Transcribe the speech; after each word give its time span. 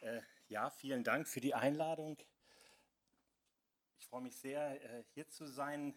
Äh, 0.00 0.22
ja, 0.48 0.70
vielen 0.70 1.04
Dank 1.04 1.28
für 1.28 1.40
die 1.40 1.54
Einladung. 1.54 2.16
Ich 3.98 4.06
freue 4.06 4.22
mich 4.22 4.36
sehr, 4.36 4.82
äh, 4.82 5.04
hier 5.12 5.28
zu 5.28 5.46
sein. 5.46 5.94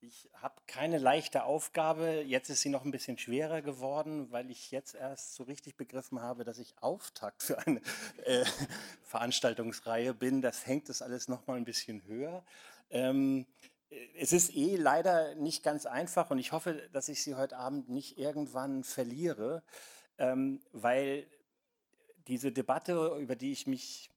Ich 0.00 0.28
habe 0.34 0.60
keine 0.66 0.98
leichte 0.98 1.44
Aufgabe. 1.44 2.22
Jetzt 2.22 2.50
ist 2.50 2.62
sie 2.62 2.68
noch 2.68 2.84
ein 2.84 2.90
bisschen 2.90 3.16
schwerer 3.16 3.62
geworden, 3.62 4.30
weil 4.32 4.50
ich 4.50 4.72
jetzt 4.72 4.94
erst 4.94 5.34
so 5.34 5.44
richtig 5.44 5.76
begriffen 5.76 6.20
habe, 6.20 6.44
dass 6.44 6.58
ich 6.58 6.74
Auftakt 6.80 7.42
für 7.42 7.58
eine 7.58 7.80
äh, 8.24 8.44
Veranstaltungsreihe 9.04 10.12
bin. 10.12 10.42
Das 10.42 10.66
hängt 10.66 10.88
das 10.88 11.00
alles 11.00 11.28
noch 11.28 11.46
mal 11.46 11.56
ein 11.56 11.64
bisschen 11.64 12.04
höher. 12.04 12.44
Ähm, 12.90 13.46
es 14.16 14.32
ist 14.32 14.54
eh 14.54 14.74
leider 14.74 15.36
nicht 15.36 15.62
ganz 15.62 15.86
einfach 15.86 16.30
und 16.30 16.38
ich 16.38 16.50
hoffe, 16.50 16.88
dass 16.92 17.08
ich 17.08 17.22
Sie 17.22 17.36
heute 17.36 17.56
Abend 17.56 17.88
nicht 17.88 18.18
irgendwann 18.18 18.82
verliere, 18.82 19.62
ähm, 20.18 20.60
weil 20.72 21.26
diese 22.28 22.52
Debatte, 22.52 23.16
über 23.20 23.36
die 23.36 23.52
ich 23.52 23.66
mich 23.66 24.10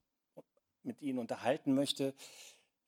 mit 0.82 1.00
Ihnen 1.00 1.18
unterhalten 1.18 1.74
möchte, 1.74 2.14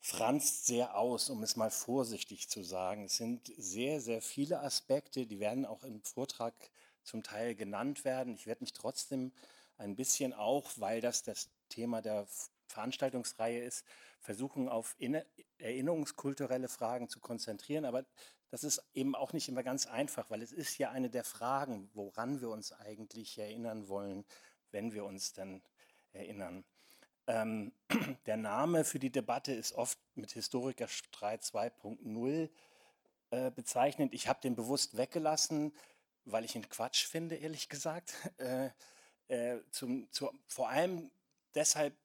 franzt 0.01 0.67
sehr 0.67 0.97
aus, 0.99 1.31
um 1.31 1.43
es 1.43 1.57
mal 1.57 1.71
vorsichtig 1.71 2.49
zu 2.51 2.63
sagen. 2.63 3.05
Es 3.05 3.17
sind 3.17 3.51
sehr, 3.57 4.01
sehr 4.01 4.21
viele 4.21 4.61
Aspekte, 4.61 5.27
die 5.27 5.41
werden 5.41 5.65
auch 5.65 5.83
im 5.83 6.03
Vortrag 6.03 6.55
zum 7.03 7.23
Teil 7.23 7.55
genannt 7.55 8.05
werden. 8.05 8.35
Ich 8.35 8.47
werde 8.47 8.63
mich 8.63 8.75
trotzdem 8.75 9.33
ein 9.79 9.97
bisschen 9.97 10.35
auch, 10.35 10.71
weil 10.77 11.01
das 11.01 11.23
das 11.23 11.49
Thema 11.71 12.03
der 12.03 12.27
Veranstaltungsreihe 12.69 13.63
ist, 13.63 13.85
versuchen 14.21 14.69
auf 14.69 14.95
erinnerungskulturelle 15.59 16.69
Fragen 16.69 17.09
zu 17.09 17.21
konzentrieren. 17.21 17.87
Aber 17.87 18.05
das 18.51 18.63
ist 18.63 18.83
eben 18.93 19.15
auch 19.15 19.33
nicht 19.33 19.49
immer 19.49 19.63
ganz 19.63 19.87
einfach, 19.87 20.29
weil 20.31 20.43
es 20.43 20.53
ist 20.53 20.77
ja 20.79 20.91
eine 20.91 21.09
der 21.09 21.25
Fragen, 21.25 21.89
woran 21.95 22.41
wir 22.41 22.51
uns 22.51 22.73
eigentlich 22.73 23.39
erinnern 23.39 23.89
wollen, 23.89 24.25
wenn 24.75 24.93
wir 24.93 25.05
uns 25.05 25.33
dann 25.33 25.63
erinnern. 26.13 26.65
Ähm, 27.27 27.73
der 28.27 28.37
Name 28.37 28.85
für 28.85 28.99
die 28.99 29.11
Debatte 29.11 29.55
ist 29.55 29.73
oft 29.73 29.99
mit 30.15 30.33
Historikerstreit 30.33 31.43
2.0 31.43 32.51
äh, 33.31 33.51
bezeichnet. 33.53 34.13
Ich 34.13 34.29
habe 34.29 34.41
den 34.43 34.57
bewusst 34.57 34.99
weggelassen, 34.99 35.73
weil 36.27 36.45
ich 36.45 36.57
ihn 36.57 36.69
Quatsch 36.69 37.07
finde, 37.07 37.37
ehrlich 37.37 37.71
gesagt. 37.71 38.15
Äh, 38.39 38.71
äh, 39.29 39.61
zum, 39.71 40.11
zu, 40.11 40.31
vor 40.47 40.69
allem 40.69 41.11
deshalb, 41.55 41.97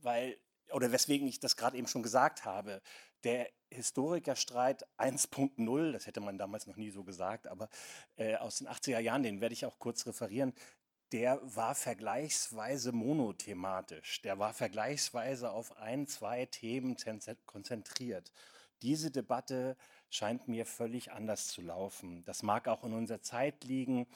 weil, 0.00 0.38
oder 0.72 0.90
weswegen 0.90 1.28
ich 1.28 1.40
das 1.40 1.58
gerade 1.58 1.76
eben 1.76 1.88
schon 1.88 2.02
gesagt 2.02 2.46
habe, 2.46 2.80
der 3.22 3.50
Historikerstreit 3.70 4.86
1.0, 4.96 5.92
das 5.92 6.06
hätte 6.06 6.20
man 6.20 6.38
damals 6.38 6.66
noch 6.66 6.76
nie 6.76 6.90
so 6.90 7.04
gesagt, 7.04 7.46
aber 7.48 7.68
äh, 8.16 8.36
aus 8.36 8.58
den 8.58 8.68
80er 8.68 9.00
Jahren, 9.00 9.24
den 9.24 9.42
werde 9.42 9.52
ich 9.52 9.66
auch 9.66 9.78
kurz 9.78 10.06
referieren, 10.06 10.54
der 11.12 11.40
war 11.42 11.74
vergleichsweise 11.74 12.92
monothematisch. 12.92 14.22
Der 14.22 14.38
war 14.38 14.52
vergleichsweise 14.52 15.50
auf 15.50 15.76
ein, 15.78 16.06
zwei 16.06 16.46
Themen 16.46 16.96
konzentriert. 17.46 18.32
Diese 18.82 19.10
Debatte 19.10 19.76
scheint 20.10 20.48
mir 20.48 20.66
völlig 20.66 21.12
anders 21.12 21.48
zu 21.48 21.62
laufen. 21.62 22.24
Das 22.24 22.42
mag 22.42 22.68
auch 22.68 22.84
in 22.84 22.92
unserer 22.92 23.22
Zeit 23.22 23.64
liegen 23.64 24.06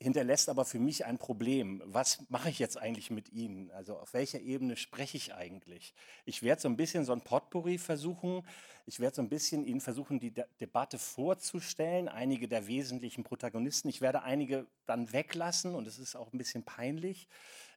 hinterlässt 0.00 0.48
aber 0.48 0.64
für 0.64 0.78
mich 0.78 1.04
ein 1.04 1.18
Problem. 1.18 1.82
Was 1.84 2.24
mache 2.30 2.48
ich 2.48 2.58
jetzt 2.58 2.78
eigentlich 2.78 3.10
mit 3.10 3.30
Ihnen? 3.32 3.70
Also 3.72 3.98
auf 3.98 4.14
welcher 4.14 4.40
Ebene 4.40 4.76
spreche 4.76 5.18
ich 5.18 5.34
eigentlich? 5.34 5.94
Ich 6.24 6.42
werde 6.42 6.62
so 6.62 6.68
ein 6.68 6.76
bisschen 6.76 7.04
so 7.04 7.12
ein 7.12 7.20
Potpourri 7.20 7.76
versuchen. 7.76 8.42
Ich 8.86 8.98
werde 8.98 9.16
so 9.16 9.22
ein 9.22 9.28
bisschen 9.28 9.62
Ihnen 9.62 9.82
versuchen, 9.82 10.18
die 10.18 10.30
De 10.30 10.46
Debatte 10.58 10.98
vorzustellen, 10.98 12.08
einige 12.08 12.48
der 12.48 12.66
wesentlichen 12.66 13.24
Protagonisten. 13.24 13.88
Ich 13.90 14.00
werde 14.00 14.22
einige 14.22 14.66
dann 14.86 15.12
weglassen 15.12 15.74
und 15.74 15.86
es 15.86 15.98
ist 15.98 16.16
auch 16.16 16.32
ein 16.32 16.38
bisschen 16.38 16.62
peinlich, 16.64 17.28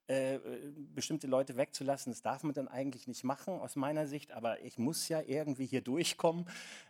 äh, 0.08 0.40
bestimmte 0.96 1.28
Leute 1.28 1.58
wegzulassen. 1.58 2.14
Das 2.14 2.22
darf 2.22 2.44
man 2.44 2.54
dann 2.54 2.70
eigentlich 2.70 3.06
nicht 3.06 3.26
machen 3.26 3.60
aus 3.60 3.76
meiner 3.76 4.08
Sicht, 4.08 4.32
aber 4.32 4.62
ich 4.62 4.78
muss 4.78 5.10
ja 5.10 5.22
irgendwie 5.22 5.66
hier 5.66 5.82
durchkommen. 5.82 6.46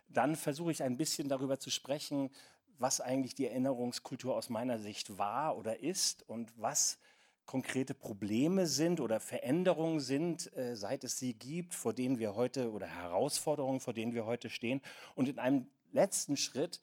Dann 0.08 0.36
versuche 0.36 0.70
ich 0.70 0.84
ein 0.84 0.96
bisschen 0.96 1.28
darüber 1.28 1.58
zu 1.58 1.70
sprechen, 1.70 2.30
was 2.78 3.00
eigentlich 3.00 3.34
die 3.34 3.46
Erinnerungskultur 3.46 4.34
aus 4.36 4.48
meiner 4.48 4.78
Sicht 4.78 5.18
war 5.18 5.56
oder 5.56 5.80
ist 5.80 6.28
und 6.28 6.52
was 6.56 6.98
konkrete 7.46 7.94
Probleme 7.94 8.66
sind 8.66 9.00
oder 9.00 9.20
Veränderungen 9.20 10.00
sind, 10.00 10.54
äh, 10.56 10.76
seit 10.76 11.04
es 11.04 11.18
sie 11.18 11.34
gibt, 11.34 11.74
vor 11.74 11.92
denen 11.92 12.18
wir 12.18 12.34
heute 12.34 12.72
oder 12.72 12.86
Herausforderungen, 12.86 13.80
vor 13.80 13.92
denen 13.92 14.14
wir 14.14 14.24
heute 14.24 14.50
stehen. 14.50 14.80
Und 15.14 15.28
in 15.28 15.38
einem 15.38 15.66
letzten 15.92 16.36
Schritt, 16.36 16.80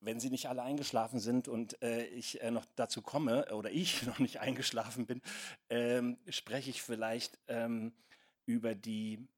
wenn 0.00 0.18
Sie 0.18 0.30
nicht 0.30 0.48
alle 0.48 0.62
eingeschlafen 0.62 1.20
sind 1.20 1.46
und 1.46 1.80
äh, 1.82 2.04
ich 2.06 2.40
äh, 2.40 2.50
noch 2.50 2.64
dazu 2.74 3.02
komme 3.02 3.54
oder 3.54 3.70
ich 3.70 4.02
noch 4.06 4.18
nicht 4.18 4.40
eingeschlafen 4.40 5.06
bin, 5.06 5.22
ähm, 5.68 6.18
spreche 6.28 6.70
ich 6.70 6.82
vielleicht 6.82 7.38
ähm, 7.48 7.92
über 8.46 8.74
die 8.74 9.28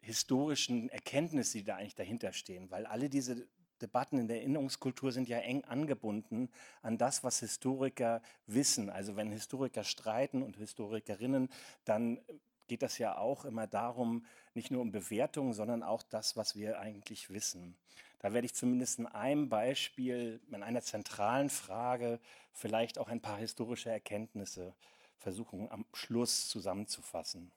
historischen 0.00 0.88
Erkenntnisse, 0.88 1.58
die 1.58 1.64
da 1.64 1.76
eigentlich 1.76 1.94
dahinter 1.94 2.32
stehen, 2.32 2.70
weil 2.70 2.86
alle 2.86 3.08
diese 3.08 3.46
Debatten 3.82 4.18
in 4.18 4.28
der 4.28 4.38
Erinnerungskultur 4.38 5.12
sind 5.12 5.28
ja 5.28 5.38
eng 5.38 5.64
angebunden 5.64 6.48
an 6.80 6.96
das, 6.96 7.22
was 7.24 7.40
Historiker 7.40 8.22
wissen. 8.46 8.88
Also 8.88 9.16
wenn 9.16 9.30
Historiker 9.30 9.84
streiten 9.84 10.42
und 10.42 10.56
Historikerinnen, 10.56 11.48
dann 11.84 12.20
geht 12.68 12.82
das 12.82 12.98
ja 12.98 13.18
auch 13.18 13.44
immer 13.44 13.66
darum, 13.66 14.24
nicht 14.54 14.70
nur 14.70 14.80
um 14.80 14.92
Bewertungen, 14.92 15.52
sondern 15.52 15.82
auch 15.82 16.02
das, 16.02 16.36
was 16.36 16.56
wir 16.56 16.78
eigentlich 16.78 17.28
wissen. 17.30 17.76
Da 18.20 18.32
werde 18.32 18.46
ich 18.46 18.54
zumindest 18.54 19.00
in 19.00 19.06
einem 19.06 19.48
Beispiel, 19.48 20.40
in 20.50 20.62
einer 20.62 20.80
zentralen 20.80 21.50
Frage, 21.50 22.20
vielleicht 22.52 22.98
auch 22.98 23.08
ein 23.08 23.20
paar 23.20 23.38
historische 23.38 23.90
Erkenntnisse 23.90 24.74
versuchen 25.18 25.70
am 25.70 25.84
Schluss 25.92 26.48
zusammenzufassen 26.48 27.50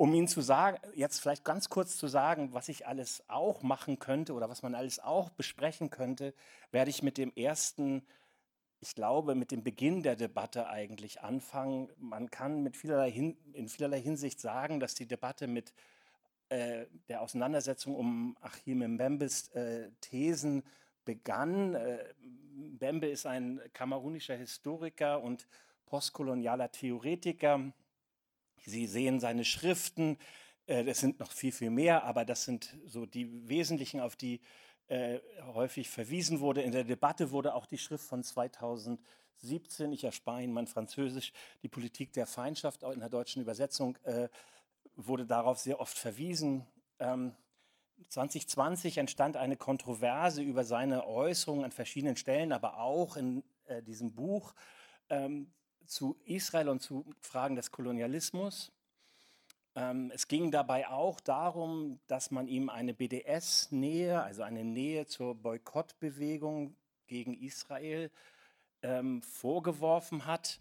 um 0.00 0.14
Ihnen 0.14 0.28
zu 0.28 0.40
sagen, 0.40 0.78
jetzt 0.94 1.20
vielleicht 1.20 1.44
ganz 1.44 1.68
kurz 1.68 1.98
zu 1.98 2.08
sagen, 2.08 2.54
was 2.54 2.70
ich 2.70 2.86
alles 2.86 3.22
auch 3.28 3.62
machen 3.62 3.98
könnte 3.98 4.32
oder 4.32 4.48
was 4.48 4.62
man 4.62 4.74
alles 4.74 4.98
auch 4.98 5.28
besprechen 5.28 5.90
könnte, 5.90 6.32
werde 6.70 6.88
ich 6.88 7.02
mit 7.02 7.18
dem 7.18 7.30
ersten, 7.36 8.06
ich 8.80 8.94
glaube, 8.94 9.34
mit 9.34 9.50
dem 9.50 9.62
Beginn 9.62 10.02
der 10.02 10.16
Debatte 10.16 10.68
eigentlich 10.68 11.20
anfangen. 11.20 11.90
Man 11.98 12.30
kann 12.30 12.62
mit 12.62 12.78
vielerlei 12.78 13.10
Hin 13.10 13.36
in 13.52 13.68
vielerlei 13.68 14.00
Hinsicht 14.00 14.40
sagen, 14.40 14.80
dass 14.80 14.94
die 14.94 15.04
Debatte 15.04 15.46
mit 15.46 15.74
äh, 16.48 16.86
der 17.10 17.20
Auseinandersetzung 17.20 17.94
um 17.94 18.38
Achim 18.40 18.78
Mbembes 18.78 19.48
äh, 19.48 19.90
Thesen 20.00 20.62
begann. 21.04 21.74
Äh, 21.74 22.06
Mbembe 22.54 23.06
ist 23.06 23.26
ein 23.26 23.60
kamerunischer 23.74 24.36
Historiker 24.36 25.22
und 25.22 25.46
postkolonialer 25.84 26.72
Theoretiker 26.72 27.74
Sie 28.64 28.86
sehen 28.86 29.20
seine 29.20 29.44
Schriften, 29.44 30.18
äh, 30.70 30.84
das 30.84 30.98
sind 30.98 31.18
noch 31.18 31.32
viel, 31.32 31.52
viel 31.52 31.70
mehr, 31.70 32.04
aber 32.04 32.24
das 32.24 32.44
sind 32.44 32.76
so 32.86 33.04
die 33.06 33.48
wesentlichen, 33.48 34.00
auf 34.00 34.16
die 34.16 34.40
äh, 34.88 35.18
häufig 35.54 35.88
verwiesen 35.88 36.40
wurde. 36.40 36.62
In 36.62 36.72
der 36.72 36.84
Debatte 36.84 37.30
wurde 37.30 37.54
auch 37.54 37.66
die 37.66 37.78
Schrift 37.78 38.04
von 38.04 38.22
2017, 38.22 39.92
ich 39.92 40.04
erspare 40.04 40.42
Ihnen 40.42 40.52
mein 40.52 40.66
Französisch, 40.66 41.32
die 41.62 41.68
Politik 41.68 42.12
der 42.12 42.26
Feindschaft, 42.26 42.84
auch 42.84 42.92
in 42.92 43.00
der 43.00 43.08
deutschen 43.08 43.42
Übersetzung, 43.42 43.98
äh, 44.04 44.28
wurde 44.96 45.26
darauf 45.26 45.58
sehr 45.58 45.80
oft 45.80 45.96
verwiesen. 45.98 46.66
Ähm, 46.98 47.34
2020 48.08 48.98
entstand 48.98 49.36
eine 49.36 49.56
Kontroverse 49.56 50.42
über 50.42 50.64
seine 50.64 51.06
Äußerungen 51.06 51.64
an 51.64 51.72
verschiedenen 51.72 52.16
Stellen, 52.16 52.50
aber 52.50 52.78
auch 52.78 53.16
in 53.16 53.44
diesem 53.86 54.14
Buch. 54.14 54.54
Ähm, 55.10 55.52
zu 55.90 56.16
Israel 56.24 56.68
und 56.68 56.80
zu 56.80 57.04
Fragen 57.20 57.56
des 57.56 57.72
Kolonialismus. 57.72 58.72
Ähm, 59.74 60.10
es 60.14 60.28
ging 60.28 60.50
dabei 60.50 60.88
auch 60.88 61.20
darum, 61.20 61.98
dass 62.06 62.30
man 62.30 62.46
ihm 62.46 62.68
eine 62.68 62.94
BDS-Nähe, 62.94 64.22
also 64.22 64.42
eine 64.42 64.64
Nähe 64.64 65.06
zur 65.06 65.34
Boykottbewegung 65.34 66.76
gegen 67.06 67.34
Israel 67.34 68.10
ähm, 68.82 69.20
vorgeworfen 69.22 70.26
hat. 70.26 70.60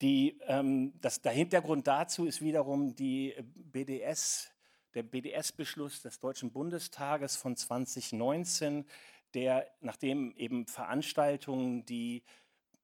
Die, 0.00 0.38
ähm, 0.46 0.92
das, 1.00 1.22
der 1.22 1.32
Hintergrund 1.32 1.86
dazu 1.86 2.26
ist 2.26 2.42
wiederum 2.42 2.96
die 2.96 3.34
BDS, 3.54 4.50
der 4.94 5.04
BDS-Beschluss 5.04 6.02
des 6.02 6.18
Deutschen 6.18 6.50
Bundestages 6.50 7.36
von 7.36 7.56
2019, 7.56 8.86
der 9.34 9.70
nachdem 9.80 10.34
eben 10.36 10.66
Veranstaltungen, 10.66 11.86
die 11.86 12.24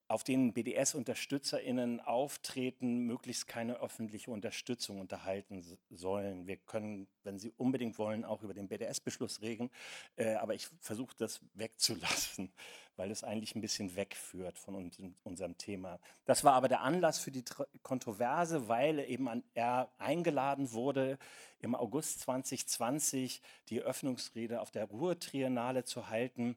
auf 0.09 0.25
denen 0.25 0.53
BDS-UnterstützerInnen 0.53 2.01
auftreten, 2.01 3.07
möglichst 3.07 3.47
keine 3.47 3.81
öffentliche 3.81 4.31
Unterstützung 4.31 5.01
unterhalten 5.01 5.65
sollen. 5.91 6.47
Wir 6.47 6.59
können, 6.59 7.07
wenn 7.23 7.39
Sie 7.39 7.53
unbedingt 7.57 7.99
wollen, 7.99 8.25
auch 8.25 8.43
über 8.43 8.53
den 8.53 8.69
BDS-Beschluss 8.69 9.41
reden, 9.41 9.71
äh, 10.17 10.35
aber 10.35 10.55
ich 10.55 10.69
versuche 10.81 11.17
das 11.17 11.41
wegzulassen, 11.55 12.53
weil 12.97 13.11
es 13.11 13.25
eigentlich 13.25 13.55
ein 13.55 13.63
bisschen 13.63 13.97
wegführt 13.97 14.59
von 14.59 14.75
uns, 14.75 14.99
unserem 15.23 15.57
Thema. 15.57 15.99
Das 16.27 16.45
war 16.45 16.55
aber 16.55 16.69
der 16.69 16.83
Anlass 16.83 17.19
für 17.19 17.31
die 17.31 17.45
Kontroverse, 17.83 18.69
weil 18.69 18.99
eben 18.99 19.29
an, 19.29 19.43
er 19.55 19.91
eingeladen 19.99 20.73
wurde, 20.73 21.19
im 21.61 21.75
August 21.75 22.21
2020 22.21 23.41
die 23.69 23.79
Eröffnungsrede 23.79 24.61
auf 24.61 24.71
der 24.71 24.85
Ruhr-Triennale 24.85 25.85
zu 25.85 26.09
halten, 26.11 26.57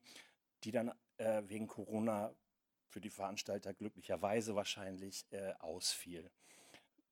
die 0.63 0.71
dann 0.71 0.91
äh, 1.17 1.43
wegen 1.47 1.67
Corona 1.67 2.33
für 2.95 3.01
die 3.01 3.09
Veranstalter 3.09 3.73
glücklicherweise 3.73 4.55
wahrscheinlich 4.55 5.25
äh, 5.31 5.51
ausfiel. 5.59 6.31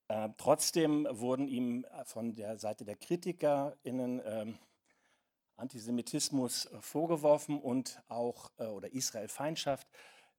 Äh, 0.08 0.30
trotzdem 0.38 1.06
wurden 1.12 1.50
ihm 1.50 1.86
von 2.06 2.36
der 2.36 2.58
Seite 2.58 2.86
der 2.86 2.96
KritikerInnen 2.96 4.22
ähm, 4.24 4.58
Antisemitismus 5.58 6.68
äh, 6.68 6.80
vorgeworfen 6.80 7.60
und 7.60 8.02
auch 8.08 8.50
äh, 8.60 8.68
oder 8.68 8.94
Israel-Feindschaft 8.94 9.90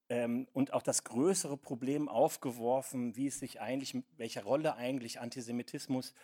ähm, 0.09 0.49
und 0.55 0.73
auch 0.73 0.81
das 0.81 1.05
größere 1.05 1.59
Problem 1.59 2.09
aufgeworfen, 2.09 3.15
wie 3.15 3.27
es 3.27 3.39
sich 3.39 3.61
eigentlich, 3.61 4.03
welche 4.17 4.45
Rolle 4.45 4.77
eigentlich 4.77 5.21
Antisemitismus 5.21 6.15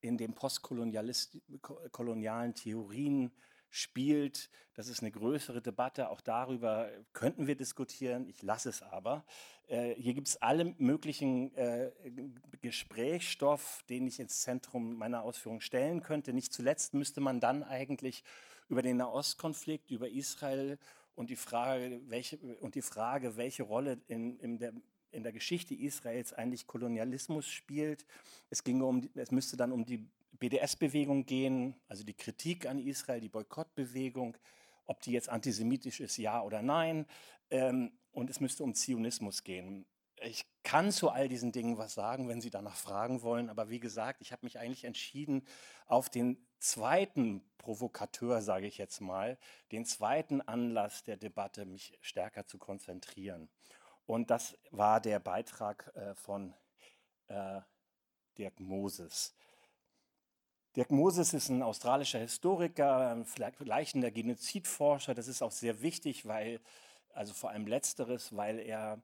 in 0.00 0.16
den 0.16 0.32
postkolonialen 0.32 2.54
Theorien 2.54 3.30
spielt. 3.70 4.50
Das 4.74 4.88
ist 4.88 5.00
eine 5.00 5.10
größere 5.10 5.62
Debatte. 5.62 6.10
Auch 6.10 6.20
darüber 6.20 6.90
könnten 7.12 7.46
wir 7.46 7.56
diskutieren. 7.56 8.28
Ich 8.28 8.42
lasse 8.42 8.68
es 8.68 8.82
aber. 8.82 9.24
Äh, 9.68 9.94
hier 9.94 10.14
gibt 10.14 10.28
es 10.28 10.36
alle 10.42 10.74
möglichen 10.78 11.54
äh, 11.54 11.92
Gesprächsstoff, 12.60 13.84
den 13.88 14.06
ich 14.06 14.20
ins 14.20 14.40
Zentrum 14.40 14.96
meiner 14.96 15.22
Ausführungen 15.22 15.60
stellen 15.60 16.02
könnte. 16.02 16.32
Nicht 16.32 16.52
zuletzt 16.52 16.92
müsste 16.92 17.20
man 17.20 17.40
dann 17.40 17.62
eigentlich 17.62 18.24
über 18.68 18.82
den 18.82 18.98
Nahostkonflikt, 18.98 19.90
über 19.90 20.08
Israel 20.08 20.78
und 21.14 21.30
die 21.30 21.36
Frage, 21.36 22.00
welche, 22.06 22.38
und 22.60 22.74
die 22.74 22.82
Frage, 22.82 23.36
welche 23.36 23.62
Rolle 23.62 24.00
in, 24.08 24.38
in, 24.38 24.58
der, 24.58 24.72
in 25.12 25.22
der 25.22 25.32
Geschichte 25.32 25.74
Israels 25.74 26.32
eigentlich 26.32 26.66
Kolonialismus 26.66 27.46
spielt. 27.46 28.06
Es, 28.48 28.64
ginge 28.64 28.84
um, 28.84 29.08
es 29.14 29.30
müsste 29.30 29.56
dann 29.56 29.72
um 29.72 29.84
die 29.84 30.08
BDS-Bewegung 30.40 31.26
gehen, 31.26 31.80
also 31.86 32.02
die 32.02 32.14
Kritik 32.14 32.66
an 32.66 32.78
Israel, 32.78 33.20
die 33.20 33.28
Boykottbewegung, 33.28 34.36
ob 34.86 35.00
die 35.02 35.12
jetzt 35.12 35.28
antisemitisch 35.28 36.00
ist, 36.00 36.16
ja 36.16 36.42
oder 36.42 36.62
nein. 36.62 37.06
Ähm, 37.50 37.92
und 38.12 38.28
es 38.28 38.40
müsste 38.40 38.64
um 38.64 38.74
Zionismus 38.74 39.44
gehen. 39.44 39.86
Ich 40.22 40.44
kann 40.64 40.90
zu 40.92 41.10
all 41.10 41.28
diesen 41.28 41.52
Dingen 41.52 41.78
was 41.78 41.94
sagen, 41.94 42.28
wenn 42.28 42.40
Sie 42.40 42.50
danach 42.50 42.76
fragen 42.76 43.22
wollen, 43.22 43.48
aber 43.48 43.70
wie 43.70 43.80
gesagt, 43.80 44.20
ich 44.20 44.32
habe 44.32 44.44
mich 44.44 44.58
eigentlich 44.58 44.84
entschieden, 44.84 45.46
auf 45.86 46.10
den 46.10 46.44
zweiten 46.58 47.42
Provokateur, 47.56 48.42
sage 48.42 48.66
ich 48.66 48.76
jetzt 48.76 49.00
mal, 49.00 49.38
den 49.72 49.86
zweiten 49.86 50.40
Anlass 50.42 51.04
der 51.04 51.16
Debatte 51.16 51.64
mich 51.64 51.96
stärker 52.02 52.46
zu 52.46 52.58
konzentrieren. 52.58 53.48
Und 54.06 54.30
das 54.30 54.58
war 54.70 55.00
der 55.00 55.20
Beitrag 55.20 55.90
äh, 55.94 56.14
von 56.14 56.52
äh, 57.28 57.60
Dirk 58.36 58.58
Moses. 58.60 59.34
Dirk 60.76 60.92
Moses 60.92 61.34
ist 61.34 61.48
ein 61.48 61.62
australischer 61.62 62.20
Historiker, 62.20 63.10
ein 63.10 63.24
vergleichender 63.24 64.12
Genozidforscher. 64.12 65.14
Das 65.14 65.26
ist 65.26 65.42
auch 65.42 65.50
sehr 65.50 65.82
wichtig, 65.82 66.26
weil, 66.26 66.60
also 67.12 67.34
vor 67.34 67.50
allem 67.50 67.66
letzteres, 67.66 68.36
weil 68.36 68.60
er 68.60 69.02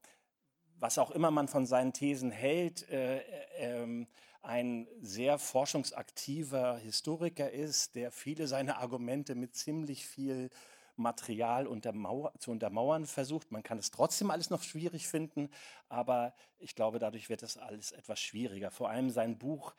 was 0.79 0.99
auch 0.99 1.11
immer 1.11 1.31
man 1.31 1.49
von 1.49 1.67
seinen 1.67 1.93
Thesen 1.93 2.31
hält, 2.31 2.89
äh, 2.91 3.19
äh, 3.59 4.07
ein 4.43 4.87
sehr 5.01 5.39
forschungsaktiver 5.39 6.79
Historiker 6.79 7.51
ist, 7.51 7.97
der 7.97 8.13
viele 8.13 8.47
seiner 8.47 8.79
Argumente 8.79 9.35
mit 9.35 9.57
ziemlich 9.57 10.07
viel 10.07 10.51
Material 10.97 11.67
untermauer 11.67 12.33
zu 12.39 12.51
untermauern 12.51 13.07
versucht. 13.07 13.53
Man 13.53 13.63
kann 13.63 13.79
es 13.79 13.91
trotzdem 13.91 14.31
alles 14.31 14.51
noch 14.51 14.63
schwierig 14.63 15.09
finden, 15.09 15.51
aber 15.89 16.33
ich 16.59 16.75
glaube, 16.75 16.99
dadurch 16.99 17.29
wird 17.29 17.43
es 17.43 17.59
alles 17.59 17.93
etwas 17.93 18.21
schwieriger. 18.21 18.71
Vor 18.71 18.89
allem 18.89 19.11
sein 19.11 19.37
Buch 19.37 19.75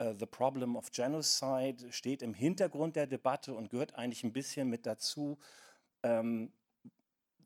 The 0.00 0.26
Problem 0.26 0.76
of 0.76 0.90
Genocide 0.92 1.92
steht 1.92 2.22
im 2.22 2.32
Hintergrund 2.32 2.96
der 2.96 3.06
Debatte 3.06 3.54
und 3.54 3.68
gehört 3.68 3.94
eigentlich 3.96 4.24
ein 4.24 4.32
bisschen 4.32 4.70
mit 4.70 4.86
dazu. 4.86 5.38
Ähm, 6.02 6.52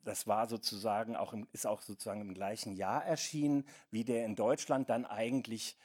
das 0.05 0.27
war 0.27 0.49
sozusagen 0.49 1.17
auch 1.17 1.33
im, 1.33 1.49
ist 1.53 1.67
auch 1.67 1.81
sozusagen 1.81 2.21
im 2.21 2.35
gleichen 2.35 2.75
Jahr 2.75 3.05
erschienen, 3.05 3.67
wie 3.91 4.05
der 4.05 4.25
in 4.25 4.37
Deutschland 4.37 4.89
dann 4.89 5.05
eigentlich 5.05 5.77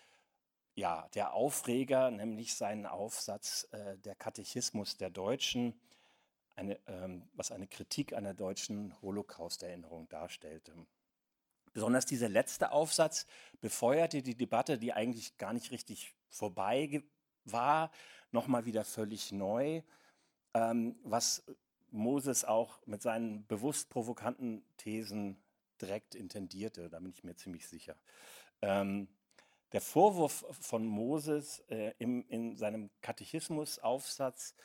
ja, 0.75 1.07
der 1.13 1.33
Aufreger, 1.33 2.11
nämlich 2.11 2.53
seinen 2.53 2.85
Aufsatz 2.85 3.67
äh, 3.71 3.97
Der 3.97 4.15
Katechismus 4.15 4.95
der 4.97 5.09
Deutschen, 5.09 5.79
eine, 6.55 6.79
ähm, 6.87 7.27
was 7.33 7.51
eine 7.51 7.67
Kritik 7.67 8.13
einer 8.13 8.33
deutschen 8.33 8.93
Holocaust-Erinnerung 9.01 10.07
darstellte. 10.09 10.73
Besonders 11.73 12.05
dieser 12.05 12.29
letzte 12.29 12.71
Aufsatz 12.71 13.25
befeuerte 13.59 14.21
die 14.21 14.35
Debatte, 14.35 14.77
die 14.77 14.93
eigentlich 14.93 15.37
gar 15.37 15.53
nicht 15.53 15.71
richtig 15.71 16.13
vorbei 16.29 17.03
war, 17.45 17.91
nochmal 18.31 18.65
wieder 18.65 18.83
völlig 18.83 19.31
neu, 19.31 19.81
ähm, 20.53 20.95
was 21.03 21.43
Moses 21.91 22.45
auch 22.45 22.85
mit 22.85 23.01
seinen 23.01 23.45
bewusst 23.47 23.89
provokanten 23.89 24.63
Thesen 24.77 25.37
direkt 25.81 26.15
intendierte, 26.15 26.89
da 26.89 26.99
bin 26.99 27.11
ich 27.11 27.23
mir 27.23 27.35
ziemlich 27.35 27.67
sicher. 27.67 27.95
Ähm, 28.61 29.07
der 29.71 29.81
Vorwurf 29.81 30.45
von 30.59 30.85
Moses 30.85 31.59
äh, 31.69 31.93
im, 31.99 32.25
in 32.27 32.55
seinem 32.55 32.89
Katechismusaufsatz 33.01 34.55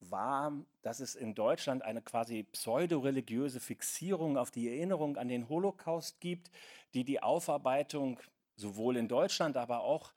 war, 0.00 0.52
dass 0.82 0.98
es 0.98 1.14
in 1.14 1.34
Deutschland 1.34 1.82
eine 1.82 2.02
quasi 2.02 2.42
pseudoreligiöse 2.42 3.60
Fixierung 3.60 4.36
auf 4.36 4.50
die 4.50 4.68
Erinnerung 4.68 5.16
an 5.16 5.28
den 5.28 5.48
Holocaust 5.48 6.20
gibt, 6.20 6.50
die 6.92 7.04
die 7.04 7.22
Aufarbeitung 7.22 8.18
sowohl 8.56 8.96
in 8.96 9.08
Deutschland, 9.08 9.56
aber 9.56 9.80
auch 9.80 10.12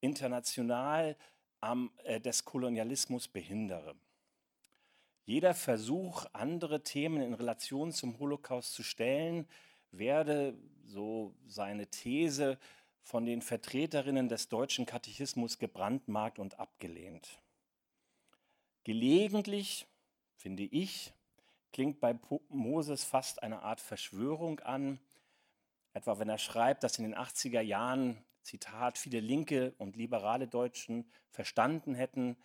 international 0.00 1.16
am, 1.60 1.90
äh, 2.04 2.20
des 2.20 2.44
Kolonialismus 2.44 3.28
behindere. 3.28 3.94
Jeder 5.24 5.54
Versuch, 5.54 6.26
andere 6.32 6.82
Themen 6.82 7.22
in 7.22 7.34
Relation 7.34 7.92
zum 7.92 8.18
Holocaust 8.18 8.74
zu 8.74 8.82
stellen, 8.82 9.46
werde, 9.92 10.56
so 10.84 11.34
seine 11.46 11.86
These, 11.86 12.58
von 13.02 13.26
den 13.26 13.42
Vertreterinnen 13.42 14.28
des 14.28 14.48
deutschen 14.48 14.86
Katechismus 14.86 15.58
gebrandmarkt 15.58 16.38
und 16.38 16.58
abgelehnt. 16.58 17.40
Gelegentlich, 18.84 19.86
finde 20.36 20.64
ich, 20.64 21.12
klingt 21.72 22.00
bei 22.00 22.18
Moses 22.48 23.04
fast 23.04 23.42
eine 23.42 23.62
Art 23.62 23.80
Verschwörung 23.80 24.60
an, 24.60 24.98
etwa 25.92 26.18
wenn 26.18 26.28
er 26.28 26.38
schreibt, 26.38 26.82
dass 26.82 26.98
in 26.98 27.04
den 27.04 27.16
80er 27.16 27.60
Jahren, 27.60 28.22
Zitat, 28.42 28.98
viele 28.98 29.20
linke 29.20 29.74
und 29.78 29.96
liberale 29.96 30.48
Deutschen 30.48 31.10
verstanden 31.30 31.94
hätten, 31.94 32.36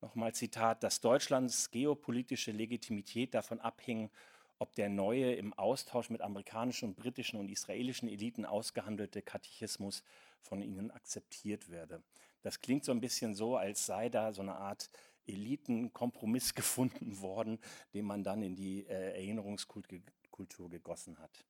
nochmal 0.00 0.34
Zitat, 0.34 0.82
dass 0.82 1.00
Deutschlands 1.00 1.70
geopolitische 1.70 2.52
Legitimität 2.52 3.34
davon 3.34 3.60
abhing, 3.60 4.10
ob 4.58 4.74
der 4.74 4.88
neue 4.90 5.34
im 5.34 5.54
Austausch 5.54 6.10
mit 6.10 6.20
amerikanischen 6.20 6.94
britischen 6.94 7.40
und 7.40 7.50
israelischen 7.50 8.08
Eliten 8.08 8.44
ausgehandelte 8.44 9.22
Katechismus 9.22 10.02
von 10.42 10.60
ihnen 10.60 10.90
akzeptiert 10.90 11.70
werde. 11.70 12.02
Das 12.42 12.60
klingt 12.60 12.84
so 12.84 12.92
ein 12.92 13.00
bisschen 13.00 13.34
so, 13.34 13.56
als 13.56 13.86
sei 13.86 14.08
da 14.08 14.32
so 14.32 14.42
eine 14.42 14.56
Art 14.56 14.90
Elitenkompromiss 15.26 16.54
gefunden 16.54 17.20
worden, 17.20 17.58
den 17.94 18.04
man 18.04 18.22
dann 18.22 18.42
in 18.42 18.54
die 18.54 18.86
äh, 18.86 19.14
Erinnerungskultur 19.14 20.70
gegossen 20.70 21.18
hat. 21.18 21.44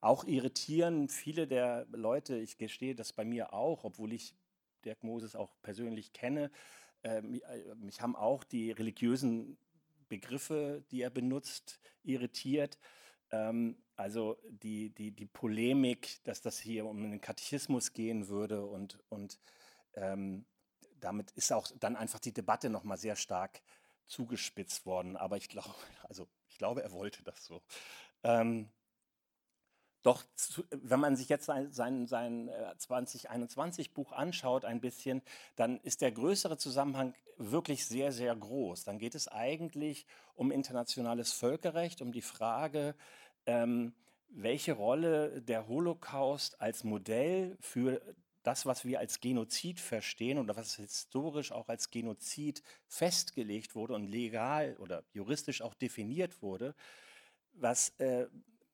Auch 0.00 0.24
irritieren 0.24 1.08
viele 1.08 1.46
der 1.46 1.86
Leute, 1.90 2.36
ich 2.36 2.56
gestehe 2.56 2.94
das 2.94 3.12
bei 3.12 3.24
mir 3.24 3.52
auch, 3.52 3.84
obwohl 3.84 4.12
ich 4.12 4.34
Dirk 4.84 5.02
Moses 5.02 5.34
auch 5.34 5.50
persönlich 5.62 6.12
kenne, 6.12 6.50
äh, 7.02 7.18
äh, 7.18 7.74
mich 7.76 8.00
haben 8.00 8.16
auch 8.16 8.44
die 8.44 8.70
religiösen 8.70 9.58
Begriffe, 10.08 10.84
die 10.90 11.02
er 11.02 11.10
benutzt, 11.10 11.80
irritiert. 12.02 12.78
Ähm, 13.30 13.76
also 13.96 14.38
die, 14.48 14.90
die, 14.90 15.10
die 15.10 15.26
Polemik, 15.26 16.22
dass 16.24 16.40
das 16.40 16.58
hier 16.58 16.86
um 16.86 17.02
den 17.02 17.20
Katechismus 17.20 17.92
gehen 17.92 18.28
würde 18.28 18.64
und, 18.64 18.98
und 19.08 19.38
ähm, 19.94 20.44
damit 21.00 21.30
ist 21.32 21.52
auch 21.52 21.70
dann 21.78 21.96
einfach 21.96 22.20
die 22.20 22.32
Debatte 22.32 22.70
nochmal 22.70 22.98
sehr 22.98 23.16
stark 23.16 23.60
zugespitzt 24.06 24.86
worden. 24.86 25.16
Aber 25.16 25.36
ich 25.36 25.48
glaube, 25.48 25.74
also 26.08 26.28
ich 26.48 26.58
glaube, 26.58 26.82
er 26.82 26.92
wollte 26.92 27.22
das 27.22 27.44
so. 27.44 27.62
Ähm, 28.22 28.68
doch 30.08 30.24
wenn 30.70 31.00
man 31.00 31.16
sich 31.16 31.28
jetzt 31.28 31.44
sein, 31.44 31.70
sein, 31.70 32.06
sein 32.06 32.48
2021-Buch 32.78 34.12
äh, 34.12 34.14
anschaut 34.14 34.64
ein 34.64 34.80
bisschen, 34.80 35.20
dann 35.54 35.78
ist 35.80 36.00
der 36.00 36.12
größere 36.12 36.56
Zusammenhang 36.56 37.12
wirklich 37.36 37.84
sehr, 37.84 38.10
sehr 38.10 38.34
groß. 38.34 38.84
Dann 38.84 38.98
geht 38.98 39.14
es 39.14 39.28
eigentlich 39.28 40.06
um 40.34 40.50
internationales 40.50 41.32
Völkerrecht, 41.32 42.00
um 42.00 42.12
die 42.12 42.22
Frage, 42.22 42.94
ähm, 43.44 43.92
welche 44.30 44.72
Rolle 44.72 45.42
der 45.42 45.68
Holocaust 45.68 46.58
als 46.58 46.84
Modell 46.84 47.58
für 47.60 48.00
das, 48.42 48.64
was 48.64 48.86
wir 48.86 49.00
als 49.00 49.20
Genozid 49.20 49.78
verstehen 49.78 50.38
oder 50.38 50.56
was 50.56 50.76
historisch 50.76 51.52
auch 51.52 51.68
als 51.68 51.90
Genozid 51.90 52.62
festgelegt 52.86 53.74
wurde 53.74 53.92
und 53.92 54.06
legal 54.06 54.74
oder 54.78 55.04
juristisch 55.12 55.60
auch 55.60 55.74
definiert 55.74 56.40
wurde, 56.40 56.74
was 57.52 57.90
äh, 57.98 58.26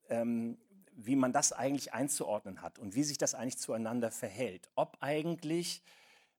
ähm, 0.09 0.57
wie 0.95 1.15
man 1.15 1.33
das 1.33 1.51
eigentlich 1.51 1.93
einzuordnen 1.93 2.61
hat 2.61 2.79
und 2.79 2.95
wie 2.95 3.03
sich 3.03 3.17
das 3.17 3.33
eigentlich 3.33 3.57
zueinander 3.57 4.11
verhält. 4.11 4.69
Ob 4.75 4.97
eigentlich 5.01 5.81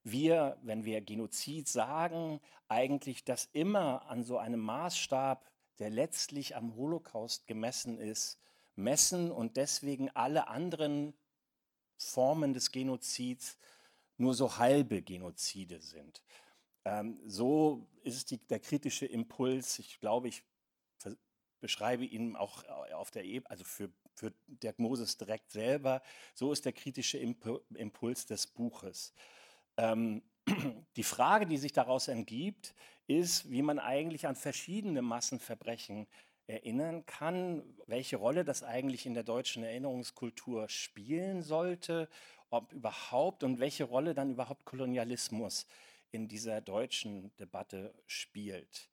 wir, 0.03 0.57
wenn 0.63 0.85
wir 0.85 1.01
Genozid 1.01 1.69
sagen, 1.69 2.41
eigentlich 2.69 3.25
das 3.25 3.49
immer 3.53 4.09
an 4.09 4.25
so 4.25 4.39
einem 4.39 4.61
Maßstab, 4.61 5.51
der 5.79 5.91
letztlich 5.91 6.57
am 6.57 6.75
Holocaust 6.77 7.47
gemessen 7.47 7.99
ist, 7.99 8.39
messen 8.77 9.31
und 9.31 9.57
deswegen 9.57 10.11
alle 10.11 10.49
anderen 10.49 11.13
Formen 11.97 12.55
des 12.55 12.73
Genozids 12.73 13.59
nur 14.17 14.35
so 14.35 14.59
halbe 14.59 15.03
Genozide 15.03 15.81
sind. 15.81 16.23
Ähm, 16.85 17.21
so 17.27 17.87
ist 18.03 18.31
die, 18.31 18.39
der 18.39 18.61
kritische 18.61 19.07
Impuls, 19.07 19.79
ich 19.79 19.99
glaube, 20.01 20.29
ich 20.29 20.45
beschreibe 21.61 22.05
ihn 22.05 22.37
auch 22.37 22.65
auf 22.95 23.11
der 23.11 23.25
Ebene, 23.25 23.51
also 23.51 23.65
für, 23.65 23.91
für 24.17 24.33
Dirk 24.47 24.79
Moses 24.79 25.17
direkt 25.17 25.51
selber, 25.51 26.03
so 26.35 26.53
ist 26.53 26.65
der 26.65 26.73
kritische 26.73 27.19
Impuls 27.19 28.27
des 28.27 28.47
Buches. 28.47 29.13
Ähm, 29.77 30.23
die 30.97 31.03
Frage, 31.03 31.47
die 31.47 31.59
sich 31.59 31.73
daraus 31.73 32.09
ergibt, 32.09 32.75
ist, 33.07 33.51
wie 33.51 33.63
man 33.63 33.79
eigentlich 33.79 34.27
an 34.27 34.37
verschiedene 34.37 35.03
Massenverbrechen 35.03 36.07
erinnern 36.47 37.05
kann, 37.07 37.63
welche 37.87 38.17
Rolle 38.17 38.45
das 38.45 38.63
eigentlich 38.63 39.07
in 39.07 39.15
der 39.15 39.25
deutschen 39.25 39.65
Erinnerungskultur 39.65 40.69
spielen 40.69 41.43
sollte, 41.43 42.09
ob 42.51 42.73
überhaupt 42.73 43.43
und 43.43 43.59
welche 43.59 43.85
Rolle 43.85 44.15
dann 44.15 44.31
überhaupt 44.31 44.65
Kolonialismus 44.65 45.67
in 46.13 46.29
dieser 46.29 46.61
deutschen 46.61 47.35
Debatte 47.37 47.95
spielt. 48.07 48.89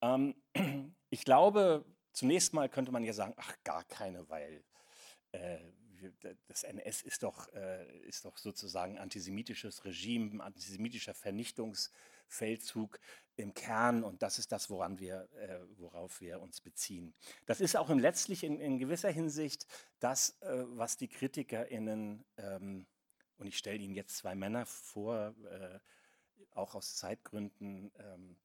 Ähm, 0.00 0.34
ich 1.10 1.24
glaube, 1.24 1.84
zunächst 2.12 2.52
mal 2.52 2.68
könnte 2.68 2.92
man 2.92 3.04
ja 3.04 3.12
sagen, 3.12 3.34
ach 3.36 3.54
gar 3.64 3.84
keine, 3.84 4.28
weil 4.28 4.64
äh, 5.32 5.58
das 6.46 6.62
NS 6.62 7.02
ist 7.02 7.22
doch, 7.22 7.52
äh, 7.52 7.98
ist 8.00 8.24
doch 8.24 8.38
sozusagen 8.38 8.98
antisemitisches 8.98 9.84
Regime, 9.84 10.42
antisemitischer 10.42 11.14
Vernichtungsfeldzug 11.14 12.98
im 13.36 13.54
Kern 13.54 14.02
und 14.04 14.22
das 14.22 14.38
ist 14.38 14.52
das, 14.52 14.70
woran 14.70 14.98
wir, 14.98 15.28
äh, 15.36 15.60
worauf 15.76 16.20
wir 16.20 16.40
uns 16.40 16.60
beziehen. 16.60 17.14
Das 17.46 17.60
ist 17.60 17.76
auch 17.76 17.88
letztlich 17.90 18.44
in, 18.44 18.60
in 18.60 18.78
gewisser 18.78 19.10
Hinsicht 19.10 19.66
das, 19.98 20.40
äh, 20.40 20.64
was 20.68 20.96
die 20.96 21.08
KritikerInnen, 21.08 22.24
ähm, 22.36 22.86
und 23.38 23.46
ich 23.46 23.56
stelle 23.56 23.78
Ihnen 23.78 23.94
jetzt 23.94 24.16
zwei 24.16 24.34
Männer 24.34 24.66
vor, 24.66 25.34
äh, 25.50 25.78
auch 26.52 26.74
aus 26.74 26.96
Zeitgründen, 26.96 27.90
ähm, 27.98 28.36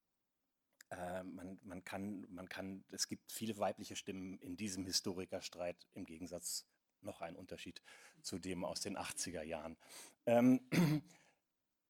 äh, 0.90 1.24
man, 1.24 1.60
man, 1.64 1.84
kann, 1.84 2.28
man 2.30 2.48
kann, 2.50 2.84
es 2.92 3.08
gibt 3.08 3.32
viele 3.32 3.58
weibliche 3.58 3.96
Stimmen 3.96 4.38
in 4.40 4.56
diesem 4.56 4.86
Historikerstreit 4.86 5.88
im 5.94 6.06
Gegensatz 6.06 6.66
noch 7.02 7.22
ein 7.22 7.36
Unterschied 7.36 7.82
zu 8.22 8.40
dem 8.40 8.66
aus 8.66 8.82
den 8.82 8.98
80er 8.98 9.44
Jahren. 9.44 9.78
Ähm, 10.26 10.62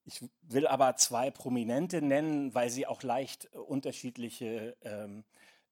ich 0.05 0.23
will 0.41 0.67
aber 0.67 0.95
zwei 0.97 1.31
Prominente 1.31 2.01
nennen, 2.01 2.53
weil 2.53 2.69
sie 2.69 2.87
auch 2.87 3.03
leicht 3.03 3.45
äh, 3.53 3.57
unterschiedliche 3.57 4.77
ähm, 4.81 5.23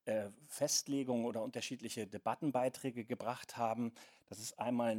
äh, 0.05 0.29
Festlegungen 0.47 1.25
oder 1.25 1.43
unterschiedliche 1.43 2.07
Debattenbeiträge 2.07 3.05
gebracht 3.05 3.57
haben. 3.57 3.93
Das 4.27 4.39
ist 4.39 4.59
einmal, 4.59 4.97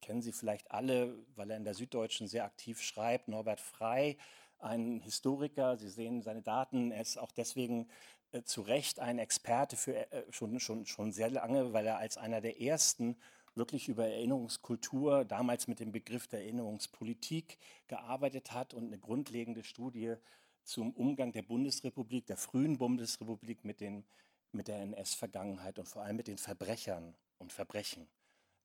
kennen 0.00 0.22
Sie 0.22 0.32
vielleicht 0.32 0.70
alle, 0.70 1.16
weil 1.36 1.50
er 1.50 1.56
in 1.56 1.64
der 1.64 1.74
Süddeutschen 1.74 2.28
sehr 2.28 2.44
aktiv 2.44 2.80
schreibt, 2.82 3.28
Norbert 3.28 3.60
Frey, 3.60 4.16
ein 4.58 5.00
Historiker. 5.00 5.76
Sie 5.76 5.88
sehen 5.88 6.22
seine 6.22 6.42
Daten. 6.42 6.90
Er 6.90 7.02
ist 7.02 7.18
auch 7.18 7.32
deswegen 7.32 7.88
äh, 8.32 8.42
zu 8.42 8.62
Recht 8.62 9.00
ein 9.00 9.18
Experte 9.18 9.76
für 9.76 10.10
äh, 10.12 10.24
schon, 10.30 10.58
schon, 10.60 10.86
schon 10.86 11.12
sehr 11.12 11.30
lange, 11.30 11.72
weil 11.72 11.86
er 11.86 11.98
als 11.98 12.16
einer 12.16 12.40
der 12.40 12.60
ersten 12.60 13.16
wirklich 13.54 13.88
über 13.88 14.06
Erinnerungskultur, 14.06 15.24
damals 15.24 15.68
mit 15.68 15.80
dem 15.80 15.92
Begriff 15.92 16.26
der 16.26 16.40
Erinnerungspolitik 16.40 17.58
gearbeitet 17.86 18.52
hat 18.52 18.74
und 18.74 18.86
eine 18.86 18.98
grundlegende 18.98 19.62
Studie 19.62 20.16
zum 20.64 20.92
Umgang 20.92 21.32
der 21.32 21.42
Bundesrepublik, 21.42 22.26
der 22.26 22.36
frühen 22.36 22.78
Bundesrepublik 22.78 23.64
mit, 23.64 23.80
den, 23.80 24.04
mit 24.52 24.68
der 24.68 24.80
NS-Vergangenheit 24.80 25.78
und 25.78 25.86
vor 25.86 26.02
allem 26.02 26.16
mit 26.16 26.26
den 26.26 26.38
Verbrechern 26.38 27.14
und 27.38 27.52
Verbrechen 27.52 28.08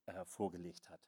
äh, 0.08 0.25
vorgelegt 0.25 0.89
hat. 0.89 1.01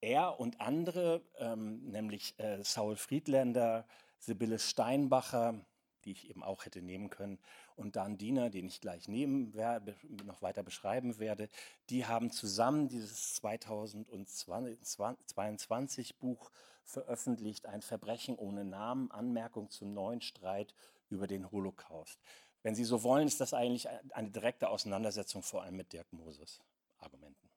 Er 0.00 0.40
und 0.40 0.60
andere, 0.60 1.22
ähm, 1.38 1.84
nämlich 1.84 2.36
äh, 2.38 2.62
Saul 2.64 2.96
Friedländer, 2.96 3.86
Sibylle 4.22 4.58
Steinbacher, 4.60 5.66
die 6.04 6.12
ich 6.12 6.30
eben 6.30 6.44
auch 6.44 6.64
hätte 6.64 6.80
nehmen 6.80 7.10
können, 7.10 7.40
und 7.74 7.96
Dan 7.96 8.18
Diener, 8.18 8.50
den 8.50 8.68
ich 8.68 8.80
gleich 8.80 9.08
nehmen 9.08 9.52
werde, 9.52 9.96
noch 10.24 10.42
weiter 10.42 10.62
beschreiben 10.62 11.18
werde, 11.18 11.48
die 11.90 12.06
haben 12.06 12.30
zusammen 12.30 12.88
dieses 12.88 13.34
2022 13.34 16.18
Buch 16.18 16.52
veröffentlicht, 16.84 17.66
Ein 17.66 17.82
Verbrechen 17.82 18.36
ohne 18.36 18.64
Namen, 18.64 19.10
Anmerkung 19.10 19.70
zum 19.70 19.92
neuen 19.92 20.20
Streit 20.20 20.72
über 21.08 21.26
den 21.26 21.50
Holocaust. 21.50 22.20
Wenn 22.62 22.76
Sie 22.76 22.84
so 22.84 23.02
wollen, 23.02 23.26
ist 23.26 23.40
das 23.40 23.54
eigentlich 23.54 23.88
eine 24.12 24.30
direkte 24.30 24.68
Auseinandersetzung 24.68 25.42
vor 25.42 25.62
allem 25.62 25.74
mit 25.76 25.92
Dirk 25.92 26.12
Moses 26.12 26.60
Argumenten. 26.98 27.50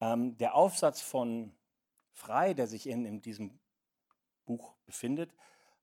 Ähm, 0.00 0.38
der 0.38 0.54
Aufsatz 0.54 1.00
von 1.00 1.52
Frei, 2.12 2.54
der 2.54 2.68
sich 2.68 2.88
in, 2.88 3.04
in 3.04 3.20
diesem 3.20 3.58
Buch 4.44 4.76
befindet, 4.86 5.34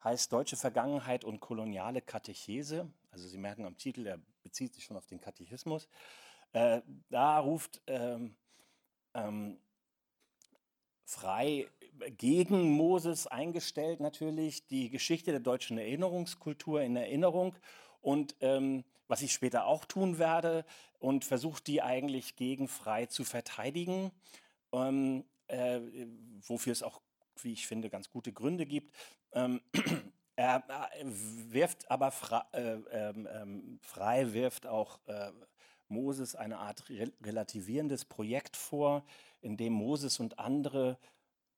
heißt 0.03 0.31
Deutsche 0.31 0.55
Vergangenheit 0.55 1.23
und 1.23 1.39
koloniale 1.39 2.01
Katechese. 2.01 2.89
Also 3.11 3.27
Sie 3.27 3.37
merken 3.37 3.65
am 3.65 3.77
Titel, 3.77 4.05
er 4.05 4.19
bezieht 4.43 4.73
sich 4.73 4.83
schon 4.83 4.97
auf 4.97 5.05
den 5.05 5.21
Katechismus. 5.21 5.87
Äh, 6.51 6.81
da 7.09 7.39
ruft 7.39 7.81
ähm, 7.87 8.35
ähm, 9.13 9.57
frei 11.05 11.67
gegen 12.17 12.71
Moses 12.71 13.27
eingestellt 13.27 13.99
natürlich 13.99 14.67
die 14.67 14.89
Geschichte 14.89 15.31
der 15.31 15.39
deutschen 15.39 15.77
Erinnerungskultur 15.77 16.81
in 16.81 16.95
Erinnerung 16.95 17.55
und 18.01 18.35
ähm, 18.41 18.83
was 19.07 19.21
ich 19.21 19.33
später 19.33 19.65
auch 19.67 19.85
tun 19.85 20.17
werde 20.17 20.65
und 20.99 21.25
versucht 21.25 21.67
die 21.67 21.81
eigentlich 21.81 22.35
gegen 22.35 22.67
frei 22.67 23.05
zu 23.05 23.23
verteidigen, 23.23 24.11
ähm, 24.71 25.25
äh, 25.47 25.81
wofür 26.47 26.71
es 26.71 26.81
auch, 26.83 27.01
wie 27.41 27.53
ich 27.53 27.67
finde, 27.67 27.89
ganz 27.89 28.09
gute 28.09 28.31
Gründe 28.31 28.65
gibt. 28.65 28.95
Ähm, 29.31 29.61
er 30.35 30.63
äh, 30.67 31.05
wirft 31.05 31.89
aber 31.89 32.11
frei, 32.11 32.43
äh, 32.53 32.77
ähm, 32.91 33.27
ähm, 33.31 33.79
frei 33.81 34.33
wirft 34.33 34.67
auch 34.67 34.99
äh, 35.07 35.31
Moses 35.87 36.35
eine 36.35 36.57
Art 36.59 36.89
re 36.89 37.11
relativierendes 37.21 38.05
Projekt 38.05 38.57
vor, 38.57 39.05
in 39.41 39.57
dem 39.57 39.73
Moses 39.73 40.19
und 40.19 40.39
andere 40.39 40.97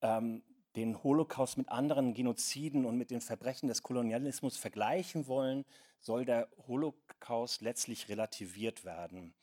ähm, 0.02 0.44
den 0.76 1.02
Holocaust 1.04 1.58
mit 1.58 1.70
anderen 1.70 2.14
Genoziden 2.14 2.86
und 2.86 2.98
mit 2.98 3.12
den 3.12 3.22
Verbrechen 3.22 3.70
des 3.70 3.82
Kolonialismus 3.82 4.58
vergleichen 4.58 5.28
wollen, 5.28 5.64
soll 6.02 6.26
der 6.26 6.50
Holocaust 6.68 7.62
letztlich 7.62 8.10
relativiert 8.10 8.84
werden. 8.84 9.34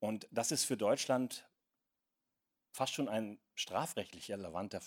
Und 0.00 0.28
das 0.32 0.50
ist 0.52 0.64
für 0.64 0.76
Deutschland 0.76 1.48
fast 2.72 2.92
schon 2.92 3.08
ein 3.08 3.38
strafrechtlich 3.54 4.30
relevanter 4.30 4.82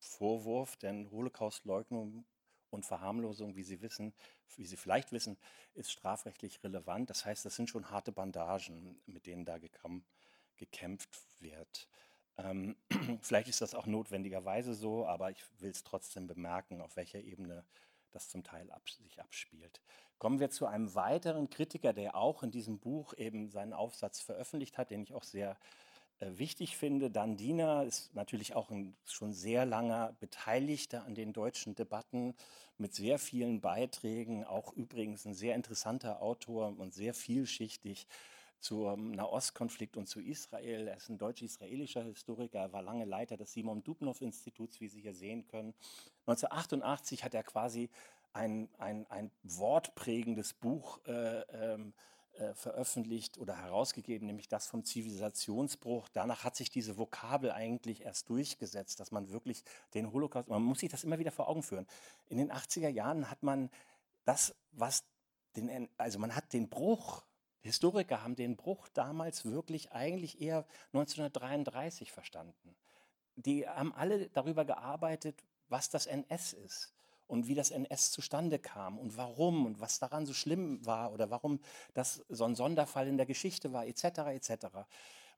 Vorwurf, 0.00 0.76
denn 0.76 1.10
Holocaustleugnung 1.10 2.24
und 2.70 2.86
Verharmlosung, 2.86 3.56
wie 3.56 3.62
Sie 3.62 3.82
wissen, 3.82 4.12
wie 4.56 4.64
Sie 4.64 4.76
vielleicht 4.76 5.12
wissen, 5.12 5.36
ist 5.74 5.92
strafrechtlich 5.92 6.62
relevant. 6.64 7.10
Das 7.10 7.24
heißt, 7.24 7.44
das 7.44 7.56
sind 7.56 7.70
schon 7.70 7.90
harte 7.90 8.12
Bandagen, 8.12 9.00
mit 9.06 9.26
denen 9.26 9.44
da 9.44 9.58
gekämpft 10.56 11.10
wird. 11.40 11.88
Ähm, 12.38 12.76
vielleicht 13.22 13.48
ist 13.48 13.60
das 13.60 13.74
auch 13.74 13.86
notwendigerweise 13.86 14.74
so, 14.74 15.06
aber 15.06 15.30
ich 15.30 15.44
will 15.60 15.70
es 15.70 15.84
trotzdem 15.84 16.26
bemerken, 16.26 16.80
auf 16.80 16.96
welcher 16.96 17.20
Ebene 17.20 17.64
das 18.10 18.28
zum 18.28 18.42
Teil 18.42 18.70
ab, 18.72 18.88
sich 18.88 19.20
abspielt. 19.20 19.80
Kommen 20.18 20.40
wir 20.40 20.50
zu 20.50 20.66
einem 20.66 20.94
weiteren 20.94 21.48
Kritiker, 21.48 21.92
der 21.92 22.16
auch 22.16 22.42
in 22.42 22.50
diesem 22.50 22.78
Buch 22.78 23.14
eben 23.14 23.50
seinen 23.50 23.72
Aufsatz 23.72 24.20
veröffentlicht 24.20 24.78
hat, 24.78 24.90
den 24.90 25.02
ich 25.02 25.14
auch 25.14 25.22
sehr 25.22 25.52
äh, 25.52 25.89
wichtig 26.20 26.76
finde. 26.76 27.10
Dan 27.10 27.36
Diener 27.36 27.84
ist 27.84 28.14
natürlich 28.14 28.54
auch 28.54 28.70
ein 28.70 28.94
schon 29.06 29.32
sehr 29.32 29.64
langer 29.64 30.14
Beteiligter 30.20 31.04
an 31.04 31.14
den 31.14 31.32
deutschen 31.32 31.74
Debatten 31.74 32.34
mit 32.78 32.94
sehr 32.94 33.18
vielen 33.18 33.60
Beiträgen, 33.60 34.44
auch 34.44 34.72
übrigens 34.72 35.24
ein 35.26 35.34
sehr 35.34 35.54
interessanter 35.54 36.22
Autor 36.22 36.78
und 36.78 36.94
sehr 36.94 37.14
vielschichtig 37.14 38.06
zum 38.58 39.12
Nahostkonflikt 39.12 39.96
und 39.96 40.06
zu 40.06 40.20
Israel. 40.20 40.88
Er 40.88 40.96
ist 40.96 41.08
ein 41.08 41.18
deutsch-israelischer 41.18 42.02
Historiker, 42.02 42.60
er 42.60 42.72
war 42.72 42.82
lange 42.82 43.04
Leiter 43.04 43.36
des 43.36 43.52
Simon 43.52 43.82
Dubnow-Instituts, 43.82 44.80
wie 44.80 44.88
Sie 44.88 45.00
hier 45.00 45.14
sehen 45.14 45.46
können. 45.46 45.74
1988 46.26 47.24
hat 47.24 47.34
er 47.34 47.42
quasi 47.42 47.88
ein, 48.32 48.68
ein, 48.78 49.06
ein 49.08 49.30
wortprägendes 49.42 50.52
Buch 50.52 51.00
äh, 51.06 51.40
ähm, 51.52 51.92
äh, 52.40 52.54
veröffentlicht 52.54 53.38
oder 53.38 53.56
herausgegeben, 53.56 54.26
nämlich 54.26 54.48
das 54.48 54.66
vom 54.66 54.84
Zivilisationsbruch. 54.84 56.08
Danach 56.08 56.44
hat 56.44 56.56
sich 56.56 56.70
diese 56.70 56.96
Vokabel 56.96 57.50
eigentlich 57.50 58.02
erst 58.02 58.28
durchgesetzt, 58.28 58.98
dass 58.98 59.10
man 59.10 59.30
wirklich 59.30 59.62
den 59.94 60.12
Holocaust, 60.12 60.48
man 60.48 60.62
muss 60.62 60.80
sich 60.80 60.88
das 60.88 61.04
immer 61.04 61.18
wieder 61.18 61.32
vor 61.32 61.48
Augen 61.48 61.62
führen. 61.62 61.86
In 62.28 62.38
den 62.38 62.50
80er 62.50 62.88
Jahren 62.88 63.30
hat 63.30 63.42
man 63.42 63.70
das, 64.24 64.54
was 64.72 65.04
den, 65.56 65.88
also 65.98 66.18
man 66.18 66.34
hat 66.34 66.52
den 66.52 66.68
Bruch 66.68 67.24
Historiker 67.62 68.22
haben 68.22 68.36
den 68.36 68.56
Bruch 68.56 68.88
damals 68.88 69.44
wirklich 69.44 69.92
eigentlich 69.92 70.40
eher 70.40 70.64
1933 70.94 72.10
verstanden. 72.10 72.74
Die 73.36 73.68
haben 73.68 73.92
alle 73.92 74.30
darüber 74.30 74.64
gearbeitet, 74.64 75.44
was 75.68 75.90
das 75.90 76.06
NS 76.06 76.54
ist 76.54 76.94
und 77.30 77.46
wie 77.46 77.54
das 77.54 77.70
NS 77.70 78.10
zustande 78.10 78.58
kam 78.58 78.98
und 78.98 79.16
warum 79.16 79.66
und 79.66 79.80
was 79.80 79.98
daran 79.98 80.26
so 80.26 80.34
schlimm 80.34 80.84
war 80.84 81.12
oder 81.12 81.30
warum 81.30 81.60
das 81.94 82.24
so 82.28 82.44
ein 82.44 82.54
Sonderfall 82.54 83.06
in 83.08 83.16
der 83.16 83.26
Geschichte 83.26 83.72
war, 83.72 83.86
etc. 83.86 84.04
etc. 84.34 84.66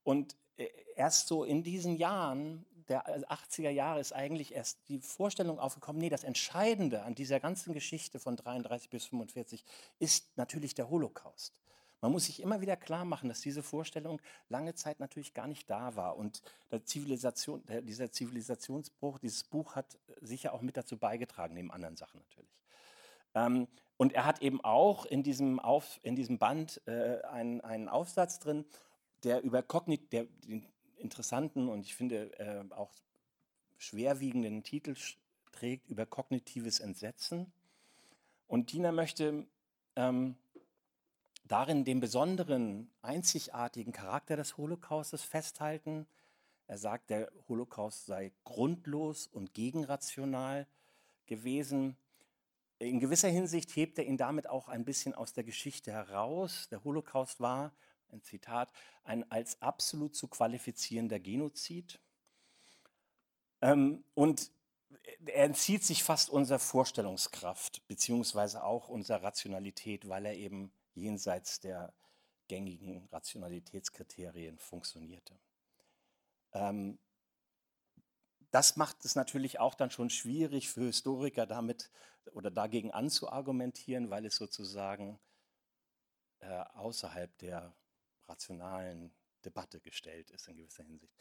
Und 0.02 0.37
äh, 0.56 0.68
erst 0.96 1.28
so 1.28 1.44
in 1.44 1.62
diesen 1.62 1.96
Jahren 1.96 2.64
der 2.88 3.06
80er 3.30 3.70
Jahre 3.70 4.00
ist 4.00 4.12
eigentlich 4.12 4.54
erst 4.54 4.78
die 4.88 4.99
Vorstellung 4.99 5.58
aufgekommen, 5.58 6.00
nee, 6.00 6.08
das 6.08 6.25
Entscheidende 6.25 7.02
an 7.02 7.14
dieser 7.14 7.40
ganzen 7.40 7.72
Geschichte 7.75 8.18
von 8.18 8.37
33 8.37 8.90
bis 8.90 9.06
45 9.06 9.64
ist 9.99 10.37
natürlich 10.37 10.75
der 10.75 10.90
Holocaust. 10.90 11.62
Man 12.02 12.11
muss 12.11 12.26
sich 12.26 12.42
immer 12.42 12.61
wieder 12.61 12.76
klar 12.76 13.04
machen, 13.04 13.28
dass 13.28 13.40
diese 13.40 13.62
Vorstellung 13.62 14.21
lange 14.49 14.75
Zeit 14.75 14.99
natürlich 14.99 15.35
gar 15.35 15.47
nicht 15.47 15.71
da 15.71 15.94
war. 15.94 16.16
Und 16.16 16.42
Zivilisation, 16.85 17.62
dieser 17.85 18.11
Zivilisationsbruch, 18.11 19.18
dieses 19.18 19.44
Buch 19.44 19.76
hat 19.76 19.99
sicher 20.21 20.52
auch 20.52 20.62
mit 20.62 20.76
dazu 20.76 20.99
beigetragen, 20.99 21.54
neben 21.54 21.71
anderen 21.71 21.97
Sachen 21.97 22.21
natürlich. 22.21 22.50
Ähm, 23.35 23.68
und 23.97 24.12
er 24.14 24.26
hat 24.26 24.42
eben 24.42 24.61
auch 24.62 25.06
in 25.06 25.23
diesem, 25.23 25.61
Auf, 25.61 26.00
in 26.02 26.16
diesem 26.16 26.38
Band 26.38 26.82
äh, 26.87 27.23
einen, 27.23 27.61
einen 27.61 27.88
Aufsatz 27.88 28.40
drin, 28.40 28.64
der 29.23 29.42
über 29.42 29.62
Kognit, 29.62 30.12
der 30.12 30.25
den 30.25 30.66
interessanten 30.97 31.68
und 31.68 31.82
ich 31.82 31.94
finde 31.94 32.37
äh, 32.38 32.64
auch 32.75 32.90
schwerwiegenden 33.76 34.64
Titel 34.64 34.97
trägt 35.52 35.88
über 35.88 36.06
kognitives 36.06 36.80
Entsetzen. 36.80 37.52
Und 38.49 38.73
Dina 38.73 38.90
möchte 38.90 39.47
ähm, 39.97 40.37
darin 41.44 41.84
den 41.84 42.00
besonderen, 42.00 42.90
einzigartigen 43.02 43.92
Charakter 43.92 44.37
des 44.37 44.56
Holocaustes 44.56 45.22
festhalten. 45.22 46.06
Er 46.66 46.78
sagt, 46.78 47.11
der 47.11 47.30
Holocaust 47.49 48.06
sei 48.06 48.32
grundlos 48.44 49.26
und 49.26 49.54
gegenrational 49.54 50.66
gewesen. 51.26 51.96
In 52.78 53.00
gewisser 53.00 53.28
Hinsicht 53.28 53.75
hebt 53.76 53.99
er 53.99 54.06
ihn 54.06 54.16
damit 54.16 54.49
auch 54.49 54.68
ein 54.68 54.84
bisschen 54.84 55.14
aus 55.14 55.32
der 55.32 55.44
Geschichte 55.44 55.92
heraus. 55.92 56.68
Der 56.70 56.82
Holocaust 56.84 57.40
war, 57.40 57.72
ein 58.11 58.22
Zitat, 58.22 58.70
ein 59.04 59.30
als 59.30 59.61
absolut 59.62 60.14
zu 60.14 60.28
qualifizierender 60.28 61.18
Genozid. 61.18 62.00
Ähm, 63.61 64.04
und 64.14 64.50
er 65.25 65.44
entzieht 65.44 65.84
sich 65.84 66.02
fast 66.02 66.30
unserer 66.30 66.58
Vorstellungskraft, 66.58 67.87
beziehungsweise 67.88 68.62
auch 68.64 68.88
unserer 68.88 69.22
Rationalität, 69.22 70.08
weil 70.08 70.26
er 70.26 70.34
eben 70.34 70.72
jenseits 70.94 71.61
der 71.61 71.94
gängigen 72.49 73.08
Rationalitätskriterien 73.11 74.58
funktionierte. 74.58 75.38
Ähm, 76.52 76.99
das 78.50 78.76
macht 78.76 79.04
es 79.04 79.14
natürlich 79.14 79.58
auch 79.58 79.75
dann 79.75 79.90
schon 79.90 80.11
schwierig 80.11 80.68
für 80.68 80.82
Historiker 80.82 81.46
damit 81.46 81.90
oder 82.32 82.50
dagegen 82.50 82.92
anzuargumentieren, 82.92 84.11
weil 84.11 84.26
es 84.26 84.37
sozusagen 84.37 85.18
äh, 86.40 86.64
außerhalb 86.75 87.37
der 87.38 87.75
rationalen 88.28 89.14
Debatte 89.44 89.80
gestellt 89.80 90.30
ist 90.30 90.49
in 90.49 90.56
gewisser 90.56 90.84
Hinsicht. 90.84 91.14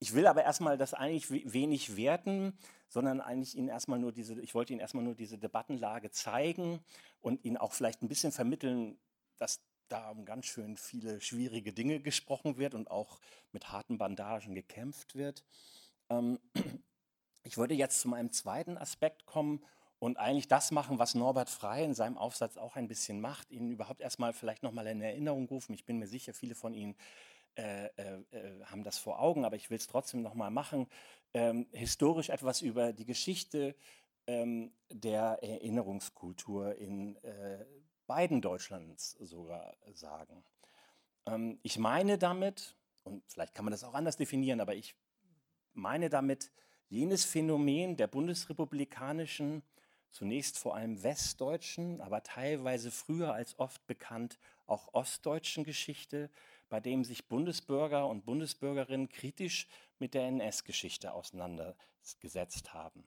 Ich 0.00 0.14
will 0.14 0.28
aber 0.28 0.44
erstmal 0.44 0.78
das 0.78 0.94
eigentlich 0.94 1.28
wenig 1.30 1.96
werten, 1.96 2.56
sondern 2.88 3.20
eigentlich 3.20 3.56
Ihnen 3.56 3.68
erstmal 3.68 3.98
nur 3.98 4.12
diese, 4.12 4.40
ich 4.40 4.54
wollte 4.54 4.72
Ihnen 4.72 4.80
erstmal 4.80 5.02
nur 5.02 5.16
diese 5.16 5.38
Debattenlage 5.38 6.12
zeigen 6.12 6.84
und 7.20 7.44
Ihnen 7.44 7.56
auch 7.56 7.72
vielleicht 7.72 8.02
ein 8.02 8.08
bisschen 8.08 8.30
vermitteln, 8.30 8.96
dass 9.38 9.60
da 9.88 10.10
um 10.10 10.24
ganz 10.24 10.46
schön 10.46 10.76
viele 10.76 11.20
schwierige 11.20 11.72
Dinge 11.72 12.00
gesprochen 12.00 12.58
wird 12.58 12.74
und 12.74 12.90
auch 12.90 13.20
mit 13.52 13.72
harten 13.72 13.98
Bandagen 13.98 14.54
gekämpft 14.54 15.14
wird. 15.14 15.44
Ähm, 16.10 16.38
ich 17.42 17.56
würde 17.56 17.74
jetzt 17.74 18.00
zu 18.00 18.08
meinem 18.08 18.32
zweiten 18.32 18.76
Aspekt 18.76 19.26
kommen 19.26 19.64
und 19.98 20.18
eigentlich 20.18 20.48
das 20.48 20.70
machen, 20.70 20.98
was 20.98 21.14
Norbert 21.14 21.50
Frey 21.50 21.84
in 21.84 21.94
seinem 21.94 22.18
Aufsatz 22.18 22.56
auch 22.56 22.76
ein 22.76 22.88
bisschen 22.88 23.20
macht, 23.20 23.50
Ihnen 23.50 23.70
überhaupt 23.70 24.00
erstmal 24.00 24.32
vielleicht 24.32 24.62
nochmal 24.62 24.86
in 24.86 25.00
Erinnerung 25.00 25.46
rufen. 25.48 25.74
Ich 25.74 25.84
bin 25.84 25.98
mir 25.98 26.06
sicher, 26.06 26.34
viele 26.34 26.54
von 26.54 26.74
Ihnen 26.74 26.96
äh, 27.56 27.86
äh, 27.86 28.22
äh 28.30 28.64
haben 28.64 28.84
das 28.84 28.98
vor 28.98 29.20
Augen, 29.20 29.44
aber 29.44 29.56
ich 29.56 29.70
will 29.70 29.78
es 29.78 29.88
trotzdem 29.88 30.22
nochmal 30.22 30.50
machen. 30.50 30.86
Ähm, 31.34 31.66
historisch 31.72 32.28
etwas 32.28 32.62
über 32.62 32.92
die 32.92 33.06
Geschichte 33.06 33.74
ähm, 34.26 34.72
der 34.90 35.42
Erinnerungskultur 35.42 36.76
in 36.76 37.16
äh, 37.24 37.64
beiden 38.08 38.40
Deutschlands 38.40 39.12
sogar 39.20 39.76
sagen. 39.92 40.42
Ähm, 41.26 41.60
ich 41.62 41.78
meine 41.78 42.18
damit, 42.18 42.74
und 43.04 43.22
vielleicht 43.28 43.54
kann 43.54 43.64
man 43.64 43.72
das 43.72 43.84
auch 43.84 43.94
anders 43.94 44.16
definieren, 44.16 44.60
aber 44.60 44.74
ich 44.74 44.96
meine 45.74 46.10
damit 46.10 46.50
jenes 46.88 47.24
Phänomen 47.24 47.96
der 47.96 48.08
bundesrepublikanischen, 48.08 49.62
zunächst 50.10 50.58
vor 50.58 50.74
allem 50.74 51.02
westdeutschen, 51.02 52.00
aber 52.00 52.22
teilweise 52.22 52.90
früher 52.90 53.34
als 53.34 53.58
oft 53.58 53.86
bekannt 53.86 54.38
auch 54.66 54.94
ostdeutschen 54.94 55.64
Geschichte, 55.64 56.30
bei 56.70 56.80
dem 56.80 57.04
sich 57.04 57.28
Bundesbürger 57.28 58.06
und 58.08 58.24
Bundesbürgerinnen 58.24 59.08
kritisch 59.08 59.68
mit 59.98 60.14
der 60.14 60.26
NS-Geschichte 60.28 61.12
auseinandergesetzt 61.12 62.72
haben. 62.72 63.04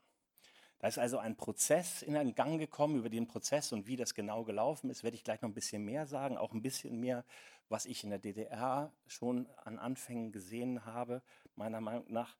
Da 0.82 0.88
ist 0.88 0.98
also 0.98 1.20
ein 1.20 1.38
Prozess 1.38 2.02
in 2.02 2.34
Gang 2.34 2.58
gekommen. 2.58 2.98
Über 2.98 3.10
den 3.10 3.28
Prozess 3.28 3.72
und 3.72 3.86
wie 3.86 3.98
das 3.98 4.15
genau 4.15 4.44
gelaufen 4.44 4.89
ist, 4.89 5.04
werde 5.04 5.15
ich 5.15 5.24
gleich 5.24 5.39
noch 5.44 5.50
ein 5.50 5.54
bisschen 5.54 5.86
mehr 5.86 6.08
sagen. 6.08 6.39
Auch 6.39 6.54
ein 6.54 6.63
bisschen 6.63 7.00
mehr, 7.00 7.24
was 7.70 7.86
ich 7.86 8.04
in 8.04 8.10
der 8.10 8.17
DDR 8.17 8.91
schon 9.06 9.48
an 9.63 9.78
Anfängen 9.78 10.32
gesehen 10.32 10.84
habe, 10.84 11.22
meiner 11.56 11.82
Meinung 11.82 12.12
nach. 12.12 12.36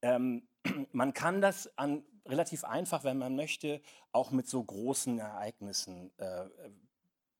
Ähm, 0.00 0.48
man 0.92 1.12
kann 1.12 1.42
das 1.42 1.76
an, 1.76 2.02
relativ 2.24 2.64
einfach, 2.64 3.04
wenn 3.04 3.18
man 3.18 3.36
möchte, 3.36 3.82
auch 4.10 4.30
mit 4.30 4.48
so 4.48 4.64
großen 4.64 5.18
Ereignissen 5.18 6.10
äh, 6.16 6.46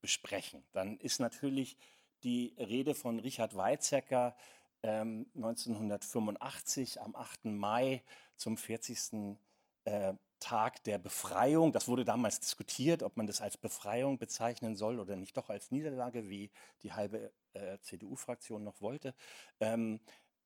besprechen. 0.02 0.62
Dann 0.72 0.98
ist 0.98 1.18
natürlich 1.18 1.78
die 2.24 2.54
Rede 2.58 2.94
von 2.94 3.20
Richard 3.20 3.56
Weizsäcker 3.56 4.36
ähm, 4.82 5.30
1985 5.34 7.00
am 7.00 7.16
8. 7.16 7.46
Mai 7.46 8.02
zum 8.36 8.58
40. 8.58 9.38
Äh, 9.84 10.12
Tag 10.42 10.82
der 10.84 10.98
Befreiung. 10.98 11.72
Das 11.72 11.86
wurde 11.86 12.04
damals 12.04 12.40
diskutiert, 12.40 13.02
ob 13.02 13.16
man 13.16 13.26
das 13.26 13.40
als 13.40 13.56
Befreiung 13.56 14.18
bezeichnen 14.18 14.74
soll 14.74 14.98
oder 14.98 15.16
nicht 15.16 15.36
doch 15.36 15.48
als 15.48 15.70
Niederlage, 15.70 16.28
wie 16.28 16.50
die 16.82 16.92
halbe 16.92 17.32
äh, 17.54 17.78
CDU-Fraktion 17.78 18.64
noch 18.64 18.80
wollte. 18.80 19.14
Ähm, 19.60 20.00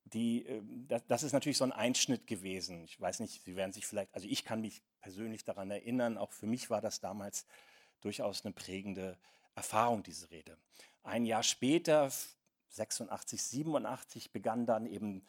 die, 0.04 0.46
äh, 0.46 0.62
das, 0.86 1.02
das, 1.08 1.22
ist 1.22 1.32
natürlich 1.32 1.56
so 1.56 1.64
ein 1.64 1.72
Einschnitt 1.72 2.26
gewesen. 2.26 2.84
Ich 2.84 3.00
weiß 3.00 3.20
nicht, 3.20 3.42
Sie 3.42 3.56
werden 3.56 3.72
sich 3.72 3.86
vielleicht, 3.86 4.14
also 4.14 4.28
ich 4.28 4.44
kann 4.44 4.60
mich 4.60 4.82
persönlich 5.00 5.44
daran 5.44 5.70
erinnern, 5.70 6.18
auch 6.18 6.32
für 6.32 6.46
mich 6.46 6.68
war 6.68 6.82
das 6.82 7.00
damals 7.00 7.46
durchaus 8.02 8.44
eine 8.44 8.52
prägende 8.52 9.16
Erfahrung, 9.54 10.02
diese 10.02 10.30
Rede. 10.30 10.58
Ein 11.02 11.24
Jahr 11.24 11.42
später, 11.42 12.12
86, 12.68 13.42
87, 13.42 14.30
begann 14.30 14.66
dann 14.66 14.84
eben 14.84 15.24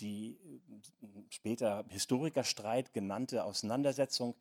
die 0.00 0.38
äh, 1.02 1.06
später 1.30 1.84
Historikerstreit 1.88 2.92
genannte 2.92 3.44
Auseinandersetzung 3.44 4.34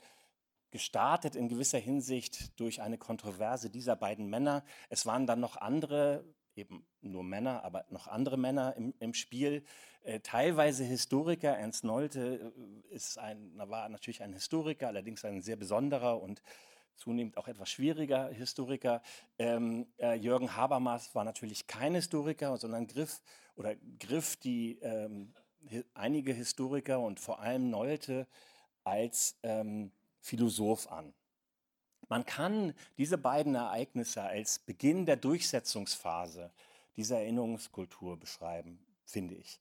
gestartet 0.72 1.36
in 1.36 1.50
gewisser 1.50 1.78
Hinsicht 1.78 2.60
durch 2.60 2.82
eine 2.82 2.98
Kontroverse 2.98 3.70
dieser 3.70 3.96
beiden 3.96 4.28
Männer. 4.28 4.64
Es 4.90 5.06
waren 5.06 5.28
dann 5.28 5.40
noch 5.40 5.56
andere, 5.58 6.26
eben 6.56 6.86
nur 7.02 7.24
Männer, 7.24 7.64
aber 7.64 7.86
noch 7.90 8.08
andere 8.08 8.38
Männer 8.38 8.76
im, 8.76 8.94
im 9.00 9.14
Spiel, 9.14 9.64
äh, 10.02 10.20
teilweise 10.22 10.84
Historiker. 10.84 11.58
Ernst 11.58 11.84
Nolte 11.84 12.54
äh, 12.90 12.96
ist 12.96 13.20
ein, 13.20 13.54
war 13.56 13.88
natürlich 13.90 14.24
ein 14.24 14.34
Historiker, 14.34 14.88
allerdings 14.88 15.24
ein 15.24 15.44
sehr 15.44 15.58
besonderer 15.58 16.20
und 16.20 16.42
zunehmend 16.96 17.38
auch 17.38 17.48
etwas 17.48 17.70
schwieriger 17.70 18.30
Historiker. 18.30 19.02
Ähm, 19.38 19.88
äh, 19.98 20.16
Jürgen 20.16 20.56
Habermas 20.56 21.14
war 21.14 21.24
natürlich 21.24 21.68
kein 21.68 21.96
Historiker, 21.96 22.58
sondern 22.58 22.88
griff 22.88 23.22
oder 23.56 23.76
griff 24.00 24.38
die 24.38 24.80
ähm, 24.82 25.34
einige 25.94 26.34
Historiker 26.34 27.00
und 27.00 27.20
vor 27.20 27.40
allem 27.40 27.70
Nolte 27.70 28.28
als 28.84 29.38
ähm, 29.44 29.92
Philosoph 30.20 30.92
an. 30.92 31.14
Man 32.10 32.26
kann 32.26 32.74
diese 32.98 33.18
beiden 33.18 33.56
Ereignisse 33.56 34.22
als 34.22 34.60
Beginn 34.60 35.06
der 35.06 35.16
Durchsetzungsphase 35.16 36.52
dieser 36.96 37.20
Erinnerungskultur 37.20 38.20
beschreiben, 38.20 38.80
finde 39.06 39.36
ich. 39.36 39.60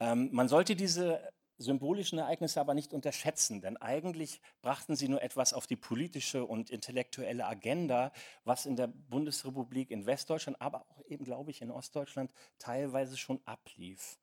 Ähm, 0.00 0.30
man 0.32 0.48
sollte 0.48 0.76
diese 0.76 1.20
symbolischen 1.58 2.18
Ereignisse 2.18 2.60
aber 2.60 2.74
nicht 2.74 2.92
unterschätzen, 2.92 3.60
denn 3.60 3.76
eigentlich 3.76 4.40
brachten 4.62 4.96
sie 4.96 5.08
nur 5.08 5.22
etwas 5.22 5.52
auf 5.52 5.66
die 5.66 5.76
politische 5.76 6.44
und 6.44 6.70
intellektuelle 6.70 7.46
Agenda, 7.46 8.12
was 8.44 8.66
in 8.66 8.76
der 8.76 8.88
Bundesrepublik 8.88 9.90
in 9.90 10.06
Westdeutschland, 10.06 10.60
aber 10.60 10.80
auch 10.88 11.02
eben, 11.06 11.24
glaube 11.24 11.50
ich, 11.50 11.62
in 11.62 11.70
Ostdeutschland 11.70 12.32
teilweise 12.58 13.16
schon 13.16 13.40
ablief. 13.44 14.18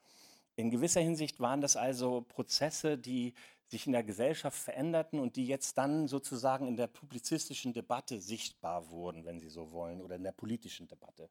In 0.55 0.69
gewisser 0.69 1.01
Hinsicht 1.01 1.39
waren 1.39 1.61
das 1.61 1.75
also 1.75 2.21
Prozesse, 2.21 2.97
die 2.97 3.33
sich 3.67 3.85
in 3.85 3.93
der 3.93 4.03
Gesellschaft 4.03 4.57
veränderten 4.57 5.19
und 5.19 5.37
die 5.37 5.47
jetzt 5.47 5.77
dann 5.77 6.07
sozusagen 6.07 6.67
in 6.67 6.75
der 6.75 6.87
publizistischen 6.87 7.73
Debatte 7.73 8.19
sichtbar 8.19 8.89
wurden, 8.89 9.23
wenn 9.23 9.39
Sie 9.39 9.49
so 9.49 9.71
wollen, 9.71 10.01
oder 10.01 10.17
in 10.17 10.23
der 10.23 10.33
politischen 10.33 10.87
Debatte. 10.87 11.29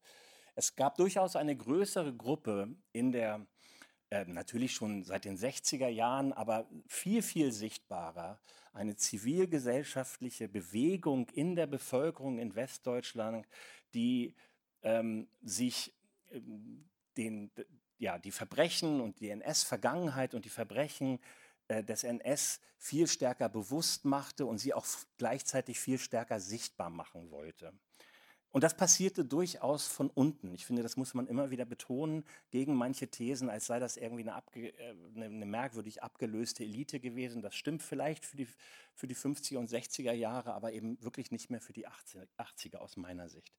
Es 0.55 0.75
gab 0.75 0.97
durchaus 0.97 1.37
eine 1.37 1.55
größere 1.55 2.15
Gruppe 2.15 2.75
in 2.93 3.13
der, 3.13 3.47
äh, 4.09 4.25
natürlich 4.25 4.73
schon 4.73 5.05
seit 5.05 5.27
den 5.27 5.37
60er 5.37 5.89
Jahren, 5.89 6.33
aber 6.33 6.67
viel, 6.87 7.23
viel 7.23 7.53
sichtbarer, 7.53 8.41
eine 8.73 8.97
zivilgesellschaftliche 8.97 10.49
Bewegung 10.49 11.29
in 11.31 11.57
der 11.57 11.67
Bevölkerung 11.67 12.39
in 12.39 12.55
Westdeutschland, 12.55 13.47
die 13.93 14.35
ähm, 14.83 15.29
sich 15.43 15.95
ähm, 16.31 16.89
den, 17.17 17.51
ja, 18.01 18.19
die 18.19 18.33
Verbrechen 18.33 19.01
und 19.01 19.21
die 19.21 19.29
NS-Vergangenheit 19.29 20.35
und 20.35 20.45
die 20.45 20.51
Verbrechen 20.51 21.21
äh, 21.69 21.85
des 21.85 22.03
NS 22.03 22.61
viel 22.79 23.07
stärker 23.07 23.49
bewusst 23.49 24.05
machte 24.07 24.47
und 24.47 24.59
sie 24.59 24.75
auch 24.75 24.87
gleichzeitig 25.19 25.79
viel 25.79 25.99
stärker 25.99 26.41
sichtbar 26.41 26.91
machen 26.91 27.31
wollte. 27.31 27.73
Und 28.53 28.65
das 28.65 28.77
passierte 28.77 29.25
durchaus 29.25 29.87
von 29.87 30.11
unten. 30.11 30.55
Ich 30.55 30.67
finde, 30.67 30.83
das 30.83 30.97
muss 30.97 31.15
man 31.15 31.29
immer 31.29 31.51
wieder 31.51 31.65
betonen, 31.65 32.25
gegen 32.51 32.75
manche 32.75 33.07
Thesen, 33.07 33.49
als 33.49 33.67
sei 33.67 33.79
das 33.79 33.97
irgendwie 33.97 34.23
eine, 34.23 34.35
abge, 34.35 34.77
äh, 34.77 34.95
eine, 35.15 35.27
eine 35.27 35.47
merkwürdig 35.47 36.03
abgelöste 36.03 36.65
Elite 36.65 37.01
gewesen. 37.01 37.43
Das 37.43 37.55
stimmt 37.55 37.83
vielleicht 37.83 38.25
für 38.25 38.39
die, 38.39 38.49
für 38.95 39.07
die 39.07 39.15
50er 39.15 39.59
und 39.59 39.71
60er 39.71 40.13
Jahre, 40.13 40.55
aber 40.55 40.73
eben 40.73 41.01
wirklich 41.03 41.31
nicht 41.31 41.51
mehr 41.51 41.61
für 41.61 41.75
die 41.75 41.87
80er 41.87 42.77
aus 42.79 42.97
meiner 42.97 43.29
Sicht. 43.29 43.53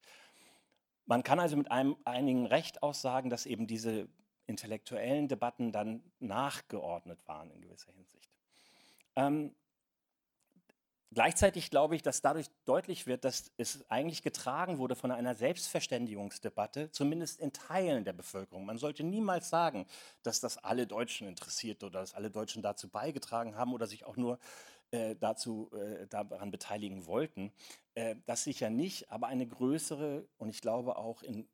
Man 1.06 1.24
kann 1.24 1.40
also 1.40 1.58
mit 1.58 1.72
einem 1.72 1.96
einigen 2.06 2.48
Recht 2.48 2.82
aussagen, 2.82 3.30
dass 3.30 3.46
eben 3.46 3.68
diese 3.68 4.10
intellektuellen 4.52 5.28
Debatten 5.28 5.72
dann 5.72 6.04
nachgeordnet 6.20 7.20
waren 7.28 7.50
in 7.52 7.62
gewisser 7.62 7.92
Hinsicht. 7.92 8.30
Ähm, 9.16 9.56
Gleichzeitig 11.14 11.70
glaube 11.70 11.98
ich, 11.98 12.04
dass 12.04 12.22
dadurch 12.22 12.48
deutlich 12.64 13.06
wird, 13.06 13.26
dass 13.26 13.52
es 13.58 13.84
eigentlich 13.90 14.24
getragen 14.24 14.78
wurde 14.78 14.96
von 14.96 15.12
einer 15.12 15.36
Selbstverständigungsdebatte, 15.36 16.90
zumindest 16.92 17.42
in 17.42 17.52
Teilen 17.52 18.06
der 18.06 18.14
Bevölkerung. 18.14 18.66
Man 18.66 18.78
sollte 18.78 19.04
niemals 19.04 19.50
sagen, 19.50 19.88
dass 20.24 20.40
das 20.40 20.58
alle 20.58 20.88
Deutschen 20.88 21.28
interessiert 21.28 21.84
oder 21.84 22.00
dass 22.00 22.14
alle 22.14 22.32
Deutschen 22.32 22.62
dazu 22.62 22.88
beigetragen 22.88 23.58
haben 23.58 23.74
oder 23.74 23.88
sich 23.88 24.06
auch 24.06 24.16
nur 24.16 24.40
äh, 24.92 25.18
dazu, 25.20 25.70
äh, 25.74 26.08
daran 26.08 26.50
beteiligen 26.50 27.06
wollten. 27.06 27.52
Äh, 27.94 28.16
das 28.26 28.46
sicher 28.46 28.70
nicht, 28.70 29.12
aber 29.12 29.28
eine 29.28 29.46
größere 29.46 30.26
und 30.38 30.48
ich 30.48 30.62
glaube 30.62 30.96
auch 30.96 31.24
in 31.24 31.46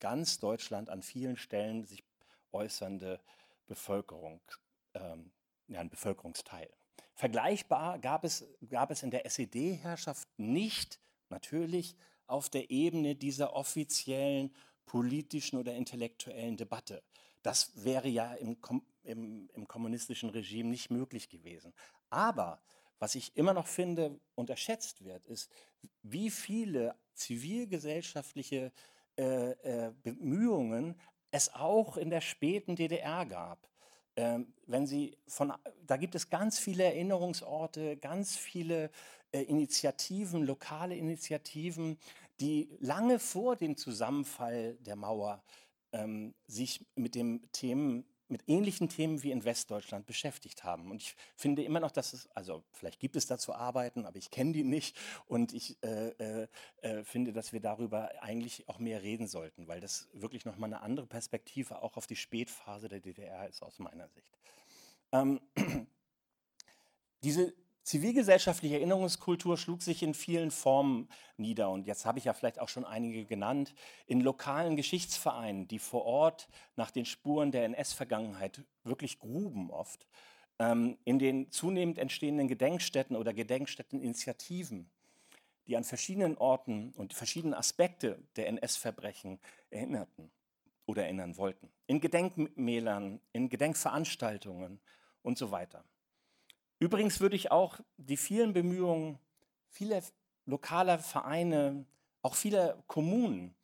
ganz 0.00 0.40
Deutschland 0.40 0.90
an 0.90 1.02
vielen 1.02 1.36
Stellen 1.36 1.84
sich 1.84 2.02
äußernde 2.52 3.20
Bevölkerung, 3.66 4.40
ähm, 4.94 5.30
ja, 5.66 5.80
ein 5.80 5.90
Bevölkerungsteil. 5.90 6.70
Vergleichbar 7.14 7.98
gab 7.98 8.24
es, 8.24 8.46
gab 8.68 8.90
es 8.90 9.02
in 9.02 9.10
der 9.10 9.26
SED-Herrschaft 9.26 10.28
nicht, 10.38 11.00
natürlich, 11.28 11.96
auf 12.26 12.48
der 12.48 12.70
Ebene 12.70 13.16
dieser 13.16 13.54
offiziellen 13.54 14.54
politischen 14.86 15.58
oder 15.58 15.74
intellektuellen 15.74 16.56
Debatte. 16.56 17.02
Das 17.42 17.84
wäre 17.84 18.08
ja 18.08 18.34
im, 18.34 18.56
im, 19.02 19.48
im 19.52 19.68
kommunistischen 19.68 20.30
Regime 20.30 20.70
nicht 20.70 20.90
möglich 20.90 21.28
gewesen. 21.28 21.72
Aber 22.10 22.60
was 22.98 23.14
ich 23.14 23.36
immer 23.36 23.54
noch 23.54 23.66
finde, 23.66 24.18
unterschätzt 24.34 25.04
wird, 25.04 25.26
ist, 25.26 25.52
wie 26.02 26.30
viele 26.30 26.96
zivilgesellschaftliche 27.14 28.72
äh, 29.16 29.50
äh, 29.50 29.92
Bemühungen 30.02 31.00
es 31.30 31.54
auch 31.54 31.96
in 31.96 32.10
der 32.10 32.20
späten 32.20 32.76
DDR 32.76 33.26
gab. 33.26 33.68
Ähm, 34.16 34.52
wenn 34.66 34.86
Sie 34.86 35.16
von, 35.26 35.52
da 35.86 35.96
gibt 35.96 36.14
es 36.14 36.30
ganz 36.30 36.58
viele 36.58 36.84
Erinnerungsorte, 36.84 37.96
ganz 37.96 38.36
viele 38.36 38.90
äh, 39.32 39.42
Initiativen, 39.42 40.44
lokale 40.44 40.96
Initiativen, 40.96 41.98
die 42.40 42.68
lange 42.80 43.18
vor 43.18 43.56
dem 43.56 43.76
Zusammenfall 43.76 44.74
der 44.80 44.96
Mauer 44.96 45.42
ähm, 45.92 46.34
sich 46.46 46.84
mit 46.94 47.14
dem 47.14 47.42
Themen 47.52 48.04
mit 48.30 48.42
ähnlichen 48.46 48.88
Themen 48.88 49.22
wie 49.22 49.30
in 49.30 49.44
Westdeutschland 49.44 50.06
beschäftigt 50.06 50.64
haben. 50.64 50.90
Und 50.90 51.02
ich 51.02 51.16
finde 51.36 51.62
immer 51.62 51.80
noch, 51.80 51.90
dass 51.90 52.12
es, 52.12 52.28
also 52.34 52.62
vielleicht 52.72 53.00
gibt 53.00 53.16
es 53.16 53.26
dazu 53.26 53.54
Arbeiten, 53.54 54.04
aber 54.04 54.16
ich 54.16 54.30
kenne 54.30 54.52
die 54.52 54.64
nicht. 54.64 54.96
Und 55.26 55.52
ich 55.52 55.82
äh, 55.82 56.08
äh, 56.08 56.48
äh, 56.82 57.04
finde, 57.04 57.32
dass 57.32 57.52
wir 57.52 57.60
darüber 57.60 58.10
eigentlich 58.22 58.68
auch 58.68 58.78
mehr 58.78 59.02
reden 59.02 59.26
sollten, 59.26 59.68
weil 59.68 59.80
das 59.80 60.08
wirklich 60.12 60.44
nochmal 60.44 60.68
eine 60.68 60.82
andere 60.82 61.06
Perspektive 61.06 61.82
auch 61.82 61.96
auf 61.96 62.06
die 62.06 62.16
Spätphase 62.16 62.88
der 62.88 63.00
DDR 63.00 63.48
ist 63.48 63.62
aus 63.62 63.78
meiner 63.78 64.08
Sicht. 64.08 64.38
Ähm, 65.12 65.40
diese 67.22 67.54
Zivilgesellschaftliche 67.88 68.74
Erinnerungskultur 68.74 69.56
schlug 69.56 69.80
sich 69.80 70.02
in 70.02 70.12
vielen 70.12 70.50
Formen 70.50 71.08
nieder. 71.38 71.70
Und 71.70 71.86
jetzt 71.86 72.04
habe 72.04 72.18
ich 72.18 72.26
ja 72.26 72.34
vielleicht 72.34 72.60
auch 72.60 72.68
schon 72.68 72.84
einige 72.84 73.24
genannt, 73.24 73.74
in 74.06 74.20
lokalen 74.20 74.76
Geschichtsvereinen, 74.76 75.68
die 75.68 75.78
vor 75.78 76.04
Ort 76.04 76.50
nach 76.76 76.90
den 76.90 77.06
Spuren 77.06 77.50
der 77.50 77.64
NS-Vergangenheit 77.64 78.62
wirklich 78.84 79.18
gruben 79.18 79.70
oft, 79.70 80.06
ähm, 80.58 80.98
in 81.06 81.18
den 81.18 81.50
zunehmend 81.50 81.96
entstehenden 81.96 82.46
Gedenkstätten 82.46 83.16
oder 83.16 83.32
Gedenkstätteninitiativen, 83.32 84.90
die 85.66 85.74
an 85.74 85.84
verschiedenen 85.84 86.36
Orten 86.36 86.92
und 86.94 87.14
verschiedene 87.14 87.56
Aspekte 87.56 88.22
der 88.36 88.48
NS-Verbrechen 88.48 89.40
erinnerten 89.70 90.30
oder 90.84 91.04
erinnern 91.04 91.38
wollten, 91.38 91.70
in 91.86 92.02
Gedenkmälern, 92.02 93.22
in 93.32 93.48
Gedenkveranstaltungen 93.48 94.78
und 95.22 95.38
so 95.38 95.50
weiter. 95.50 95.86
Übrigens 96.78 97.20
würde 97.20 97.36
ich 97.36 97.50
auch 97.50 97.80
die 97.96 98.16
vielen 98.16 98.52
Bemühungen 98.52 99.18
vieler 99.68 100.02
lokaler 100.46 100.98
Vereine, 100.98 101.84
auch 102.22 102.34
vieler 102.34 102.82
Kommunen 102.86 103.54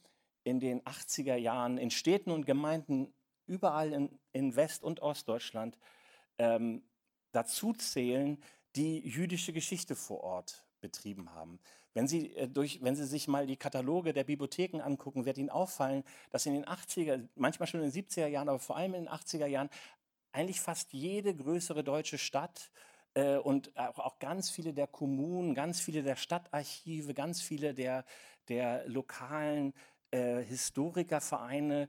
in 0.43 0.61
den 0.61 0.83
80er 0.83 1.37
Jahren 1.37 1.79
in 1.79 1.91
Städten 1.91 2.31
und 2.31 2.45
Gemeinden 2.45 3.13
überall 3.47 3.93
in, 3.93 4.19
in 4.33 4.57
West- 4.57 4.83
und 4.83 5.01
Ostdeutschland 5.01 5.79
ähm, 6.39 6.83
dazu 7.33 7.73
zählen, 7.73 8.43
die 8.77 9.01
jüdische 9.01 9.53
Geschichte 9.53 9.95
vor 9.95 10.23
Ort 10.23 10.67
betrieben 10.81 11.33
haben. 11.35 11.59
Wenn 11.95 12.09
Sie, 12.09 12.35
äh, 12.35 12.49
durch, 12.49 12.83
wenn 12.83 12.97
Sie 12.97 13.07
sich 13.07 13.29
mal 13.29 13.47
die 13.47 13.57
Kataloge 13.57 14.13
der 14.13 14.25
Bibliotheken 14.25 14.81
angucken, 14.81 15.25
wird 15.25 15.39
Ihnen 15.39 15.51
auffallen, 15.51 16.05
dass 16.31 16.47
in 16.47 16.55
den 16.55 16.65
80er, 16.65 17.27
manchmal 17.37 17.67
schon 17.67 17.83
in 17.83 17.91
den 17.91 18.05
70er 18.05 18.27
Jahren, 18.27 18.49
aber 18.49 18.59
vor 18.59 18.77
allem 18.77 18.95
in 18.95 19.05
den 19.05 19.13
80er 19.13 19.47
Jahren, 19.47 19.71
eigentlich 20.33 20.61
fast 20.61 20.93
jede 20.93 21.35
größere 21.35 21.85
deutsche 21.85 22.19
Stadt 22.19 22.71
äh, 23.15 23.37
und 23.37 23.77
auch 23.77 24.19
ganz 24.19 24.51
viele 24.51 24.73
der 24.73 24.87
Kommunen, 24.87 25.55
ganz 25.55 25.81
viele 25.81 26.03
der 26.03 26.17
Stadtarchive, 26.17 27.15
ganz 27.15 27.41
viele 27.41 27.75
der, 27.75 28.05
der 28.49 28.87
lokalen 28.89 29.73
äh, 30.11 30.43
Historikervereine 30.43 31.89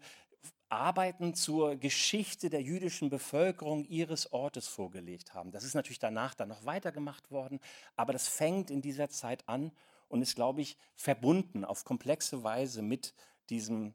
Arbeiten 0.69 1.35
zur 1.35 1.75
Geschichte 1.75 2.49
der 2.49 2.61
jüdischen 2.61 3.09
Bevölkerung 3.09 3.85
ihres 3.85 4.33
Ortes 4.33 4.67
vorgelegt 4.67 5.33
haben. 5.33 5.51
Das 5.51 5.63
ist 5.63 5.75
natürlich 5.75 5.99
danach 5.99 6.33
dann 6.33 6.49
noch 6.49 6.65
weitergemacht 6.65 7.29
worden, 7.31 7.59
aber 7.95 8.13
das 8.13 8.27
fängt 8.27 8.71
in 8.71 8.81
dieser 8.81 9.09
Zeit 9.09 9.47
an 9.47 9.71
und 10.07 10.21
ist, 10.21 10.35
glaube 10.35 10.61
ich, 10.61 10.77
verbunden 10.95 11.65
auf 11.65 11.85
komplexe 11.85 12.43
Weise 12.43 12.81
mit 12.81 13.13
diesem 13.49 13.93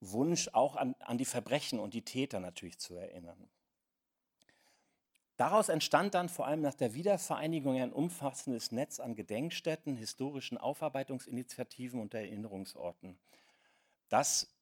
Wunsch, 0.00 0.48
auch 0.52 0.76
an, 0.76 0.94
an 1.00 1.16
die 1.16 1.24
Verbrechen 1.24 1.78
und 1.78 1.94
die 1.94 2.04
Täter 2.04 2.40
natürlich 2.40 2.78
zu 2.78 2.94
erinnern. 2.94 3.48
Daraus 5.42 5.68
entstand 5.68 6.14
dann 6.14 6.28
vor 6.28 6.46
allem 6.46 6.60
nach 6.60 6.74
der 6.74 6.94
Wiedervereinigung 6.94 7.74
ein 7.74 7.92
umfassendes 7.92 8.70
Netz 8.70 9.00
an 9.00 9.16
Gedenkstätten, 9.16 9.96
historischen 9.96 10.56
Aufarbeitungsinitiativen 10.56 12.00
und 12.00 12.14
Erinnerungsorten. 12.14 13.18
Das, 14.08 14.54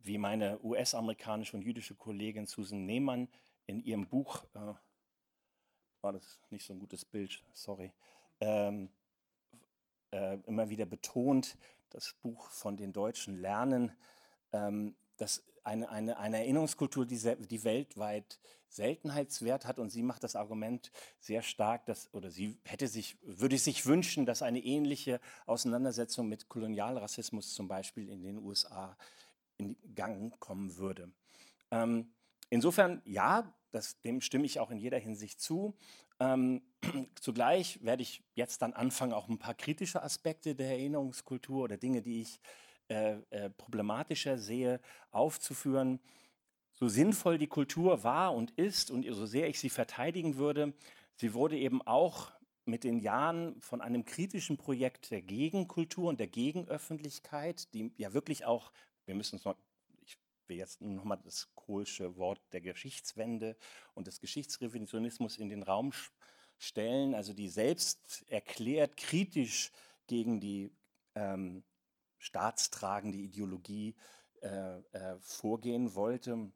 wie 0.00 0.18
meine 0.18 0.62
US-amerikanische 0.62 1.56
und 1.56 1.62
jüdische 1.62 1.94
Kollegin 1.94 2.44
Susan 2.44 2.84
Nehmann 2.84 3.26
in 3.64 3.82
ihrem 3.82 4.06
Buch, 4.06 4.44
äh, 4.52 4.74
war 6.02 6.12
das 6.12 6.38
nicht 6.50 6.66
so 6.66 6.74
ein 6.74 6.78
gutes 6.78 7.06
Bild, 7.06 7.42
sorry, 7.54 7.90
ähm, 8.40 8.90
äh, 10.10 10.36
immer 10.40 10.68
wieder 10.68 10.84
betont, 10.84 11.56
das 11.88 12.12
Buch 12.20 12.50
von 12.50 12.76
den 12.76 12.92
Deutschen 12.92 13.40
lernen, 13.40 13.96
ähm, 14.52 14.94
dass 15.16 15.42
eine, 15.62 15.88
eine, 15.88 16.18
eine 16.18 16.36
Erinnerungskultur, 16.40 17.06
die, 17.06 17.18
die 17.46 17.64
weltweit 17.64 18.38
Seltenheitswert 18.74 19.66
hat 19.66 19.78
und 19.78 19.90
sie 19.90 20.02
macht 20.02 20.24
das 20.24 20.36
Argument 20.36 20.90
sehr 21.20 21.42
stark, 21.42 21.86
dass, 21.86 22.12
oder 22.12 22.30
sie 22.30 22.58
hätte 22.64 22.88
sich, 22.88 23.16
würde 23.22 23.56
sich 23.58 23.86
wünschen, 23.86 24.26
dass 24.26 24.42
eine 24.42 24.60
ähnliche 24.60 25.20
Auseinandersetzung 25.46 26.28
mit 26.28 26.48
Kolonialrassismus 26.48 27.54
zum 27.54 27.68
Beispiel 27.68 28.08
in 28.08 28.22
den 28.22 28.38
USA 28.38 28.96
in 29.56 29.76
Gang 29.94 30.38
kommen 30.40 30.76
würde. 30.76 31.12
Ähm, 31.70 32.12
insofern, 32.50 33.00
ja, 33.04 33.54
das, 33.70 34.00
dem 34.02 34.20
stimme 34.20 34.46
ich 34.46 34.60
auch 34.60 34.70
in 34.70 34.78
jeder 34.78 34.98
Hinsicht 34.98 35.40
zu. 35.40 35.76
Ähm, 36.20 36.62
zugleich 37.20 37.82
werde 37.82 38.02
ich 38.02 38.22
jetzt 38.34 38.62
dann 38.62 38.72
anfangen, 38.72 39.12
auch 39.12 39.28
ein 39.28 39.38
paar 39.38 39.54
kritische 39.54 40.02
Aspekte 40.02 40.54
der 40.54 40.70
Erinnerungskultur 40.70 41.64
oder 41.64 41.76
Dinge, 41.76 42.02
die 42.02 42.22
ich 42.22 42.40
äh, 42.88 43.16
äh, 43.30 43.50
problematischer 43.50 44.38
sehe, 44.38 44.80
aufzuführen. 45.10 46.00
So 46.74 46.88
sinnvoll 46.88 47.38
die 47.38 47.46
Kultur 47.46 48.02
war 48.02 48.34
und 48.34 48.50
ist 48.52 48.90
und 48.90 49.06
so 49.08 49.26
sehr 49.26 49.48
ich 49.48 49.60
sie 49.60 49.70
verteidigen 49.70 50.36
würde, 50.36 50.74
sie 51.14 51.32
wurde 51.32 51.56
eben 51.56 51.82
auch 51.82 52.32
mit 52.64 52.82
den 52.82 52.98
Jahren 52.98 53.60
von 53.60 53.80
einem 53.80 54.04
kritischen 54.04 54.56
Projekt 54.56 55.10
der 55.10 55.22
Gegenkultur 55.22 56.08
und 56.08 56.18
der 56.18 56.26
Gegenöffentlichkeit, 56.26 57.72
die 57.74 57.92
ja 57.96 58.12
wirklich 58.12 58.44
auch, 58.44 58.72
wir 59.06 59.14
müssen 59.14 59.36
es 59.36 59.44
noch, 59.44 59.56
ich 60.00 60.18
will 60.46 60.56
jetzt 60.56 60.80
nochmal 60.80 61.20
das 61.22 61.54
kohlsche 61.54 62.16
Wort 62.16 62.40
der 62.52 62.60
Geschichtswende 62.60 63.56
und 63.94 64.06
des 64.06 64.20
Geschichtsrevisionismus 64.20 65.36
in 65.36 65.50
den 65.50 65.62
Raum 65.62 65.92
stellen, 66.58 67.14
also 67.14 67.32
die 67.32 67.48
selbst 67.48 68.24
erklärt 68.28 68.96
kritisch 68.96 69.70
gegen 70.06 70.40
die 70.40 70.72
ähm, 71.14 71.62
staatstragende 72.18 73.18
Ideologie 73.18 73.94
äh, 74.40 74.78
äh, 74.78 75.18
vorgehen 75.20 75.94
wollte, 75.94 76.50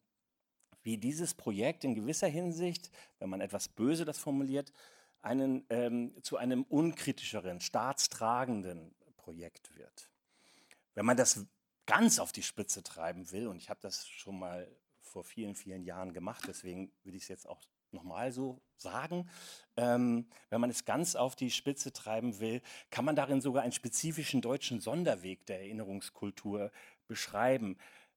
wie 0.88 0.96
dieses 0.96 1.34
Projekt 1.34 1.84
in 1.84 1.94
gewisser 1.94 2.28
Hinsicht, 2.28 2.90
wenn 3.18 3.28
man 3.28 3.42
etwas 3.42 3.68
böse 3.68 4.06
das 4.06 4.16
formuliert, 4.16 4.72
einen, 5.20 5.66
ähm, 5.68 6.14
zu 6.22 6.38
einem 6.38 6.62
unkritischeren, 6.62 7.60
staatstragenden 7.60 8.94
Projekt 9.18 9.76
wird. 9.76 10.10
Wenn 10.94 11.04
man 11.04 11.18
das 11.18 11.44
ganz 11.84 12.18
auf 12.18 12.32
die 12.32 12.42
Spitze 12.42 12.82
treiben 12.82 13.30
will, 13.32 13.48
und 13.48 13.58
ich 13.58 13.68
habe 13.68 13.80
das 13.82 14.08
schon 14.08 14.38
mal 14.38 14.66
vor 15.02 15.24
vielen, 15.24 15.54
vielen 15.54 15.84
Jahren 15.84 16.14
gemacht, 16.14 16.44
deswegen 16.48 16.90
will 17.04 17.14
ich 17.14 17.24
es 17.24 17.28
jetzt 17.28 17.46
auch 17.46 17.60
nochmal 17.90 18.32
so 18.32 18.62
sagen, 18.78 19.28
ähm, 19.76 20.26
wenn 20.48 20.62
man 20.62 20.70
es 20.70 20.86
ganz 20.86 21.16
auf 21.16 21.36
die 21.36 21.50
Spitze 21.50 21.92
treiben 21.92 22.40
will, 22.40 22.62
kann 22.88 23.04
man 23.04 23.14
darin 23.14 23.42
sogar 23.42 23.62
einen 23.62 23.72
spezifischen 23.72 24.40
deutschen 24.40 24.80
Sonderweg 24.80 25.44
der 25.44 25.60
Erinnerungskultur 25.60 26.72
beschreiben. 27.06 27.76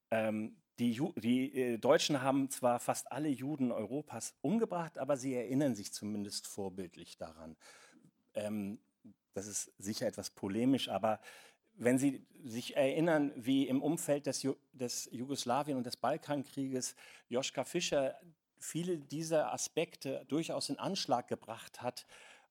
Ähm, 0.09 0.55
die, 0.81 0.93
Ju 0.93 1.13
die 1.15 1.53
äh, 1.53 1.77
Deutschen 1.77 2.23
haben 2.23 2.49
zwar 2.49 2.79
fast 2.79 3.11
alle 3.11 3.29
Juden 3.29 3.71
Europas 3.71 4.33
umgebracht, 4.41 4.97
aber 4.97 5.15
sie 5.15 5.35
erinnern 5.35 5.75
sich 5.75 5.93
zumindest 5.93 6.47
vorbildlich 6.47 7.17
daran. 7.17 7.55
Ähm, 8.33 8.79
das 9.35 9.45
ist 9.45 9.71
sicher 9.77 10.07
etwas 10.07 10.31
polemisch, 10.31 10.89
aber 10.89 11.21
wenn 11.73 11.97
Sie 11.97 12.25
sich 12.43 12.75
erinnern, 12.75 13.31
wie 13.35 13.67
im 13.67 13.81
Umfeld 13.81 14.25
des, 14.25 14.43
Ju 14.43 14.55
des 14.73 15.09
Jugoslawien- 15.11 15.77
und 15.77 15.85
des 15.85 15.97
Balkankrieges 15.97 16.95
Joschka 17.29 17.63
Fischer 17.63 18.15
viele 18.59 18.97
dieser 18.97 19.53
Aspekte 19.53 20.25
durchaus 20.27 20.69
in 20.69 20.79
Anschlag 20.79 21.27
gebracht 21.27 21.81
hat 21.81 22.05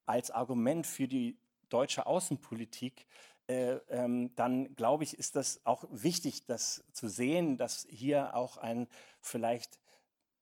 als 0.07 0.31
Argument 0.31 0.87
für 0.87 1.07
die 1.07 1.37
deutsche 1.69 2.07
Außenpolitik, 2.07 3.07
äh, 3.51 3.81
ähm, 3.89 4.33
dann 4.37 4.77
glaube 4.77 5.03
ich, 5.03 5.19
ist 5.19 5.35
das 5.35 5.61
auch 5.67 5.85
wichtig, 5.91 6.47
das 6.47 6.85
zu 6.93 7.09
sehen, 7.09 7.57
dass 7.57 7.85
hier 7.91 8.37
auch 8.37 8.59
ein 8.59 8.87
vielleicht 9.21 9.81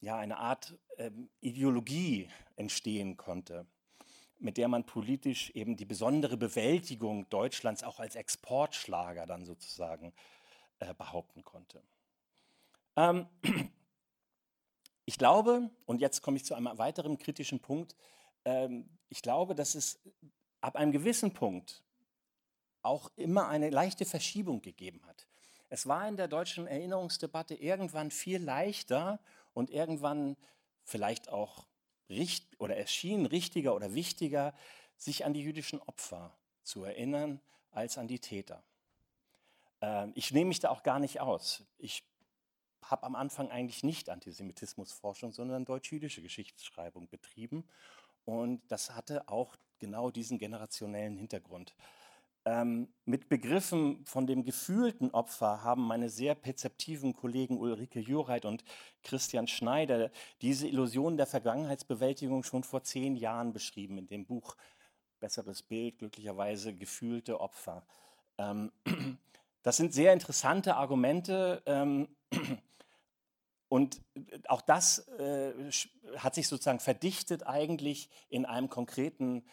ja 0.01 0.19
eine 0.19 0.37
Art 0.37 0.79
ähm, 0.99 1.31
Ideologie 1.41 2.29
entstehen 2.57 3.17
konnte, 3.17 3.67
mit 4.39 4.59
der 4.59 4.69
man 4.69 4.85
politisch 4.85 5.49
eben 5.53 5.79
die 5.79 5.87
besondere 5.87 6.37
Bewältigung 6.37 7.27
Deutschlands 7.31 7.83
auch 7.83 7.99
als 7.99 8.15
Exportschlager 8.15 9.25
dann 9.25 9.47
sozusagen 9.47 10.13
äh, 10.79 10.93
behaupten 10.93 11.45
konnte. 11.45 11.83
Ähm, 12.95 13.27
ich 15.07 15.17
glaube, 15.17 15.71
und 15.87 16.03
jetzt 16.03 16.21
komme 16.21 16.37
ich 16.37 16.45
zu 16.45 16.55
einem 16.55 16.77
weiteren 16.77 17.17
kritischen 17.17 17.61
Punkt, 17.61 17.97
ähm, 18.45 18.99
ich 19.09 19.23
glaube, 19.23 19.55
dass 19.55 19.75
es 19.75 19.99
ab 20.61 20.77
einem 20.77 20.93
gewissen 20.93 21.33
Punkt 21.33 21.83
auch 22.83 23.11
immer 23.17 23.49
eine 23.49 23.71
leichte 23.71 24.05
Verschiebung 24.05 24.63
gegeben 24.63 25.01
hat. 25.07 25.27
Es 25.69 25.87
war 25.87 26.09
in 26.09 26.17
der 26.17 26.29
deutschen 26.29 26.67
Erinnerungsdebatte 26.67 27.55
irgendwann 27.55 28.11
viel 28.11 28.43
leichter 28.43 29.21
und 29.53 29.71
irgendwann 29.71 30.37
vielleicht 30.85 31.29
auch 31.29 31.67
richt 32.09 32.59
oder 32.59 32.77
erschien 32.77 33.27
richtiger 33.27 33.75
oder 33.75 33.95
wichtiger, 33.95 34.55
sich 34.97 35.25
an 35.25 35.35
die 35.35 35.43
jüdischen 35.43 35.81
Opfer 35.83 36.37
zu 36.63 36.85
erinnern 36.85 37.41
als 37.71 37.99
an 37.99 38.09
die 38.09 38.19
Täter. 38.19 38.63
Ähm, 39.81 40.13
ich 40.15 40.33
nehme 40.33 40.49
mich 40.49 40.61
da 40.61 40.71
auch 40.71 40.83
gar 40.83 40.99
nicht 40.99 41.21
aus. 41.21 41.65
Ich 41.79 42.03
habe 42.83 43.05
am 43.05 43.15
Anfang 43.15 43.51
eigentlich 43.51 43.83
nicht 43.83 44.09
Antisemitismusforschung, 44.09 45.33
sondern 45.33 45.65
deutsch-jüdische 45.65 46.23
Geschichtsschreibung 46.23 47.09
betrieben. 47.09 47.69
Und 48.25 48.63
das 48.69 48.95
hatte 48.95 49.29
auch 49.29 49.57
genau 49.79 50.11
diesen 50.11 50.39
generationellen 50.39 51.17
Hintergrund. 51.17 51.75
Ähm, 52.51 52.89
mit 53.05 53.29
Begriffen 53.29 54.07
von 54.07 54.27
dem 54.27 54.43
gefühlten 54.43 55.11
Opfer 55.11 55.63
haben 55.65 55.87
meine 55.87 56.09
sehr 56.09 56.35
perzeptiven 56.35 57.13
Kollegen 57.13 57.59
Ulrike 57.59 58.01
Jureit 58.01 58.47
und 58.47 58.65
Christian 59.03 59.47
Schneider 59.47 60.11
diese 60.41 60.67
Illusion 60.67 61.19
der 61.19 61.27
Vergangenheitsbewältigung 61.27 62.45
schon 62.45 62.65
vor 62.65 62.83
zehn 62.83 63.17
Jahren 63.17 63.53
beschrieben 63.53 63.99
in 63.99 64.07
dem 64.07 64.25
Buch 64.25 64.57
Besseres 65.21 65.63
Bild, 65.63 65.99
glücklicherweise 65.99 66.75
gefühlte 66.75 67.39
Opfer. 67.39 67.85
Ähm, 68.39 68.73
das 69.63 69.77
sind 69.77 69.93
sehr 69.93 70.15
interessante 70.15 70.77
Argumente. 70.77 71.63
Ähm, 71.67 72.09
und 73.69 74.01
äh, 74.15 74.39
auch 74.49 74.63
das 74.63 75.07
äh, 75.19 75.53
hat 76.17 76.35
sich 76.35 76.49
sozusagen 76.49 76.81
verdichtet 76.81 77.47
eigentlich 77.47 78.09
in 78.31 78.47
einem 78.47 78.71
konkreten, 78.71 79.45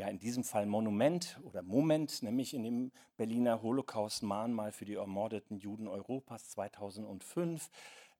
ja 0.00 0.08
in 0.08 0.18
diesem 0.18 0.44
Fall 0.44 0.66
Monument 0.66 1.38
oder 1.44 1.62
Moment, 1.62 2.22
nämlich 2.22 2.54
in 2.54 2.64
dem 2.64 2.92
Berliner 3.16 3.62
Holocaust-Mahnmal 3.62 4.72
für 4.72 4.86
die 4.86 4.94
ermordeten 4.94 5.58
Juden 5.58 5.86
Europas 5.86 6.48
2005. 6.50 7.70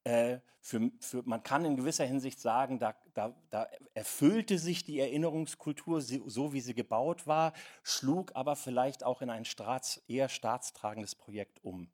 Äh, 0.05 0.39
für, 0.61 0.91
für, 1.01 1.23
man 1.25 1.43
kann 1.43 1.65
in 1.65 1.77
gewisser 1.77 2.05
Hinsicht 2.05 2.39
sagen, 2.39 2.79
da, 2.79 2.95
da, 3.15 3.35
da, 3.51 3.67
erfüllte 3.95 4.59
sich 4.59 4.85
die 4.85 5.01
Erinnerungskultur 5.01 6.03
so, 6.03 6.53
wie 6.53 6.61
sie 6.61 6.75
gebaut 6.75 7.27
war, 7.27 7.55
schlug 7.83 8.33
aber 8.35 8.57
vielleicht 8.57 9.03
auch 9.03 9.23
in 9.23 9.31
ein 9.31 9.47
Staats, 9.47 10.03
eher 10.07 10.29
staatstragendes 10.29 11.15
Projekt 11.15 11.65
um. 11.65 11.89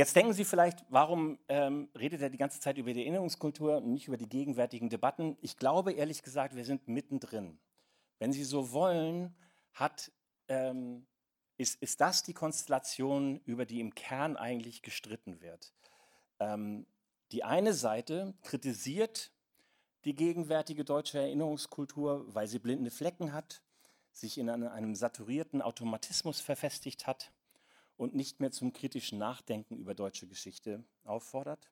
Jetzt 0.00 0.16
denken 0.16 0.32
Sie 0.32 0.46
vielleicht, 0.46 0.82
warum 0.88 1.38
ähm, 1.50 1.90
redet 1.94 2.22
er 2.22 2.30
die 2.30 2.38
ganze 2.38 2.58
Zeit 2.58 2.78
über 2.78 2.94
die 2.94 3.00
Erinnerungskultur 3.00 3.76
und 3.76 3.92
nicht 3.92 4.08
über 4.08 4.16
die 4.16 4.30
gegenwärtigen 4.30 4.88
Debatten? 4.88 5.36
Ich 5.42 5.58
glaube 5.58 5.92
ehrlich 5.92 6.22
gesagt, 6.22 6.56
wir 6.56 6.64
sind 6.64 6.88
mittendrin. 6.88 7.58
Wenn 8.18 8.32
Sie 8.32 8.44
so 8.44 8.72
wollen, 8.72 9.36
hat, 9.74 10.10
ähm, 10.48 11.06
ist, 11.58 11.82
ist 11.82 12.00
das 12.00 12.22
die 12.22 12.32
Konstellation, 12.32 13.42
über 13.44 13.66
die 13.66 13.80
im 13.80 13.94
Kern 13.94 14.38
eigentlich 14.38 14.80
gestritten 14.80 15.42
wird. 15.42 15.74
Ähm, 16.38 16.86
die 17.30 17.44
eine 17.44 17.74
Seite 17.74 18.32
kritisiert 18.40 19.30
die 20.06 20.14
gegenwärtige 20.14 20.82
deutsche 20.82 21.18
Erinnerungskultur, 21.18 22.24
weil 22.34 22.46
sie 22.46 22.58
blinde 22.58 22.90
Flecken 22.90 23.34
hat, 23.34 23.60
sich 24.14 24.38
in 24.38 24.48
einem 24.48 24.94
saturierten 24.94 25.60
Automatismus 25.60 26.40
verfestigt 26.40 27.06
hat 27.06 27.32
und 28.00 28.14
nicht 28.14 28.40
mehr 28.40 28.50
zum 28.50 28.72
kritischen 28.72 29.18
Nachdenken 29.18 29.76
über 29.76 29.94
deutsche 29.94 30.26
Geschichte 30.26 30.82
auffordert. 31.04 31.70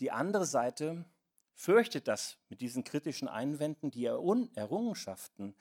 Die 0.00 0.10
andere 0.10 0.44
Seite 0.44 1.06
fürchtet, 1.54 2.06
dass 2.06 2.36
mit 2.50 2.60
diesen 2.60 2.84
kritischen 2.84 3.28
Einwänden 3.28 3.90
die 3.90 4.04
Errungenschaften 4.04 5.54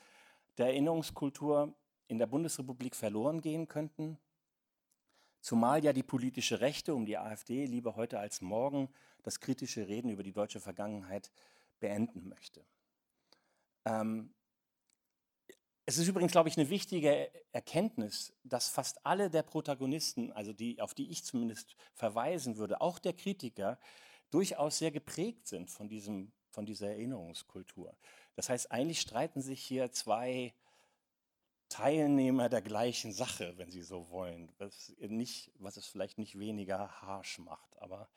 der 0.58 0.68
Erinnerungskultur 0.68 1.74
in 2.08 2.20
der 2.20 2.28
Bundesrepublik 2.28 2.98
verloren 2.98 3.40
gehen 3.40 3.70
könnten, 3.70 4.18
zumal 5.40 5.82
ja 5.82 5.94
die 5.94 6.04
politische 6.04 6.60
Rechte 6.60 6.94
um 6.94 7.06
die 7.06 7.18
AfD 7.18 7.66
lieber 7.66 7.96
heute 7.96 8.20
als 8.20 8.42
morgen 8.42 8.90
das 9.22 9.40
kritische 9.40 9.88
Reden 9.88 10.10
über 10.10 10.24
die 10.24 10.34
deutsche 10.34 10.60
Vergangenheit 10.60 11.32
beenden 11.80 12.28
möchte. 12.28 12.66
Ähm, 13.86 14.34
es 15.86 15.98
ist 15.98 16.08
übrigens, 16.08 16.32
glaube 16.32 16.48
ich, 16.48 16.58
eine 16.58 16.70
wichtige 16.70 17.30
Erkenntnis, 17.52 18.34
dass 18.44 18.70
fast 18.70 19.06
alle 19.06 19.30
der 19.30 19.44
Protagonisten, 19.44 20.32
also 20.32 20.54
die, 20.54 20.80
auf 20.80 20.94
die 20.94 21.12
ich 21.12 21.26
zumindest 21.26 21.76
verweisen 21.94 22.58
würde, 22.58 22.80
auch 22.80 23.00
der 23.00 23.14
Kritiker, 23.14 23.78
durchaus 24.32 24.78
sehr 24.78 24.92
geprägt 24.92 25.46
sind 25.48 25.70
von, 25.70 25.90
diesem, 25.90 26.32
von 26.50 26.66
dieser 26.66 26.90
Erinnerungskultur. 26.90 27.96
Das 28.36 28.50
heißt, 28.50 28.72
eigentlich 28.72 29.02
streiten 29.02 29.42
sich 29.42 29.62
hier 29.62 29.92
zwei 29.92 30.54
Teilnehmer 31.68 32.50
der 32.50 32.62
gleichen 32.62 33.12
Sache, 33.12 33.58
wenn 33.58 33.70
Sie 33.70 33.82
so 33.82 34.10
wollen, 34.10 34.52
was, 34.60 34.94
nicht, 35.00 35.52
was 35.60 35.76
es 35.76 35.86
vielleicht 35.86 36.18
nicht 36.18 36.40
weniger 36.40 37.02
harsch 37.02 37.40
macht, 37.40 37.78
aber 37.80 38.10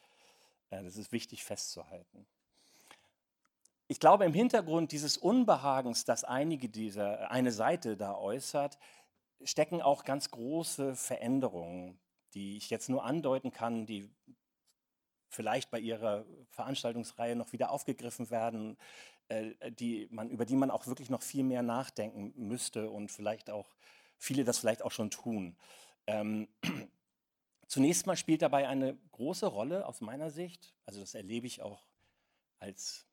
äh, 0.71 0.83
das 0.83 0.97
ist 0.97 1.11
wichtig 1.11 1.43
festzuhalten 1.43 2.27
ich 3.89 4.01
glaube, 4.01 4.25
im 4.25 4.35
Hintergrund 4.35 4.93
dieses 4.93 5.17
Unbehagens, 5.17 6.05
das 6.05 6.25
einige 6.25 6.69
dieser, 6.69 7.31
eine 7.31 7.53
Seite 7.53 7.97
da 7.97 8.17
äußert, 8.17 8.79
stecken 9.43 9.81
auch 9.81 10.05
ganz 10.05 10.31
große 10.31 10.97
Veränderungen, 10.97 11.99
die 12.35 12.57
ich 12.57 12.71
jetzt 12.71 12.89
nur 12.89 13.05
andeuten 13.05 13.53
kann, 13.53 13.87
die 13.87 14.11
vielleicht 15.29 15.71
bei 15.71 15.79
ihrer 15.79 16.25
Veranstaltungsreihe 16.51 17.37
noch 17.37 17.53
wieder 17.53 17.71
aufgegriffen 17.71 18.31
werden, 18.31 18.77
äh, 19.29 19.53
die 19.71 20.09
man, 20.11 20.31
über 20.31 20.45
die 20.45 20.57
man 20.57 20.71
auch 20.71 20.87
wirklich 20.87 21.11
noch 21.11 21.23
viel 21.23 21.45
mehr 21.45 21.63
nachdenken 21.63 22.33
müsste 22.37 22.91
und 22.91 23.11
vielleicht 23.11 23.51
auch 23.51 23.77
viele 24.19 24.45
das 24.45 24.59
vielleicht 24.59 24.83
auch 24.83 24.93
schon 24.93 25.11
tun. 25.11 25.57
Ähm, 26.07 26.49
zunächst 27.67 28.07
mal 28.07 28.17
spielt 28.17 28.43
dabei 28.43 28.69
eine 28.69 28.97
große 29.13 29.47
Rolle 29.47 29.87
aus 29.87 30.01
meiner 30.01 30.31
Sicht, 30.31 30.75
also 30.87 31.01
das 31.01 31.15
erlebe 31.15 31.47
ich 31.47 31.63
auch 31.63 31.87
als 32.59 33.06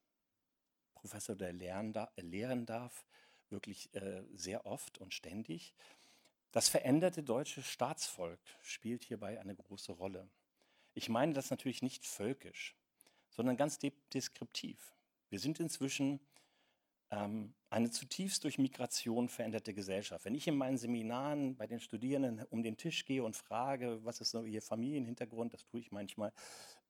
Professor, 1.03 1.35
der 1.35 1.51
lehren, 1.51 1.91
da, 1.91 2.09
lehren 2.15 2.65
darf, 2.65 3.05
wirklich 3.49 3.93
äh, 3.93 4.23
sehr 4.33 4.65
oft 4.65 4.99
und 4.99 5.13
ständig. 5.13 5.73
Das 6.53 6.69
veränderte 6.69 7.23
deutsche 7.23 7.61
Staatsvolk 7.61 8.39
spielt 8.61 9.03
hierbei 9.03 9.37
eine 9.41 9.53
große 9.53 9.91
Rolle. 9.91 10.29
Ich 10.93 11.09
meine 11.09 11.33
das 11.33 11.49
natürlich 11.49 11.81
nicht 11.81 12.07
völkisch, 12.07 12.77
sondern 13.31 13.57
ganz 13.57 13.79
deskriptiv. 14.13 14.95
Wir 15.29 15.39
sind 15.39 15.59
inzwischen 15.59 16.21
ähm, 17.11 17.53
eine 17.69 17.91
zutiefst 17.91 18.45
durch 18.45 18.57
Migration 18.57 19.27
veränderte 19.27 19.73
Gesellschaft. 19.73 20.23
Wenn 20.23 20.35
ich 20.35 20.47
in 20.47 20.55
meinen 20.55 20.77
Seminaren 20.77 21.57
bei 21.57 21.67
den 21.67 21.81
Studierenden 21.81 22.45
um 22.45 22.63
den 22.63 22.77
Tisch 22.77 23.03
gehe 23.03 23.25
und 23.25 23.35
frage, 23.35 23.99
was 24.05 24.21
ist 24.21 24.31
so 24.31 24.45
ihr 24.45 24.61
Familienhintergrund, 24.61 25.53
das 25.53 25.65
tue 25.65 25.81
ich 25.81 25.91
manchmal, 25.91 26.31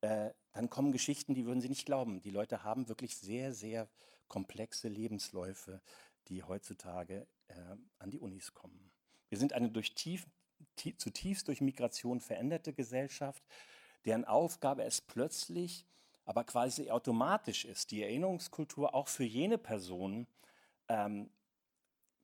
äh, 0.03 0.33
dann 0.51 0.69
kommen 0.69 0.91
Geschichten, 0.91 1.33
die 1.33 1.45
würden 1.45 1.61
Sie 1.61 1.69
nicht 1.69 1.85
glauben. 1.85 2.21
Die 2.21 2.29
Leute 2.29 2.63
haben 2.63 2.89
wirklich 2.89 3.17
sehr, 3.17 3.53
sehr 3.53 3.89
komplexe 4.27 4.89
Lebensläufe, 4.89 5.81
die 6.27 6.43
heutzutage 6.43 7.25
äh, 7.47 7.55
an 7.99 8.11
die 8.11 8.19
Unis 8.19 8.53
kommen. 8.53 8.91
Wir 9.29 9.37
sind 9.37 9.53
eine 9.53 9.71
durch 9.71 9.95
tief, 9.95 10.27
tief, 10.75 10.97
zutiefst 10.97 11.47
durch 11.47 11.61
Migration 11.61 12.19
veränderte 12.19 12.73
Gesellschaft, 12.73 13.43
deren 14.05 14.25
Aufgabe 14.25 14.83
es 14.83 14.99
plötzlich 14.99 15.85
aber 16.25 16.43
quasi 16.43 16.89
automatisch 16.89 17.65
ist, 17.65 17.91
die 17.91 18.01
Erinnerungskultur 18.01 18.93
auch 18.93 19.07
für 19.07 19.25
jene 19.25 19.57
Personen 19.57 20.27
ähm, 20.87 21.29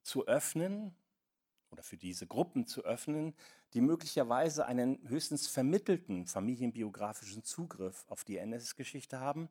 zu 0.02 0.26
öffnen 0.26 0.94
oder 1.70 1.82
für 1.82 1.96
diese 1.96 2.26
Gruppen 2.26 2.66
zu 2.66 2.84
öffnen, 2.84 3.34
die 3.74 3.80
möglicherweise 3.80 4.66
einen 4.66 4.98
höchstens 5.08 5.46
vermittelten 5.46 6.26
familienbiografischen 6.26 7.44
Zugriff 7.44 8.04
auf 8.08 8.24
die 8.24 8.38
NS-Geschichte 8.38 9.20
haben 9.20 9.48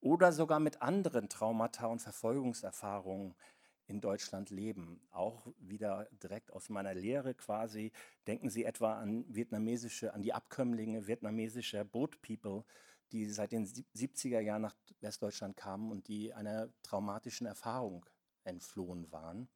oder 0.00 0.32
sogar 0.32 0.60
mit 0.60 0.82
anderen 0.82 1.28
Traumata 1.28 1.86
und 1.86 2.00
Verfolgungserfahrungen 2.00 3.34
in 3.86 4.00
Deutschland 4.00 4.50
leben. 4.50 5.00
Auch 5.10 5.46
wieder 5.58 6.08
direkt 6.22 6.52
aus 6.52 6.68
meiner 6.68 6.94
Lehre 6.94 7.34
quasi. 7.34 7.92
Denken 8.26 8.50
Sie 8.50 8.64
etwa 8.64 8.98
an 8.98 9.24
vietnamesische, 9.28 10.14
an 10.14 10.22
die 10.22 10.32
Abkömmlinge 10.32 11.06
vietnamesischer 11.06 11.84
Boat 11.84 12.20
People, 12.22 12.64
die 13.12 13.26
seit 13.26 13.52
den 13.52 13.66
70er 13.66 14.40
Jahren 14.40 14.62
nach 14.62 14.76
Westdeutschland 15.00 15.56
kamen 15.56 15.90
und 15.90 16.08
die 16.08 16.32
einer 16.32 16.68
traumatischen 16.82 17.46
Erfahrung 17.46 18.06
entflohen 18.44 19.10
waren. 19.12 19.48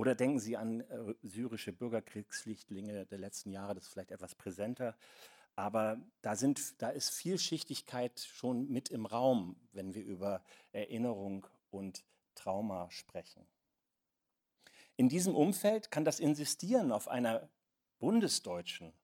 Oder 0.00 0.14
denken 0.14 0.38
Sie 0.38 0.56
an 0.56 0.80
äh, 0.80 1.14
syrische 1.22 1.74
Bürgerkriegsflüchtlinge 1.74 3.04
der 3.04 3.18
letzten 3.18 3.50
Jahre, 3.50 3.74
das 3.74 3.84
ist 3.84 3.92
vielleicht 3.92 4.12
etwas 4.12 4.34
präsenter. 4.34 4.96
Aber 5.56 6.00
da, 6.22 6.36
sind, 6.36 6.80
da 6.80 6.88
ist 6.88 7.10
Vielschichtigkeit 7.10 8.18
schon 8.18 8.66
mit 8.70 8.88
im 8.88 9.04
Raum, 9.04 9.60
wenn 9.72 9.92
wir 9.92 10.02
über 10.02 10.42
Erinnerung 10.72 11.46
und 11.68 12.02
Trauma 12.34 12.90
sprechen. 12.90 13.46
In 14.96 15.10
diesem 15.10 15.34
Umfeld 15.34 15.90
kann 15.90 16.06
das 16.06 16.18
Insistieren 16.18 16.92
auf 16.92 17.06
einer 17.06 17.50
bundesdeutschen, 17.98 18.94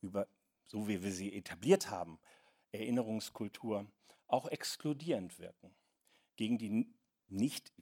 über, 0.00 0.26
so 0.64 0.88
wie 0.88 1.02
wir 1.02 1.12
sie 1.12 1.34
etabliert 1.34 1.90
haben, 1.90 2.18
Erinnerungskultur 2.72 3.86
auch 4.26 4.48
exkludierend 4.48 5.38
wirken. 5.38 5.76
Gegen 6.36 6.56
die 6.56 6.88
nicht 7.28 7.74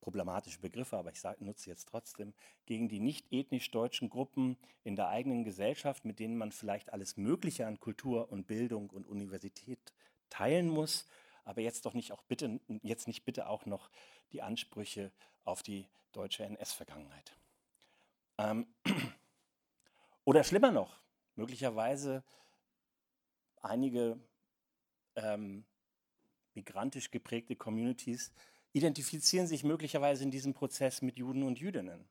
problematische 0.00 0.60
Begriffe, 0.60 0.96
aber 0.96 1.12
ich 1.12 1.22
nutze 1.40 1.70
jetzt 1.70 1.88
trotzdem, 1.88 2.34
gegen 2.66 2.88
die 2.88 3.00
nicht 3.00 3.32
ethnisch 3.32 3.70
deutschen 3.70 4.10
Gruppen 4.10 4.56
in 4.84 4.96
der 4.96 5.08
eigenen 5.08 5.44
Gesellschaft, 5.44 6.04
mit 6.04 6.18
denen 6.18 6.36
man 6.36 6.52
vielleicht 6.52 6.92
alles 6.92 7.16
Mögliche 7.16 7.66
an 7.66 7.80
Kultur 7.80 8.30
und 8.30 8.46
Bildung 8.46 8.90
und 8.90 9.06
Universität 9.06 9.92
teilen 10.30 10.68
muss, 10.68 11.06
aber 11.44 11.60
jetzt 11.60 11.86
doch 11.86 11.94
nicht 11.94 12.12
auch 12.12 12.22
bitte, 12.22 12.60
jetzt 12.82 13.06
nicht 13.06 13.24
bitte 13.24 13.48
auch 13.48 13.66
noch 13.66 13.90
die 14.32 14.42
Ansprüche 14.42 15.12
auf 15.44 15.62
die 15.62 15.86
deutsche 16.12 16.44
NS-Vergangenheit. 16.44 17.36
Ähm, 18.38 18.66
oder 20.24 20.44
schlimmer 20.44 20.70
noch, 20.70 21.00
möglicherweise 21.34 22.22
einige 23.60 24.18
ähm, 25.16 25.64
migrantisch 26.54 27.10
geprägte 27.10 27.56
Communities 27.56 28.32
identifizieren 28.72 29.46
sich 29.46 29.64
möglicherweise 29.64 30.24
in 30.24 30.30
diesem 30.30 30.54
Prozess 30.54 31.02
mit 31.02 31.18
Juden 31.18 31.42
und 31.42 31.58
Jüdinnen 31.58 32.04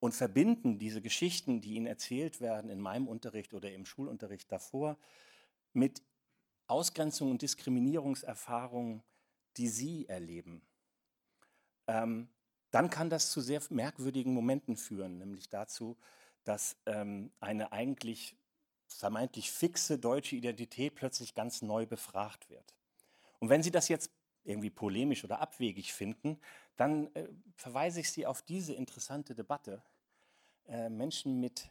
und 0.00 0.14
verbinden 0.14 0.78
diese 0.78 1.02
Geschichten, 1.02 1.60
die 1.60 1.74
ihnen 1.74 1.86
erzählt 1.86 2.40
werden 2.40 2.70
in 2.70 2.80
meinem 2.80 3.06
Unterricht 3.06 3.52
oder 3.52 3.70
im 3.72 3.84
Schulunterricht 3.84 4.50
davor, 4.50 4.96
mit 5.72 6.02
Ausgrenzung 6.66 7.30
und 7.30 7.42
Diskriminierungserfahrungen, 7.42 9.02
die 9.56 9.68
sie 9.68 10.08
erleben. 10.08 10.62
Ähm, 11.86 12.28
dann 12.70 12.88
kann 12.88 13.10
das 13.10 13.30
zu 13.30 13.40
sehr 13.40 13.60
merkwürdigen 13.70 14.32
Momenten 14.32 14.76
führen, 14.76 15.18
nämlich 15.18 15.48
dazu, 15.48 15.96
dass 16.44 16.76
ähm, 16.86 17.32
eine 17.40 17.72
eigentlich 17.72 18.36
vermeintlich 18.86 19.50
fixe 19.50 19.98
deutsche 19.98 20.36
Identität 20.36 20.94
plötzlich 20.94 21.34
ganz 21.34 21.62
neu 21.62 21.86
befragt 21.86 22.48
wird. 22.48 22.74
Und 23.38 23.48
wenn 23.48 23.62
Sie 23.62 23.70
das 23.70 23.88
jetzt 23.88 24.10
irgendwie 24.44 24.70
polemisch 24.70 25.24
oder 25.24 25.40
abwegig 25.40 25.92
finden, 25.92 26.40
dann 26.76 27.14
äh, 27.14 27.28
verweise 27.56 28.00
ich 28.00 28.10
Sie 28.10 28.26
auf 28.26 28.42
diese 28.42 28.74
interessante 28.74 29.34
Debatte. 29.34 29.82
Äh, 30.66 30.88
Menschen 30.88 31.40
mit 31.40 31.70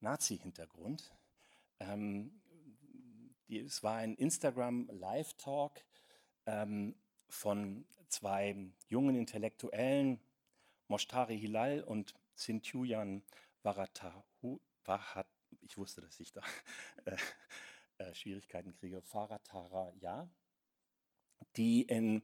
Nazi-Hintergrund. 0.00 1.12
Ähm, 1.80 2.40
es 3.48 3.82
war 3.82 3.96
ein 3.96 4.14
Instagram 4.16 4.88
Live-Talk 4.90 5.84
ähm, 6.46 6.96
von 7.28 7.86
zwei 8.08 8.56
jungen 8.88 9.16
Intellektuellen, 9.16 10.20
Moshtari 10.88 11.38
Hilal 11.38 11.82
und 11.82 12.14
Sintuyan 12.34 13.22
Varatahu, 13.62 14.60
Vahat, 14.84 15.26
ich 15.62 15.76
wusste, 15.76 16.00
dass 16.00 16.20
ich 16.20 16.32
da 16.32 16.42
äh, 17.04 17.16
äh, 17.98 18.14
Schwierigkeiten 18.14 18.72
kriege, 18.74 19.02
Faratara, 19.02 19.92
ja, 20.00 20.28
die 21.56 21.82
in, 21.82 22.22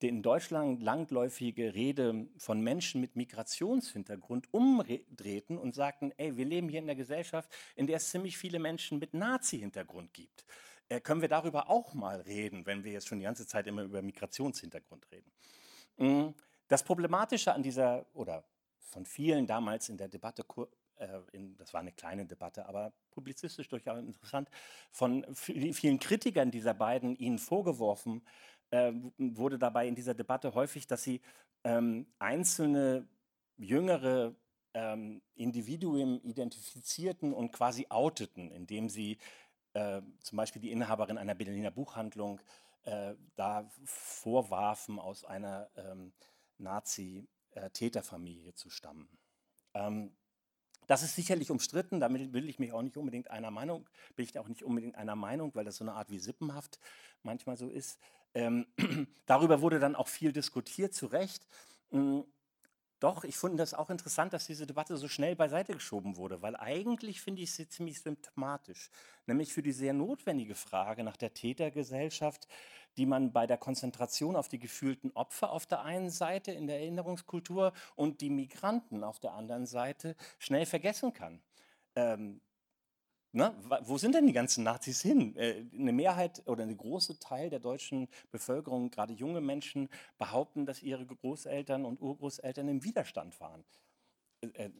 in 0.00 0.22
Deutschland 0.22 0.82
langläufige 0.82 1.74
Rede 1.74 2.28
von 2.38 2.60
Menschen 2.60 3.00
mit 3.00 3.16
Migrationshintergrund 3.16 4.52
umdrehten 4.52 5.58
und 5.58 5.74
sagten, 5.74 6.12
ey, 6.16 6.36
wir 6.36 6.46
leben 6.46 6.68
hier 6.68 6.78
in 6.78 6.84
einer 6.84 6.94
Gesellschaft, 6.94 7.50
in 7.76 7.86
der 7.86 7.96
es 7.96 8.10
ziemlich 8.10 8.38
viele 8.38 8.58
Menschen 8.58 8.98
mit 8.98 9.14
Nazi-Hintergrund 9.14 10.14
gibt. 10.14 10.44
Äh, 10.88 11.00
können 11.00 11.20
wir 11.20 11.28
darüber 11.28 11.68
auch 11.70 11.94
mal 11.94 12.20
reden, 12.20 12.66
wenn 12.66 12.84
wir 12.84 12.92
jetzt 12.92 13.08
schon 13.08 13.18
die 13.18 13.24
ganze 13.24 13.46
Zeit 13.46 13.66
immer 13.66 13.82
über 13.82 14.02
Migrationshintergrund 14.02 15.06
reden? 15.10 15.30
Mm, 15.96 16.34
das 16.68 16.82
Problematische 16.82 17.52
an 17.52 17.62
dieser, 17.62 18.06
oder 18.14 18.44
von 18.78 19.04
vielen 19.04 19.46
damals 19.46 19.88
in 19.88 19.96
der 19.96 20.08
Debatte 20.08 20.44
äh, 20.96 21.20
in, 21.32 21.56
das 21.56 21.72
war 21.72 21.80
eine 21.80 21.92
kleine 21.92 22.26
Debatte, 22.26 22.66
aber 22.66 22.92
publizistisch 23.10 23.68
durchaus 23.68 23.98
interessant, 24.00 24.48
von 24.90 25.24
vielen 25.34 25.98
Kritikern 25.98 26.50
dieser 26.50 26.74
beiden 26.74 27.16
ihnen 27.16 27.38
vorgeworfen 27.38 28.22
äh, 28.70 28.92
wurde 29.18 29.58
dabei 29.58 29.86
in 29.86 29.94
dieser 29.94 30.14
Debatte 30.14 30.54
häufig, 30.54 30.86
dass 30.86 31.02
sie 31.02 31.20
ähm, 31.64 32.06
einzelne 32.18 33.06
jüngere 33.56 34.34
ähm, 34.74 35.20
Individuen 35.34 36.22
identifizierten 36.22 37.32
und 37.32 37.52
quasi 37.52 37.86
outeten, 37.88 38.50
indem 38.50 38.88
sie 38.88 39.18
äh, 39.74 40.00
zum 40.20 40.36
Beispiel 40.36 40.62
die 40.62 40.72
Inhaberin 40.72 41.18
einer 41.18 41.34
Berliner 41.34 41.70
Buchhandlung 41.70 42.40
äh, 42.84 43.14
da 43.36 43.70
vorwarfen, 43.84 44.98
aus 44.98 45.24
einer 45.24 45.68
ähm, 45.76 46.12
Nazi-Täterfamilie 46.58 48.54
zu 48.54 48.70
stammen. 48.70 49.08
Ähm, 49.74 50.12
das 50.86 51.02
ist 51.02 51.14
sicherlich 51.14 51.50
umstritten, 51.50 52.00
damit 52.00 52.32
will 52.32 52.48
ich 52.48 52.58
mich 52.58 52.72
auch 52.72 52.82
nicht 52.82 52.96
unbedingt 52.96 53.30
einer 53.30 53.50
Meinung, 53.50 53.88
bin 54.16 54.24
ich 54.24 54.36
auch 54.38 54.48
nicht 54.48 54.64
unbedingt 54.64 54.96
einer 54.96 55.14
Meinung, 55.14 55.54
weil 55.54 55.64
das 55.64 55.76
so 55.76 55.84
eine 55.84 55.92
Art 55.92 56.10
wie 56.10 56.18
sippenhaft 56.18 56.80
manchmal 57.22 57.56
so 57.56 57.68
ist. 57.68 58.00
Ähm, 58.34 58.66
darüber 59.26 59.60
wurde 59.60 59.78
dann 59.78 59.96
auch 59.96 60.08
viel 60.08 60.32
diskutiert, 60.32 60.94
zu 60.94 61.06
Recht. 61.06 61.46
Ähm, 61.92 62.24
doch, 63.00 63.24
ich 63.24 63.38
finde 63.38 63.56
das 63.56 63.72
auch 63.72 63.88
interessant, 63.88 64.34
dass 64.34 64.46
diese 64.46 64.66
Debatte 64.66 64.98
so 64.98 65.08
schnell 65.08 65.34
beiseite 65.34 65.72
geschoben 65.72 66.18
wurde, 66.18 66.42
weil 66.42 66.54
eigentlich 66.54 67.22
finde 67.22 67.40
ich 67.40 67.52
sie 67.54 67.66
ziemlich 67.66 68.02
symptomatisch, 68.02 68.90
nämlich 69.26 69.54
für 69.54 69.62
die 69.62 69.72
sehr 69.72 69.94
notwendige 69.94 70.54
Frage 70.54 71.02
nach 71.02 71.16
der 71.16 71.32
Tätergesellschaft, 71.32 72.46
die 72.98 73.06
man 73.06 73.32
bei 73.32 73.46
der 73.46 73.56
Konzentration 73.56 74.36
auf 74.36 74.48
die 74.48 74.58
gefühlten 74.58 75.12
Opfer 75.12 75.50
auf 75.50 75.64
der 75.64 75.82
einen 75.82 76.10
Seite 76.10 76.52
in 76.52 76.66
der 76.66 76.80
Erinnerungskultur 76.80 77.72
und 77.96 78.20
die 78.20 78.28
Migranten 78.28 79.02
auf 79.02 79.18
der 79.18 79.32
anderen 79.32 79.64
Seite 79.64 80.14
schnell 80.38 80.66
vergessen 80.66 81.14
kann. 81.14 81.40
Ähm, 81.94 82.42
na, 83.32 83.54
wo 83.82 83.96
sind 83.96 84.14
denn 84.14 84.26
die 84.26 84.32
ganzen 84.32 84.64
Nazis 84.64 85.02
hin? 85.02 85.36
Äh, 85.36 85.64
eine 85.72 85.92
Mehrheit 85.92 86.42
oder 86.46 86.64
ein 86.64 86.76
großer 86.76 87.18
Teil 87.18 87.48
der 87.48 87.60
deutschen 87.60 88.08
Bevölkerung, 88.30 88.90
gerade 88.90 89.12
junge 89.12 89.40
Menschen, 89.40 89.88
behaupten, 90.18 90.66
dass 90.66 90.82
ihre 90.82 91.06
Großeltern 91.06 91.84
und 91.84 92.00
Urgroßeltern 92.00 92.68
im 92.68 92.82
Widerstand 92.82 93.40
waren. 93.40 93.64
Äh, 94.40 94.46
äh 94.66 94.70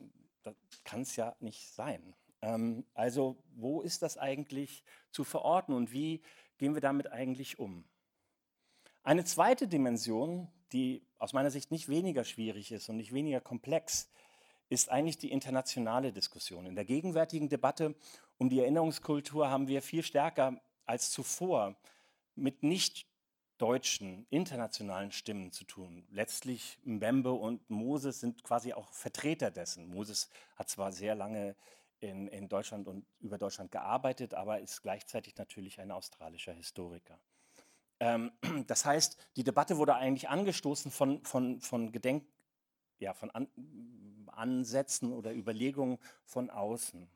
das 0.42 0.55
kann 0.84 1.03
es 1.03 1.16
ja 1.16 1.36
nicht 1.40 1.70
sein. 1.74 2.14
Ähm, 2.42 2.84
also 2.94 3.36
wo 3.55 3.82
ist 3.82 4.03
das 4.03 4.16
eigentlich 4.16 4.84
zu 5.12 5.24
verorten 5.24 5.74
und 5.74 5.92
wie 5.92 6.22
gehen 6.59 6.74
wir 6.74 6.80
damit 6.80 7.12
eigentlich 7.12 7.59
um? 7.59 7.84
Eine 9.03 9.24
zweite 9.24 9.68
Dimension, 9.68 10.48
die 10.72 11.03
aus 11.18 11.32
meiner 11.32 11.51
Sicht 11.51 11.70
nicht 11.70 11.88
weniger 11.88 12.24
schwierig 12.24 12.72
ist 12.72 12.88
und 12.88 12.96
nicht 12.96 13.12
weniger 13.12 13.40
komplex, 13.40 14.11
ist 14.68 14.88
eigentlich 14.88 15.18
die 15.18 15.32
internationale 15.32 16.12
Diskussion. 16.12 16.66
In 16.66 16.76
der 16.76 16.84
gegenwärtigen 16.84 17.48
Debatte 17.48 17.94
um 18.41 18.49
die 18.49 18.61
Erinnerungskultur 18.61 19.51
haben 19.51 19.68
wir 19.68 19.82
viel 19.82 20.03
stärker 20.03 20.59
als 20.86 21.11
zuvor 21.11 21.76
mit 22.34 22.62
nicht 22.62 23.07
deutschen, 23.59 24.26
internationalen 24.30 25.12
Stimmen 25.12 25.53
zu 25.53 25.64
tun. 25.64 26.07
Letztlich 26.11 26.78
Mbembe 26.82 27.32
und 27.32 27.68
Moses 27.68 28.20
sind 28.20 28.43
quasi 28.43 28.72
auch 28.72 28.91
Vertreter 28.95 29.51
dessen. 29.51 29.88
Moses 29.88 30.30
hat 30.57 30.70
zwar 30.70 30.91
sehr 30.91 31.14
lange 31.14 31.55
in, 32.01 32.28
in 32.28 32.49
Deutschland 32.49 32.88
und 32.88 33.05
über 33.20 33.36
Deutschland 33.36 33.70
gearbeitet, 33.72 34.32
aber 34.32 34.61
ist 34.61 34.80
gleichzeitig 34.80 35.36
natürlich 35.36 35.78
ein 35.78 35.91
australischer 35.91 36.55
Historiker. 36.55 37.18
Ähm, 38.01 38.32
das 38.66 38.86
heißt, 38.86 39.18
die 39.36 39.45
Debatte 39.45 39.76
wurde 39.76 39.97
eigentlich 39.97 40.30
angestoßen 40.30 40.91
von, 40.91 41.22
von, 41.26 41.61
von 41.61 41.93
Gedenk, 41.93 42.24
ja, 43.01 43.12
von 43.12 43.30
An 43.30 43.49
Ansätzen 44.28 45.12
oder 45.12 45.34
Überlegungen 45.34 45.99
von 46.24 46.49
außen. 46.49 47.07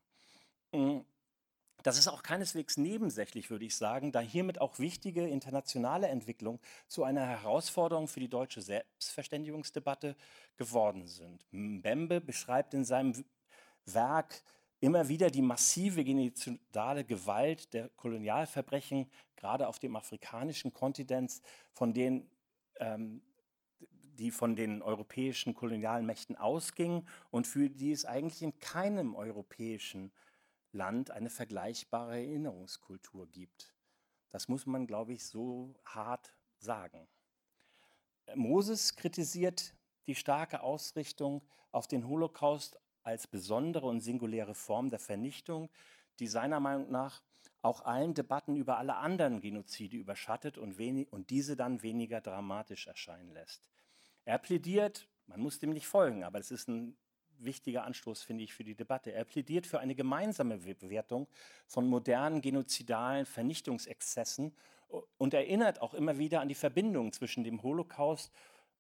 Das 1.85 1.99
ist 1.99 2.09
auch 2.09 2.23
keineswegs 2.23 2.79
nebensächlich, 2.79 3.51
würde 3.51 3.67
ich 3.67 3.77
sagen, 3.77 4.11
da 4.11 4.21
hiermit 4.21 4.59
auch 4.59 4.79
wichtige 4.79 5.29
internationale 5.29 6.09
Entwicklungen 6.09 6.59
zu 6.89 7.05
einer 7.05 7.27
Herausforderung 7.27 8.09
für 8.09 8.21
die 8.21 8.29
deutsche 8.29 8.63
Selbstverständigungsdebatte 8.63 10.17
geworden 10.57 11.07
sind. 11.07 11.45
Mbembe 11.53 12.23
beschreibt 12.23 12.73
in 12.73 12.87
seinem 12.87 13.23
Werk 13.85 14.43
immer 14.81 15.11
wieder 15.11 15.31
die 15.31 15.43
massive 15.43 16.05
genozidale 16.05 17.05
Gewalt 17.05 17.75
der 17.75 17.91
Kolonialverbrechen, 17.91 19.11
gerade 19.37 19.69
auf 19.69 19.79
dem 19.79 19.95
afrikanischen 19.95 20.73
Kontinent, 20.73 21.43
von 21.75 21.93
denen 21.93 22.31
ähm, 22.77 23.21
die 24.19 24.31
von 24.31 24.57
den 24.57 24.81
europäischen 24.81 25.53
Kolonialmächten 25.53 26.37
ausgingen 26.37 27.07
und 27.31 27.47
für 27.47 27.69
die 27.69 27.93
es 27.93 28.07
eigentlich 28.07 28.41
in 28.41 28.59
keinem 28.59 29.15
europäischen 29.15 30.13
Land 30.75 31.11
eine 31.11 31.31
vergleichbare 31.31 32.17
Erinnerungskultur 32.17 33.27
gibt. 33.29 33.73
Das 34.31 34.49
muss 34.49 34.67
man, 34.67 34.87
glaube 34.87 35.13
ich, 35.13 35.25
so 35.27 35.75
hart 35.85 36.35
sagen. 36.59 37.09
Moses 38.35 38.97
kritisiert 38.97 39.75
die 40.07 40.15
starke 40.15 40.63
Ausrichtung 40.63 41.43
auf 41.73 41.87
den 41.87 42.09
Holocaust 42.09 42.79
als 43.03 43.27
besondere 43.27 43.87
und 43.87 44.01
singuläre 44.01 44.55
Form 44.55 44.91
der 44.91 44.99
Vernichtung, 44.99 45.71
die 46.19 46.27
seiner 46.27 46.61
Meinung 46.61 46.91
nach 46.91 47.23
auch 47.63 47.85
allen 47.85 48.15
Debatten 48.15 48.57
über 48.57 48.79
alle 48.79 48.97
anderen 48.97 49.41
Genozide 49.41 49.97
überschattet 49.97 50.59
und, 50.59 50.79
und 51.11 51.31
diese 51.31 51.57
dann 51.57 51.83
weniger 51.83 52.21
dramatisch 52.21 52.87
erscheinen 52.87 53.33
lässt. 53.33 53.69
Er 54.25 54.39
plädiert, 54.39 55.09
man 55.27 55.41
muss 55.41 55.59
dem 55.59 55.71
nicht 55.71 55.87
folgen, 55.87 56.25
aber 56.25 56.39
es 56.39 56.51
ist 56.51 56.69
ein 56.69 56.97
wichtiger 57.39 57.85
Anstoß, 57.85 58.23
finde 58.23 58.45
ich, 58.45 58.55
für 58.55 58.65
die 58.65 58.75
Debatte. 58.75 59.13
Er 59.13 59.25
plädiert 59.25 59.67
für 59.67 59.81
eine 59.81 59.95
gemeinsame 59.95 60.59
Bewertung 60.59 61.27
von 61.67 61.87
modernen 61.87 62.41
genozidalen 62.41 63.27
Vernichtungsexzessen 63.27 64.55
und 65.19 65.35
erinnert 65.35 65.81
auch 65.83 65.95
immer 65.95 66.19
wieder 66.19 66.41
an 66.41 66.49
die 66.49 66.55
Verbindung 66.55 67.13
zwischen 67.13 67.45
dem 67.45 67.63
Holocaust, 67.63 68.33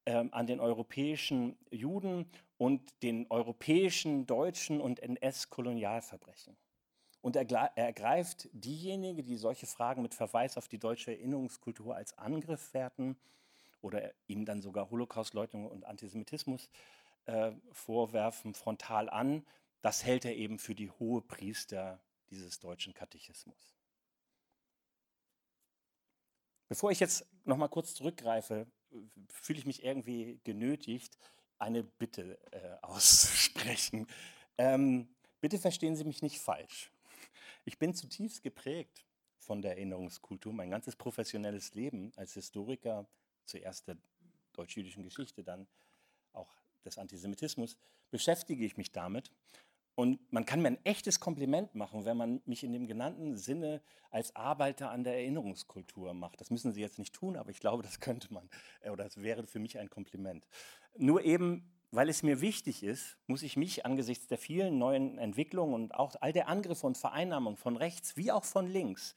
äh, 0.04 0.24
an 0.30 0.46
den 0.46 0.60
europäischen 0.60 1.56
Juden 1.70 2.26
und 2.58 3.02
den 3.02 3.26
europäischen, 3.30 4.26
deutschen 4.26 4.80
und 4.80 5.00
NS-Kolonialverbrechen. 5.00 6.56
Und 7.20 7.36
er, 7.36 7.50
er 7.50 7.86
ergreift 7.86 8.50
diejenigen, 8.52 9.24
die 9.24 9.36
solche 9.36 9.66
Fragen 9.66 10.02
mit 10.02 10.14
Verweis 10.14 10.58
auf 10.58 10.68
die 10.68 10.78
deutsche 10.78 11.12
Erinnerungskultur 11.12 11.96
als 11.96 12.16
Angriff 12.18 12.74
werten 12.74 13.16
oder 13.80 14.12
ihm 14.26 14.44
dann 14.44 14.60
sogar 14.60 14.90
Holocaustleugnung 14.90 15.66
und 15.66 15.86
Antisemitismus 15.86 16.66
äh, 16.66 16.68
vorwerfen, 17.72 18.54
frontal 18.54 19.08
an. 19.08 19.46
Das 19.80 20.04
hält 20.04 20.24
er 20.24 20.34
eben 20.34 20.58
für 20.58 20.74
die 20.74 20.90
hohe 20.90 21.22
Priester 21.22 22.00
dieses 22.30 22.58
deutschen 22.58 22.94
Katechismus. 22.94 23.74
Bevor 26.68 26.90
ich 26.90 27.00
jetzt 27.00 27.26
noch 27.44 27.56
mal 27.56 27.68
kurz 27.68 27.94
zurückgreife, 27.94 28.66
fühle 29.28 29.58
ich 29.58 29.66
mich 29.66 29.84
irgendwie 29.84 30.40
genötigt, 30.44 31.18
eine 31.58 31.82
Bitte 31.82 32.38
äh, 32.52 32.76
aussprechen. 32.82 34.06
Ähm, 34.58 35.08
bitte 35.40 35.58
verstehen 35.58 35.96
Sie 35.96 36.04
mich 36.04 36.22
nicht 36.22 36.40
falsch. 36.40 36.90
Ich 37.64 37.78
bin 37.78 37.94
zutiefst 37.94 38.42
geprägt 38.42 39.04
von 39.38 39.62
der 39.62 39.72
Erinnerungskultur. 39.72 40.52
Mein 40.52 40.70
ganzes 40.70 40.96
professionelles 40.96 41.74
Leben 41.74 42.12
als 42.16 42.34
Historiker, 42.34 43.06
zuerst 43.44 43.88
der 43.88 43.96
deutsch-jüdischen 44.52 45.02
Geschichte, 45.02 45.44
dann 45.44 45.66
auch 46.32 46.50
des 46.84 46.98
Antisemitismus, 46.98 47.76
beschäftige 48.10 48.64
ich 48.64 48.76
mich 48.76 48.92
damit. 48.92 49.30
Und 49.96 50.20
man 50.32 50.44
kann 50.44 50.60
mir 50.60 50.68
ein 50.68 50.84
echtes 50.84 51.20
Kompliment 51.20 51.74
machen, 51.74 52.04
wenn 52.04 52.16
man 52.16 52.42
mich 52.46 52.64
in 52.64 52.72
dem 52.72 52.86
genannten 52.86 53.36
Sinne 53.36 53.80
als 54.10 54.34
Arbeiter 54.34 54.90
an 54.90 55.04
der 55.04 55.14
Erinnerungskultur 55.14 56.14
macht. 56.14 56.40
Das 56.40 56.50
müssen 56.50 56.72
Sie 56.72 56.80
jetzt 56.80 56.98
nicht 56.98 57.14
tun, 57.14 57.36
aber 57.36 57.50
ich 57.50 57.60
glaube, 57.60 57.82
das 57.84 58.00
könnte 58.00 58.32
man 58.32 58.48
äh, 58.80 58.90
oder 58.90 59.04
das 59.04 59.22
wäre 59.22 59.46
für 59.46 59.60
mich 59.60 59.78
ein 59.78 59.90
Kompliment. 59.90 60.46
Nur 60.96 61.24
eben, 61.24 61.70
weil 61.92 62.08
es 62.08 62.24
mir 62.24 62.40
wichtig 62.40 62.82
ist, 62.82 63.16
muss 63.28 63.42
ich 63.42 63.56
mich 63.56 63.86
angesichts 63.86 64.26
der 64.26 64.38
vielen 64.38 64.78
neuen 64.78 65.18
Entwicklungen 65.18 65.74
und 65.74 65.94
auch 65.94 66.16
all 66.20 66.32
der 66.32 66.48
Angriffe 66.48 66.86
und 66.86 66.98
Vereinnahmung 66.98 67.56
von 67.56 67.76
rechts 67.76 68.16
wie 68.16 68.32
auch 68.32 68.44
von 68.44 68.66
links 68.66 69.14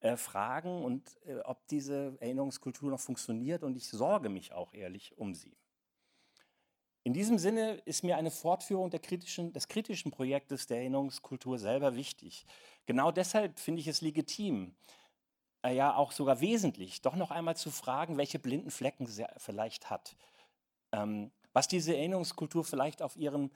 äh, 0.00 0.16
fragen 0.16 0.84
und 0.84 1.16
äh, 1.26 1.40
ob 1.40 1.66
diese 1.66 2.16
Erinnerungskultur 2.20 2.90
noch 2.90 3.00
funktioniert 3.00 3.64
und 3.64 3.76
ich 3.76 3.88
sorge 3.88 4.28
mich 4.28 4.52
auch 4.52 4.72
ehrlich 4.72 5.18
um 5.18 5.34
sie. 5.34 5.56
In 7.04 7.12
diesem 7.12 7.38
Sinne 7.38 7.82
ist 7.84 8.04
mir 8.04 8.16
eine 8.16 8.30
Fortführung 8.30 8.90
kritischen, 8.90 9.52
des 9.52 9.66
kritischen 9.66 10.12
Projektes 10.12 10.66
der 10.66 10.78
Erinnerungskultur 10.78 11.58
selber 11.58 11.96
wichtig. 11.96 12.46
Genau 12.86 13.10
deshalb 13.10 13.58
finde 13.58 13.80
ich 13.80 13.88
es 13.88 14.02
legitim, 14.02 14.74
äh, 15.64 15.74
ja 15.74 15.96
auch 15.96 16.12
sogar 16.12 16.40
wesentlich, 16.40 17.02
doch 17.02 17.16
noch 17.16 17.32
einmal 17.32 17.56
zu 17.56 17.70
fragen, 17.70 18.18
welche 18.18 18.38
blinden 18.38 18.70
Flecken 18.70 19.06
sie 19.06 19.26
vielleicht 19.36 19.90
hat. 19.90 20.16
Ähm, 20.92 21.32
was 21.52 21.68
diese 21.68 21.96
Erinnerungskultur 21.96 22.64
vielleicht 22.64 23.02
auf 23.02 23.16
ihrem 23.16 23.50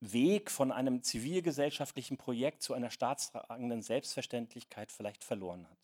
Weg 0.00 0.50
von 0.50 0.72
einem 0.72 1.02
zivilgesellschaftlichen 1.02 2.16
Projekt 2.16 2.62
zu 2.62 2.74
einer 2.74 2.90
staatstragenden 2.90 3.82
Selbstverständlichkeit 3.82 4.92
vielleicht 4.92 5.24
verloren 5.24 5.66
hat. 5.68 5.83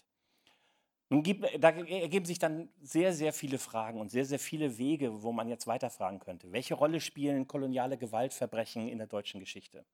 Nun 1.12 1.24
gibt, 1.24 1.44
da 1.58 1.70
ergeben 1.70 2.24
sich 2.24 2.38
dann 2.38 2.68
sehr, 2.80 3.12
sehr 3.12 3.32
viele 3.32 3.58
Fragen 3.58 4.00
und 4.00 4.10
sehr, 4.10 4.24
sehr 4.24 4.38
viele 4.38 4.78
Wege, 4.78 5.24
wo 5.24 5.32
man 5.32 5.48
jetzt 5.48 5.66
weiterfragen 5.66 6.20
könnte. 6.20 6.52
Welche 6.52 6.74
Rolle 6.74 7.00
spielen 7.00 7.48
koloniale 7.48 7.98
Gewaltverbrechen 7.98 8.88
in 8.88 8.98
der 8.98 9.08
deutschen 9.08 9.40
Geschichte? 9.40 9.84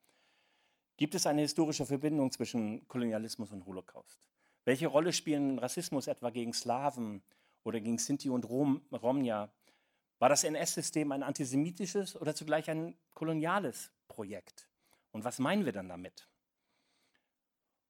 Gibt 0.99 1.14
es 1.14 1.27
eine 1.27 1.41
historische 1.41 1.87
Verbindung 1.87 2.31
zwischen 2.33 2.87
Kolonialismus 2.87 3.51
und 3.51 3.64
Holocaust? 3.64 4.21
Welche 4.67 4.89
Rolle 4.89 5.14
spielen 5.14 5.59
Rassismus 5.59 6.07
etwa 6.07 6.29
gegen 6.29 6.53
Slawen 6.53 7.23
oder 7.64 7.81
gegen 7.81 7.97
Sinti 7.97 8.29
und 8.29 8.47
Rom, 8.47 8.83
Romja? 8.93 9.49
War 10.19 10.29
das 10.29 10.45
NS-System 10.45 11.12
ein 11.12 11.23
antisemitisches 11.23 12.17
oder 12.17 12.35
zugleich 12.35 12.69
ein 12.69 12.95
koloniales 13.14 13.91
Projekt? 14.09 14.69
Und 15.12 15.25
was 15.25 15.39
meinen 15.39 15.64
wir 15.64 15.73
dann 15.73 15.89
damit? 15.89 16.29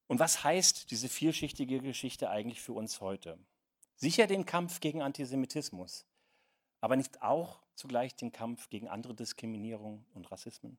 Und 0.08 0.20
was 0.20 0.44
heißt 0.44 0.90
diese 0.90 1.08
vielschichtige 1.08 1.80
Geschichte 1.80 2.30
eigentlich 2.30 2.60
für 2.60 2.72
uns 2.72 3.00
heute? 3.00 3.38
Sicher 3.96 4.26
den 4.26 4.46
Kampf 4.46 4.80
gegen 4.80 5.02
Antisemitismus, 5.02 6.06
aber 6.80 6.96
nicht 6.96 7.22
auch 7.22 7.60
zugleich 7.74 8.14
den 8.14 8.30
Kampf 8.30 8.68
gegen 8.68 8.88
andere 8.88 9.14
Diskriminierung 9.14 10.04
und 10.14 10.30
Rassismen? 10.30 10.78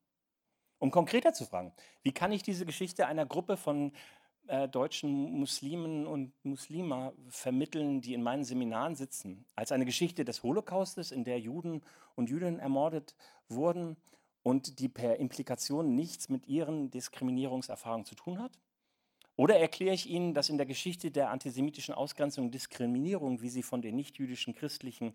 Um 0.78 0.90
konkreter 0.90 1.32
zu 1.32 1.44
fragen, 1.44 1.72
wie 2.02 2.12
kann 2.12 2.32
ich 2.32 2.42
diese 2.42 2.64
Geschichte 2.64 3.06
einer 3.06 3.26
Gruppe 3.26 3.56
von 3.56 3.92
äh, 4.46 4.68
deutschen 4.68 5.32
Muslimen 5.32 6.06
und 6.06 6.32
Muslima 6.44 7.12
vermitteln, 7.28 8.00
die 8.00 8.14
in 8.14 8.22
meinen 8.22 8.44
Seminaren 8.44 8.94
sitzen, 8.94 9.44
als 9.56 9.72
eine 9.72 9.84
Geschichte 9.84 10.24
des 10.24 10.42
Holocaustes, 10.42 11.10
in 11.10 11.24
der 11.24 11.40
Juden 11.40 11.82
und 12.14 12.30
Jüdinnen 12.30 12.60
ermordet 12.60 13.14
wurden 13.48 13.96
und 14.42 14.78
die 14.78 14.88
per 14.88 15.16
Implikation 15.16 15.94
nichts 15.94 16.28
mit 16.28 16.46
ihren 16.46 16.90
Diskriminierungserfahrungen 16.90 18.06
zu 18.06 18.14
tun 18.14 18.38
hat? 18.38 18.52
Oder 19.38 19.60
erkläre 19.60 19.94
ich 19.94 20.10
Ihnen, 20.10 20.34
dass 20.34 20.48
in 20.48 20.56
der 20.56 20.66
Geschichte 20.66 21.12
der 21.12 21.30
antisemitischen 21.30 21.94
Ausgrenzung 21.94 22.46
und 22.46 22.54
Diskriminierung, 22.54 23.40
wie 23.40 23.48
sie 23.48 23.62
von 23.62 23.80
den 23.80 23.94
nichtjüdischen 23.94 24.52
christlichen 24.52 25.14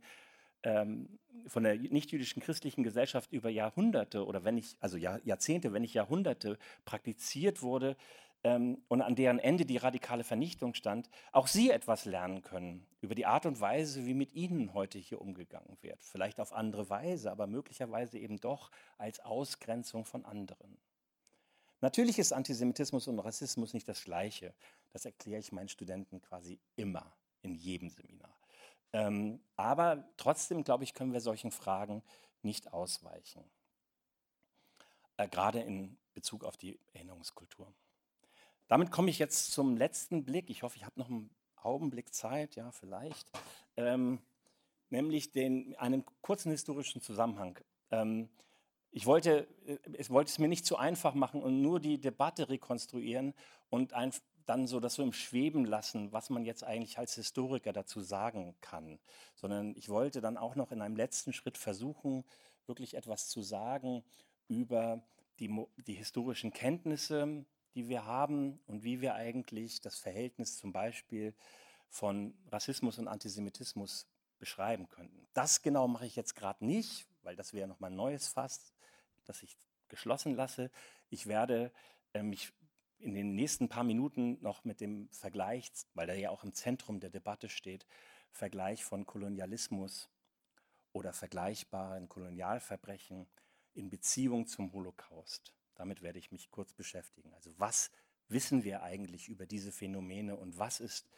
ähm, 0.64 1.20
von 1.48 1.64
der 1.64 1.76
nichtjüdischen 1.76 2.42
christlichen 2.42 2.84
Gesellschaft 2.84 3.34
über 3.34 3.50
Jahrhunderte 3.50 4.26
oder 4.26 4.46
wenn 4.46 4.58
ich, 4.58 4.78
also 4.80 4.96
Jahr, 4.96 5.20
Jahrzehnte, 5.26 5.74
wenn 5.74 5.82
nicht 5.82 5.94
Jahrhunderte 5.94 6.58
praktiziert 6.86 7.62
wurde 7.62 7.98
ähm, 8.46 8.78
und 8.88 9.02
an 9.02 9.16
deren 9.16 9.40
Ende 9.40 9.66
die 9.66 9.76
radikale 9.76 10.24
Vernichtung 10.24 10.74
stand, 10.74 11.10
auch 11.34 11.48
sie 11.48 11.70
etwas 11.70 12.06
lernen 12.06 12.44
können 12.44 12.86
über 13.02 13.16
die 13.16 13.26
Art 13.26 13.46
und 13.46 13.60
Weise, 13.60 14.06
wie 14.06 14.14
mit 14.14 14.36
ihnen 14.36 14.74
heute 14.74 15.00
hier 15.00 15.20
umgegangen 15.20 15.76
wird. 15.82 16.02
Vielleicht 16.02 16.40
auf 16.40 16.54
andere 16.54 16.90
Weise, 16.90 17.30
aber 17.30 17.46
möglicherweise 17.46 18.18
eben 18.18 18.40
doch 18.40 18.72
als 18.98 19.20
Ausgrenzung 19.20 20.06
von 20.06 20.24
anderen. 20.24 20.78
Natürlich 21.84 22.18
ist 22.18 22.32
Antisemitismus 22.32 23.10
und 23.10 23.20
Rassismus 23.20 23.74
nicht 23.74 23.90
das 23.90 24.06
Gleiche. 24.06 24.54
Das 24.94 25.04
erkläre 25.04 25.42
ich 25.42 25.52
meinen 25.52 25.68
Studenten 25.68 26.22
quasi 26.22 26.58
immer 26.78 27.14
in 27.42 27.56
jedem 27.56 27.90
Seminar. 27.90 28.34
Ähm, 28.94 29.42
aber 29.58 30.08
trotzdem, 30.16 30.64
glaube 30.64 30.86
ich, 30.86 30.94
können 30.94 31.12
wir 31.12 31.20
solchen 31.20 31.52
Fragen 31.52 32.02
nicht 32.42 32.72
ausweichen. 32.72 33.44
Äh, 35.18 35.28
gerade 35.28 35.60
in 35.60 35.98
Bezug 36.14 36.46
auf 36.46 36.56
die 36.56 36.80
Erinnerungskultur. 36.94 37.74
Damit 38.70 38.90
komme 38.90 39.10
ich 39.10 39.20
jetzt 39.20 39.52
zum 39.52 39.76
letzten 39.76 40.24
Blick. 40.24 40.50
Ich 40.50 40.64
hoffe, 40.64 40.78
ich 40.78 40.86
habe 40.86 40.98
noch 40.98 41.10
einen 41.10 41.36
Augenblick 41.58 42.14
Zeit, 42.14 42.56
ja, 42.56 42.72
vielleicht. 42.72 43.30
Ähm, 43.76 44.22
nämlich 44.90 45.34
den, 45.34 45.76
einen 45.76 46.06
kurzen 46.22 46.50
historischen 46.50 47.02
Zusammenhang. 47.02 47.60
Ähm, 47.92 48.30
ich 48.94 49.06
wollte, 49.08 49.48
äh, 49.66 49.78
ich 49.98 50.10
wollte 50.10 50.30
es 50.30 50.40
mir 50.40 50.48
nicht 50.48 50.66
zu 50.66 50.78
einfach 50.78 51.16
machen 51.16 51.42
und 51.42 51.62
nur 51.62 51.80
die 51.80 52.00
Debatte 52.00 52.48
rekonstruieren 52.48 53.34
und 53.70 53.94
ein, 53.94 54.14
dann 54.46 54.68
so 54.68 54.80
das 54.80 54.96
so 54.96 55.04
im 55.04 55.14
Schweben 55.14 55.66
lassen, 55.66 56.12
was 56.12 56.30
man 56.30 56.46
jetzt 56.46 56.64
eigentlich 56.64 56.98
als 56.98 57.16
Historiker 57.16 57.74
dazu 57.74 58.02
sagen 58.02 58.56
kann, 58.62 59.00
sondern 59.36 59.76
ich 59.76 59.90
wollte 59.90 60.22
dann 60.22 60.38
auch 60.38 60.56
noch 60.56 60.72
in 60.72 60.82
einem 60.82 60.96
letzten 60.96 61.34
Schritt 61.34 61.58
versuchen, 61.58 62.24
wirklich 62.68 62.94
etwas 62.94 63.30
zu 63.30 63.42
sagen 63.42 64.04
über 64.48 65.02
die, 65.40 65.50
die 65.88 65.94
historischen 65.94 66.54
Kenntnisse, 66.54 67.46
die 67.74 67.90
wir 67.90 68.06
haben 68.06 68.60
und 68.68 68.84
wie 68.84 69.02
wir 69.02 69.16
eigentlich 69.16 69.82
das 69.82 69.98
Verhältnis 69.98 70.58
zum 70.58 70.72
Beispiel 70.72 71.34
von 71.90 72.36
Rassismus 72.52 73.00
und 73.00 73.08
Antisemitismus 73.08 74.08
beschreiben 74.38 74.90
könnten. 74.90 75.28
Das 75.34 75.62
genau 75.62 75.88
mache 75.88 76.06
ich 76.06 76.16
jetzt 76.16 76.36
gerade 76.36 76.66
nicht, 76.66 77.08
weil 77.24 77.36
das 77.36 77.54
wäre 77.54 77.68
nochmal 77.68 77.92
ein 77.92 77.96
neues 77.96 78.28
Fass, 78.28 78.74
das 79.26 79.44
ich 79.44 79.58
geschlossen 79.88 80.36
lasse. 80.36 80.72
Ich 81.10 81.28
werde 81.28 81.72
äh, 82.14 82.24
mich 82.24 82.54
in 83.00 83.14
den 83.14 83.36
nächsten 83.36 83.70
paar 83.70 83.84
Minuten 83.84 84.42
noch 84.42 84.64
mit 84.64 84.80
dem 84.80 85.10
Vergleich, 85.12 85.72
weil 85.94 86.08
der 86.08 86.18
ja 86.18 86.30
auch 86.30 86.44
im 86.44 86.54
Zentrum 86.54 87.00
der 87.00 87.10
Debatte 87.10 87.50
steht, 87.50 87.86
Vergleich 88.32 88.84
von 88.84 89.06
Kolonialismus 89.06 90.10
oder 90.92 91.14
vergleichbaren 91.14 92.08
Kolonialverbrechen 92.08 93.28
in 93.74 93.90
Beziehung 93.90 94.48
zum 94.48 94.72
Holocaust. 94.74 95.54
Damit 95.76 96.02
werde 96.02 96.20
ich 96.20 96.32
mich 96.32 96.50
kurz 96.50 96.74
beschäftigen. 96.74 97.34
Also 97.34 97.54
was 97.58 97.92
wissen 98.28 98.64
wir 98.64 98.84
eigentlich 98.84 99.28
über 99.28 99.46
diese 99.46 99.72
Phänomene 99.72 100.36
und 100.36 100.58
was 100.58 100.80
ist 100.80 101.10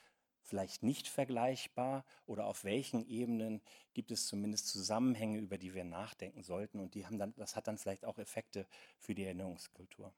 vielleicht 0.45 0.83
nicht 0.83 1.07
vergleichbar 1.07 2.05
oder 2.25 2.45
auf 2.45 2.63
welchen 2.63 3.05
Ebenen 3.07 3.61
gibt 3.93 4.11
es 4.11 4.27
zumindest 4.27 4.67
Zusammenhänge, 4.67 5.39
über 5.39 5.57
die 5.57 5.73
wir 5.73 5.83
nachdenken 5.83 6.43
sollten 6.43 6.79
und 6.79 6.93
die 6.93 7.05
haben 7.05 7.17
dann, 7.17 7.33
das 7.35 7.55
hat 7.55 7.67
dann 7.67 7.79
vielleicht 7.79 8.05
auch 8.05 8.19
Effekte 8.19 8.67
für 8.99 9.15
die 9.15 9.25
Erinnerungskultur. 9.25 10.13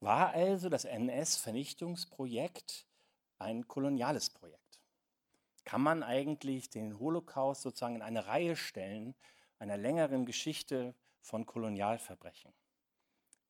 War 0.00 0.30
also 0.30 0.68
das 0.68 0.84
NS-Vernichtungsprojekt 0.84 2.88
ein 3.38 3.68
koloniales 3.68 4.30
Projekt? 4.30 4.80
Kann 5.64 5.80
man 5.80 6.02
eigentlich 6.02 6.68
den 6.68 6.98
Holocaust 6.98 7.62
sozusagen 7.62 7.94
in 7.96 8.02
eine 8.02 8.26
Reihe 8.26 8.56
stellen 8.56 9.14
einer 9.58 9.76
längeren 9.76 10.26
Geschichte 10.26 10.94
von 11.20 11.46
Kolonialverbrechen? 11.46 12.52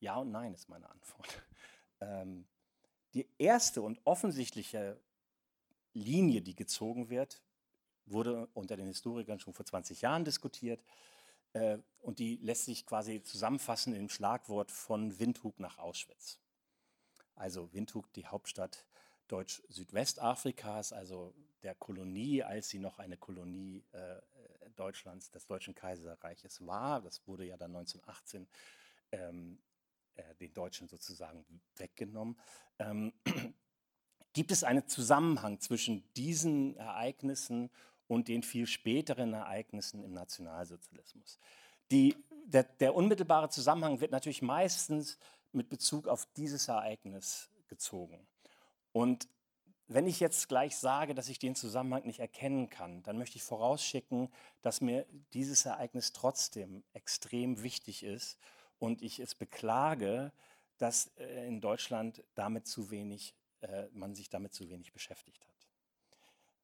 Ja 0.01 0.17
und 0.17 0.31
nein 0.31 0.55
ist 0.55 0.69
meine 0.69 0.91
Antwort. 0.91 1.43
Ähm, 2.01 2.45
die 3.15 3.29
erste 3.39 3.81
und 3.83 4.01
offensichtliche 4.05 5.01
Linie, 5.93 6.43
die 6.43 6.55
gezogen 6.55 7.09
wird, 7.09 7.41
wurde 8.07 8.49
unter 8.53 8.77
den 8.77 8.89
Historikern 8.89 9.39
schon 9.39 9.55
vor 9.55 9.65
20 9.65 10.03
Jahren 10.03 10.25
diskutiert. 10.25 10.83
Äh, 11.53 11.79
und 12.01 12.19
die 12.19 12.37
lässt 12.43 12.67
sich 12.67 12.85
quasi 12.85 13.23
zusammenfassen 13.23 13.95
im 13.95 14.09
Schlagwort 14.09 14.71
von 14.71 15.19
Windhoek 15.19 15.59
nach 15.61 15.79
Auschwitz. 15.79 16.41
Also 17.37 17.73
Windhoek, 17.73 18.13
die 18.13 18.27
Hauptstadt 18.27 18.85
Deutsch-Südwestafrikas, 19.29 20.93
also 20.93 21.35
der 21.63 21.75
Kolonie, 21.75 22.43
als 22.43 22.69
sie 22.69 22.79
noch 22.79 22.99
eine 22.99 23.17
Kolonie 23.17 23.83
äh, 23.93 24.21
Deutschlands, 24.77 25.31
des 25.31 25.47
Deutschen 25.47 25.75
Kaiserreiches 25.75 26.67
war. 26.67 27.01
Das 27.01 27.27
wurde 27.27 27.45
ja 27.45 27.57
dann 27.57 27.75
1918 27.75 28.47
ähm, 29.13 29.59
äh, 30.17 30.35
den 30.37 30.53
Deutschen 30.53 30.89
sozusagen 30.89 31.45
weggenommen. 31.77 32.39
Ähm, 32.79 33.13
gibt 34.33 34.51
es 34.51 34.65
einen 34.65 34.87
Zusammenhang 34.89 35.61
zwischen 35.61 36.05
diesen 36.15 36.77
Ereignissen 36.77 37.71
und 38.07 38.29
den 38.29 38.43
viel 38.43 38.67
späteren 38.67 39.33
Ereignissen 39.33 40.03
im 40.03 40.13
Nationalsozialismus? 40.13 41.39
Die, 41.91 42.17
der, 42.47 42.65
der 42.65 42.95
unmittelbare 42.95 43.49
Zusammenhang 43.49 44.01
wird 44.01 44.11
natürlich 44.11 44.43
meistens 44.43 45.19
mit 45.53 45.69
Bezug 45.69 46.09
auf 46.09 46.27
dieses 46.37 46.69
Ereignis 46.69 47.51
gezogen. 47.69 48.27
Und 48.93 49.29
wenn 49.87 50.07
ich 50.07 50.19
jetzt 50.19 50.49
gleich 50.49 50.77
sage, 50.77 51.15
dass 51.15 51.29
ich 51.29 51.39
den 51.39 51.55
Zusammenhang 51.55 52.07
nicht 52.07 52.21
erkennen 52.21 52.71
kann, 52.71 53.03
dann 53.03 53.19
möchte 53.19 53.37
ich 53.37 53.43
vorausschicken, 53.43 54.33
dass 54.63 54.81
mir 54.81 55.07
dieses 55.35 55.67
Ereignis 55.67 56.13
trotzdem 56.13 56.85
extrem 56.95 57.63
wichtig 57.63 58.03
ist 58.03 58.39
und 58.85 59.03
ich 59.03 59.19
es 59.19 59.35
beklage, 59.35 60.33
dass 60.79 61.13
äh, 61.17 61.47
in 61.47 61.61
Deutschland 61.61 62.23
damit 62.35 62.67
zu 62.67 62.91
wenig, 62.91 63.35
äh, 63.61 63.87
man 63.93 64.15
sich 64.15 64.29
damit 64.29 64.55
zu 64.55 64.69
wenig 64.69 64.93
beschäftigt 64.93 65.47
hat. 65.47 65.55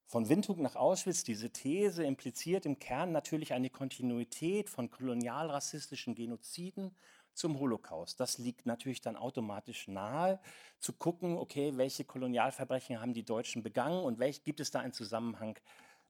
Von 0.07 0.29
Windhoek 0.29 0.59
nach 0.59 0.75
Auschwitz, 0.75 1.23
diese 1.23 1.51
These 1.51 2.05
impliziert 2.05 2.67
im 2.67 2.79
Kern 2.79 3.13
natürlich 3.13 3.53
eine 3.53 3.71
Kontinuität 3.71 4.69
von 4.69 4.91
kolonialrassistischen 4.91 6.17
Genoziden 6.17 6.97
zum 7.33 7.59
Holocaust. 7.61 8.19
Das 8.19 8.39
liegt 8.39 8.67
natürlich 8.67 9.01
dann 9.01 9.17
automatisch 9.17 9.87
nahe, 9.87 10.41
zu 10.81 10.93
gucken, 10.93 11.39
okay, 11.39 11.77
welche 11.77 12.05
Kolonialverbrechen 12.05 13.01
haben 13.01 13.15
die 13.15 13.25
Deutschen 13.25 13.63
begangen 13.63 14.03
und 14.03 14.19
welch, 14.19 14.43
gibt 14.43 14.59
es 14.59 14.73
da 14.73 14.81
einen 14.81 14.93
Zusammenhang 14.93 15.57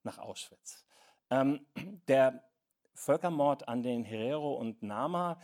nach 0.02 0.18
Auschwitz. 0.18 0.86
Ähm, 1.28 1.66
der 2.08 2.42
Völkermord 2.94 3.68
an 3.68 3.82
den 3.82 4.04
Herero 4.04 4.54
und 4.54 4.82
Nama 4.82 5.40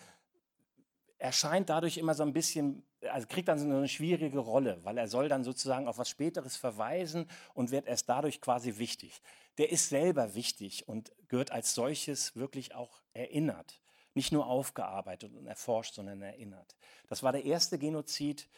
erscheint 1.18 1.68
dadurch 1.70 1.96
immer 1.96 2.14
so 2.14 2.22
ein 2.22 2.32
bisschen, 2.32 2.84
also 3.10 3.26
kriegt 3.26 3.48
dann 3.48 3.58
so 3.58 3.64
eine 3.64 3.88
schwierige 3.88 4.38
Rolle, 4.38 4.78
weil 4.84 4.98
er 4.98 5.08
soll 5.08 5.28
dann 5.28 5.44
sozusagen 5.44 5.88
auf 5.88 5.98
was 5.98 6.08
Späteres 6.08 6.56
verweisen 6.56 7.28
und 7.54 7.70
wird 7.70 7.86
erst 7.86 8.08
dadurch 8.08 8.40
quasi 8.40 8.78
wichtig. 8.78 9.22
Der 9.58 9.70
ist 9.70 9.88
selber 9.88 10.34
wichtig 10.34 10.86
und 10.88 11.12
gehört 11.28 11.50
als 11.50 11.74
solches 11.74 12.36
wirklich 12.36 12.74
auch 12.74 13.00
erinnert. 13.14 13.80
Nicht 14.14 14.32
nur 14.32 14.46
aufgearbeitet 14.46 15.34
und 15.34 15.46
erforscht, 15.46 15.94
sondern 15.94 16.22
erinnert. 16.22 16.76
Das 17.08 17.22
war 17.22 17.32
der 17.32 17.44
erste 17.44 17.78
Genozid 17.78 18.48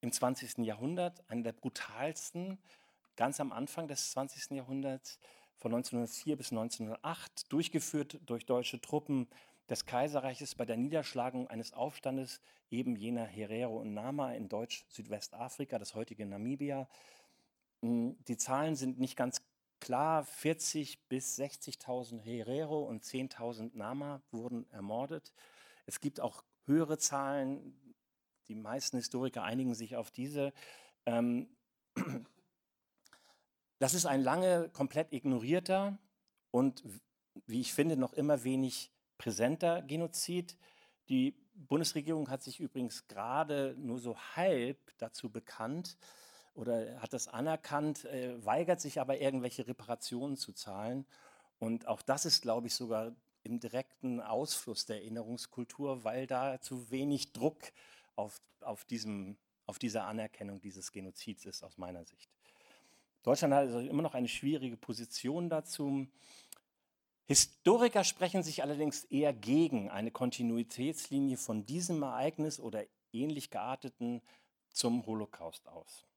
im 0.00 0.12
20. 0.12 0.58
Jahrhundert, 0.58 1.22
einer 1.28 1.42
der 1.42 1.52
brutalsten, 1.52 2.58
ganz 3.16 3.40
am 3.40 3.52
Anfang 3.52 3.86
des 3.88 4.12
20. 4.12 4.56
Jahrhunderts, 4.56 5.18
von 5.60 5.74
1904 5.74 6.36
bis 6.36 6.52
1908, 6.52 7.52
durchgeführt 7.52 8.18
durch 8.24 8.46
deutsche 8.46 8.80
Truppen 8.80 9.28
des 9.70 9.86
Kaiserreiches 9.86 10.56
bei 10.56 10.66
der 10.66 10.76
Niederschlagung 10.76 11.46
eines 11.46 11.72
Aufstandes 11.72 12.40
eben 12.70 12.96
jener 12.96 13.24
Herero 13.24 13.80
und 13.80 13.94
Nama 13.94 14.32
in 14.32 14.48
Deutsch-Südwestafrika, 14.48 15.78
das 15.78 15.94
heutige 15.94 16.26
Namibia. 16.26 16.88
Hm, 17.82 18.16
die 18.26 18.36
Zahlen 18.36 18.74
sind 18.74 18.98
nicht 18.98 19.16
ganz 19.16 19.42
klar. 19.78 20.24
40 20.24 21.08
bis 21.08 21.38
60.000 21.38 22.20
Herero 22.20 22.82
und 22.82 23.04
10.000 23.04 23.70
Nama 23.74 24.20
wurden 24.32 24.68
ermordet. 24.70 25.32
Es 25.86 26.00
gibt 26.00 26.20
auch 26.20 26.44
höhere 26.66 26.98
Zahlen. 26.98 27.94
Die 28.48 28.56
meisten 28.56 28.96
Historiker 28.96 29.44
einigen 29.44 29.74
sich 29.74 29.94
auf 29.94 30.10
diese. 30.10 30.52
Ähm, 31.06 31.48
das 33.78 33.94
ist 33.94 34.06
ein 34.06 34.20
lange 34.20 34.68
komplett 34.70 35.12
ignorierter 35.12 35.96
und, 36.50 36.82
wie 37.46 37.60
ich 37.60 37.72
finde, 37.72 37.96
noch 37.96 38.12
immer 38.14 38.42
wenig 38.42 38.90
präsenter 39.20 39.82
Genozid. 39.82 40.56
Die 41.10 41.34
Bundesregierung 41.54 42.30
hat 42.30 42.42
sich 42.42 42.58
übrigens 42.58 43.06
gerade 43.06 43.74
nur 43.76 43.98
so 43.98 44.16
halb 44.34 44.78
dazu 44.96 45.28
bekannt 45.28 45.98
oder 46.54 46.98
hat 47.02 47.12
das 47.12 47.28
anerkannt, 47.28 48.06
äh, 48.06 48.42
weigert 48.42 48.80
sich 48.80 48.98
aber 48.98 49.20
irgendwelche 49.20 49.66
Reparationen 49.66 50.38
zu 50.38 50.54
zahlen. 50.54 51.04
Und 51.58 51.86
auch 51.86 52.00
das 52.00 52.24
ist, 52.24 52.40
glaube 52.40 52.68
ich, 52.68 52.74
sogar 52.74 53.12
im 53.42 53.60
direkten 53.60 54.22
Ausfluss 54.22 54.86
der 54.86 54.96
Erinnerungskultur, 54.96 56.02
weil 56.02 56.26
da 56.26 56.58
zu 56.62 56.90
wenig 56.90 57.34
Druck 57.34 57.60
auf, 58.16 58.40
auf, 58.62 58.86
diesem, 58.86 59.36
auf 59.66 59.78
dieser 59.78 60.06
Anerkennung 60.06 60.62
dieses 60.62 60.92
Genozids 60.92 61.44
ist, 61.44 61.62
aus 61.62 61.76
meiner 61.76 62.06
Sicht. 62.06 62.30
Deutschland 63.22 63.52
hat 63.52 63.66
also 63.66 63.80
immer 63.80 64.02
noch 64.02 64.14
eine 64.14 64.28
schwierige 64.28 64.78
Position 64.78 65.50
dazu. 65.50 66.06
Historiker 67.30 68.02
sprechen 68.02 68.42
sich 68.42 68.64
allerdings 68.64 69.04
eher 69.04 69.32
gegen 69.32 69.88
eine 69.88 70.10
Kontinuitätslinie 70.10 71.36
von 71.36 71.64
diesem 71.64 72.02
Ereignis 72.02 72.58
oder 72.58 72.84
ähnlich 73.12 73.50
gearteten 73.50 74.20
zum 74.70 75.06
Holocaust 75.06 75.68
aus. 75.68 76.08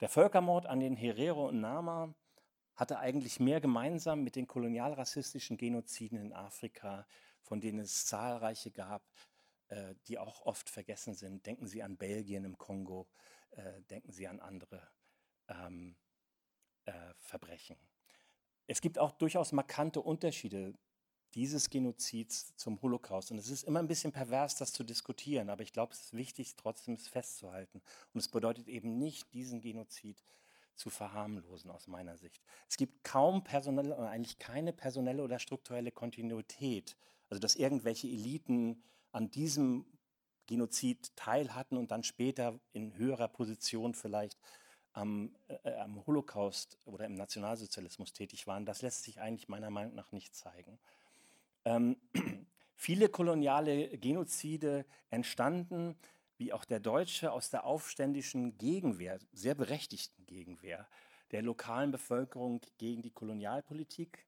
Der 0.00 0.08
Völkermord 0.08 0.64
an 0.64 0.80
den 0.80 0.96
Herero 0.96 1.48
und 1.48 1.60
Nama 1.60 2.14
hatte 2.76 2.98
eigentlich 2.98 3.40
mehr 3.40 3.60
gemeinsam 3.60 4.24
mit 4.24 4.36
den 4.36 4.46
kolonialrassistischen 4.46 5.58
Genoziden 5.58 6.18
in 6.18 6.32
Afrika, 6.32 7.06
von 7.42 7.60
denen 7.60 7.80
es 7.80 8.06
zahlreiche 8.06 8.70
gab, 8.70 9.04
äh, 9.66 9.96
die 10.06 10.16
auch 10.16 10.46
oft 10.46 10.70
vergessen 10.70 11.12
sind. 11.12 11.44
Denken 11.44 11.66
Sie 11.66 11.82
an 11.82 11.98
Belgien 11.98 12.46
im 12.46 12.56
Kongo, 12.56 13.06
äh, 13.50 13.82
denken 13.90 14.12
Sie 14.12 14.26
an 14.26 14.40
andere 14.40 14.88
ähm, 15.48 15.98
äh, 16.86 17.12
Verbrechen. 17.18 17.76
Es 18.68 18.80
gibt 18.80 18.98
auch 18.98 19.12
durchaus 19.12 19.52
markante 19.52 20.00
Unterschiede 20.00 20.74
dieses 21.34 21.70
Genozids 21.70 22.54
zum 22.56 22.80
Holocaust. 22.82 23.30
Und 23.30 23.38
es 23.38 23.50
ist 23.50 23.64
immer 23.64 23.80
ein 23.80 23.88
bisschen 23.88 24.12
pervers, 24.12 24.56
das 24.56 24.72
zu 24.72 24.84
diskutieren, 24.84 25.50
aber 25.50 25.62
ich 25.62 25.72
glaube, 25.72 25.92
es 25.94 26.00
ist 26.00 26.12
wichtig, 26.14 26.54
trotzdem 26.56 26.94
es 26.94 27.08
festzuhalten. 27.08 27.82
Und 28.12 28.20
es 28.20 28.28
bedeutet 28.28 28.68
eben 28.68 28.98
nicht, 28.98 29.32
diesen 29.32 29.60
Genozid 29.60 30.22
zu 30.74 30.90
verharmlosen 30.90 31.70
aus 31.70 31.86
meiner 31.86 32.16
Sicht. 32.16 32.42
Es 32.68 32.76
gibt 32.76 33.02
kaum 33.04 33.42
personelle, 33.42 33.96
oder 33.96 34.10
eigentlich 34.10 34.38
keine 34.38 34.72
personelle 34.72 35.22
oder 35.22 35.38
strukturelle 35.38 35.90
Kontinuität. 35.90 36.96
Also 37.30 37.40
dass 37.40 37.56
irgendwelche 37.56 38.06
Eliten 38.06 38.82
an 39.12 39.30
diesem 39.30 39.86
Genozid 40.46 41.14
teilhatten 41.16 41.76
und 41.76 41.90
dann 41.90 42.04
später 42.04 42.60
in 42.72 42.94
höherer 42.96 43.28
Position 43.28 43.94
vielleicht 43.94 44.38
am, 44.98 45.30
äh, 45.62 45.74
am 45.74 46.04
Holocaust 46.06 46.76
oder 46.84 47.06
im 47.06 47.14
Nationalsozialismus 47.14 48.12
tätig 48.12 48.46
waren, 48.46 48.66
das 48.66 48.82
lässt 48.82 49.04
sich 49.04 49.20
eigentlich 49.20 49.48
meiner 49.48 49.70
Meinung 49.70 49.94
nach 49.94 50.12
nicht 50.12 50.34
zeigen. 50.34 50.78
Ähm, 51.64 51.96
viele 52.74 53.08
koloniale 53.08 53.96
Genozide 53.98 54.84
entstanden, 55.10 55.96
wie 56.36 56.52
auch 56.52 56.64
der 56.64 56.80
Deutsche, 56.80 57.32
aus 57.32 57.50
der 57.50 57.64
aufständischen 57.64 58.58
Gegenwehr, 58.58 59.18
sehr 59.32 59.54
berechtigten 59.54 60.26
Gegenwehr 60.26 60.88
der 61.30 61.42
lokalen 61.42 61.90
Bevölkerung 61.90 62.60
gegen 62.78 63.02
die 63.02 63.10
Kolonialpolitik. 63.10 64.24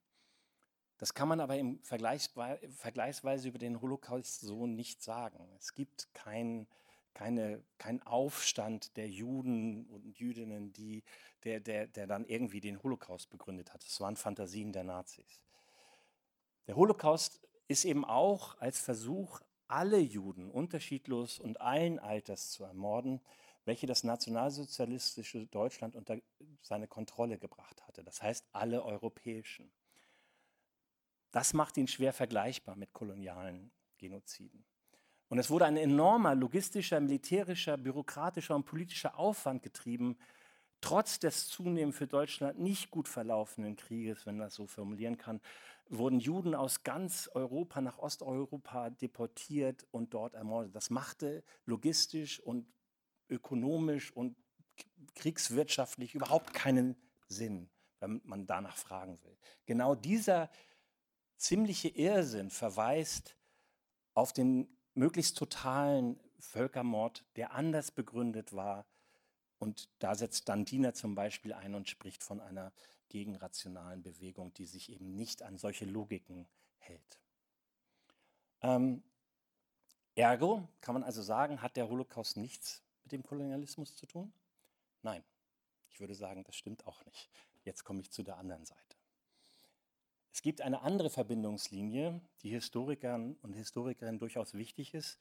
Das 0.99 1.15
kann 1.15 1.29
man 1.29 1.41
aber 1.41 1.57
im 1.57 1.81
Vergleichsweise 1.83 3.49
über 3.49 3.59
den 3.59 3.81
Holocaust 3.81 4.41
so 4.41 4.67
nicht 4.67 5.03
sagen. 5.03 5.49
Es 5.59 5.75
gibt 5.75 6.13
keinen 6.13 6.67
keine, 7.15 7.63
kein 7.79 8.03
Aufstand 8.03 8.97
der 8.97 9.09
Juden 9.09 9.87
und 9.87 10.19
Jüdinnen, 10.19 10.73
die, 10.73 11.03
der, 11.45 11.61
der, 11.61 11.87
der 11.87 12.07
dann 12.07 12.25
irgendwie 12.25 12.61
den 12.61 12.83
Holocaust 12.83 13.31
begründet 13.31 13.73
hat. 13.73 13.85
Das 13.85 14.01
waren 14.01 14.17
Fantasien 14.17 14.73
der 14.73 14.85
Nazis. 14.85 15.43
Der 16.67 16.77
Holocaust 16.77 17.41
ist 17.69 17.85
eben 17.85 18.05
auch 18.05 18.59
als 18.59 18.81
Versuch, 18.81 19.41
alle 19.69 19.99
Juden 19.99 20.51
unterschiedlos 20.51 21.39
und 21.39 21.61
allen 21.61 21.99
Alters 21.99 22.51
zu 22.51 22.65
ermorden, 22.65 23.21
welche 23.65 23.87
das 23.87 24.03
nationalsozialistische 24.03 25.47
Deutschland 25.47 25.95
unter 25.95 26.19
seine 26.63 26.89
Kontrolle 26.89 27.39
gebracht 27.39 27.87
hatte. 27.87 28.03
Das 28.03 28.23
heißt 28.23 28.47
alle 28.53 28.85
europäischen. 28.85 29.71
Das 31.31 31.53
macht 31.55 31.77
ihn 31.77 31.87
schwer 31.87 32.13
vergleichbar 32.13 32.75
mit 32.75 32.93
kolonialen 32.93 33.71
Genoziden. 33.99 34.65
Und 35.31 35.39
es 35.39 35.49
wurde 35.49 35.65
ein 35.65 35.77
enormer 35.77 36.35
logistischer, 36.35 36.99
militärischer, 36.99 37.77
bürokratischer 37.77 38.57
und 38.57 38.65
politischer 38.65 39.17
Aufwand 39.17 39.63
getrieben, 39.63 40.19
trotz 40.81 41.21
des 41.21 41.47
zunehmend 41.47 41.95
für 41.95 42.09
Deutschland 42.09 42.59
nicht 42.59 42.91
gut 42.91 43.07
verlaufenden 43.07 43.77
Krieges, 43.77 44.27
wenn 44.27 44.39
man 44.39 44.49
das 44.49 44.57
so 44.57 44.67
formulieren 44.67 45.17
kann, 45.17 45.41
wurden 45.89 46.19
Juden 46.19 46.57
aus 46.57 46.83
ganz 46.83 47.31
Europa 47.33 47.81
nach 47.81 47.99
Osteuropa 47.99 48.91
deportiert 48.91 49.87
und 49.93 50.15
dort 50.15 50.35
ermordet. 50.35 50.75
Das 50.75 50.91
machte 50.91 51.45
logistisch 51.65 52.41
und 52.41 52.67
ökonomisch 53.29 54.11
und 54.11 54.37
kriegswirtschaftlich 55.15 56.17
überhaupt 56.17 56.55
keinen 56.55 56.97
Sinn, 57.29 57.71
wenn 58.01 58.21
man 58.25 58.47
danach 58.47 58.77
fragen 58.77 59.23
will. 59.23 59.37
Genau 59.65 59.95
dieser 59.95 60.51
ziemliche 61.37 61.89
Irrsinn 61.89 62.51
verweist 62.51 63.37
auf 64.15 64.33
den 64.33 64.69
möglichst 64.95 65.37
totalen 65.39 66.19
Völkermord, 66.39 67.25
der 67.37 67.53
anders 67.53 67.91
begründet 67.91 68.53
war. 68.53 68.87
Und 69.59 69.91
da 69.99 70.15
setzt 70.15 70.49
Dandiner 70.49 70.95
zum 70.95 71.15
Beispiel 71.15 71.53
ein 71.53 71.75
und 71.75 71.89
spricht 71.89 72.23
von 72.23 72.41
einer 72.41 72.73
gegenrationalen 73.09 74.03
Bewegung, 74.03 74.55
die 74.55 74.67
sich 74.67 74.91
eben 74.91 75.15
nicht 75.15 75.43
an 75.43 75.59
solche 75.59 75.85
Logiken 75.85 76.49
hält. 76.79 77.21
Ähm, 78.63 79.03
ergo 80.15 80.69
kann 80.81 80.95
man 80.95 81.03
also 81.03 81.23
sagen, 81.23 81.63
hat 81.63 81.77
der 81.77 81.89
Holocaust 81.89 82.37
nichts 82.37 82.83
mit 83.03 83.13
dem 83.13 83.23
Kolonialismus 83.23 83.97
zu 83.97 84.07
tun? 84.07 84.33
Nein, 85.03 85.25
ich 85.91 86.01
würde 86.01 86.15
sagen, 86.15 86.45
das 86.45 86.57
stimmt 86.57 86.87
auch 86.87 87.05
nicht. 87.05 87.31
Jetzt 87.65 87.85
komme 87.85 88.01
ich 88.01 88.11
zu 88.11 88.23
der 88.23 88.37
anderen 88.37 88.65
Seite. 88.65 88.90
Es 90.33 90.43
gibt 90.43 90.61
eine 90.61 90.83
andere 90.83 91.11
Verbindungslinie, 91.11 92.21
die 92.43 92.51
Historikern 92.51 93.37
und 93.43 93.53
Historikerinnen 93.53 94.19
durchaus 94.19 94.55
wichtig 94.55 94.95
ist 94.95 95.19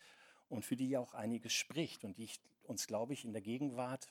und 0.49 0.65
für 0.65 0.75
die 0.75 0.97
auch 0.97 1.13
einiges 1.13 1.53
spricht 1.53 2.03
und 2.03 2.17
die 2.17 2.25
ich, 2.25 2.39
uns, 2.63 2.87
glaube 2.87 3.13
ich, 3.13 3.25
in 3.25 3.33
der 3.33 3.41
Gegenwart 3.41 4.09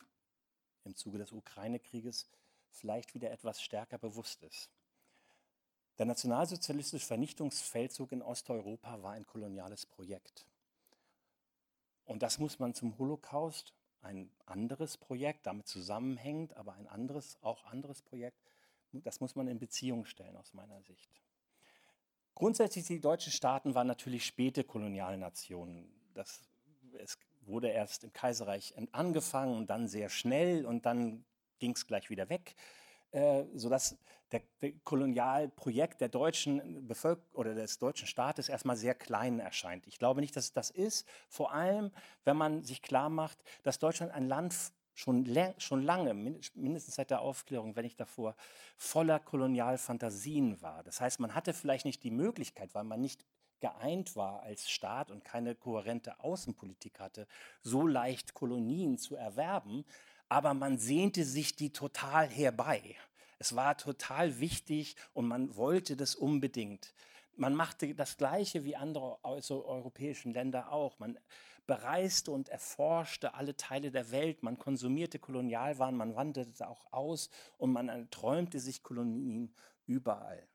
im 0.85 0.97
Zuge 0.97 1.19
des 1.19 1.33
Ukraine-Krieges 1.33 2.29
vielleicht 2.71 3.15
wieder 3.15 3.31
etwas 3.31 3.63
stärker 3.63 3.99
bewusst 3.99 4.43
ist. 4.43 4.71
Der 5.99 6.07
nationalsozialistische 6.07 7.07
Vernichtungsfeldzug 7.07 8.13
in 8.13 8.23
Osteuropa 8.23 9.03
war 9.03 9.13
ein 9.13 9.27
koloniales 9.27 9.85
Projekt. 9.85 10.47
Und 12.05 12.23
das 12.23 12.39
muss 12.39 12.59
man 12.59 12.75
zum 12.75 12.97
Holocaust, 12.99 13.75
ein 14.01 14.31
anderes 14.47 14.97
Projekt, 14.97 15.47
damit 15.47 15.67
zusammenhängend, 15.67 16.57
aber 16.57 16.75
ein 16.75 16.87
anderes, 16.87 17.37
auch 17.43 17.65
anderes 17.65 18.01
Projekt, 18.01 18.41
das 18.93 19.21
muss 19.21 19.35
man 19.35 19.49
in 19.49 19.59
Beziehung 19.59 20.05
stellen 20.05 20.37
aus 20.37 20.55
meiner 20.55 20.81
Sicht. 20.83 21.11
Grundsätzlich 22.35 22.87
die 22.87 23.01
deutschen 23.01 23.33
Staaten 23.33 23.75
waren 23.75 23.87
natürlich 23.87 24.25
späte 24.25 24.65
Kolonialnationen. 24.65 25.91
Das, 26.15 26.41
es 26.99 27.19
wurde 27.43 27.69
erst 27.69 28.05
im 28.05 28.13
Kaiserreich 28.13 28.75
angefangen 28.93 29.57
und 29.57 29.71
dann 29.71 29.89
sehr 29.89 30.09
schnell 30.09 30.65
und 30.65 30.87
dann 30.87 31.25
ging 31.59 31.73
es 31.73 31.87
gleich 31.87 32.11
wieder 32.11 32.29
weg, 32.29 32.55
äh, 33.11 33.45
sodass 33.55 33.99
der, 34.31 34.43
der 34.61 34.73
Kolonialprojekt 34.85 36.01
der 36.01 36.11
deutschen 36.11 36.87
Bevölkerung 36.87 37.27
oder 37.33 37.55
des 37.55 37.79
deutschen 37.79 38.07
Staates 38.07 38.49
erstmal 38.49 38.77
sehr 38.77 38.95
klein 38.95 39.41
erscheint. 39.41 39.87
Ich 39.87 39.99
glaube 39.99 40.21
nicht, 40.21 40.37
dass 40.37 40.45
es 40.45 40.53
das 40.53 40.71
ist, 40.71 41.09
vor 41.29 41.53
allem 41.53 41.91
wenn 42.25 42.37
man 42.37 42.63
sich 42.63 42.83
klar 42.83 43.09
macht, 43.09 43.43
dass 43.63 43.79
Deutschland 43.79 44.13
ein 44.13 44.29
Land 44.29 44.55
schon, 44.99 45.25
schon 45.59 45.83
lange, 45.83 46.13
mindestens 46.13 46.97
seit 46.97 47.11
der 47.11 47.21
Aufklärung, 47.21 47.77
wenn 47.77 47.85
nicht 47.85 48.01
davor, 48.01 48.35
voller 48.77 49.21
Kolonialfantasien 49.21 50.61
war. 50.61 50.83
Das 50.83 51.01
heißt, 51.01 51.21
man 51.21 51.35
hatte 51.35 51.55
vielleicht 51.55 51.85
nicht 51.85 52.03
die 52.03 52.11
Möglichkeit, 52.11 52.75
weil 52.75 52.85
man 52.85 53.01
nicht 53.01 53.25
geeint 53.61 54.17
war 54.17 54.43
als 54.43 54.69
Staat 54.69 55.11
und 55.11 55.25
keine 55.25 55.55
kohärente 55.55 56.19
Außenpolitik 56.21 56.99
hatte, 56.99 57.29
so 57.63 57.87
leicht 57.87 58.35
Kolonien 58.35 58.99
zu 58.99 59.15
erwerben, 59.15 59.85
aber 60.29 60.53
man 60.53 60.79
sehnte 60.79 61.25
sich 61.25 61.55
die 61.55 61.73
total 61.73 62.29
herbei. 62.29 62.97
Es 63.39 63.55
war 63.55 63.77
total 63.77 64.41
wichtig 64.41 64.97
und 65.13 65.29
man 65.29 65.57
wollte 65.57 65.97
das 65.97 66.17
unbedingt. 66.17 66.93
Man 67.37 67.55
machte 67.55 67.95
das 67.95 68.17
Gleiche 68.17 68.65
wie 68.65 68.75
andere 68.75 69.19
also 69.23 69.65
europäischen 69.65 70.33
Länder 70.33 70.73
auch. 70.73 70.99
Man 70.99 71.19
bereiste 71.69 72.33
und 72.33 72.49
erforschte 72.49 73.35
alle 73.35 73.57
Teile 73.57 73.93
der 73.93 74.11
Welt. 74.11 74.43
Man 74.43 74.59
konsumierte 74.59 75.21
Kolonialwaren, 75.21 75.97
man 75.97 76.17
wanderte 76.17 76.67
auch 76.67 76.93
aus 76.93 77.31
und 77.59 77.73
man 77.73 78.11
träumte 78.11 78.59
sich 78.59 78.83
Kolonien 78.83 79.55
überall. 79.87 80.49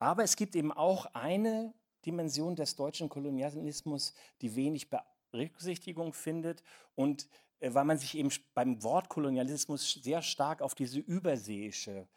Aber 0.00 0.24
es 0.24 0.34
gibt 0.34 0.56
eben 0.56 0.72
auch 0.72 1.06
eine 1.14 1.74
Dimension 2.04 2.56
des 2.56 2.76
deutschen 2.76 3.08
Kolonialismus, 3.08 4.14
die 4.40 4.56
wenig 4.56 4.88
Berücksichtigung 5.30 6.14
findet 6.14 6.62
und 6.94 7.28
äh, 7.60 7.72
weil 7.74 7.84
man 7.84 7.98
sich 7.98 8.16
eben 8.16 8.30
beim 8.54 8.82
Wort 8.82 9.08
Kolonialismus 9.08 9.92
sehr 9.92 10.22
stark 10.22 10.62
auf 10.62 10.74
diese 10.74 10.98
überseeische 10.98 12.08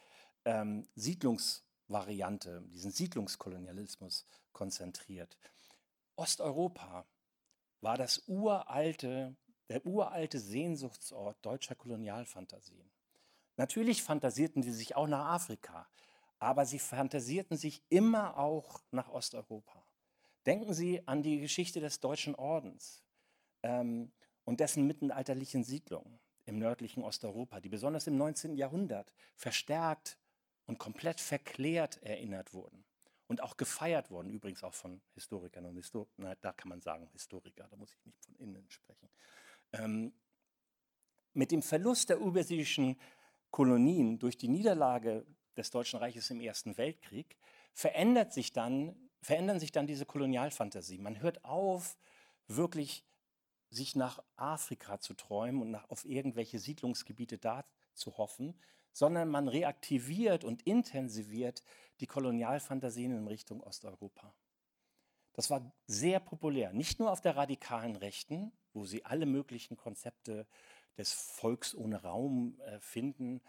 ähm, 0.46 0.88
Siedlungsvariante, 0.96 2.64
diesen 2.70 2.92
Siedlungskolonialismus 2.92 4.26
konzentriert. 4.54 5.38
Osteuropa 6.16 7.06
war 7.82 7.98
das 7.98 8.24
uralte, 8.28 9.36
der 9.70 9.86
uralte 9.86 10.40
Sehnsuchtsort 10.40 11.38
deutscher 11.46 11.76
Kolonialfantasien. 11.76 12.90
Natürlich 13.56 14.04
fantasierten 14.04 14.64
sie 14.64 14.74
sich 14.74 14.96
auch 14.96 15.08
nach 15.08 15.26
Afrika, 15.34 15.88
aber 16.40 16.66
sie 16.66 16.80
fantasierten 16.80 17.58
sich 17.58 17.84
immer 17.90 18.38
auch 18.38 18.82
nach 18.92 19.10
Osteuropa. 19.10 19.84
Denken 20.46 20.74
Sie 20.74 21.06
an 21.06 21.24
die 21.24 21.42
Geschichte 21.42 21.82
des 21.82 22.00
Deutschen 22.00 22.34
Ordens 22.36 23.04
ähm, 23.64 24.14
und 24.46 24.62
dessen 24.62 24.88
mittelalterlichen 24.88 25.66
Siedlungen 25.66 26.20
im 26.46 26.58
nördlichen 26.58 27.04
Osteuropa, 27.04 27.60
die 27.60 27.68
besonders 27.68 28.08
im 28.08 28.16
19. 28.16 28.56
Jahrhundert 28.56 29.12
verstärkt 29.36 30.18
und 30.66 30.80
komplett 30.80 31.20
verklärt 31.20 32.02
erinnert 32.02 32.54
wurden 32.54 32.87
und 33.28 33.42
auch 33.42 33.58
gefeiert 33.58 34.10
worden, 34.10 34.30
übrigens 34.30 34.64
auch 34.64 34.74
von 34.74 35.02
Historikern 35.14 35.66
und 35.66 35.76
Histor 35.76 36.08
na, 36.18 36.36
da 36.36 36.54
kann 36.54 36.70
man 36.70 36.82
sagen 36.82 37.08
Historiker, 37.12 37.68
da 37.70 37.76
muss 37.76 37.94
ich 37.94 38.06
nicht 38.06 38.24
von 38.24 38.36
innen 38.36 38.70
sprechen. 38.70 39.10
Ähm, 39.74 40.14
mit 41.34 41.52
dem 41.52 41.62
Verlust 41.62 42.10
der 42.10 42.18
überseeischen 42.18 43.00
Kolonien 43.52 44.18
durch 44.20 44.38
die 44.38 44.48
Niederlage 44.48 45.26
des 45.56 45.70
Deutschen 45.72 46.00
Reiches 46.00 46.30
im 46.30 46.40
Ersten 46.40 46.78
Weltkrieg 46.78 47.38
verändert 47.74 48.34
sich 48.34 48.54
dann, 48.54 48.96
verändern 49.22 49.60
sich 49.60 49.72
dann 49.72 49.88
diese 49.88 50.06
Kolonialfantasie. 50.06 50.98
Man 50.98 51.20
hört 51.22 51.44
auf, 51.46 51.98
wirklich 52.48 53.06
sich 53.70 53.96
nach 53.96 54.24
Afrika 54.36 55.00
zu 55.00 55.14
träumen 55.14 55.62
und 55.62 55.72
nach, 55.72 55.90
auf 55.90 56.06
irgendwelche 56.06 56.60
Siedlungsgebiete 56.60 57.38
da 57.38 57.66
zu 57.94 58.18
hoffen, 58.18 58.60
sondern 58.98 59.30
man 59.30 59.48
reaktiviert 59.48 60.44
und 60.44 60.64
intensiviert 60.64 61.62
die 62.00 62.08
Kolonialfantasien 62.08 63.16
in 63.16 63.28
Richtung 63.28 63.62
Osteuropa. 63.62 64.34
Das 65.34 65.52
war 65.52 65.72
sehr 65.86 66.20
populär, 66.20 66.74
nicht 66.74 66.98
nur 66.98 67.12
auf 67.12 67.22
der 67.22 67.36
radikalen 67.36 67.96
Rechten, 67.96 68.52
wo 68.74 68.86
sie 68.86 69.06
alle 69.06 69.28
möglichen 69.28 69.78
Konzepte 69.78 70.48
des 70.98 71.14
Volks 71.14 71.76
ohne 71.76 72.02
Raum 72.02 72.60
äh, 72.62 72.80
finden, 72.80 73.40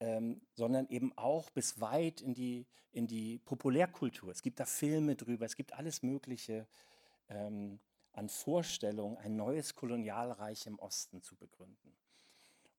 ähm, 0.00 0.40
sondern 0.54 0.88
eben 0.88 1.16
auch 1.16 1.50
bis 1.50 1.80
weit 1.80 2.20
in 2.20 2.34
die, 2.34 2.66
in 2.90 3.06
die 3.06 3.38
Populärkultur. 3.38 4.32
Es 4.32 4.42
gibt 4.42 4.58
da 4.58 4.64
Filme 4.64 5.14
drüber, 5.14 5.46
es 5.46 5.54
gibt 5.54 5.72
alles 5.74 6.02
Mögliche 6.02 6.66
ähm, 7.28 7.78
an 8.10 8.28
Vorstellungen, 8.28 9.18
ein 9.18 9.36
neues 9.36 9.76
Kolonialreich 9.76 10.66
im 10.66 10.80
Osten 10.80 11.22
zu 11.22 11.36
begründen. 11.36 11.96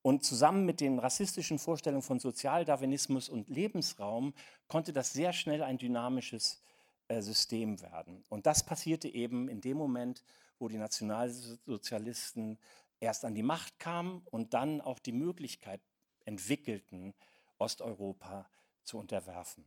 Und 0.07 0.23
zusammen 0.23 0.65
mit 0.65 0.79
den 0.79 0.99
rassistischen 0.99 1.59
Vorstellungen 1.59 2.01
von 2.01 2.21
Sozialdarwinismus 2.21 3.27
und 3.27 3.49
Lebensraum 3.49 4.33
konnte 4.69 4.93
das 4.93 5.11
sehr 5.11 5.33
schnell 5.33 5.61
ein 5.61 5.77
dynamisches 5.77 6.61
äh, 7.09 7.21
System 7.21 7.81
werden. 7.81 8.23
Und 8.29 8.45
das 8.45 8.65
passierte 8.65 9.09
eben 9.09 9.49
in 9.49 9.59
dem 9.59 9.75
Moment, 9.75 10.23
wo 10.59 10.69
die 10.69 10.77
Nationalsozialisten 10.77 12.57
erst 13.01 13.25
an 13.25 13.35
die 13.35 13.43
Macht 13.43 13.79
kamen 13.79 14.25
und 14.31 14.53
dann 14.53 14.79
auch 14.79 14.99
die 14.99 15.11
Möglichkeit 15.11 15.81
entwickelten, 16.23 17.13
Osteuropa 17.57 18.49
zu 18.85 18.99
unterwerfen. 18.99 19.65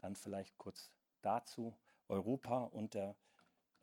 Dann 0.00 0.16
vielleicht 0.16 0.58
kurz 0.58 0.90
dazu. 1.22 1.76
Europa 2.08 2.64
unter 2.72 3.14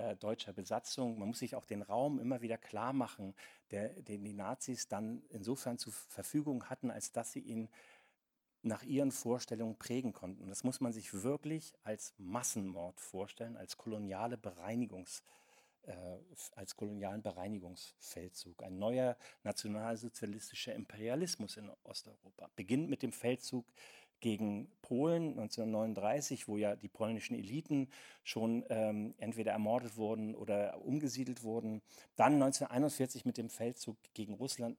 äh, 0.03 0.15
deutscher 0.15 0.53
Besatzung. 0.53 1.17
Man 1.19 1.29
muss 1.29 1.39
sich 1.39 1.55
auch 1.55 1.65
den 1.65 1.81
Raum 1.81 2.19
immer 2.19 2.41
wieder 2.41 2.57
klar 2.57 2.93
machen, 2.93 3.33
der, 3.71 3.89
den 3.89 4.23
die 4.23 4.33
Nazis 4.33 4.87
dann 4.87 5.23
insofern 5.29 5.77
zur 5.77 5.93
Verfügung 5.93 6.69
hatten, 6.69 6.91
als 6.91 7.11
dass 7.11 7.31
sie 7.31 7.39
ihn 7.39 7.69
nach 8.61 8.83
ihren 8.83 9.11
Vorstellungen 9.11 9.77
prägen 9.77 10.13
konnten. 10.13 10.47
Das 10.47 10.63
muss 10.63 10.79
man 10.79 10.93
sich 10.93 11.13
wirklich 11.23 11.73
als 11.83 12.13
Massenmord 12.17 12.99
vorstellen, 12.99 13.57
als 13.57 13.77
koloniale 13.77 14.37
Bereinigungs, 14.37 15.21
äh, 15.83 15.93
als 16.55 16.75
kolonialen 16.75 17.21
Bereinigungsfeldzug. 17.21 18.63
Ein 18.63 18.79
neuer 18.79 19.17
nationalsozialistischer 19.43 20.73
Imperialismus 20.73 21.57
in 21.57 21.69
Osteuropa. 21.83 22.49
Beginnt 22.55 22.89
mit 22.89 23.03
dem 23.03 23.11
Feldzug 23.11 23.65
gegen 24.23 24.71
Polen 24.81 25.31
1939, 25.31 26.47
wo 26.47 26.55
ja 26.55 26.77
die 26.77 26.87
polnischen 26.87 27.35
Eliten 27.35 27.89
schon 28.23 28.63
ähm, 28.69 29.13
entweder 29.17 29.51
ermordet 29.51 29.97
wurden 29.97 30.33
oder 30.33 30.81
umgesiedelt 30.81 31.43
wurden. 31.43 31.81
Dann 32.15 32.35
1941 32.35 33.25
mit 33.25 33.37
dem 33.37 33.49
Feldzug 33.49 33.97
gegen 34.13 34.33
Russland 34.35 34.77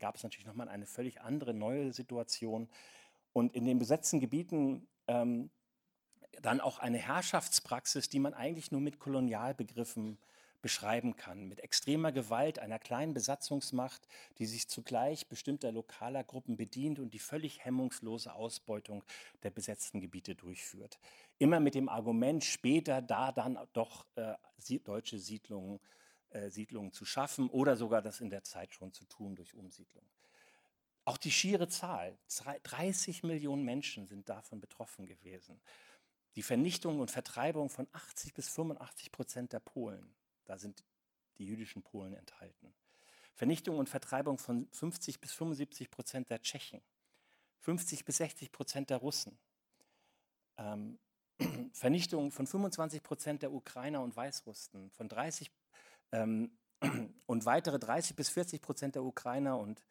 gab 0.00 0.16
es 0.16 0.22
natürlich 0.22 0.46
nochmal 0.46 0.70
eine 0.70 0.86
völlig 0.86 1.20
andere 1.20 1.52
neue 1.52 1.92
Situation. 1.92 2.66
Und 3.34 3.54
in 3.54 3.66
den 3.66 3.78
besetzten 3.78 4.20
Gebieten 4.20 4.88
ähm, 5.06 5.50
dann 6.40 6.62
auch 6.62 6.78
eine 6.78 6.96
Herrschaftspraxis, 6.96 8.08
die 8.08 8.20
man 8.20 8.32
eigentlich 8.32 8.72
nur 8.72 8.80
mit 8.80 8.98
Kolonialbegriffen 8.98 10.16
beschreiben 10.60 11.16
kann. 11.16 11.48
Mit 11.48 11.60
extremer 11.60 12.12
Gewalt 12.12 12.58
einer 12.58 12.78
kleinen 12.78 13.14
Besatzungsmacht, 13.14 14.06
die 14.38 14.46
sich 14.46 14.68
zugleich 14.68 15.28
bestimmter 15.28 15.72
lokaler 15.72 16.24
Gruppen 16.24 16.56
bedient 16.56 16.98
und 16.98 17.14
die 17.14 17.18
völlig 17.18 17.64
hemmungslose 17.64 18.32
Ausbeutung 18.32 19.04
der 19.42 19.50
besetzten 19.50 20.00
Gebiete 20.00 20.34
durchführt. 20.34 20.98
Immer 21.38 21.60
mit 21.60 21.74
dem 21.74 21.88
Argument, 21.88 22.44
später 22.44 23.00
da 23.00 23.32
dann 23.32 23.58
doch 23.72 24.06
äh, 24.16 24.34
deutsche 24.84 25.18
Siedlungen, 25.18 25.80
äh, 26.30 26.50
Siedlungen 26.50 26.92
zu 26.92 27.04
schaffen 27.04 27.48
oder 27.48 27.76
sogar 27.76 28.02
das 28.02 28.20
in 28.20 28.30
der 28.30 28.42
Zeit 28.42 28.74
schon 28.74 28.92
zu 28.92 29.04
tun 29.04 29.36
durch 29.36 29.54
Umsiedlung. 29.54 30.04
Auch 31.04 31.16
die 31.16 31.30
schiere 31.30 31.68
Zahl, 31.68 32.18
30 32.64 33.22
Millionen 33.22 33.64
Menschen 33.64 34.06
sind 34.08 34.28
davon 34.28 34.60
betroffen 34.60 35.06
gewesen. 35.06 35.58
Die 36.36 36.42
Vernichtung 36.42 37.00
und 37.00 37.10
Vertreibung 37.10 37.70
von 37.70 37.88
80 37.92 38.34
bis 38.34 38.50
85 38.50 39.10
Prozent 39.10 39.52
der 39.54 39.60
Polen, 39.60 40.14
da 40.48 40.58
sind 40.58 40.84
die 41.38 41.46
jüdischen 41.46 41.82
Polen 41.82 42.14
enthalten. 42.14 42.74
Vernichtung 43.34 43.78
und 43.78 43.88
Vertreibung 43.88 44.38
von 44.38 44.68
50 44.72 45.20
bis 45.20 45.32
75 45.32 45.90
Prozent 45.90 46.30
der 46.30 46.42
Tschechen, 46.42 46.82
50 47.60 48.04
bis 48.04 48.16
60 48.16 48.50
Prozent 48.50 48.90
der 48.90 48.96
Russen, 48.96 49.38
ähm, 50.56 50.98
Vernichtung 51.72 52.32
von 52.32 52.46
25 52.46 53.02
Prozent 53.02 53.42
der 53.42 53.52
Ukrainer 53.52 54.02
und 54.02 54.16
Weißrussen, 54.16 54.90
von 54.90 55.08
30 55.08 55.52
ähm, 56.12 56.50
und 57.26 57.46
weitere 57.46 57.78
30 57.78 58.16
bis 58.16 58.28
40 58.30 58.60
Prozent 58.60 58.94
der 58.96 59.04
Ukrainer 59.04 59.58
und 59.58 59.84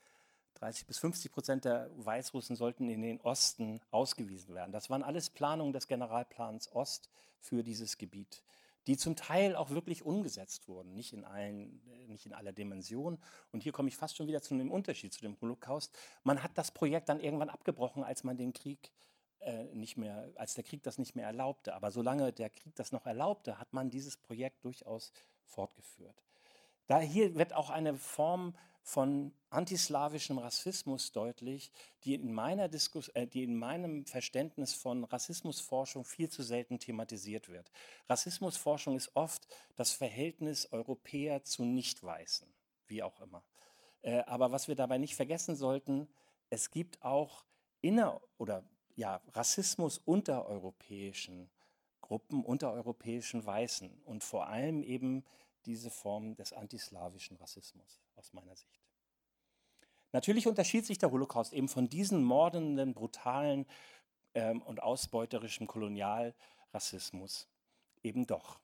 30 0.55 0.87
bis 0.87 0.97
50 0.97 1.31
Prozent 1.31 1.65
der 1.65 1.89
Weißrussen 1.95 2.55
sollten 2.55 2.89
in 2.89 3.01
den 3.01 3.21
Osten 3.21 3.79
ausgewiesen 3.91 4.55
werden. 4.55 4.71
Das 4.71 4.89
waren 4.89 5.03
alles 5.03 5.29
Planungen 5.29 5.71
des 5.71 5.87
Generalplans 5.87 6.73
Ost 6.73 7.09
für 7.39 7.63
dieses 7.63 7.97
Gebiet, 7.97 8.43
die 8.87 8.97
zum 8.97 9.15
Teil 9.15 9.55
auch 9.55 9.69
wirklich 9.69 10.03
umgesetzt 10.03 10.67
wurden, 10.67 10.93
nicht 10.93 11.13
in, 11.13 11.25
allen, 11.25 11.81
nicht 12.07 12.25
in 12.25 12.33
aller 12.33 12.53
Dimension. 12.53 13.19
Und 13.51 13.61
hier 13.61 13.73
komme 13.73 13.89
ich 13.89 13.97
fast 13.97 14.15
schon 14.15 14.27
wieder 14.27 14.41
zu 14.41 14.53
einem 14.53 14.71
Unterschied 14.71 15.13
zu 15.13 15.21
dem 15.21 15.39
Holocaust. 15.41 15.95
Man 16.23 16.41
hat 16.41 16.51
das 16.55 16.71
Projekt 16.71 17.09
dann 17.09 17.19
irgendwann 17.19 17.49
abgebrochen, 17.49 18.03
als 18.03 18.23
man 18.23 18.37
den 18.37 18.53
Krieg 18.53 18.91
äh, 19.39 19.65
nicht 19.75 19.97
mehr, 19.97 20.31
als 20.35 20.53
der 20.53 20.63
Krieg 20.63 20.83
das 20.83 20.97
nicht 20.97 21.15
mehr 21.15 21.25
erlaubte. 21.25 21.73
Aber 21.73 21.91
solange 21.91 22.31
der 22.31 22.49
Krieg 22.49 22.75
das 22.75 22.93
noch 22.93 23.05
erlaubte, 23.05 23.59
hat 23.59 23.73
man 23.73 23.89
dieses 23.89 24.15
Projekt 24.15 24.63
durchaus 24.63 25.11
fortgeführt. 25.43 26.23
Da 26.87 26.99
hier 26.99 27.35
wird 27.35 27.53
auch 27.53 27.69
eine 27.69 27.97
Form 27.97 28.55
von 28.87 29.33
antislawischem 29.49 30.37
Rassismus 30.37 31.11
deutlich, 31.11 31.73
die 32.05 32.13
in, 32.13 32.31
meiner 32.31 32.69
Diskus 32.69 33.09
äh, 33.09 33.27
die 33.27 33.43
in 33.43 33.57
meinem 33.57 34.05
Verständnis 34.05 34.73
von 34.73 35.03
Rassismusforschung 35.03 36.05
viel 36.05 36.29
zu 36.29 36.41
selten 36.41 36.79
thematisiert 36.79 37.49
wird. 37.49 37.69
Rassismusforschung 38.07 38.95
ist 38.95 39.13
oft 39.13 39.45
das 39.75 39.91
Verhältnis 39.91 40.71
Europäer 40.71 41.43
zu 41.43 41.65
Nicht-Weißen, 41.65 42.47
wie 42.85 43.03
auch 43.03 43.19
immer. 43.19 43.43
Äh, 44.03 44.19
aber 44.19 44.53
was 44.53 44.69
wir 44.69 44.75
dabei 44.75 44.99
nicht 44.99 45.17
vergessen 45.17 45.57
sollten, 45.57 46.07
es 46.49 46.71
gibt 46.71 47.03
auch 47.03 47.43
inner- 47.81 48.21
oder 48.37 48.63
ja, 48.95 49.21
Rassismus 49.33 49.97
unter 49.97 50.45
europäischen 50.45 51.49
Gruppen, 51.99 52.41
unter 52.41 52.71
europäischen 52.71 53.45
Weißen 53.45 54.01
und 54.05 54.23
vor 54.23 54.47
allem 54.47 54.81
eben 54.81 55.25
diese 55.65 55.89
Form 55.89 56.35
des 56.35 56.53
antislawischen 56.53 57.35
Rassismus 57.35 58.06
aus 58.17 58.33
meiner 58.33 58.55
Sicht. 58.55 58.81
Natürlich 60.11 60.47
unterschied 60.47 60.85
sich 60.85 60.97
der 60.97 61.11
Holocaust 61.11 61.53
eben 61.53 61.67
von 61.67 61.89
diesen 61.89 62.23
mordenden, 62.23 62.93
brutalen 62.93 63.65
ähm, 64.33 64.61
und 64.61 64.81
ausbeuterischen 64.81 65.67
Kolonialrassismus 65.67 67.47
eben 68.03 68.25
doch. 68.25 68.59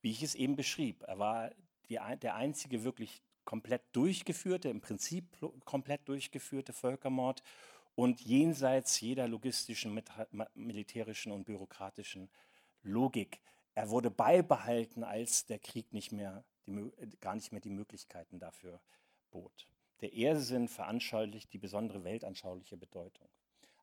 Wie 0.00 0.10
ich 0.10 0.22
es 0.22 0.34
eben 0.34 0.56
beschrieb, 0.56 1.02
er 1.02 1.18
war 1.18 1.50
die, 1.88 1.98
der 2.22 2.34
einzige 2.34 2.84
wirklich 2.84 3.22
komplett 3.44 3.82
durchgeführte, 3.92 4.68
im 4.68 4.80
Prinzip 4.80 5.24
komplett 5.64 6.08
durchgeführte 6.08 6.72
Völkermord 6.72 7.42
und 7.94 8.20
jenseits 8.20 9.00
jeder 9.00 9.28
logistischen, 9.28 10.00
militärischen 10.54 11.32
und 11.32 11.44
bürokratischen 11.44 12.30
Logik. 12.82 13.40
Er 13.74 13.90
wurde 13.90 14.10
beibehalten, 14.10 15.04
als 15.04 15.46
der 15.46 15.58
Krieg 15.58 15.92
nicht 15.92 16.12
mehr 16.12 16.44
die, 16.66 16.92
gar 17.20 17.34
nicht 17.34 17.52
mehr 17.52 17.60
die 17.60 17.70
Möglichkeiten 17.70 18.38
dafür 18.38 18.80
bot. 19.30 19.68
Der 20.00 20.12
Ehrsinn 20.12 20.68
veranschaulicht 20.68 21.52
die 21.52 21.58
besondere 21.58 22.04
weltanschauliche 22.04 22.76
Bedeutung. 22.76 23.28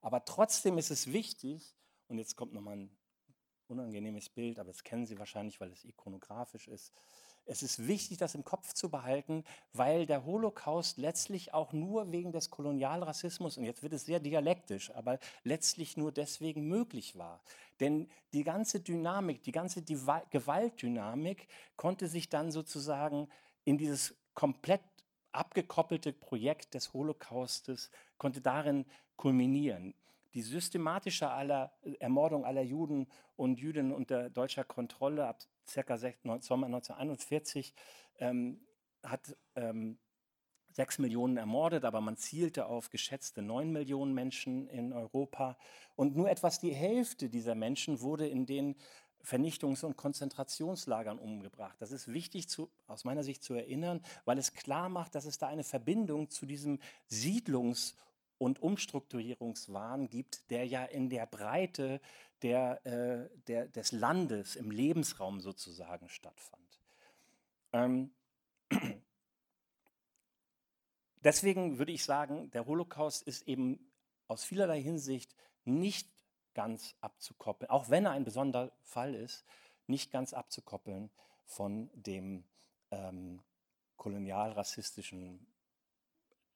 Aber 0.02 0.26
trotzdem 0.26 0.78
ist 0.78 0.92
es 0.92 1.12
wichtig, 1.12 1.76
und 2.08 2.18
jetzt 2.18 2.36
kommt 2.36 2.54
nochmal 2.54 2.78
ein 2.78 2.98
unangenehmes 3.68 4.30
Bild, 4.30 4.60
aber 4.60 4.72
das 4.72 4.84
kennen 4.84 5.06
Sie 5.06 5.18
wahrscheinlich, 5.18 5.62
weil 5.62 5.72
es 5.72 5.86
ikonografisch 5.86 6.68
ist. 6.68 6.94
Es 7.46 7.64
ist 7.64 7.88
wichtig, 7.88 8.18
das 8.18 8.36
im 8.36 8.46
Kopf 8.46 8.74
zu 8.74 8.90
behalten, 8.90 9.44
weil 9.74 10.06
der 10.06 10.26
Holocaust 10.26 10.98
letztlich 10.98 11.54
auch 11.54 11.74
nur 11.74 12.12
wegen 12.12 12.32
des 12.32 12.50
Kolonialrassismus, 12.50 13.58
und 13.58 13.66
jetzt 13.66 13.84
wird 13.84 13.94
es 13.94 14.06
sehr 14.06 14.20
dialektisch, 14.20 14.92
aber 14.92 15.20
letztlich 15.44 15.98
nur 15.98 16.12
deswegen 16.12 16.68
möglich 16.68 17.18
war. 17.18 17.42
Denn 17.80 18.10
die 18.34 18.44
ganze 18.44 18.80
Dynamik, 18.80 19.44
die 19.44 19.52
ganze 19.52 19.84
Gewaltdynamik 19.84 21.48
konnte 21.76 22.08
sich 22.08 22.30
dann 22.30 22.52
sozusagen 22.52 23.28
in 23.66 23.78
dieses 23.78 24.16
komplett 24.34 24.82
abgekoppelte 25.32 26.14
Projekt 26.14 26.74
des 26.74 26.94
Holocaustes, 26.94 27.90
konnte 28.18 28.42
darin 28.42 28.86
kulminieren 29.16 29.94
die 30.34 30.42
systematische 30.42 31.30
aller, 31.30 31.74
Ermordung 32.00 32.46
aller 32.46 32.62
Juden 32.62 33.08
und 33.36 33.60
Jüdinnen 33.60 33.92
unter 33.92 34.30
deutscher 34.30 34.64
Kontrolle 34.64 35.28
ab 35.28 35.40
ca. 35.74 35.98
Sommer 35.98 36.68
1941 36.68 37.74
ähm, 38.20 38.62
hat 39.04 39.36
ähm, 39.56 39.98
sechs 40.72 41.00
Millionen 41.00 41.38
ermordet, 41.38 41.84
aber 41.86 42.02
man 42.02 42.18
zielte 42.18 42.66
auf 42.66 42.90
geschätzte 42.90 43.42
neun 43.42 43.72
Millionen 43.72 44.14
Menschen 44.14 44.68
in 44.68 44.94
Europa. 44.94 45.58
Und 45.96 46.16
nur 46.16 46.30
etwas 46.30 46.60
die 46.60 46.74
Hälfte 46.74 47.30
dieser 47.30 47.56
Menschen 47.56 48.02
wurde 48.02 48.28
in 48.28 48.46
den 48.46 48.76
Vernichtungs- 49.24 49.86
und 49.86 49.98
Konzentrationslagern 49.98 51.20
umgebracht. 51.20 51.76
Das 51.80 51.92
ist 51.92 52.12
wichtig 52.12 52.50
zu, 52.50 52.72
aus 52.88 53.04
meiner 53.04 53.24
Sicht 53.24 53.44
zu 53.44 53.54
erinnern, 53.54 54.02
weil 54.26 54.38
es 54.38 54.54
klar 54.54 54.90
macht, 54.90 55.14
dass 55.14 55.26
es 55.26 55.38
da 55.38 55.48
eine 55.48 55.64
Verbindung 55.64 56.30
zu 56.30 56.46
diesem 56.46 56.80
Siedlungs- 57.10 57.96
und 58.42 58.60
Umstrukturierungswahn 58.60 60.10
gibt, 60.10 60.50
der 60.50 60.66
ja 60.66 60.84
in 60.84 61.12
der 61.12 61.28
Breite 61.28 62.02
der, 62.42 62.84
äh, 62.88 63.30
der, 63.46 63.68
des 63.68 63.92
Landes, 63.92 64.56
im 64.56 64.72
Lebensraum 64.72 65.40
sozusagen 65.42 66.10
stattfand. 66.10 66.80
Ähm, 67.72 68.12
deswegen 71.24 71.78
würde 71.78 71.92
ich 71.92 72.04
sagen, 72.04 72.50
der 72.50 72.66
Holocaust 72.66 73.22
ist 73.28 73.48
eben 73.48 73.92
aus 74.28 74.44
vielerlei 74.44 74.82
Hinsicht 74.82 75.36
nicht 75.64 76.10
ganz 76.56 76.96
abzukoppeln, 77.00 77.70
auch 77.70 77.92
wenn 77.92 78.06
er 78.06 78.12
ein 78.12 78.24
besonderer 78.24 78.72
Fall 78.82 79.14
ist, 79.14 79.46
nicht 79.86 80.12
ganz 80.12 80.34
abzukoppeln 80.34 81.12
von 81.46 81.92
dem 81.94 82.44
ähm, 82.90 83.44
kolonialrassistischen 83.98 85.46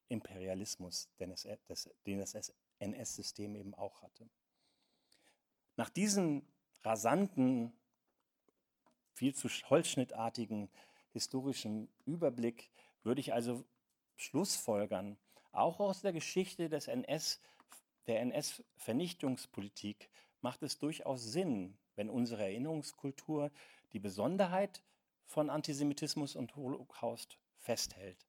Imperialismus, 0.07 1.09
den, 1.19 1.29
das, 1.29 2.53
NS-System 2.79 3.55
eben 3.55 3.73
auch 3.73 4.01
hatte. 4.01 4.29
Nach 5.77 5.89
diesem 5.89 6.45
rasanten, 6.83 7.73
viel 9.13 9.33
zu 9.33 9.47
holzschnittartigen 9.47 10.69
historischen 11.11 11.89
Überblick 12.05 12.69
würde 13.03 13.21
ich 13.21 13.33
also 13.33 13.63
schlussfolgern, 14.17 15.17
auch 15.51 15.79
aus 15.79 16.01
der 16.01 16.11
Geschichte 16.11 16.69
des 16.69 16.87
NS, 16.87 17.41
der 18.07 18.19
NS-Vernichtungspolitik 18.21 20.09
macht 20.41 20.61
es 20.63 20.77
durchaus 20.77 21.23
Sinn, 21.23 21.77
wenn 21.95 22.09
unsere 22.09 22.43
Erinnerungskultur 22.43 23.51
die 23.93 23.99
Besonderheit 23.99 24.83
von 25.25 25.49
Antisemitismus 25.49 26.35
und 26.35 26.55
Holocaust 26.55 27.37
festhält, 27.57 28.25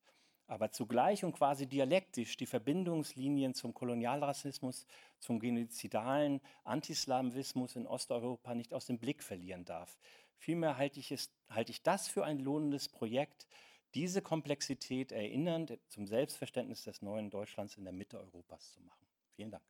aber 0.47 0.71
zugleich 0.71 1.23
und 1.23 1.33
quasi 1.33 1.67
dialektisch 1.67 2.37
die 2.37 2.45
Verbindungslinien 2.45 3.53
zum 3.53 3.73
Kolonialrassismus, 3.73 4.85
zum 5.19 5.39
genozidalen 5.39 6.41
Antislawismus 6.63 7.75
in 7.75 7.85
Osteuropa 7.85 8.55
nicht 8.55 8.73
aus 8.73 8.85
dem 8.85 8.97
Blick 8.97 9.21
verlieren 9.21 9.65
darf. 9.65 9.99
Vielmehr 10.37 10.77
halte 10.77 10.99
ich, 10.99 11.11
es, 11.11 11.31
halte 11.49 11.71
ich 11.71 11.83
das 11.83 12.07
für 12.07 12.23
ein 12.23 12.39
lohnendes 12.39 12.89
Projekt, 12.89 13.47
diese 13.93 14.21
Komplexität 14.21 15.11
erinnernd 15.11 15.79
zum 15.87 16.07
Selbstverständnis 16.07 16.83
des 16.83 17.01
neuen 17.01 17.29
Deutschlands 17.29 17.75
in 17.77 17.83
der 17.83 17.93
Mitte 17.93 18.19
Europas 18.19 18.73
zu 18.73 18.81
machen. 18.81 19.07
Vielen 19.35 19.51
Dank. 19.51 19.63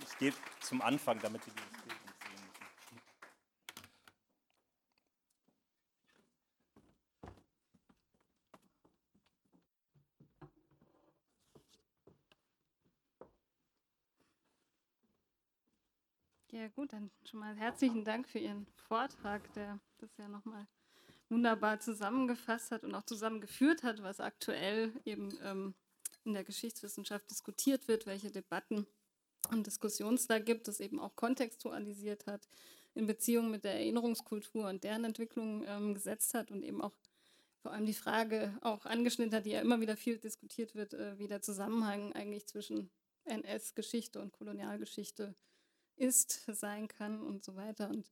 Ich 0.00 0.18
gehe 0.18 0.32
zum 0.60 0.82
Anfang, 0.82 1.18
damit 1.20 1.42
Sie 1.44 1.50
dieses 1.50 1.82
Bild 1.82 2.04
nicht 2.04 2.22
sehen 2.22 2.44
müssen. 2.44 2.62
Ja 16.50 16.68
gut, 16.68 16.92
dann 16.92 17.10
schon 17.32 17.40
mal 17.40 17.56
herzlichen 17.56 18.04
Dank 18.04 18.28
für 18.28 18.38
Ihren 18.38 18.66
Vortrag, 18.88 19.50
der 19.54 19.80
das 19.96 20.10
ja 20.18 20.28
nochmal 20.28 20.66
wunderbar 21.30 21.80
zusammengefasst 21.80 22.70
hat 22.70 22.84
und 22.84 22.94
auch 22.94 23.04
zusammengeführt 23.04 23.82
hat, 23.82 24.02
was 24.02 24.20
aktuell 24.20 24.92
eben 25.06 25.32
ähm, 25.42 25.74
in 26.24 26.34
der 26.34 26.44
Geschichtswissenschaft 26.44 27.30
diskutiert 27.30 27.88
wird, 27.88 28.04
welche 28.04 28.30
Debatten 28.30 28.86
und 29.50 29.66
Diskussionen 29.66 30.16
es 30.16 30.26
da 30.26 30.40
gibt, 30.40 30.68
das 30.68 30.78
eben 30.78 31.00
auch 31.00 31.16
kontextualisiert 31.16 32.26
hat, 32.26 32.46
in 32.94 33.06
Beziehung 33.06 33.50
mit 33.50 33.64
der 33.64 33.76
Erinnerungskultur 33.76 34.68
und 34.68 34.84
deren 34.84 35.04
Entwicklung 35.04 35.64
ähm, 35.66 35.94
gesetzt 35.94 36.34
hat 36.34 36.50
und 36.50 36.62
eben 36.62 36.82
auch 36.82 36.92
vor 37.62 37.72
allem 37.72 37.86
die 37.86 37.94
Frage 37.94 38.58
auch 38.60 38.84
angeschnitten 38.84 39.34
hat, 39.34 39.46
die 39.46 39.52
ja 39.52 39.62
immer 39.62 39.80
wieder 39.80 39.96
viel 39.96 40.18
diskutiert 40.18 40.74
wird, 40.74 40.92
äh, 40.92 41.18
wie 41.18 41.28
der 41.28 41.40
Zusammenhang 41.40 42.12
eigentlich 42.12 42.46
zwischen 42.46 42.90
NS-Geschichte 43.24 44.20
und 44.20 44.34
Kolonialgeschichte 44.34 45.34
ist, 45.96 46.44
sein 46.46 46.88
kann 46.88 47.20
und 47.22 47.44
so 47.44 47.56
weiter. 47.56 47.88
Und 47.90 48.10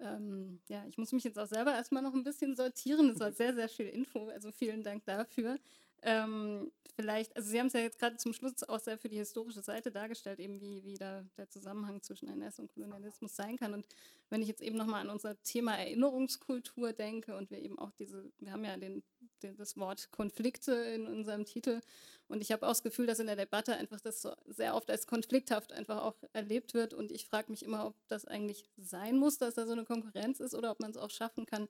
ähm, 0.00 0.60
ja, 0.68 0.84
ich 0.86 0.98
muss 0.98 1.12
mich 1.12 1.24
jetzt 1.24 1.38
auch 1.38 1.46
selber 1.46 1.74
erstmal 1.74 2.02
noch 2.02 2.14
ein 2.14 2.24
bisschen 2.24 2.56
sortieren. 2.56 3.08
Das 3.08 3.20
war 3.20 3.32
sehr, 3.32 3.54
sehr 3.54 3.68
viel 3.68 3.86
Info, 3.88 4.28
also 4.28 4.52
vielen 4.52 4.82
Dank 4.82 5.04
dafür. 5.04 5.58
Ähm, 6.02 6.70
vielleicht, 6.94 7.36
also 7.36 7.48
Sie 7.48 7.58
haben 7.58 7.68
es 7.68 7.72
ja 7.72 7.80
jetzt 7.80 7.98
gerade 7.98 8.16
zum 8.16 8.32
Schluss 8.32 8.62
auch 8.68 8.78
sehr 8.78 8.98
für 8.98 9.08
die 9.08 9.16
historische 9.16 9.62
Seite 9.62 9.90
dargestellt, 9.90 10.40
eben 10.40 10.60
wie, 10.60 10.84
wie 10.84 10.94
da 10.94 11.24
der 11.36 11.48
Zusammenhang 11.48 12.02
zwischen 12.02 12.28
NS 12.28 12.58
und 12.58 12.68
Kolonialismus 12.68 13.34
sein 13.34 13.56
kann. 13.56 13.72
Und 13.72 13.86
wenn 14.30 14.42
ich 14.42 14.48
jetzt 14.48 14.62
eben 14.62 14.76
nochmal 14.76 15.02
an 15.02 15.10
unser 15.10 15.40
Thema 15.42 15.76
Erinnerungskultur 15.76 16.92
denke 16.92 17.36
und 17.36 17.50
wir 17.50 17.58
eben 17.58 17.78
auch 17.78 17.92
diese, 17.92 18.30
wir 18.38 18.52
haben 18.52 18.64
ja 18.64 18.76
den, 18.76 19.02
den, 19.42 19.56
das 19.56 19.76
Wort 19.76 20.10
Konflikte 20.10 20.72
in 20.72 21.06
unserem 21.06 21.44
Titel 21.44 21.80
und 22.28 22.40
ich 22.40 22.52
habe 22.52 22.66
auch 22.66 22.70
das 22.70 22.82
Gefühl, 22.82 23.06
dass 23.06 23.18
in 23.18 23.26
der 23.26 23.36
Debatte 23.36 23.76
einfach 23.76 24.00
das 24.00 24.22
so 24.22 24.32
sehr 24.46 24.74
oft 24.74 24.90
als 24.90 25.06
konflikthaft 25.06 25.72
einfach 25.72 26.02
auch 26.02 26.16
erlebt 26.32 26.74
wird 26.74 26.94
und 26.94 27.12
ich 27.12 27.26
frage 27.26 27.50
mich 27.50 27.62
immer, 27.62 27.86
ob 27.86 27.94
das 28.08 28.24
eigentlich 28.24 28.70
sein 28.76 29.16
muss, 29.16 29.38
dass 29.38 29.54
da 29.54 29.66
so 29.66 29.72
eine 29.72 29.84
Konkurrenz 29.84 30.40
ist 30.40 30.54
oder 30.54 30.70
ob 30.70 30.80
man 30.80 30.90
es 30.90 30.96
auch 30.96 31.10
schaffen 31.10 31.46
kann, 31.46 31.68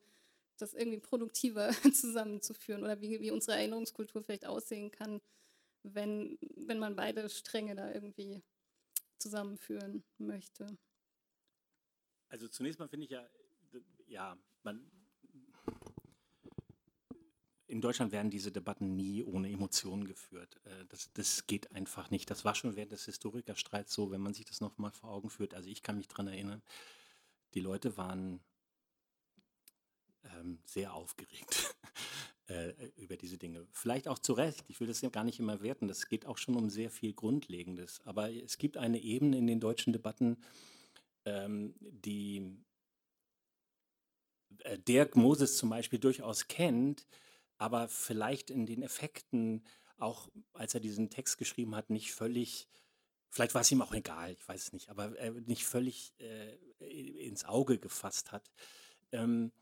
das 0.63 0.75
irgendwie 0.75 1.01
produktiver 1.01 1.71
zusammenzuführen 1.93 2.83
oder 2.83 3.01
wie, 3.01 3.21
wie 3.21 3.31
unsere 3.31 3.57
Erinnerungskultur 3.57 4.23
vielleicht 4.23 4.47
aussehen 4.47 4.91
kann, 4.91 5.21
wenn, 5.83 6.39
wenn 6.57 6.79
man 6.79 6.97
beide 6.97 7.29
Stränge 7.29 7.75
da 7.75 7.93
irgendwie 7.93 8.43
zusammenführen 9.19 10.05
möchte. 10.19 10.79
Also 12.29 12.49
zunächst 12.49 12.79
mal 12.79 12.89
finde 12.89 13.05
ich 13.05 13.11
ja, 13.11 13.29
ja, 14.07 14.39
man, 14.63 14.91
in 17.67 17.81
Deutschland 17.81 18.13
werden 18.13 18.31
diese 18.31 18.53
Debatten 18.53 18.97
nie 18.97 19.23
ohne 19.23 19.51
Emotionen 19.51 20.07
geführt. 20.07 20.61
Äh, 20.65 20.87
das, 20.89 21.13
das 21.13 21.47
geht 21.47 21.73
einfach 21.73 22.11
nicht. 22.11 22.31
Das 22.31 22.45
war 22.45 22.55
schon 22.55 22.77
während 22.77 22.93
des 22.93 23.07
Historikerstreits 23.07 23.93
so, 23.93 24.11
wenn 24.11 24.21
man 24.21 24.35
sich 24.35 24.45
das 24.45 24.61
nochmal 24.61 24.93
vor 24.93 25.11
Augen 25.11 25.31
führt. 25.31 25.55
Also 25.55 25.69
ich 25.69 25.83
kann 25.83 25.97
mich 25.97 26.09
daran 26.09 26.29
erinnern, 26.29 26.63
die 27.55 27.61
Leute 27.61 27.97
waren 27.97 28.41
ähm, 30.39 30.59
sehr 30.65 30.95
aufgeregt 30.95 31.75
äh, 32.49 32.73
über 32.97 33.17
diese 33.17 33.39
Dinge. 33.39 33.67
Vielleicht 33.73 34.09
auch 34.09 34.19
zu 34.19 34.33
Recht. 34.33 34.65
Ich 34.69 34.81
will 34.81 34.87
das 34.87 35.01
ja 35.01 35.11
gar 35.11 35.25
nicht 35.25 35.39
immer 35.39 35.63
werten. 35.63 35.89
Das 35.89 36.09
geht 36.09 36.27
auch 36.27 36.39
schon 36.39 36.57
um 36.57 36.71
sehr 36.71 36.91
viel 36.91 37.13
Grundlegendes. 37.13 38.01
Aber 38.05 38.31
es 38.31 38.59
gibt 38.59 38.77
eine 38.77 39.01
Ebene 39.01 39.39
in 39.39 39.47
den 39.47 39.61
deutschen 39.61 39.93
Debatten, 39.93 40.39
ähm, 41.25 41.75
die 41.81 42.57
äh, 44.61 44.79
Dirk 44.79 45.17
Moses 45.17 45.57
zum 45.57 45.71
Beispiel 45.71 45.99
durchaus 45.99 46.49
kennt, 46.49 47.07
aber 47.59 47.89
vielleicht 47.89 48.51
in 48.51 48.67
den 48.67 48.83
Effekten 48.83 49.65
auch, 49.99 50.29
als 50.53 50.75
er 50.75 50.81
diesen 50.81 51.11
Text 51.11 51.39
geschrieben 51.39 51.77
hat, 51.77 51.91
nicht 51.91 52.13
völlig 52.13 52.69
vielleicht 53.33 53.55
war 53.55 53.63
es 53.63 53.73
ihm 53.73 53.83
auch 53.83 53.95
egal, 53.95 54.33
ich 54.33 54.47
weiß 54.47 54.63
es 54.63 54.73
nicht, 54.73 54.91
aber 54.91 55.19
äh, 55.19 55.31
nicht 55.47 55.65
völlig 55.65 56.13
äh, 56.19 57.27
ins 57.27 57.45
Auge 57.45 57.79
gefasst 57.79 58.31
hat. 58.31 58.51
Ähm, 59.11 59.53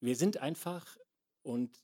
wir 0.00 0.16
sind 0.16 0.38
einfach 0.38 0.96
und 1.42 1.78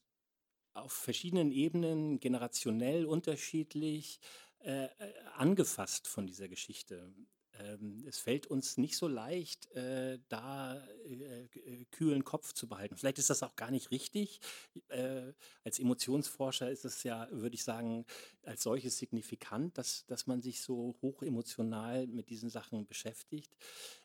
auf 0.74 0.92
verschiedenen 0.92 1.52
Ebenen 1.52 2.20
generationell 2.20 3.06
unterschiedlich 3.06 4.20
äh, 4.60 4.84
äh, 4.84 4.90
angefasst 5.36 6.06
von 6.08 6.26
dieser 6.26 6.48
Geschichte. 6.48 7.12
Ähm, 7.58 8.04
es 8.06 8.18
fällt 8.18 8.46
uns 8.46 8.76
nicht 8.76 8.96
so 8.96 9.08
leicht, 9.08 9.70
äh, 9.72 10.18
da 10.28 10.76
äh, 11.06 11.44
äh, 11.44 11.84
kühlen 11.90 12.24
Kopf 12.24 12.52
zu 12.52 12.68
behalten. 12.68 12.96
Vielleicht 12.96 13.18
ist 13.18 13.30
das 13.30 13.42
auch 13.42 13.56
gar 13.56 13.70
nicht 13.70 13.90
richtig. 13.90 14.40
Äh, 14.88 15.32
als 15.64 15.78
Emotionsforscher 15.78 16.70
ist 16.70 16.84
es 16.84 17.02
ja, 17.02 17.28
würde 17.30 17.54
ich 17.54 17.64
sagen, 17.64 18.04
als 18.42 18.62
solches 18.62 18.98
signifikant, 18.98 19.78
dass, 19.78 20.04
dass 20.06 20.26
man 20.26 20.42
sich 20.42 20.60
so 20.60 20.96
hoch 21.00 21.22
emotional 21.22 22.06
mit 22.06 22.28
diesen 22.28 22.50
Sachen 22.50 22.86
beschäftigt. 22.86 23.56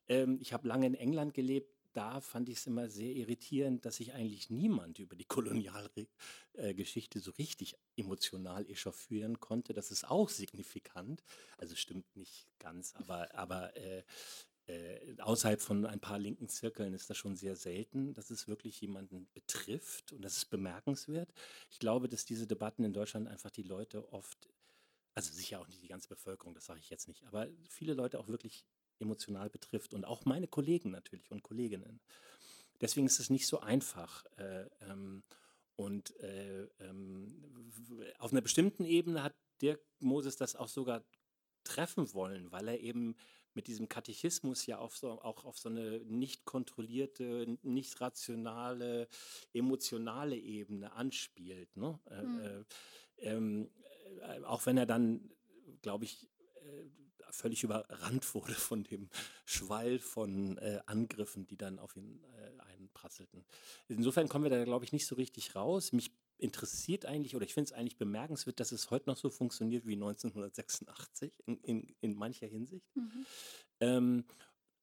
Ähm, 0.07 0.38
ich 0.41 0.53
habe 0.53 0.68
lange 0.68 0.88
in 0.88 0.95
England 0.95 1.34
gelebt 1.34 1.80
da 1.93 2.21
fand 2.21 2.49
ich 2.49 2.57
es 2.57 2.67
immer 2.67 2.89
sehr 2.89 3.11
irritierend, 3.13 3.85
dass 3.85 3.97
sich 3.97 4.13
eigentlich 4.13 4.49
niemand 4.49 4.99
über 4.99 5.15
die 5.15 5.25
Kolonialgeschichte 6.65 7.19
so 7.19 7.31
richtig 7.31 7.75
emotional 7.95 8.69
echauffieren 8.69 9.39
konnte. 9.39 9.73
Das 9.73 9.91
ist 9.91 10.09
auch 10.09 10.29
signifikant. 10.29 11.23
Also 11.57 11.75
stimmt 11.75 12.15
nicht 12.15 12.47
ganz, 12.59 12.93
aber, 12.95 13.33
aber 13.35 13.75
äh, 13.75 14.03
äh, 14.67 15.19
außerhalb 15.19 15.61
von 15.61 15.85
ein 15.85 15.99
paar 15.99 16.19
linken 16.19 16.47
Zirkeln 16.47 16.93
ist 16.93 17.09
das 17.09 17.17
schon 17.17 17.35
sehr 17.35 17.55
selten, 17.55 18.13
dass 18.13 18.29
es 18.29 18.47
wirklich 18.47 18.79
jemanden 18.79 19.27
betrifft 19.33 20.13
und 20.13 20.23
das 20.23 20.37
ist 20.37 20.45
bemerkenswert. 20.45 21.33
Ich 21.69 21.79
glaube, 21.79 22.07
dass 22.07 22.25
diese 22.25 22.47
Debatten 22.47 22.83
in 22.83 22.93
Deutschland 22.93 23.27
einfach 23.27 23.49
die 23.49 23.63
Leute 23.63 24.11
oft, 24.13 24.49
also 25.15 25.33
sicher 25.33 25.59
auch 25.59 25.67
nicht 25.67 25.81
die 25.81 25.87
ganze 25.87 26.07
Bevölkerung, 26.07 26.53
das 26.53 26.65
sage 26.65 26.79
ich 26.79 26.89
jetzt 26.89 27.07
nicht, 27.07 27.25
aber 27.25 27.47
viele 27.69 27.93
Leute 27.95 28.19
auch 28.19 28.27
wirklich 28.27 28.63
emotional 29.02 29.49
betrifft 29.49 29.93
und 29.93 30.06
auch 30.06 30.26
meine 30.26 30.47
Kollegen 30.47 30.91
natürlich 30.91 31.32
und 31.32 31.43
Kolleginnen. 31.43 31.99
Deswegen 32.80 33.08
ist 33.08 33.20
es 33.20 33.30
nicht 33.30 33.47
so 33.47 33.60
einfach. 33.60 34.26
Äh, 34.38 34.66
ähm, 34.89 35.24
und 35.76 36.16
äh, 36.20 36.64
ähm, 36.80 37.34
auf 38.20 38.32
einer 38.32 38.41
bestimmten 38.41 38.86
Ebene 38.86 39.24
hat 39.24 39.36
Dirk 39.62 39.82
Moses 39.99 40.36
das 40.36 40.56
auch 40.56 40.68
sogar 40.68 41.04
treffen 41.64 42.14
wollen, 42.14 42.52
weil 42.52 42.68
er 42.68 42.80
eben 42.80 43.16
mit 43.54 43.68
diesem 43.68 43.89
Katechismus 43.89 44.66
ja 44.66 44.78
auf 44.78 44.95
so, 44.95 45.22
auch 45.22 45.43
auf 45.45 45.58
so 45.58 45.70
eine 45.70 45.99
nicht 45.99 46.45
kontrollierte, 46.45 47.58
nicht 47.62 47.99
rationale, 47.99 49.08
emotionale 49.54 50.38
Ebene 50.38 50.93
anspielt. 50.93 51.76
Ne? 51.76 51.99
Mhm. 52.10 52.39
Äh, 52.39 52.64
ähm, 53.18 53.70
äh, 54.22 54.43
auch 54.43 54.66
wenn 54.66 54.78
er 54.78 54.86
dann, 54.86 55.32
glaube 55.82 56.06
ich, 56.06 56.30
äh, 56.56 56.86
völlig 57.32 57.63
überrannt 57.63 58.34
wurde 58.34 58.53
von 58.53 58.84
dem 58.84 59.09
Schwall 59.45 59.99
von 59.99 60.57
äh, 60.57 60.79
Angriffen, 60.86 61.47
die 61.47 61.57
dann 61.57 61.79
auf 61.79 61.95
ihn 61.95 62.23
äh, 62.23 62.61
einprasselten. 62.73 63.45
Insofern 63.88 64.29
kommen 64.29 64.45
wir 64.45 64.51
da, 64.51 64.63
glaube 64.63 64.86
ich, 64.86 64.91
nicht 64.91 65.07
so 65.07 65.15
richtig 65.15 65.55
raus. 65.55 65.91
Mich 65.91 66.11
interessiert 66.38 67.05
eigentlich 67.05 67.36
oder 67.36 67.45
ich 67.45 67.53
finde 67.53 67.71
es 67.71 67.73
eigentlich 67.73 67.97
bemerkenswert, 67.97 68.59
dass 68.59 68.71
es 68.71 68.89
heute 68.89 69.09
noch 69.09 69.17
so 69.17 69.29
funktioniert 69.29 69.86
wie 69.86 69.93
1986 69.93 71.43
in, 71.45 71.57
in, 71.59 71.95
in 72.01 72.15
mancher 72.15 72.47
Hinsicht. 72.47 72.95
Mhm. 72.95 73.25
Ähm, 73.79 74.25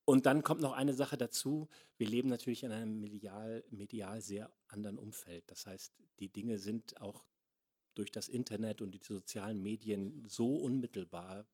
und 0.05 0.25
dann 0.25 0.43
kommt 0.43 0.63
noch 0.63 0.73
eine 0.73 0.95
Sache 0.95 1.19
dazu. 1.19 1.69
Wir 1.99 2.09
leben 2.09 2.31
natürlich 2.31 2.63
in 2.63 2.73
einem 2.73 2.99
medial, 2.99 3.63
medial 3.71 4.23
sehr 4.23 4.51
anderen 4.69 4.97
Umfeld. 4.97 5.45
Das 5.49 5.67
heißt, 5.67 5.93
die 6.19 6.31
Dinge 6.31 6.59
sind 6.59 6.99
auch 7.01 7.27
durch 7.95 8.11
das 8.11 8.29
Internet 8.29 8.81
und 8.81 8.93
die 8.93 9.01
sozialen 9.03 9.61
Medien 9.61 10.25
so 10.27 10.57
unmittelbar, 10.57 11.47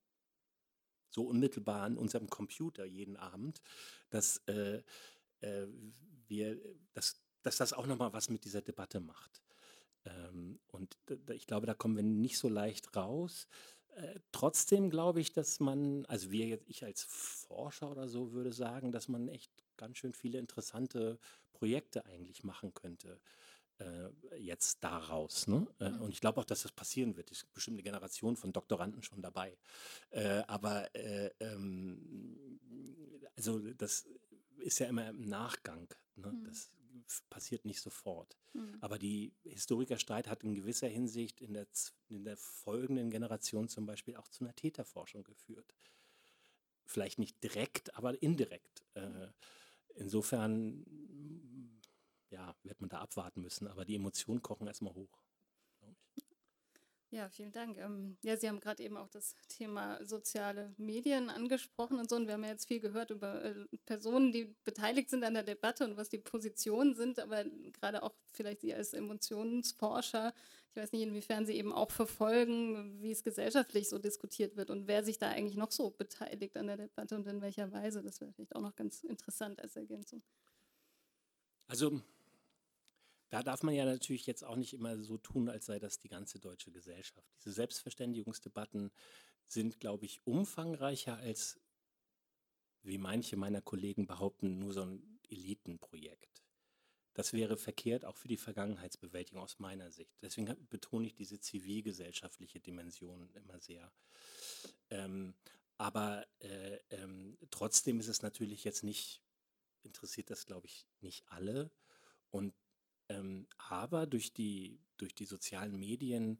so 1.15 1.23
unmittelbar 1.23 1.83
an 1.83 1.97
unserem 1.97 2.29
Computer 2.29 2.85
jeden 2.85 3.17
Abend, 3.17 3.61
dass 4.11 4.39
äh, 4.47 4.83
äh, 5.41 5.67
wir, 6.27 6.59
dass, 6.93 7.23
dass 7.43 7.57
das 7.57 7.73
auch 7.73 7.87
nochmal 7.87 8.12
was 8.12 8.29
mit 8.29 8.45
dieser 8.45 8.62
Debatte 8.62 9.01
macht. 9.01 9.43
Ähm, 10.05 10.59
und 10.67 10.97
ich 11.33 11.47
glaube, 11.47 11.67
da 11.67 11.75
kommen 11.75 11.97
wir 11.97 12.03
nicht 12.03 12.39
so 12.39 12.49
leicht 12.49 12.97
raus. 12.97 13.47
Äh, 13.97 14.19
trotzdem 14.33 14.91
glaube 14.91 15.21
ich, 15.21 15.33
dass 15.33 15.61
man, 15.61 16.05
also 16.07 16.31
wir 16.31 16.47
jetzt, 16.47 16.69
ich 16.69 16.85
als 16.85 17.05
Forscher 17.05 17.91
oder 17.91 18.09
so 18.09 18.33
würde 18.33 18.53
sagen, 18.53 18.93
dass 18.93 19.09
man 19.09 19.29
echt 19.29 19.53
ganz 19.77 19.99
schön 19.99 20.12
viele 20.12 20.39
interessante 20.39 21.19
Projekte 21.53 22.05
eigentlich 22.07 22.43
machen 22.45 22.75
könnte 22.75 23.21
jetzt 24.39 24.83
daraus. 24.85 25.47
Ne? 25.47 25.66
Äh, 25.81 25.91
mhm. 25.91 26.03
Und 26.03 26.11
ich 26.12 26.20
glaube 26.20 26.41
auch, 26.41 26.45
dass 26.45 26.62
das 26.62 26.72
passieren 26.72 27.16
wird. 27.16 27.31
Es 27.31 27.39
ist 27.39 27.53
bestimmt 27.53 27.77
eine 27.77 27.83
Generation 27.83 28.37
von 28.37 28.53
Doktoranden 28.53 29.03
schon 29.03 29.22
dabei. 29.22 29.57
Äh, 30.11 30.43
aber 30.47 30.95
äh, 30.95 31.31
ähm, 31.41 32.61
also 33.37 33.59
das 33.75 34.07
ist 34.59 34.79
ja 34.79 34.87
immer 34.87 35.09
im 35.09 35.29
Nachgang. 35.29 35.93
Ne? 36.16 36.33
Mhm. 36.33 36.45
Das 36.45 36.70
passiert 37.29 37.64
nicht 37.64 37.81
sofort. 37.81 38.37
Mhm. 38.53 38.79
Aber 38.81 38.99
die 38.99 39.33
Historikerstreit 39.45 40.29
hat 40.29 40.45
in 40.45 40.55
gewisser 40.55 40.89
Hinsicht 40.89 41.41
in 41.41 41.55
der, 41.55 41.66
in 42.09 42.25
der 42.25 42.37
folgenden 42.37 43.11
Generation 43.11 43.68
zum 43.68 43.87
Beispiel 43.87 44.16
auch 44.16 44.29
zu 44.29 44.45
einer 44.45 44.55
Täterforschung 44.55 45.25
geführt. 45.25 45.75
Vielleicht 46.87 47.18
nicht 47.18 47.43
direkt, 47.43 47.95
aber 47.97 48.22
indirekt. 48.22 48.85
Äh, 48.95 49.29
insofern 49.97 50.85
ja, 52.35 52.55
wird 52.64 52.80
man 52.80 52.91
da 52.91 53.01
abwarten 53.01 53.43
müssen, 53.43 53.68
aber 53.68 53.85
die 53.85 53.95
Emotionen 53.95 54.43
kochen 54.43 54.66
erstmal 54.66 54.95
hoch. 54.95 55.20
Ja, 57.14 57.28
vielen 57.28 57.53
Dank. 57.53 57.78
Ähm, 57.78 58.16
ja, 58.22 58.37
Sie 58.37 58.49
haben 58.49 58.59
gerade 58.59 58.82
eben 58.82 58.97
auch 58.97 59.09
das 59.09 59.37
Thema 59.47 60.05
soziale 60.05 60.74
Medien 60.78 61.30
angesprochen 61.30 62.01
und 62.01 62.11
so. 62.11 62.16
Und 62.16 62.26
wir 62.26 62.35
haben 62.35 62.43
ja 62.43 62.51
jetzt 62.51 62.66
viel 62.66 62.80
gehört 62.80 63.11
über 63.11 63.45
äh, 63.45 63.55
Personen, 63.87 64.32
die 64.32 64.53
beteiligt 64.64 65.11
sind 65.11 65.22
an 65.22 65.35
der 65.35 65.45
Debatte 65.45 65.85
und 65.85 65.97
was 65.97 66.09
die 66.09 66.18
Positionen 66.18 66.97
sind. 66.97 67.20
Aber 67.20 67.45
gerade 67.45 68.03
auch 68.03 68.16
vielleicht 68.32 68.62
Sie 68.62 68.74
als 68.74 68.95
Emotionsforscher, 68.95 70.35
ich 70.70 70.76
weiß 70.76 70.91
nicht, 70.91 71.03
inwiefern 71.03 71.47
Sie 71.47 71.55
eben 71.55 71.72
auch 71.72 71.93
verfolgen, 71.93 73.01
wie 73.01 73.12
es 73.12 73.22
gesellschaftlich 73.22 73.89
so 73.89 74.01
diskutiert 74.01 74.57
wird 74.57 74.70
und 74.70 74.89
wer 74.89 75.05
sich 75.05 75.18
da 75.18 75.28
eigentlich 75.28 75.57
noch 75.57 75.70
so 75.70 75.91
beteiligt 75.91 76.57
an 76.57 76.66
der 76.66 76.78
Debatte 76.78 77.14
und 77.14 77.28
in 77.28 77.41
welcher 77.41 77.70
Weise. 77.70 78.03
Das 78.03 78.20
wäre 78.20 78.32
vielleicht 78.32 78.57
auch 78.57 78.61
noch 78.61 78.74
ganz 78.74 79.05
interessant 79.05 79.61
als 79.61 79.76
Ergänzung. 79.76 80.20
Also 81.68 82.01
da 83.35 83.43
darf 83.43 83.64
man 83.64 83.74
ja 83.74 83.85
natürlich 83.85 84.26
jetzt 84.26 84.45
auch 84.45 84.55
nicht 84.55 84.74
immer 84.74 84.97
so 84.97 85.18
tun, 85.18 85.49
als 85.49 85.66
sei 85.66 85.80
das 85.80 85.99
die 85.99 86.09
ganze 86.09 86.39
deutsche 86.39 86.70
Gesellschaft. 86.70 87.26
Diese 87.41 87.51
Selbstverständigungsdebatten 87.51 88.93
sind, 89.49 89.80
glaube 89.80 90.05
ich, 90.05 90.24
umfangreicher 90.24 91.16
als, 91.16 91.59
wie 92.85 92.97
manche 92.97 93.37
meiner 93.37 93.61
Kollegen 93.61 94.07
behaupten, 94.07 94.61
nur 94.61 94.72
so 94.72 94.82
ein 94.82 95.18
Elitenprojekt. 95.28 96.45
Das 97.14 97.32
wäre 97.32 97.57
verkehrt 97.57 98.05
auch 98.05 98.16
für 98.16 98.28
die 98.28 98.37
Vergangenheitsbewältigung 98.37 99.43
aus 99.43 99.59
meiner 99.59 99.91
Sicht. 99.91 100.14
Deswegen 100.22 100.55
betone 100.68 101.09
ich 101.09 101.16
diese 101.16 101.41
zivilgesellschaftliche 101.41 102.61
Dimension 102.61 103.28
immer 103.35 103.59
sehr. 103.59 103.93
Ähm, 104.91 105.35
aber 105.76 106.24
äh, 106.39 106.78
ähm, 106.91 107.37
trotzdem 107.51 107.99
ist 107.99 108.07
es 108.07 108.22
natürlich 108.22 108.62
jetzt 108.62 108.85
nicht, 108.85 109.24
interessiert 109.82 110.30
das, 110.30 110.47
glaube 110.47 110.68
ich, 110.68 110.87
nicht 111.01 111.28
alle. 111.28 111.72
Und 112.30 112.55
ähm, 113.09 113.46
aber 113.59 114.07
durch 114.07 114.32
die, 114.32 114.80
durch 114.96 115.14
die 115.14 115.26
sozialen 115.26 115.78
Medien 115.78 116.38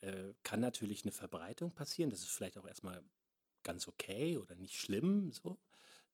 äh, 0.00 0.34
kann 0.42 0.60
natürlich 0.60 1.04
eine 1.04 1.12
Verbreitung 1.12 1.72
passieren. 1.72 2.10
Das 2.10 2.20
ist 2.20 2.30
vielleicht 2.30 2.58
auch 2.58 2.66
erstmal 2.66 3.02
ganz 3.62 3.88
okay 3.88 4.38
oder 4.38 4.54
nicht 4.54 4.76
schlimm. 4.76 5.32
So. 5.32 5.58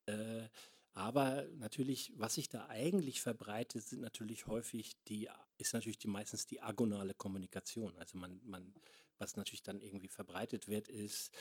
Äh, 0.07 0.49
aber 0.93 1.47
natürlich, 1.57 2.13
was 2.17 2.35
sich 2.35 2.49
da 2.49 2.69
eigentlich 2.69 3.21
verbreitet, 3.21 3.85
sind 3.85 4.01
natürlich 4.03 4.47
häufig 4.47 4.97
die, 5.09 5.29
ist 5.59 5.73
natürlich 5.73 5.99
die 5.99 6.09
meistens 6.09 6.47
die 6.47 6.63
agonale 6.63 7.15
Kommunikation. 7.15 7.97
Also 7.97 8.19
man, 8.19 8.41
man, 8.45 8.75
was 9.19 9.37
natürlich 9.37 9.63
dann 9.63 9.81
irgendwie 9.81 10.09
verbreitet 10.09 10.69
wird, 10.69 10.89
ist, 10.89 11.33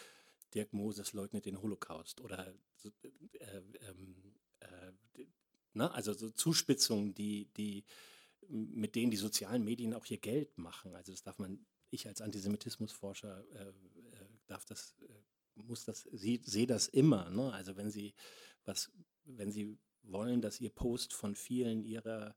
Dirk 0.54 0.74
Moses 0.74 1.14
leugnet 1.14 1.46
den 1.46 1.62
Holocaust 1.62 2.22
oder 2.22 2.54
äh, 2.84 3.62
ähm, 3.82 4.36
äh, 4.60 5.26
ne? 5.74 5.92
also 5.92 6.14
so 6.14 6.30
Zuspitzungen, 6.32 7.14
die, 7.14 7.46
die 7.56 7.86
mit 8.48 8.96
denen 8.96 9.12
die 9.12 9.18
sozialen 9.18 9.64
Medien 9.64 9.94
auch 9.94 10.06
ihr 10.06 10.18
Geld 10.18 10.58
machen. 10.58 10.96
Also 10.96 11.12
das 11.12 11.24
darf 11.24 11.38
man, 11.40 11.66
ich 11.90 12.08
als 12.08 12.22
Antisemitismusforscher 12.22 13.46
äh, 13.54 13.70
äh, 13.70 13.74
darf 14.48 14.66
das, 14.66 14.96
äh, 15.02 15.14
muss 15.56 15.86
das, 15.86 16.04
sehe 16.12 16.68
das 16.68 16.88
immer. 16.88 17.30
Ne? 17.30 17.52
Also 17.54 17.76
wenn 17.78 17.92
Sie 17.92 18.14
was, 18.66 18.92
wenn 19.26 19.52
Sie 19.52 19.78
wollen, 20.04 20.42
dass 20.42 20.60
Ihr 20.60 20.70
Post 20.70 21.14
von 21.14 21.36
vielen 21.36 21.84
Ihrer 21.84 22.36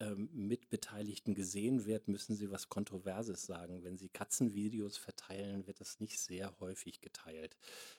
ähm, 0.00 0.28
Mitbeteiligten 0.32 1.34
gesehen 1.34 1.86
wird, 1.86 2.08
müssen 2.08 2.36
Sie 2.36 2.50
was 2.50 2.68
Kontroverses 2.68 3.42
sagen. 3.42 3.84
Wenn 3.84 3.98
Sie 3.98 4.08
Katzenvideos 4.08 4.96
verteilen, 4.96 5.66
wird 5.66 5.80
das 5.80 6.00
nicht 6.00 6.18
sehr 6.18 6.58
häufig 6.60 7.00
geteilt. 7.00 7.56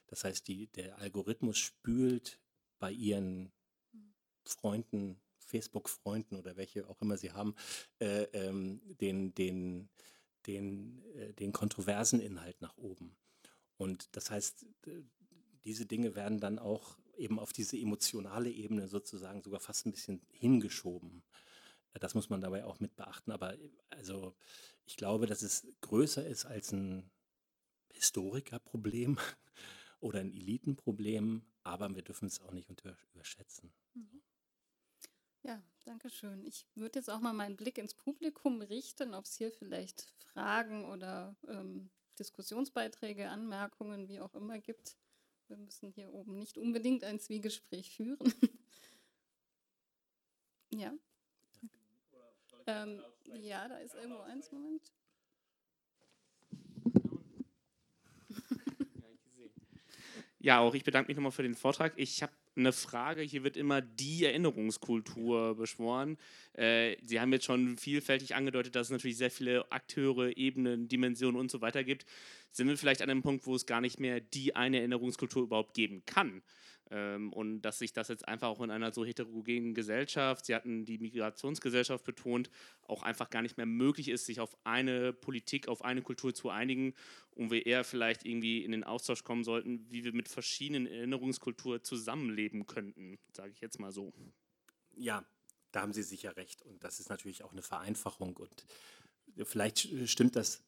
Das 0.07 0.23
heißt, 0.23 0.47
die, 0.47 0.67
der 0.67 0.99
Algorithmus 0.99 1.57
spült 1.57 2.39
bei 2.79 2.91
Ihren. 2.91 3.51
Freunden 4.47 5.19
Facebook-Freunden 5.47 6.35
oder 6.35 6.57
welche 6.57 6.87
auch 6.87 7.01
immer 7.01 7.17
sie 7.17 7.31
haben, 7.31 7.55
äh, 7.99 8.23
ähm, 8.33 8.81
den, 9.01 9.33
den, 9.33 9.89
den, 10.45 11.03
äh, 11.15 11.33
den 11.33 11.51
kontroversen 11.51 12.19
Inhalt 12.19 12.61
nach 12.61 12.77
oben. 12.77 13.15
Und 13.77 14.15
das 14.15 14.31
heißt, 14.31 14.65
diese 15.63 15.85
Dinge 15.85 16.15
werden 16.15 16.39
dann 16.39 16.59
auch 16.59 16.97
eben 17.17 17.39
auf 17.39 17.53
diese 17.53 17.77
emotionale 17.77 18.49
Ebene 18.49 18.87
sozusagen 18.87 19.41
sogar 19.41 19.59
fast 19.59 19.85
ein 19.85 19.91
bisschen 19.91 20.21
hingeschoben. 20.31 21.23
Das 21.93 22.13
muss 22.13 22.29
man 22.29 22.41
dabei 22.41 22.65
auch 22.65 22.79
mit 22.79 22.95
beachten. 22.95 23.31
Aber 23.31 23.55
also 23.89 24.35
ich 24.85 24.97
glaube, 24.97 25.25
dass 25.25 25.41
es 25.41 25.67
größer 25.81 26.25
ist 26.25 26.45
als 26.45 26.71
ein 26.71 27.09
Historikerproblem 27.93 29.17
oder 29.99 30.19
ein 30.19 30.31
Elitenproblem, 30.31 31.43
aber 31.63 31.93
wir 31.95 32.03
dürfen 32.03 32.27
es 32.27 32.39
auch 32.41 32.51
nicht 32.51 32.69
überschätzen. 33.13 33.73
Mhm. 33.93 34.21
Ja, 35.43 35.61
danke 35.85 36.09
schön. 36.09 36.45
Ich 36.45 36.65
würde 36.75 36.99
jetzt 36.99 37.09
auch 37.09 37.19
mal 37.19 37.33
meinen 37.33 37.57
Blick 37.57 37.77
ins 37.77 37.93
Publikum 37.93 38.61
richten, 38.61 39.13
ob 39.13 39.25
es 39.25 39.35
hier 39.35 39.51
vielleicht 39.51 40.13
Fragen 40.17 40.85
oder 40.85 41.35
ähm, 41.47 41.89
Diskussionsbeiträge, 42.19 43.29
Anmerkungen, 43.29 44.09
wie 44.09 44.19
auch 44.19 44.33
immer 44.35 44.59
gibt. 44.59 44.97
Wir 45.47 45.57
müssen 45.57 45.91
hier 45.91 46.11
oben 46.13 46.37
nicht 46.37 46.57
unbedingt 46.57 47.03
ein 47.03 47.19
Zwiegespräch 47.19 47.91
führen. 47.91 48.33
ja. 50.73 50.93
Ähm, 52.65 53.01
ja, 53.39 53.67
da 53.67 53.77
ist 53.77 53.95
irgendwo 53.95 54.19
eins, 54.21 54.51
Moment. 54.51 54.91
Ja, 60.39 60.59
auch 60.59 60.73
ich 60.73 60.85
bedanke 60.85 61.09
mich 61.09 61.17
nochmal 61.17 61.33
für 61.33 61.43
den 61.43 61.55
Vortrag. 61.55 61.91
Ich 61.97 62.23
habe 62.23 62.31
eine 62.57 62.73
Frage. 62.73 63.21
Hier 63.21 63.43
wird 63.43 63.57
immer 63.57 63.81
die 63.81 64.25
Erinnerungskultur 64.25 65.55
beschworen. 65.55 66.17
Äh, 66.53 66.97
Sie 67.03 67.19
haben 67.19 67.31
jetzt 67.31 67.45
schon 67.45 67.77
vielfältig 67.77 68.35
angedeutet, 68.35 68.75
dass 68.75 68.87
es 68.87 68.91
natürlich 68.91 69.17
sehr 69.17 69.31
viele 69.31 69.71
Akteure, 69.71 70.35
Ebenen, 70.35 70.87
Dimensionen 70.87 71.39
und 71.39 71.51
so 71.51 71.61
weiter 71.61 71.83
gibt. 71.83 72.05
Sind 72.51 72.67
wir 72.67 72.77
vielleicht 72.77 73.01
an 73.01 73.09
einem 73.09 73.21
Punkt, 73.21 73.45
wo 73.45 73.55
es 73.55 73.65
gar 73.65 73.81
nicht 73.81 73.99
mehr 73.99 74.19
die 74.19 74.55
eine 74.55 74.77
Erinnerungskultur 74.77 75.43
überhaupt 75.43 75.73
geben 75.73 76.03
kann? 76.05 76.41
Ähm, 76.89 77.33
und 77.33 77.61
dass 77.61 77.79
sich 77.79 77.93
das 77.93 78.07
jetzt 78.07 78.27
einfach 78.27 78.47
auch 78.47 78.61
in 78.61 78.71
einer 78.71 78.93
so 78.93 79.03
heterogenen 79.03 79.73
Gesellschaft, 79.73 80.45
Sie 80.45 80.55
hatten 80.55 80.85
die 80.85 80.97
Migrationsgesellschaft 80.97 82.03
betont, 82.03 82.49
auch 82.83 83.03
einfach 83.03 83.29
gar 83.29 83.41
nicht 83.41 83.57
mehr 83.57 83.65
möglich 83.65 84.09
ist, 84.09 84.25
sich 84.25 84.39
auf 84.39 84.57
eine 84.63 85.13
Politik, 85.13 85.67
auf 85.67 85.83
eine 85.83 86.01
Kultur 86.01 86.33
zu 86.33 86.49
einigen 86.49 86.93
und 87.31 87.51
wir 87.51 87.65
eher 87.65 87.83
vielleicht 87.83 88.25
irgendwie 88.25 88.63
in 88.63 88.71
den 88.71 88.83
Austausch 88.83 89.23
kommen 89.23 89.43
sollten, 89.43 89.85
wie 89.91 90.03
wir 90.03 90.13
mit 90.13 90.29
verschiedenen 90.29 90.87
Erinnerungskulturen 90.87 91.83
zusammenleben 91.83 92.65
könnten, 92.67 93.19
sage 93.33 93.51
ich 93.51 93.61
jetzt 93.61 93.79
mal 93.79 93.91
so. 93.91 94.13
Ja, 94.95 95.25
da 95.71 95.81
haben 95.81 95.93
Sie 95.93 96.03
sicher 96.03 96.37
recht 96.37 96.61
und 96.61 96.83
das 96.83 96.99
ist 96.99 97.09
natürlich 97.09 97.43
auch 97.43 97.51
eine 97.51 97.61
Vereinfachung 97.61 98.37
und 98.37 98.65
vielleicht 99.43 99.89
stimmt 100.07 100.35
das 100.35 100.63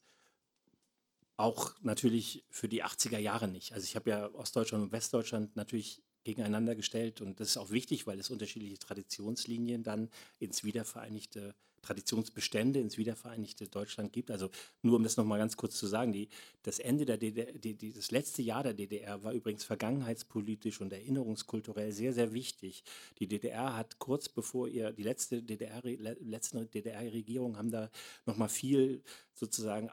auch 1.40 1.74
natürlich 1.80 2.44
für 2.50 2.68
die 2.68 2.84
80er 2.84 3.18
Jahre 3.18 3.48
nicht. 3.48 3.72
Also 3.72 3.84
ich 3.84 3.96
habe 3.96 4.10
ja 4.10 4.30
Ostdeutschland 4.34 4.84
und 4.84 4.92
Westdeutschland 4.92 5.56
natürlich 5.56 6.02
gegeneinander 6.24 6.74
gestellt 6.74 7.20
und 7.20 7.40
das 7.40 7.48
ist 7.48 7.56
auch 7.56 7.70
wichtig, 7.70 8.06
weil 8.06 8.18
es 8.18 8.30
unterschiedliche 8.30 8.78
Traditionslinien 8.78 9.82
dann 9.82 10.10
ins 10.38 10.64
wiedervereinigte 10.64 11.54
Traditionsbestände 11.82 12.80
ins 12.80 12.98
wiedervereinigte 12.98 13.66
Deutschland 13.66 14.12
gibt. 14.12 14.30
Also 14.30 14.50
nur 14.82 14.96
um 14.96 15.02
das 15.02 15.16
nochmal 15.16 15.38
ganz 15.38 15.56
kurz 15.56 15.76
zu 15.76 15.86
sagen, 15.86 16.12
die, 16.12 16.28
das 16.62 16.78
Ende 16.78 17.04
der 17.04 17.16
DDR, 17.16 17.52
die, 17.52 17.74
die, 17.74 17.92
das 17.92 18.10
letzte 18.10 18.42
Jahr 18.42 18.62
der 18.62 18.74
DDR 18.74 19.22
war 19.22 19.32
übrigens 19.32 19.64
vergangenheitspolitisch 19.64 20.80
und 20.80 20.92
erinnerungskulturell 20.92 21.92
sehr, 21.92 22.12
sehr 22.12 22.32
wichtig. 22.32 22.84
Die 23.18 23.26
DDR 23.26 23.76
hat 23.76 23.98
kurz 23.98 24.28
bevor 24.28 24.68
ihr, 24.68 24.92
die 24.92 25.02
letzte 25.02 25.42
DDR, 25.42 25.80
letzte 25.82 26.66
DDR-Regierung 26.66 27.56
haben 27.56 27.70
da 27.70 27.90
nochmal 28.26 28.48
viel 28.48 29.02
sozusagen 29.34 29.90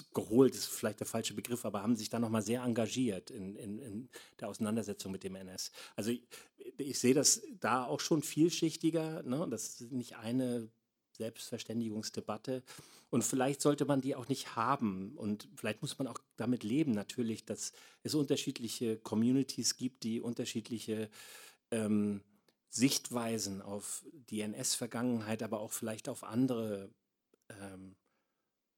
aufgeholt, 0.00 0.54
ist 0.54 0.66
vielleicht 0.66 1.00
der 1.00 1.06
falsche 1.06 1.34
Begriff, 1.34 1.64
aber 1.64 1.82
haben 1.82 1.96
sich 1.96 2.08
da 2.08 2.18
nochmal 2.18 2.42
sehr 2.42 2.62
engagiert 2.62 3.30
in, 3.30 3.56
in, 3.56 3.78
in, 3.78 4.08
der 4.40 4.48
Auseinandersetzung 4.48 5.12
mit 5.12 5.24
dem 5.24 5.36
NS. 5.36 5.70
Also 5.96 6.10
ich, 6.10 6.22
ich 6.78 6.98
sehe 6.98 7.14
das 7.14 7.42
da 7.60 7.84
auch 7.84 8.00
schon 8.00 8.22
vielschichtiger. 8.22 9.22
Ne? 9.22 9.46
Das 9.50 9.80
ist 9.80 9.92
nicht 9.92 10.16
eine 10.16 10.68
Selbstverständigungsdebatte. 11.16 12.62
Und 13.10 13.22
vielleicht 13.22 13.60
sollte 13.60 13.84
man 13.84 14.00
die 14.00 14.16
auch 14.16 14.28
nicht 14.28 14.56
haben. 14.56 15.16
Und 15.16 15.48
vielleicht 15.54 15.82
muss 15.82 15.98
man 15.98 16.08
auch 16.08 16.18
damit 16.36 16.64
leben, 16.64 16.92
natürlich, 16.92 17.44
dass 17.44 17.72
es 18.02 18.14
unterschiedliche 18.14 18.96
Communities 18.98 19.76
gibt, 19.76 20.02
die 20.02 20.20
unterschiedliche 20.20 21.08
ähm, 21.70 22.22
Sichtweisen 22.70 23.62
auf 23.62 24.04
die 24.12 24.40
NS-Vergangenheit, 24.40 25.44
aber 25.44 25.60
auch 25.60 25.70
vielleicht 25.70 26.08
auf 26.08 26.24
andere 26.24 26.90
ähm, 27.48 27.94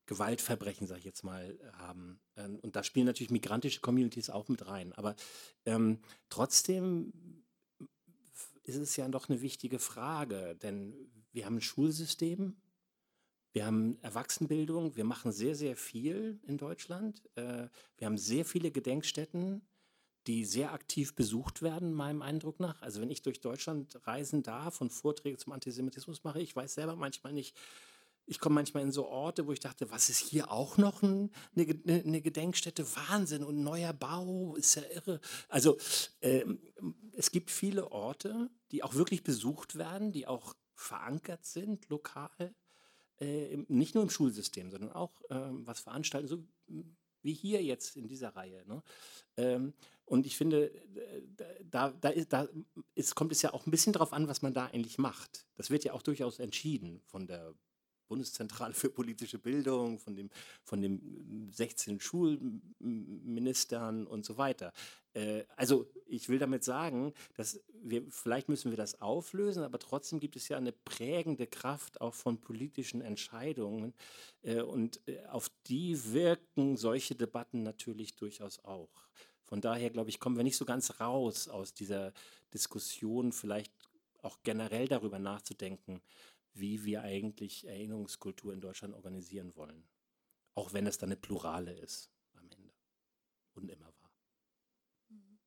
Gewaltverbrechen, 0.07 0.86
sage 0.86 1.00
ich 1.00 1.04
jetzt 1.04 1.24
mal, 1.24 1.59
haben. 1.74 2.20
Ähm, 2.36 2.59
und 2.62 2.76
da 2.76 2.82
spielen 2.82 3.07
natürlich 3.07 3.30
migrantische 3.30 3.80
Communities 3.80 4.30
auch 4.30 4.48
mit 4.48 4.66
rein. 4.66 4.92
Aber 4.92 5.16
ähm, 5.64 5.98
trotzdem 6.28 7.12
ist 8.62 8.76
es 8.76 8.96
ja 8.96 9.09
doch 9.09 9.28
eine 9.28 9.42
wichtige 9.42 9.78
Frage, 9.78 10.57
denn 10.62 10.94
wir 11.32 11.46
haben 11.46 11.57
ein 11.57 11.62
Schulsystem, 11.62 12.57
wir 13.52 13.64
haben 13.64 13.98
Erwachsenenbildung, 14.02 14.96
wir 14.96 15.04
machen 15.04 15.32
sehr, 15.32 15.54
sehr 15.54 15.76
viel 15.76 16.40
in 16.46 16.59
Deutschland. 16.59 17.22
Äh, 17.36 17.68
wir 17.96 18.07
haben 18.07 18.18
sehr 18.18 18.44
viele 18.44 18.70
Gedenkstätten, 18.70 19.62
die 20.26 20.44
sehr 20.44 20.72
aktiv 20.72 21.14
besucht 21.14 21.62
werden, 21.62 21.94
meinem 21.94 22.20
Eindruck 22.20 22.61
nach. 22.61 22.82
Also 22.82 23.00
wenn 23.00 23.11
ich 23.11 23.22
durch 23.22 23.40
Deutschland 23.40 23.98
reisen 24.07 24.42
darf 24.42 24.82
und 24.82 24.92
Vorträge 24.92 25.38
zum 25.38 25.52
Antisemitismus 25.52 26.22
mache, 26.22 26.42
ich 26.42 26.54
weiß 26.54 26.74
selber 26.74 26.96
manchmal 26.96 27.32
nicht, 27.32 27.57
ich 28.27 28.41
komme 28.41 28.57
manchmal 28.57 28.83
in 28.83 28.93
so 28.93 29.07
Orte, 29.07 29.47
wo 29.47 29.53
ich 29.53 29.61
dachte, 29.61 29.91
was 29.91 30.11
ist 30.11 30.18
hier 30.18 30.51
auch 30.51 30.77
noch 30.77 31.03
ein, 31.03 31.31
eine, 31.55 32.03
eine, 32.05 32.20
Gedenkstätte? 32.20 32.85
Wahnsinn 32.97 33.45
und 33.45 33.62
neuer 33.62 33.93
Bau, 33.93 34.57
ist 34.57 34.74
ja 34.74 34.83
irre. 34.95 35.20
Also 35.49 35.79
äh, 36.20 36.45
es 37.12 37.31
gibt 37.31 37.51
viele 37.51 37.93
Orte, 37.93 38.51
die 38.72 38.83
auch 38.83 38.95
wirklich 38.95 39.22
besucht 39.22 39.77
werden, 39.77 40.12
die 40.12 40.27
auch 40.27 40.55
verankert 40.74 41.47
sind 41.47 41.89
lokal, 41.89 42.55
äh, 43.20 43.57
nicht 43.68 43.95
nur 43.95 44.03
im 44.03 44.11
Schulsystem, 44.11 44.70
sondern 44.70 44.93
auch 44.93 45.20
äh, 45.31 45.49
was 45.64 45.81
veranstalten, 45.81 46.29
so 46.29 46.45
wie 47.22 47.35
hier 47.35 47.62
jetzt 47.62 47.97
in 47.97 48.09
dieser 48.09 48.35
Reihe. 48.37 48.64
Ne? 48.66 48.83
Ähm, 49.37 49.74
und 50.05 50.27
ich 50.27 50.37
finde, 50.37 50.70
da, 51.68 51.91
da, 51.91 52.09
ist, 52.11 52.33
da 52.33 52.49
ist, 52.95 53.14
kommt 53.16 53.33
es 53.33 53.43
ja 53.43 53.53
auch 53.53 53.66
ein 53.66 53.72
bisschen 53.72 53.93
darauf 53.93 54.12
an, 54.12 54.29
was 54.29 54.43
man 54.43 54.55
da 54.55 54.66
eigentlich 54.66 54.99
macht. 54.99 55.47
Das 55.57 55.70
wird 55.70 55.85
ja 55.85 55.93
auch 55.93 56.03
durchaus 56.03 56.39
entschieden 56.39 57.01
von 57.07 57.27
der 57.27 57.55
Bundeszentrale 58.09 58.74
für 58.74 58.90
politische 58.90 59.38
Bildung, 59.38 59.98
von 59.98 60.16
dem, 60.16 60.30
von 60.64 60.80
dem 60.80 61.48
16 61.50 62.00
Schulministern 62.00 64.07
und 64.07 64.24
so 64.24 64.38
weiter. 64.38 64.72
Äh, 65.14 65.44
also 65.57 65.86
ich 66.07 66.28
will 66.28 66.38
damit 66.38 66.64
sagen, 66.64 67.12
dass 67.34 67.61
wir, 67.82 68.04
vielleicht 68.11 68.48
müssen 68.48 68.70
wir 68.70 68.76
das 68.76 69.00
auflösen, 69.00 69.62
aber 69.62 69.78
trotzdem 69.78 70.20
gibt 70.20 70.36
es 70.36 70.48
ja 70.48 70.57
eine 70.57 70.72
prägende 70.72 71.46
Kraft 71.46 72.00
auch 72.00 72.14
von 72.14 72.38
politischen 72.38 73.00
Entscheidungen 73.00 73.94
äh, 74.42 74.61
und 74.61 75.00
äh, 75.07 75.24
auf 75.26 75.50
die 75.66 76.12
wirken 76.12 76.76
solche 76.76 77.14
Debatten 77.14 77.62
natürlich 77.62 78.16
durchaus 78.16 78.64
auch. 78.64 78.90
Von 79.44 79.61
daher, 79.61 79.90
glaube 79.90 80.11
ich, 80.11 80.20
kommen 80.20 80.36
wir 80.36 80.44
nicht 80.44 80.57
so 80.57 80.64
ganz 80.64 81.00
raus 81.00 81.48
aus 81.48 81.72
dieser 81.72 82.12
Diskussion, 82.52 83.32
vielleicht 83.32 83.72
auch 84.22 84.38
generell 84.42 84.88
darüber 84.88 85.18
nachzudenken, 85.18 86.00
wie 86.59 86.84
wir 86.84 87.02
eigentlich 87.02 87.66
Erinnerungskultur 87.66 88.52
in 88.52 88.61
Deutschland 88.61 88.94
organisieren 88.94 89.54
wollen. 89.57 89.88
Auch 90.54 90.72
wenn 90.72 90.86
es 90.86 90.98
dann 90.98 91.09
eine 91.09 91.16
Plurale 91.16 91.72
ist 91.72 92.11
am 92.32 92.50
Ende 92.50 92.72
und 93.54 93.70
immer 93.70 93.86
war. 93.86 94.12
Mhm. 95.09 95.38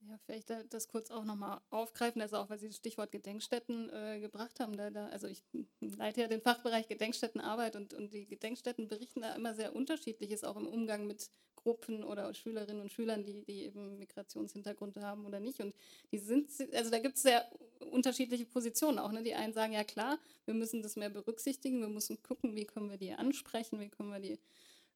Ja, 0.00 0.18
vielleicht 0.18 0.50
das 0.50 0.88
kurz 0.88 1.10
auch 1.10 1.24
nochmal 1.24 1.60
aufgreifen, 1.70 2.20
also 2.22 2.38
auch 2.38 2.50
weil 2.50 2.58
Sie 2.58 2.68
das 2.68 2.76
Stichwort 2.76 3.12
Gedenkstätten 3.12 3.90
äh, 3.90 4.18
gebracht 4.20 4.58
haben. 4.58 4.76
Da, 4.76 4.90
da, 4.90 5.06
also 5.08 5.28
ich 5.28 5.44
leite 5.80 6.22
ja 6.22 6.28
den 6.28 6.40
Fachbereich 6.40 6.88
Gedenkstättenarbeit 6.88 7.76
und, 7.76 7.94
und 7.94 8.12
die 8.12 8.26
Gedenkstätten 8.26 8.88
berichten 8.88 9.20
da 9.20 9.34
immer 9.34 9.54
sehr 9.54 9.76
unterschiedliches, 9.76 10.42
auch 10.42 10.56
im 10.56 10.66
Umgang 10.66 11.06
mit 11.06 11.30
Gruppen 11.62 12.04
oder 12.04 12.32
Schülerinnen 12.34 12.82
und 12.82 12.92
Schülern, 12.92 13.24
die, 13.24 13.42
die 13.42 13.64
eben 13.64 13.98
Migrationshintergrund 13.98 14.96
haben 14.96 15.26
oder 15.26 15.40
nicht. 15.40 15.60
Und 15.60 15.74
die 16.12 16.18
sind, 16.18 16.50
also 16.74 16.90
da 16.90 16.98
gibt 16.98 17.16
es 17.16 17.22
sehr 17.22 17.46
unterschiedliche 17.90 18.46
Positionen 18.46 18.98
auch. 18.98 19.12
Ne? 19.12 19.22
Die 19.22 19.34
einen 19.34 19.52
sagen, 19.52 19.72
ja 19.72 19.84
klar, 19.84 20.18
wir 20.44 20.54
müssen 20.54 20.82
das 20.82 20.96
mehr 20.96 21.10
berücksichtigen, 21.10 21.80
wir 21.80 21.88
müssen 21.88 22.22
gucken, 22.22 22.54
wie 22.54 22.64
können 22.64 22.90
wir 22.90 22.98
die 22.98 23.12
ansprechen, 23.12 23.80
wie 23.80 23.88
können 23.88 24.10
wir 24.10 24.20
die, 24.20 24.38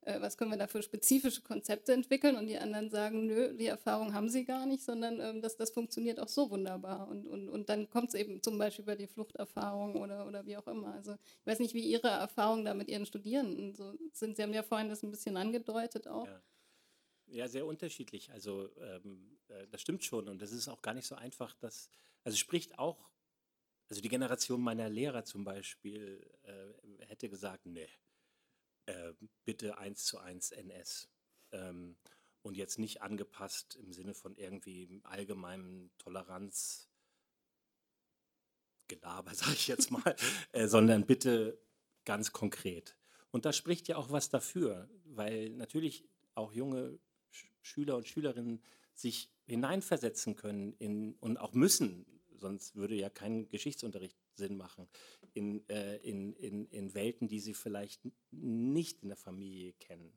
äh, 0.02 0.20
was 0.20 0.36
können 0.36 0.50
wir 0.50 0.58
da 0.58 0.66
für 0.66 0.82
spezifische 0.82 1.42
Konzepte 1.42 1.92
entwickeln. 1.92 2.36
Und 2.36 2.46
die 2.46 2.58
anderen 2.58 2.90
sagen, 2.90 3.26
nö, 3.26 3.54
die 3.54 3.66
Erfahrung 3.66 4.12
haben 4.14 4.28
sie 4.28 4.44
gar 4.44 4.66
nicht, 4.66 4.82
sondern 4.82 5.20
ähm, 5.20 5.40
das, 5.40 5.56
das 5.56 5.70
funktioniert 5.70 6.20
auch 6.20 6.28
so 6.28 6.50
wunderbar. 6.50 7.08
Und, 7.08 7.26
und, 7.26 7.48
und 7.48 7.68
dann 7.68 7.88
kommt 7.90 8.08
es 8.08 8.14
eben 8.14 8.42
zum 8.42 8.58
Beispiel 8.58 8.82
über 8.82 8.96
die 8.96 9.06
Fluchterfahrung 9.06 9.96
oder, 9.96 10.26
oder 10.26 10.46
wie 10.46 10.56
auch 10.56 10.66
immer. 10.66 10.94
Also 10.94 11.12
ich 11.12 11.46
weiß 11.46 11.60
nicht, 11.60 11.74
wie 11.74 11.84
Ihre 11.84 12.08
Erfahrungen 12.08 12.64
da 12.64 12.74
mit 12.74 12.88
Ihren 12.88 13.06
Studierenden 13.06 13.74
so 13.74 13.94
sind. 14.12 14.36
Sie 14.36 14.42
haben 14.42 14.54
ja 14.54 14.62
vorhin 14.62 14.88
das 14.88 15.02
ein 15.02 15.10
bisschen 15.10 15.36
angedeutet 15.36 16.06
auch. 16.08 16.26
Ja. 16.26 16.40
Ja, 17.26 17.48
sehr 17.48 17.66
unterschiedlich. 17.66 18.30
Also 18.30 18.70
ähm, 18.78 19.38
äh, 19.48 19.66
das 19.68 19.80
stimmt 19.80 20.04
schon 20.04 20.28
und 20.28 20.40
das 20.40 20.52
ist 20.52 20.68
auch 20.68 20.82
gar 20.82 20.94
nicht 20.94 21.06
so 21.06 21.14
einfach, 21.14 21.54
dass, 21.54 21.88
also 22.22 22.36
spricht 22.36 22.78
auch, 22.78 23.10
also 23.88 24.00
die 24.00 24.08
Generation 24.08 24.60
meiner 24.60 24.88
Lehrer 24.88 25.24
zum 25.24 25.44
Beispiel 25.44 26.26
äh, 26.42 27.06
hätte 27.06 27.28
gesagt, 27.28 27.66
nee, 27.66 27.88
äh, 28.86 29.12
bitte 29.44 29.78
eins 29.78 30.04
zu 30.04 30.18
eins 30.18 30.50
NS. 30.52 31.08
Ähm, 31.52 31.96
und 32.42 32.56
jetzt 32.56 32.78
nicht 32.78 33.00
angepasst 33.00 33.76
im 33.76 33.92
Sinne 33.92 34.12
von 34.12 34.36
irgendwie 34.36 35.00
allgemeinem 35.04 35.90
Toleranz. 35.98 36.90
Gelaber, 38.86 39.34
sage 39.34 39.54
ich 39.54 39.66
jetzt 39.66 39.90
mal, 39.90 40.14
äh, 40.52 40.66
sondern 40.68 41.06
bitte 41.06 41.58
ganz 42.04 42.32
konkret. 42.32 42.96
Und 43.30 43.46
da 43.46 43.52
spricht 43.52 43.88
ja 43.88 43.96
auch 43.96 44.10
was 44.10 44.28
dafür, 44.28 44.88
weil 45.04 45.50
natürlich 45.50 46.06
auch 46.34 46.52
junge 46.52 46.98
Schüler 47.62 47.96
und 47.96 48.06
Schülerinnen 48.06 48.62
sich 48.94 49.30
hineinversetzen 49.46 50.36
können 50.36 50.74
in, 50.78 51.14
und 51.14 51.36
auch 51.38 51.52
müssen, 51.52 52.06
sonst 52.38 52.76
würde 52.76 52.94
ja 52.94 53.10
kein 53.10 53.48
Geschichtsunterricht 53.48 54.16
Sinn 54.34 54.56
machen, 54.56 54.88
in, 55.32 55.68
äh, 55.68 55.96
in, 55.98 56.34
in, 56.34 56.66
in 56.66 56.94
Welten, 56.94 57.28
die 57.28 57.40
sie 57.40 57.54
vielleicht 57.54 58.02
nicht 58.30 59.02
in 59.02 59.08
der 59.08 59.16
Familie 59.16 59.72
kennen, 59.74 60.12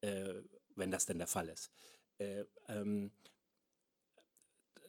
äh, 0.00 0.34
wenn 0.74 0.90
das 0.90 1.06
denn 1.06 1.18
der 1.18 1.26
Fall 1.26 1.48
ist. 1.48 1.70
Äh, 2.18 2.44
ähm, 2.68 3.10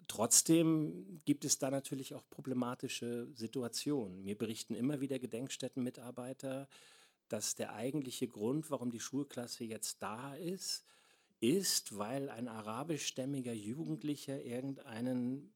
trotzdem 0.08 1.22
gibt 1.26 1.46
es 1.46 1.58
da 1.58 1.72
natürlich 1.72 2.14
auch 2.14 2.24
problematische 2.30 3.28
Situationen. 3.34 4.24
Mir 4.24 4.38
berichten 4.38 4.76
immer 4.76 5.02
wieder 5.02 5.20
Gedenkstättenmitarbeiter, 5.20 6.68
dass 7.30 7.56
der 7.56 7.74
eigentliche 7.74 8.28
Grund, 8.28 8.70
warum 8.70 8.92
die 8.92 9.00
Schulklasse 9.00 9.64
jetzt 9.64 10.02
da 10.04 10.36
ist, 10.36 10.86
ist, 11.44 11.98
weil 11.98 12.30
ein 12.30 12.48
arabischstämmiger 12.48 13.52
Jugendlicher 13.52 14.42
irgendeinen 14.42 15.54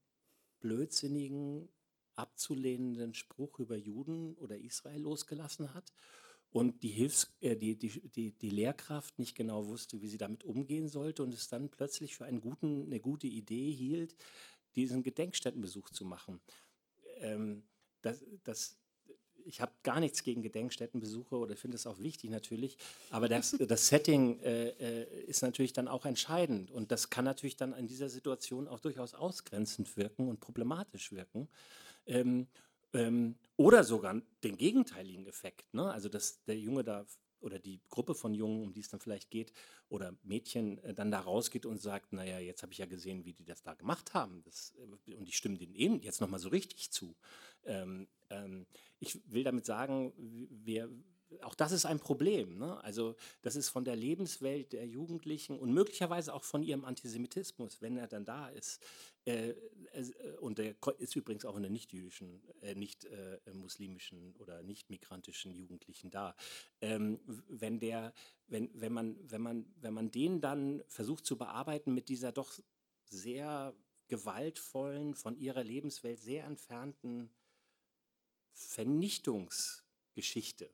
blödsinnigen, 0.59 1.69
abzulehnenden 2.15 3.13
Spruch 3.13 3.59
über 3.59 3.77
Juden 3.77 4.35
oder 4.35 4.57
Israel 4.57 4.99
losgelassen 4.99 5.73
hat 5.73 5.93
und 6.49 6.83
die, 6.83 6.89
Hilfs-, 6.89 7.33
äh, 7.39 7.55
die, 7.55 7.77
die, 7.77 8.01
die, 8.09 8.31
die 8.33 8.49
Lehrkraft 8.49 9.17
nicht 9.17 9.35
genau 9.35 9.67
wusste, 9.67 10.01
wie 10.01 10.09
sie 10.09 10.17
damit 10.17 10.43
umgehen 10.43 10.89
sollte 10.89 11.23
und 11.23 11.33
es 11.33 11.47
dann 11.47 11.69
plötzlich 11.69 12.17
für 12.17 12.25
einen 12.25 12.41
guten, 12.41 12.87
eine 12.87 12.99
gute 12.99 13.27
Idee 13.27 13.71
hielt, 13.71 14.13
diesen 14.75 15.03
Gedenkstättenbesuch 15.03 15.89
zu 15.91 16.03
machen. 16.03 16.41
Ähm, 17.19 17.63
das, 18.01 18.25
das, 18.43 18.77
ich 19.47 19.61
habe 19.61 19.71
gar 19.83 19.99
nichts 19.99 20.23
gegen 20.23 20.41
Gedenkstättenbesuche 20.41 21.35
oder 21.35 21.55
finde 21.55 21.75
es 21.75 21.87
auch 21.87 21.99
wichtig 21.99 22.29
natürlich, 22.29 22.77
aber 23.09 23.27
das, 23.27 23.51
das 23.67 23.87
Setting 23.87 24.39
äh, 24.41 24.69
äh, 24.69 25.23
ist 25.25 25.41
natürlich 25.41 25.73
dann 25.73 25.87
auch 25.87 26.05
entscheidend 26.05 26.69
und 26.71 26.91
das 26.91 27.09
kann 27.09 27.25
natürlich 27.25 27.55
dann 27.55 27.73
in 27.73 27.87
dieser 27.87 28.09
Situation 28.09 28.67
auch 28.67 28.79
durchaus 28.79 29.13
ausgrenzend 29.13 29.95
wirken 29.97 30.27
und 30.27 30.39
problematisch 30.39 31.11
wirken. 31.11 31.47
Ähm, 32.05 32.47
ähm, 32.93 33.35
oder 33.57 33.83
sogar 33.83 34.21
den 34.43 34.57
gegenteiligen 34.57 35.25
Effekt, 35.25 35.73
ne? 35.73 35.91
also 35.91 36.09
dass 36.09 36.43
der 36.45 36.57
Junge 36.57 36.83
da 36.83 37.05
oder 37.39 37.59
die 37.59 37.81
Gruppe 37.89 38.15
von 38.15 38.33
Jungen, 38.33 38.63
um 38.63 38.73
die 38.73 38.79
es 38.79 38.89
dann 38.89 38.99
vielleicht 38.99 39.29
geht, 39.29 39.53
oder 39.89 40.15
Mädchen 40.23 40.79
äh, 40.79 40.93
dann 40.93 41.11
da 41.11 41.19
rausgeht 41.19 41.65
und 41.67 41.79
sagt, 41.79 42.11
naja, 42.13 42.39
jetzt 42.39 42.63
habe 42.63 42.71
ich 42.71 42.79
ja 42.79 42.87
gesehen, 42.87 43.25
wie 43.25 43.33
die 43.33 43.45
das 43.45 43.61
da 43.61 43.75
gemacht 43.75 44.15
haben. 44.15 44.41
Das, 44.43 44.73
äh, 45.07 45.13
und 45.13 45.27
ich 45.27 45.37
stimme 45.37 45.57
denen 45.57 45.75
eben 45.75 46.01
jetzt 46.01 46.19
nochmal 46.19 46.39
so 46.39 46.49
richtig 46.49 46.91
zu. 46.91 47.15
Ähm, 47.63 47.87
ähm, 47.87 48.07
ich 48.99 49.19
will 49.31 49.43
damit 49.43 49.65
sagen, 49.65 50.13
wir, 50.17 50.89
auch 51.41 51.55
das 51.55 51.71
ist 51.71 51.85
ein 51.85 51.99
Problem. 51.99 52.57
Ne? 52.57 52.81
Also 52.83 53.15
das 53.41 53.55
ist 53.55 53.69
von 53.69 53.83
der 53.83 53.95
Lebenswelt 53.95 54.73
der 54.73 54.87
Jugendlichen 54.87 55.57
und 55.57 55.73
möglicherweise 55.73 56.33
auch 56.33 56.43
von 56.43 56.63
ihrem 56.63 56.85
Antisemitismus, 56.85 57.81
wenn 57.81 57.97
er 57.97 58.07
dann 58.07 58.25
da 58.25 58.47
ist. 58.49 58.81
Äh, 59.25 59.49
äh, 59.93 60.35
und 60.39 60.57
der 60.57 60.75
ist 60.99 61.15
übrigens 61.15 61.45
auch 61.45 61.57
in 61.57 61.63
den 61.63 61.73
nicht-jüdischen, 61.73 62.41
äh, 62.61 62.75
nicht-muslimischen 62.75 64.35
äh, 64.35 64.39
oder 64.39 64.63
nicht-migrantischen 64.63 65.51
Jugendlichen 65.51 66.09
da. 66.09 66.35
Ähm, 66.81 67.19
wenn, 67.47 67.79
der, 67.79 68.13
wenn, 68.47 68.69
wenn, 68.73 68.93
man, 68.93 69.17
wenn, 69.29 69.41
man, 69.41 69.65
wenn 69.81 69.93
man 69.93 70.11
den 70.11 70.41
dann 70.41 70.83
versucht 70.87 71.25
zu 71.25 71.37
bearbeiten 71.37 71.93
mit 71.93 72.09
dieser 72.09 72.31
doch 72.31 72.59
sehr 73.05 73.75
gewaltvollen, 74.07 75.15
von 75.15 75.35
ihrer 75.35 75.63
Lebenswelt 75.63 76.21
sehr 76.21 76.45
entfernten 76.45 77.29
Vernichtungsgeschichte, 78.57 80.69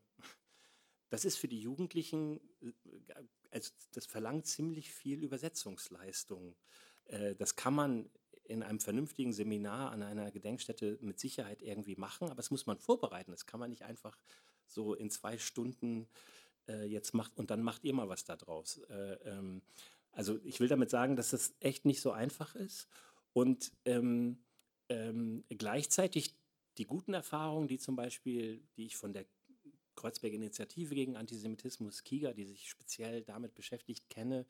das 1.10 1.26
ist 1.26 1.36
für 1.38 1.48
die 1.48 1.62
Jugendlichen, 1.62 2.40
also 3.52 3.72
das 3.92 4.08
verlangt 4.08 4.48
ziemlich 4.48 4.92
viel 4.92 5.24
Übersetzungsleistung. 5.24 6.56
Äh, 7.06 7.36
das 7.36 7.56
kann 7.56 7.76
man 7.76 8.10
in 8.46 8.64
einem 8.64 8.80
vernünftigen 8.80 9.32
Seminar 9.32 9.92
an 9.92 10.02
einer 10.02 10.32
Gedenkstätte 10.32 10.98
mit 11.02 11.20
Sicherheit 11.20 11.62
irgendwie 11.62 11.96
machen, 11.96 12.26
aber 12.26 12.38
das 12.38 12.52
muss 12.52 12.66
man 12.66 12.80
vorbereiten. 12.80 13.32
Das 13.32 13.46
kann 13.46 13.60
man 13.60 13.70
nicht 13.70 13.84
einfach 13.84 14.18
so 14.66 14.96
in 14.96 15.10
zwei 15.10 15.38
Stunden 15.38 16.08
äh, 16.68 16.86
jetzt 16.86 17.14
macht 17.14 17.38
und 17.38 17.52
dann 17.52 17.62
macht 17.62 17.84
ihr 17.84 17.94
mal 17.94 18.10
was 18.10 18.26
da 18.26 18.36
draus. 18.36 18.80
Äh, 18.90 19.14
ähm, 19.30 19.62
also 20.12 20.40
ich 20.44 20.60
will 20.60 20.68
damit 20.68 20.90
sagen, 20.90 21.16
dass 21.16 21.30
das 21.30 21.54
echt 21.60 21.86
nicht 21.86 22.02
so 22.02 22.12
einfach 22.12 22.56
ist 22.56 22.88
und 23.34 23.72
ähm, 23.86 24.44
ähm, 24.90 25.44
gleichzeitig 25.50 26.36
die 26.78 26.86
guten 26.86 27.14
Erfahrungen, 27.14 27.68
die 27.68 27.80
zum 27.80 27.96
Beispiel, 27.96 28.62
die 28.78 28.86
ich 28.86 28.98
von 28.98 29.14
der 29.14 29.26
Kreuzberg 29.96 30.34
Initiative 30.34 30.96
gegen 30.96 31.16
Antisemitismus, 31.16 32.04
KIGA, 32.04 32.34
die 32.34 32.46
sich 32.46 32.70
speziell 32.70 33.24
damit 33.24 33.54
beschäftigt, 33.54 34.10
kenne, 34.10 34.46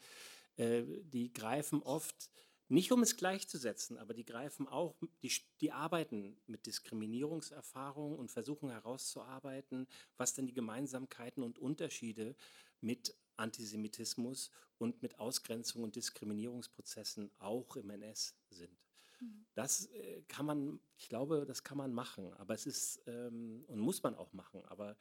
äh, 0.55 0.83
die 1.03 1.33
greifen 1.33 1.83
oft, 1.83 2.29
nicht 2.69 2.91
um 2.91 3.03
es 3.03 3.17
gleichzusetzen, 3.17 3.97
aber 3.97 4.13
die 4.13 4.25
greifen 4.25 4.67
auch, 4.67 4.95
die, 5.21 5.31
die 5.59 5.71
arbeiten 5.71 6.37
mit 6.47 6.65
Diskriminierungserfahrungen 6.65 8.17
und 8.17 8.31
versuchen 8.31 8.69
herauszuarbeiten, 8.69 9.87
was 10.17 10.33
denn 10.33 10.47
die 10.47 10.53
Gemeinsamkeiten 10.53 11.43
und 11.43 11.59
Unterschiede 11.59 12.35
mit 12.79 13.15
Antisemitismus 13.35 14.49
und 14.77 15.01
mit 15.01 15.19
Ausgrenzung 15.19 15.83
und 15.83 15.95
Diskriminierungsprozessen 15.95 17.31
auch 17.39 17.75
im 17.75 17.89
NS 17.89 18.35
sind. 18.49 18.82
Mhm. 19.23 19.45
Das 19.55 19.85
äh, 19.87 20.23
kann 20.27 20.45
man, 20.45 20.79
ich 20.97 21.09
glaube, 21.09 21.45
das 21.45 21.63
kann 21.63 21.77
man 21.77 21.93
machen, 21.93 22.33
aber 22.33 22.53
es 22.53 22.65
ist 22.65 23.01
ähm, 23.07 23.63
und 23.67 23.79
muss 23.79 24.01
man 24.03 24.15
auch 24.15 24.33
machen, 24.33 24.63
aber 24.65 24.95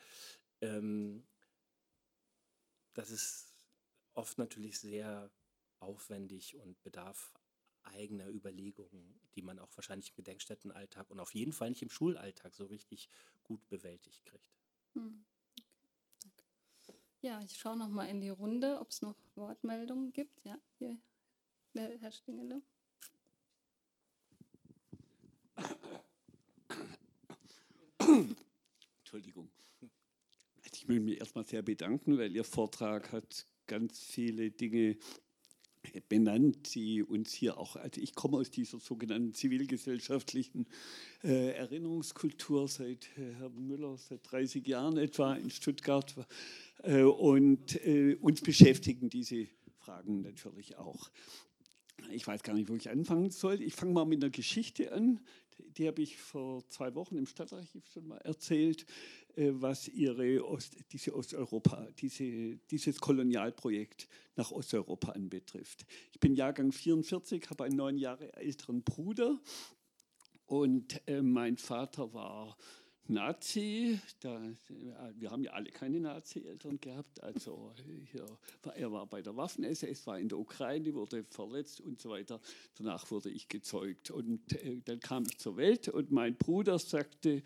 ähm, 0.61 1.25
das 2.95 3.11
ist 3.11 3.55
oft 4.15 4.39
natürlich 4.39 4.79
sehr 4.79 5.31
aufwendig 5.81 6.57
und 6.57 6.83
bedarf 6.83 7.33
eigener 7.83 8.29
Überlegungen, 8.29 9.21
die 9.35 9.43
man 9.43 9.59
auch 9.59 9.77
wahrscheinlich 9.77 10.11
im 10.11 10.17
Gedenkstättenalltag 10.17 11.11
und 11.11 11.19
auf 11.19 11.35
jeden 11.35 11.53
Fall 11.53 11.71
nicht 11.71 11.83
im 11.83 11.91
Schulalltag 11.91 12.55
so 12.55 12.67
richtig 12.67 13.09
gut 13.43 13.67
bewältigt 13.69 14.25
kriegt. 14.25 14.53
Hm. 14.95 15.25
Ja, 17.23 17.41
ich 17.43 17.57
schaue 17.57 17.77
noch 17.77 17.89
mal 17.89 18.07
in 18.07 18.21
die 18.21 18.29
Runde, 18.29 18.79
ob 18.81 18.91
es 18.91 19.01
noch 19.01 19.17
Wortmeldungen 19.37 20.13
gibt. 20.13 20.45
Ja, 20.45 20.59
hier, 20.79 20.99
Herr 21.75 22.13
Stingele. 22.13 22.63
Entschuldigung. 29.01 29.51
Ich 30.73 30.87
möchte 30.89 31.03
mich 31.03 31.19
erstmal 31.19 31.45
sehr 31.45 31.63
bedanken, 31.63 32.19
weil 32.19 32.35
Ihr 32.35 32.45
Vortrag 32.45 33.13
hat 33.13 33.47
ganz 33.67 34.01
viele 34.01 34.51
Dinge 34.51 34.97
benannt, 36.09 36.75
die 36.75 37.03
uns 37.03 37.33
hier 37.33 37.59
auch, 37.59 37.77
also 37.77 38.01
ich 38.01 38.15
komme 38.15 38.39
aus 38.39 38.51
dieser 38.51 38.79
sogenannten 38.79 39.35
zivilgesellschaftlichen 39.35 40.67
äh, 41.25 41.53
Erinnerungskultur 41.53 42.69
seit 42.69 43.07
äh, 43.17 43.35
Herr 43.39 43.51
Müller, 43.51 43.97
seit 43.99 44.21
30 44.31 44.67
Jahren 44.67 44.97
etwa 44.97 45.35
in 45.35 45.51
Stuttgart 45.51 46.15
äh, 46.83 47.03
und 47.03 47.85
äh, 47.85 48.17
uns 48.21 48.41
beschäftigen 48.43 49.11
diese 49.11 49.49
Fragen 49.79 50.23
natürlich 50.23 50.77
auch. 50.77 51.11
Ich 52.11 52.27
weiß 52.27 52.43
gar 52.43 52.55
nicht, 52.55 52.69
wo 52.69 52.77
ich 52.77 52.91
anfangen 52.91 53.31
soll. 53.31 53.61
Ich 53.61 53.75
fange 53.75 53.93
mal 53.93 54.05
mit 54.05 54.23
einer 54.23 54.31
Geschichte 54.31 54.93
an. 54.93 55.21
Die 55.59 55.87
habe 55.87 56.03
ich 56.03 56.17
vor 56.17 56.69
zwei 56.69 56.95
Wochen 56.95 57.17
im 57.17 57.27
Stadtarchiv 57.27 57.87
schon 57.93 58.09
mal 58.09 58.19
erzählt, 58.19 58.87
äh, 59.37 59.51
was 59.53 59.89
ihre 59.89 60.47
Ost, 60.47 60.77
diese 60.93 61.15
Osteuropa, 61.15 61.89
diese, 61.99 62.57
dieses 62.71 63.01
Kolonialprojekt 63.01 64.09
nach 64.37 64.51
Osteuropa 64.51 65.13
anbetrifft. 65.13 65.87
Ich 66.13 66.21
bin 66.21 66.35
Jahrgang 66.35 66.73
44, 66.73 67.51
habe 67.51 67.65
einen 67.65 67.77
neun 67.77 67.99
Jahre 67.99 68.33
älteren 68.35 68.83
Bruder 68.83 69.41
und 70.47 71.01
äh, 71.07 71.23
mein 71.23 71.57
Vater 71.57 72.13
war 72.13 72.57
Nazi, 73.09 73.99
da, 74.21 74.41
wir 75.17 75.31
haben 75.31 75.43
ja 75.43 75.53
alle 75.53 75.71
keine 75.71 76.01
Nazi-Eltern 76.01 76.81
gehabt, 76.81 77.23
also 77.23 77.73
hier, 78.11 78.27
er 78.75 78.93
war 78.93 79.07
bei 79.07 79.23
der 79.23 79.37
Waffen-SS, 79.37 80.07
war 80.07 80.19
in 80.19 80.29
der 80.29 80.39
Ukraine, 80.39 80.95
wurde 80.95 81.25
verletzt 81.25 81.81
und 81.81 82.01
so 82.01 82.11
weiter. 82.11 82.41
Danach 82.77 83.11
wurde 83.11 83.31
ich 83.31 83.49
gezeugt 83.49 84.11
und 84.11 84.53
äh, 84.65 84.81
dann 84.85 85.01
kam 85.01 85.25
ich 85.25 85.39
zur 85.39 85.57
Welt 85.57 85.89
und 85.89 86.13
mein 86.13 86.37
Bruder 86.37 86.79
sagte, 86.79 87.43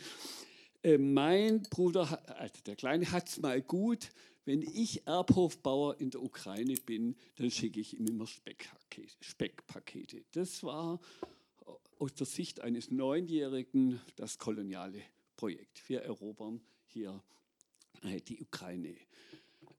äh, 0.83 0.99
mein 0.99 1.63
Bruder, 1.63 2.23
also 2.39 2.63
der 2.67 2.77
Kleine, 2.77 3.11
hat 3.11 3.29
es 3.29 3.41
mal 3.41 3.63
gut, 3.63 4.11
wenn 4.45 4.63
ich 4.63 5.07
Erbhofbauer 5.07 6.01
in 6.01 6.11
der 6.11 6.23
Ukraine 6.23 6.75
bin, 6.75 7.17
dann 7.37 7.51
schicke 7.51 7.81
ich 7.81 7.99
ihm 7.99 8.07
immer 8.07 8.27
Speckpakete. 8.27 9.17
Speckpakete. 9.21 10.25
Das 10.33 10.63
war 10.63 11.01
aus 11.99 12.15
der 12.15 12.27
Sicht 12.27 12.61
eines 12.61 12.91
Neunjährigen 12.91 14.01
das 14.15 14.39
koloniale 14.39 15.03
Projekt. 15.37 15.89
Wir 15.89 16.03
erobern 16.03 16.61
hier 16.87 17.23
äh, 18.03 18.21
die 18.21 18.41
Ukraine. 18.41 18.97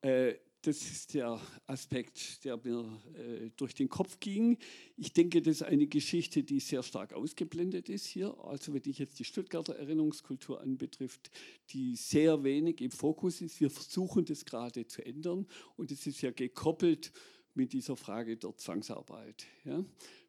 Äh, 0.01 0.35
das 0.61 0.81
ist 0.81 1.13
der 1.13 1.39
Aspekt, 1.67 2.43
der 2.43 2.57
mir 2.57 3.01
äh, 3.15 3.51
durch 3.55 3.73
den 3.73 3.87
Kopf 3.87 4.19
ging. 4.19 4.57
Ich 4.97 5.13
denke, 5.13 5.41
das 5.41 5.57
ist 5.57 5.63
eine 5.63 5.87
Geschichte, 5.87 6.43
die 6.43 6.59
sehr 6.59 6.83
stark 6.83 7.13
ausgeblendet 7.13 7.89
ist 7.89 8.05
hier. 8.05 8.37
Also 8.43 8.73
wenn 8.73 8.81
ich 8.85 8.97
jetzt 8.99 9.19
die 9.19 9.23
Stuttgarter 9.23 9.75
Erinnerungskultur 9.75 10.59
anbetrifft, 10.59 11.29
die 11.69 11.95
sehr 11.95 12.43
wenig 12.43 12.81
im 12.81 12.91
Fokus 12.91 13.41
ist. 13.41 13.61
Wir 13.61 13.69
versuchen 13.69 14.25
das 14.25 14.45
gerade 14.45 14.85
zu 14.87 15.05
ändern 15.05 15.47
und 15.77 15.91
es 15.91 16.05
ist 16.05 16.21
ja 16.21 16.31
gekoppelt 16.31 17.13
mit 17.53 17.71
dieser 17.73 17.95
Frage 17.95 18.35
der 18.35 18.55
Zwangsarbeit. 18.57 19.45
Ja? 19.63 19.85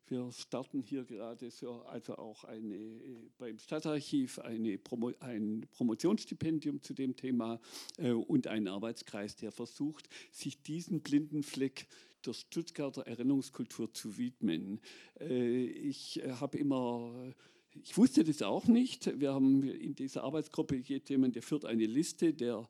Wir 0.08 0.32
starten 0.32 0.80
hier 0.80 1.04
gerade 1.04 1.50
so, 1.50 1.82
also 1.82 2.16
auch 2.16 2.44
eine, 2.44 2.76
beim 3.36 3.58
Stadtarchiv 3.58 4.38
eine 4.38 4.78
Promo, 4.78 5.12
ein 5.20 5.66
Promotionsstipendium 5.72 6.82
zu 6.82 6.94
dem 6.94 7.14
Thema 7.14 7.60
äh, 7.98 8.12
und 8.12 8.46
einen 8.46 8.68
Arbeitskreis, 8.68 9.36
der 9.36 9.52
versucht, 9.52 10.08
sich 10.30 10.62
diesen 10.62 11.02
blinden 11.02 11.42
Fleck 11.42 11.86
der 12.24 12.32
Stuttgarter 12.32 13.06
Erinnerungskultur 13.06 13.92
zu 13.92 14.16
widmen. 14.16 14.80
Äh, 15.20 15.64
ich 15.64 16.22
habe 16.40 16.56
immer 16.56 17.34
ich 17.82 17.96
wusste 17.96 18.24
das 18.24 18.42
auch 18.42 18.66
nicht. 18.66 19.20
Wir 19.20 19.32
haben 19.32 19.62
in 19.62 19.94
dieser 19.94 20.24
Arbeitsgruppe 20.24 20.76
jemanden, 20.76 21.32
der 21.32 21.42
führt 21.42 21.64
eine 21.64 21.86
Liste 21.86 22.34
der 22.34 22.66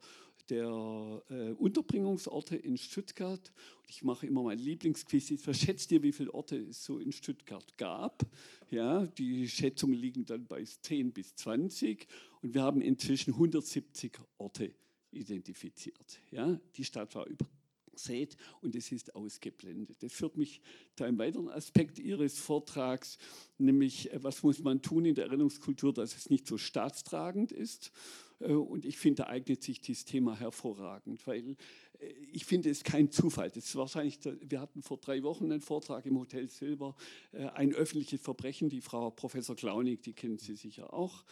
der 0.50 1.22
äh, 1.30 1.52
Unterbringungsorte 1.52 2.56
in 2.56 2.76
Stuttgart. 2.76 3.52
Ich 3.88 4.02
mache 4.02 4.26
immer 4.26 4.42
mein 4.42 4.58
Lieblingsquiz. 4.58 5.32
Was 5.46 5.60
schätzt 5.60 5.90
ihr, 5.92 6.02
wie 6.02 6.12
viele 6.12 6.32
Orte 6.32 6.56
es 6.56 6.84
so 6.84 6.98
in 6.98 7.12
Stuttgart 7.12 7.76
gab? 7.76 8.26
Ja, 8.70 9.06
die 9.06 9.48
Schätzungen 9.48 9.96
liegen 9.96 10.24
dann 10.24 10.46
bei 10.46 10.64
10 10.64 11.12
bis 11.12 11.34
20 11.36 12.06
und 12.42 12.54
wir 12.54 12.62
haben 12.62 12.80
inzwischen 12.80 13.34
170 13.34 14.18
Orte 14.38 14.74
identifiziert. 15.10 16.20
Ja, 16.30 16.60
die 16.76 16.84
Stadt 16.84 17.14
war 17.14 17.26
übersät 17.26 18.36
und 18.60 18.76
es 18.76 18.92
ist 18.92 19.14
ausgeblendet. 19.14 20.02
Das 20.02 20.12
führt 20.12 20.36
mich 20.36 20.60
zu 20.96 21.04
einem 21.04 21.18
weiteren 21.18 21.48
Aspekt 21.48 21.98
Ihres 21.98 22.38
Vortrags, 22.38 23.18
nämlich 23.58 24.12
äh, 24.12 24.22
was 24.22 24.42
muss 24.42 24.60
man 24.60 24.82
tun 24.82 25.04
in 25.04 25.14
der 25.14 25.26
Erinnerungskultur, 25.26 25.92
dass 25.92 26.16
es 26.16 26.30
nicht 26.30 26.46
so 26.46 26.58
staatstragend 26.58 27.52
ist. 27.52 27.90
Äh, 28.40 28.52
und 28.52 28.84
ich 28.84 28.98
finde, 28.98 29.22
da 29.22 29.28
eignet 29.28 29.62
sich 29.62 29.80
dieses 29.80 30.04
Thema 30.04 30.38
hervorragend, 30.38 31.26
weil 31.26 31.56
äh, 31.98 32.06
ich 32.32 32.44
finde 32.44 32.70
es 32.70 32.84
kein 32.84 33.10
Zufall. 33.10 33.50
Das 33.50 33.64
ist 33.64 33.76
wahrscheinlich, 33.76 34.18
wir 34.24 34.60
hatten 34.60 34.82
vor 34.82 34.98
drei 34.98 35.22
Wochen 35.22 35.44
einen 35.44 35.60
Vortrag 35.60 36.06
im 36.06 36.18
Hotel 36.18 36.48
Silber, 36.48 36.94
äh, 37.32 37.46
ein 37.46 37.74
öffentliches 37.74 38.20
Verbrechen. 38.20 38.68
Die 38.68 38.80
Frau 38.80 39.10
Professor 39.10 39.56
Klaunig, 39.56 40.02
die 40.02 40.12
kennen 40.12 40.38
Sie 40.38 40.56
sicher 40.56 40.92
auch. 40.92 41.24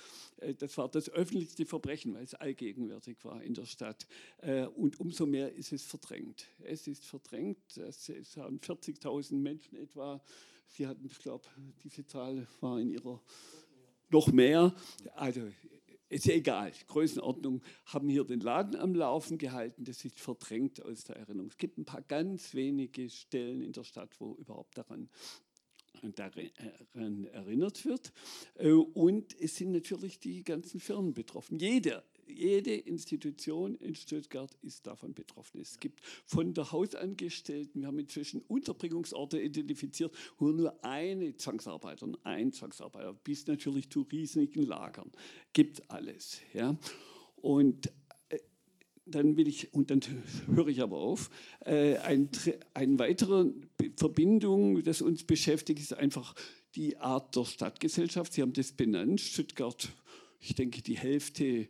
Das 0.58 0.76
war 0.76 0.88
das 0.88 1.08
öffentlichste 1.08 1.64
Verbrechen, 1.64 2.14
weil 2.14 2.24
es 2.24 2.34
allgegenwärtig 2.34 3.24
war 3.24 3.42
in 3.42 3.54
der 3.54 3.64
Stadt. 3.64 4.06
Und 4.74 5.00
umso 5.00 5.24
mehr 5.24 5.54
ist 5.54 5.72
es 5.72 5.82
verdrängt. 5.82 6.46
Es 6.58 6.86
ist 6.86 7.04
verdrängt. 7.04 7.76
Es 7.76 8.36
haben 8.36 8.58
40.000 8.58 9.34
Menschen 9.34 9.76
etwa. 9.76 10.22
Sie 10.66 10.86
hatten, 10.86 11.06
ich 11.06 11.18
glaube, 11.18 11.44
diese 11.82 12.04
Zahl 12.06 12.46
war 12.60 12.78
in 12.78 12.90
ihrer 12.90 13.20
noch 14.10 14.32
mehr. 14.32 14.74
Also 15.14 15.42
ist 16.08 16.26
ja 16.26 16.34
egal, 16.34 16.72
Größenordnung, 16.86 17.62
haben 17.86 18.08
hier 18.08 18.24
den 18.24 18.40
Laden 18.40 18.76
am 18.76 18.94
Laufen 18.94 19.38
gehalten, 19.38 19.84
das 19.84 20.04
ist 20.04 20.20
verdrängt 20.20 20.82
aus 20.82 21.04
der 21.04 21.16
Erinnerung. 21.16 21.50
Es 21.50 21.58
gibt 21.58 21.78
ein 21.78 21.84
paar 21.84 22.02
ganz 22.02 22.54
wenige 22.54 23.10
Stellen 23.10 23.62
in 23.62 23.72
der 23.72 23.84
Stadt, 23.84 24.20
wo 24.20 24.34
überhaupt 24.34 24.78
daran, 24.78 25.08
daran 26.14 27.24
erinnert 27.26 27.84
wird. 27.84 28.12
Äh, 28.54 28.70
und 28.70 29.38
es 29.40 29.56
sind 29.56 29.72
natürlich 29.72 30.20
die 30.20 30.44
ganzen 30.44 30.80
Firmen 30.80 31.12
betroffen. 31.12 31.58
Jeder 31.58 32.04
jede 32.28 32.74
Institution 32.74 33.76
in 33.76 33.94
Stuttgart 33.94 34.50
ist 34.62 34.86
davon 34.86 35.14
betroffen. 35.14 35.60
Es 35.60 35.78
gibt 35.78 36.00
von 36.24 36.54
der 36.54 36.72
Hausangestellten, 36.72 37.82
wir 37.82 37.88
haben 37.88 37.98
inzwischen 37.98 38.42
Unterbringungsorte 38.42 39.40
identifiziert, 39.40 40.14
wo 40.38 40.48
nur 40.48 40.84
eine 40.84 41.36
Zwangsarbeiter, 41.36 42.08
ein 42.24 42.52
Zwangsarbeiter, 42.52 43.14
bis 43.14 43.46
natürlich 43.46 43.90
zu 43.90 44.02
riesigen 44.02 44.66
Lagern, 44.66 45.10
gibt 45.52 45.90
alles. 45.90 46.40
Ja. 46.52 46.76
Und 47.36 47.92
äh, 48.28 48.38
dann 49.04 49.36
will 49.36 49.48
ich, 49.48 49.72
und 49.72 49.90
dann 49.90 50.00
höre 50.46 50.68
ich 50.68 50.82
aber 50.82 50.98
auf, 50.98 51.30
äh, 51.64 51.96
ein, 51.98 52.28
eine 52.74 52.98
weitere 52.98 53.52
Verbindung, 53.96 54.82
das 54.82 55.02
uns 55.02 55.24
beschäftigt, 55.24 55.80
ist 55.80 55.94
einfach 55.94 56.34
die 56.74 56.98
Art 56.98 57.34
der 57.36 57.44
Stadtgesellschaft. 57.44 58.32
Sie 58.32 58.42
haben 58.42 58.52
das 58.52 58.72
benannt, 58.72 59.20
Stuttgart, 59.20 59.88
ich 60.40 60.54
denke, 60.54 60.82
die 60.82 60.98
Hälfte 60.98 61.68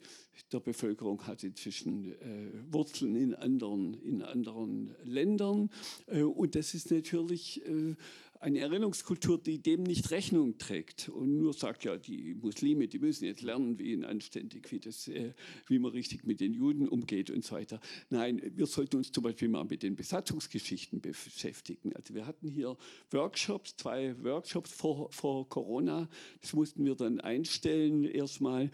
der 0.53 0.61
Bevölkerung 0.61 1.27
hat 1.27 1.43
inzwischen 1.45 2.13
äh, 2.13 2.51
Wurzeln 2.71 3.17
in 3.17 3.35
anderen, 3.35 3.95
in 4.03 4.23
anderen 4.23 4.95
Ländern. 5.05 5.71
Äh, 6.07 6.23
und 6.23 6.55
das 6.55 6.75
ist 6.75 6.91
natürlich 6.91 7.65
äh, 7.67 7.95
eine 8.41 8.61
Erinnerungskultur, 8.61 9.39
die 9.39 9.59
dem 9.59 9.83
nicht 9.83 10.11
Rechnung 10.11 10.59
trägt 10.59 11.09
und 11.09 11.39
nur 11.39 11.53
sagt, 11.53 11.85
ja, 11.85 11.97
die 11.97 12.35
Muslime, 12.35 12.89
die 12.89 12.99
müssen 12.99 13.25
jetzt 13.25 13.43
lernen, 13.43 13.79
wie 13.79 13.93
ihnen 13.93 14.05
anständig, 14.05 14.71
wie, 14.71 14.79
das, 14.79 15.09
äh, 15.09 15.33
wie 15.67 15.79
man 15.79 15.93
richtig 15.93 16.25
mit 16.25 16.41
den 16.41 16.53
Juden 16.53 16.89
umgeht 16.89 17.31
und 17.31 17.45
so 17.45 17.57
weiter. 17.57 17.81
Nein, 18.11 18.41
wir 18.55 18.67
sollten 18.67 18.97
uns 18.97 19.13
zum 19.13 19.25
Beispiel 19.25 19.49
mal 19.49 19.65
mit 19.65 19.83
den 19.83 19.97
Besatzungsgeschichten 19.97 21.01
beschäftigen. 21.01 21.93
Also 21.95 22.15
wir 22.15 22.27
hatten 22.27 22.49
hier 22.49 22.77
Workshops, 23.11 23.77
zwei 23.77 24.15
Workshops 24.23 24.73
vor, 24.73 25.11
vor 25.13 25.49
Corona, 25.49 26.09
das 26.41 26.53
mussten 26.53 26.85
wir 26.85 26.95
dann 26.95 27.21
einstellen 27.21 28.05
erstmal 28.05 28.71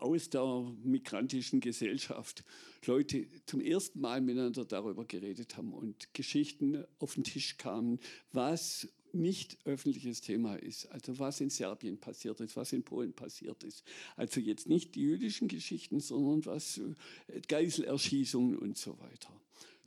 aus 0.00 0.30
der 0.30 0.72
migrantischen 0.82 1.60
Gesellschaft 1.60 2.44
Leute 2.86 3.26
zum 3.46 3.60
ersten 3.60 4.00
Mal 4.00 4.20
miteinander 4.20 4.64
darüber 4.64 5.04
geredet 5.04 5.56
haben 5.56 5.72
und 5.72 6.12
Geschichten 6.14 6.84
auf 6.98 7.14
den 7.14 7.24
Tisch 7.24 7.56
kamen, 7.56 7.98
was 8.32 8.88
nicht 9.14 9.58
öffentliches 9.64 10.20
Thema 10.20 10.56
ist, 10.56 10.86
also 10.86 11.18
was 11.18 11.40
in 11.40 11.50
Serbien 11.50 11.98
passiert 11.98 12.40
ist, 12.40 12.56
was 12.56 12.72
in 12.72 12.82
Polen 12.82 13.12
passiert 13.12 13.62
ist. 13.62 13.84
Also 14.16 14.40
jetzt 14.40 14.68
nicht 14.68 14.94
die 14.96 15.02
jüdischen 15.02 15.48
Geschichten, 15.48 16.00
sondern 16.00 16.44
was 16.46 16.78
äh, 16.78 17.40
Geiselerschießungen 17.46 18.58
und 18.58 18.76
so 18.76 18.98
weiter. 18.98 19.30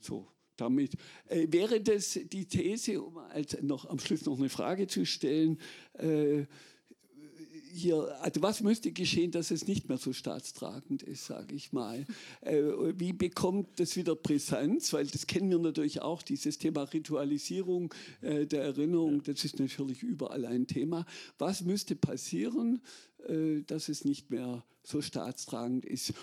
So, 0.00 0.26
damit 0.56 0.94
äh, 1.26 1.46
wäre 1.50 1.80
das 1.80 2.18
die 2.24 2.46
These, 2.46 3.02
um 3.02 3.18
als 3.18 3.60
noch 3.62 3.84
am 3.88 3.98
Schluss 3.98 4.24
noch 4.24 4.38
eine 4.38 4.48
Frage 4.48 4.86
zu 4.86 5.04
stellen. 5.04 5.58
Äh, 5.94 6.46
hier, 7.70 8.16
also 8.22 8.42
was 8.42 8.62
müsste 8.62 8.92
geschehen, 8.92 9.30
dass 9.30 9.50
es 9.50 9.66
nicht 9.66 9.88
mehr 9.88 9.98
so 9.98 10.12
staatstragend 10.12 11.02
ist, 11.02 11.26
sage 11.26 11.54
ich 11.54 11.72
mal. 11.72 12.06
Äh, 12.40 12.62
wie 12.96 13.12
bekommt 13.12 13.80
das 13.80 13.96
wieder 13.96 14.16
Brisanz? 14.16 14.92
Weil 14.92 15.06
das 15.06 15.26
kennen 15.26 15.50
wir 15.50 15.58
natürlich 15.58 16.02
auch, 16.02 16.22
dieses 16.22 16.58
Thema 16.58 16.82
Ritualisierung 16.82 17.92
äh, 18.20 18.46
der 18.46 18.62
Erinnerung, 18.62 19.22
das 19.22 19.44
ist 19.44 19.58
natürlich 19.58 20.02
überall 20.02 20.44
ein 20.46 20.66
Thema. 20.66 21.06
Was 21.38 21.62
müsste 21.62 21.96
passieren, 21.96 22.80
äh, 23.26 23.62
dass 23.66 23.88
es 23.88 24.04
nicht 24.04 24.30
mehr 24.30 24.64
so 24.82 25.02
staatstragend 25.02 25.84
ist? 25.84 26.14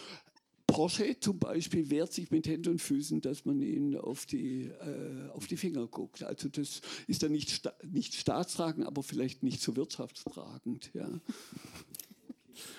Porsche 0.68 1.20
zum 1.20 1.40
Beispiel 1.40 1.90
wehrt 1.90 2.12
sich 2.12 2.32
mit 2.32 2.48
Händen 2.48 2.72
und 2.72 2.82
Füßen, 2.82 3.22
dass 3.22 3.46
man 3.46 3.62
ihnen 3.62 3.96
auf 3.96 4.26
die, 4.26 4.66
äh, 4.66 5.30
auf 5.30 5.48
die 5.48 5.58
Finger 5.58 5.88
guckt. 5.88 6.24
Also 6.24 6.50
das 6.50 6.82
ist 7.08 7.24
dann 7.24 7.32
nicht, 7.32 7.50
sta 7.50 7.74
nicht 7.84 8.16
staatstragend, 8.16 8.86
aber 8.86 9.04
vielleicht 9.04 9.44
nicht 9.44 9.62
so 9.62 9.76
wirtschaftstragend. 9.76 10.92
Ja. 10.94 11.10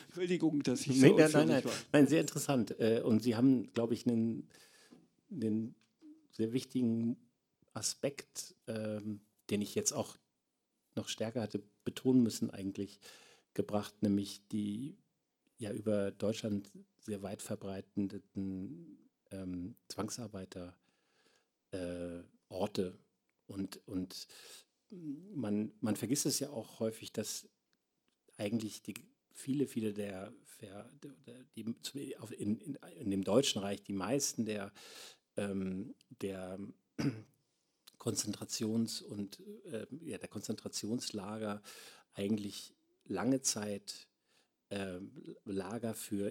Entschuldigung, 0.07 0.63
dass 0.63 0.87
ich 0.87 1.01
so 1.01 1.17
nein, 1.17 1.31
nein, 1.33 1.49
nein, 1.49 1.65
war. 1.65 1.73
nein, 1.93 2.07
sehr 2.07 2.21
interessant. 2.21 2.79
Äh, 2.81 3.03
und 3.03 3.23
Sie 3.23 3.37
haben, 3.37 3.73
glaube 3.73 3.95
ich, 3.95 4.07
einen, 4.07 4.49
einen 5.31 5.75
sehr 6.33 6.53
wichtigen 6.53 7.17
Aspekt, 7.75 8.55
ähm, 8.67 9.21
den 9.51 9.63
ich 9.63 9.75
jetzt 9.75 9.93
auch 9.93 10.17
noch 10.95 11.09
stärker 11.09 11.43
hatte 11.43 11.63
betonen 11.85 12.23
müssen, 12.23 12.51
eigentlich 12.51 12.99
gebracht, 13.55 14.03
nämlich 14.03 14.47
die 14.49 14.97
ja 15.59 15.73
über 15.73 16.11
Deutschland 16.11 16.71
sehr 17.07 17.23
weit 17.23 17.43
verbreiteten 17.43 18.99
ähm, 19.31 19.77
Zwangsarbeiterorte. 19.89 20.75
Äh, 21.71 22.93
und 23.47 23.81
und 23.87 24.27
man, 24.91 25.73
man 25.81 25.97
vergisst 25.97 26.27
es 26.27 26.39
ja 26.41 26.51
auch 26.51 26.81
häufig, 26.81 27.13
dass 27.13 27.49
eigentlich 28.39 28.83
die, 28.83 28.95
viele, 29.33 29.67
viele 29.67 29.93
der, 29.93 30.33
die, 31.55 31.63
in, 32.37 32.59
in, 32.59 32.75
in, 32.75 33.11
dem 33.11 33.25
Deutschen 33.25 33.61
Reich, 33.61 33.83
die 33.83 33.93
meisten 33.93 34.45
der, 34.45 34.73
ähm, 35.37 35.95
der 36.23 36.59
Konzentrations- 37.99 39.03
und 39.03 39.41
äh, 39.67 39.87
ja, 40.03 40.19
der 40.19 40.29
Konzentrationslager 40.29 41.63
eigentlich 42.15 42.75
lange 43.05 43.43
Zeit 43.43 44.09
äh, 44.69 44.99
Lager 45.45 45.95
für 45.95 46.31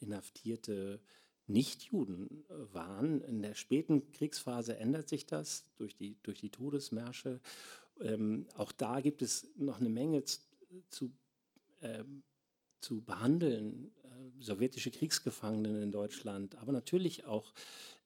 inhaftierte 0.00 1.00
Nichtjuden 1.46 2.44
äh, 2.48 2.74
waren. 2.74 3.20
In 3.22 3.42
der 3.42 3.54
späten 3.54 4.10
Kriegsphase 4.12 4.76
ändert 4.76 5.08
sich 5.08 5.26
das 5.26 5.64
durch 5.76 5.96
die, 5.96 6.16
durch 6.22 6.40
die 6.40 6.50
Todesmärsche. 6.50 7.40
Ähm, 8.00 8.46
auch 8.56 8.72
da 8.72 9.00
gibt 9.00 9.22
es 9.22 9.48
noch 9.56 9.80
eine 9.80 9.88
Menge 9.88 10.24
zu, 10.24 11.12
äh, 11.80 12.04
zu 12.80 13.02
behandeln. 13.02 13.92
Äh, 14.02 14.42
sowjetische 14.42 14.90
Kriegsgefangenen 14.90 15.82
in 15.82 15.92
Deutschland, 15.92 16.56
aber 16.56 16.72
natürlich 16.72 17.24
auch 17.24 17.52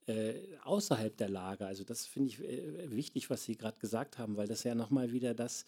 äh, 0.06 0.56
außerhalb 0.64 1.16
der 1.16 1.28
Lager. 1.28 1.66
Also 1.66 1.84
das 1.84 2.06
finde 2.06 2.30
ich 2.30 2.40
äh, 2.40 2.90
wichtig, 2.90 3.30
was 3.30 3.44
Sie 3.44 3.56
gerade 3.56 3.78
gesagt 3.78 4.18
haben, 4.18 4.36
weil 4.36 4.48
das 4.48 4.64
ja 4.64 4.74
nochmal 4.74 5.12
wieder 5.12 5.34
das 5.34 5.64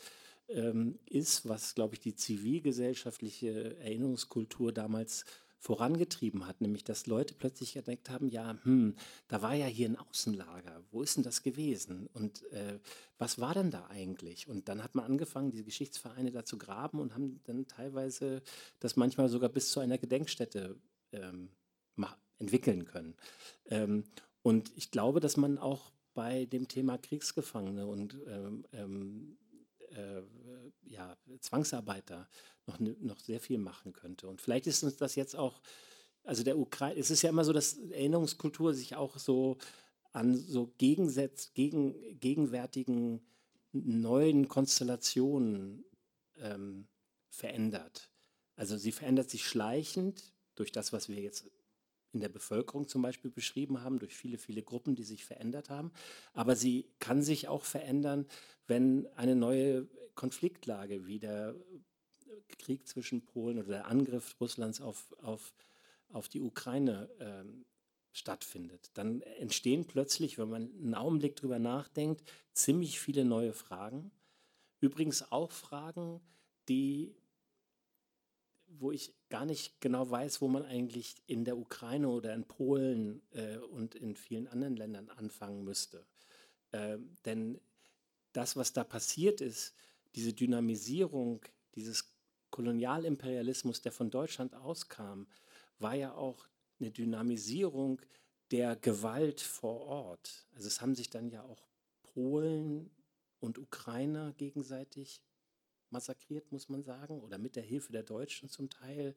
ähm, 0.54 0.98
ist, 1.06 1.48
was, 1.48 1.74
glaube 1.74 1.94
ich, 1.94 2.00
die 2.00 2.14
zivilgesellschaftliche 2.14 3.76
Erinnerungskultur 3.78 4.72
damals 4.72 5.24
vorangetrieben 5.58 6.48
hat, 6.48 6.60
nämlich 6.60 6.82
dass 6.82 7.06
Leute 7.06 7.34
plötzlich 7.34 7.76
entdeckt 7.76 8.10
haben, 8.10 8.28
ja, 8.28 8.58
hm, 8.64 8.96
da 9.28 9.42
war 9.42 9.54
ja 9.54 9.66
hier 9.66 9.88
ein 9.88 9.96
Außenlager, 9.96 10.82
wo 10.90 11.02
ist 11.02 11.16
denn 11.16 11.22
das 11.22 11.44
gewesen 11.44 12.08
und 12.14 12.42
äh, 12.50 12.80
was 13.16 13.38
war 13.38 13.54
denn 13.54 13.70
da 13.70 13.86
eigentlich? 13.86 14.48
Und 14.48 14.68
dann 14.68 14.82
hat 14.82 14.96
man 14.96 15.04
angefangen, 15.04 15.52
diese 15.52 15.62
Geschichtsvereine 15.62 16.32
da 16.32 16.44
zu 16.44 16.58
graben 16.58 16.98
und 16.98 17.14
haben 17.14 17.40
dann 17.44 17.68
teilweise 17.68 18.42
das 18.80 18.96
manchmal 18.96 19.28
sogar 19.28 19.50
bis 19.50 19.70
zu 19.70 19.78
einer 19.78 19.98
Gedenkstätte 19.98 20.80
ähm, 21.12 21.50
entwickeln 22.42 22.84
können. 22.84 23.14
Ähm, 23.66 24.04
und 24.42 24.72
ich 24.76 24.90
glaube, 24.90 25.20
dass 25.20 25.36
man 25.36 25.56
auch 25.56 25.92
bei 26.12 26.44
dem 26.44 26.68
Thema 26.68 26.98
Kriegsgefangene 26.98 27.86
und 27.86 28.18
ähm, 28.26 28.66
ähm 28.72 29.38
äh, 29.94 30.22
ja, 30.82 31.16
Zwangsarbeiter 31.40 32.28
noch, 32.66 32.78
noch 32.78 33.18
sehr 33.18 33.40
viel 33.40 33.58
machen 33.58 33.92
könnte. 33.92 34.28
Und 34.28 34.40
vielleicht 34.40 34.66
ist 34.66 34.82
uns 34.82 34.96
das 34.96 35.14
jetzt 35.14 35.36
auch, 35.36 35.60
also 36.24 36.42
der 36.42 36.58
Ukraine, 36.58 36.98
es 36.98 37.10
ist 37.10 37.22
ja 37.22 37.30
immer 37.30 37.44
so, 37.44 37.52
dass 37.52 37.74
Erinnerungskultur 37.74 38.74
sich 38.74 38.96
auch 38.96 39.18
so 39.18 39.58
an 40.12 40.36
so 40.36 40.72
Gegensätz, 40.78 41.52
gegen, 41.54 42.18
gegenwärtigen 42.20 43.22
neuen 43.72 44.48
Konstellationen 44.48 45.84
ähm, 46.36 46.86
verändert. 47.30 48.10
Also 48.56 48.76
sie 48.76 48.92
verändert 48.92 49.30
sich 49.30 49.46
schleichend 49.46 50.34
durch 50.54 50.70
das, 50.70 50.92
was 50.92 51.08
wir 51.08 51.20
jetzt 51.20 51.50
in 52.12 52.20
der 52.20 52.28
Bevölkerung 52.28 52.88
zum 52.88 53.02
Beispiel 53.02 53.30
beschrieben 53.30 53.82
haben, 53.82 53.98
durch 53.98 54.14
viele, 54.14 54.38
viele 54.38 54.62
Gruppen, 54.62 54.94
die 54.94 55.04
sich 55.04 55.24
verändert 55.24 55.70
haben. 55.70 55.92
Aber 56.34 56.56
sie 56.56 56.86
kann 56.98 57.22
sich 57.22 57.48
auch 57.48 57.64
verändern, 57.64 58.26
wenn 58.66 59.06
eine 59.16 59.34
neue 59.34 59.88
Konfliktlage 60.14 61.06
wie 61.06 61.18
der 61.18 61.54
Krieg 62.58 62.86
zwischen 62.86 63.24
Polen 63.24 63.58
oder 63.58 63.68
der 63.68 63.86
Angriff 63.86 64.36
Russlands 64.40 64.80
auf, 64.80 65.14
auf, 65.22 65.54
auf 66.08 66.28
die 66.28 66.40
Ukraine 66.40 67.08
ähm, 67.18 67.64
stattfindet, 68.12 68.90
dann 68.94 69.22
entstehen 69.22 69.86
plötzlich, 69.86 70.38
wenn 70.38 70.50
man 70.50 70.70
einen 70.74 70.94
Augenblick 70.94 71.36
drüber 71.36 71.58
nachdenkt, 71.58 72.22
ziemlich 72.52 73.00
viele 73.00 73.24
neue 73.24 73.54
Fragen. 73.54 74.10
Übrigens 74.80 75.32
auch 75.32 75.50
Fragen, 75.50 76.20
die, 76.68 77.14
wo 78.78 78.92
ich 78.92 79.14
gar 79.28 79.44
nicht 79.44 79.80
genau 79.80 80.10
weiß, 80.10 80.40
wo 80.40 80.48
man 80.48 80.64
eigentlich 80.64 81.16
in 81.26 81.44
der 81.44 81.56
Ukraine 81.56 82.08
oder 82.08 82.34
in 82.34 82.44
Polen 82.44 83.22
äh, 83.32 83.58
und 83.58 83.94
in 83.94 84.16
vielen 84.16 84.48
anderen 84.48 84.76
Ländern 84.76 85.08
anfangen 85.08 85.64
müsste. 85.64 86.06
Äh, 86.72 86.98
denn 87.24 87.60
das, 88.32 88.56
was 88.56 88.72
da 88.72 88.84
passiert 88.84 89.40
ist, 89.40 89.74
diese 90.14 90.32
Dynamisierung 90.32 91.42
dieses 91.74 92.14
Kolonialimperialismus, 92.50 93.80
der 93.80 93.92
von 93.92 94.10
Deutschland 94.10 94.54
auskam, 94.54 95.26
war 95.78 95.94
ja 95.94 96.14
auch 96.14 96.46
eine 96.78 96.90
Dynamisierung 96.90 98.00
der 98.50 98.76
Gewalt 98.76 99.40
vor 99.40 99.80
Ort. 99.80 100.46
Also 100.54 100.68
es 100.68 100.80
haben 100.80 100.94
sich 100.94 101.08
dann 101.08 101.28
ja 101.30 101.42
auch 101.42 101.66
Polen 102.02 102.90
und 103.40 103.58
Ukrainer 103.58 104.32
gegenseitig 104.34 105.22
massakriert, 105.92 106.50
muss 106.52 106.68
man 106.68 106.82
sagen, 106.82 107.20
oder 107.20 107.38
mit 107.38 107.56
der 107.56 107.62
Hilfe 107.62 107.92
der 107.92 108.02
Deutschen 108.02 108.48
zum 108.48 108.70
Teil. 108.70 109.14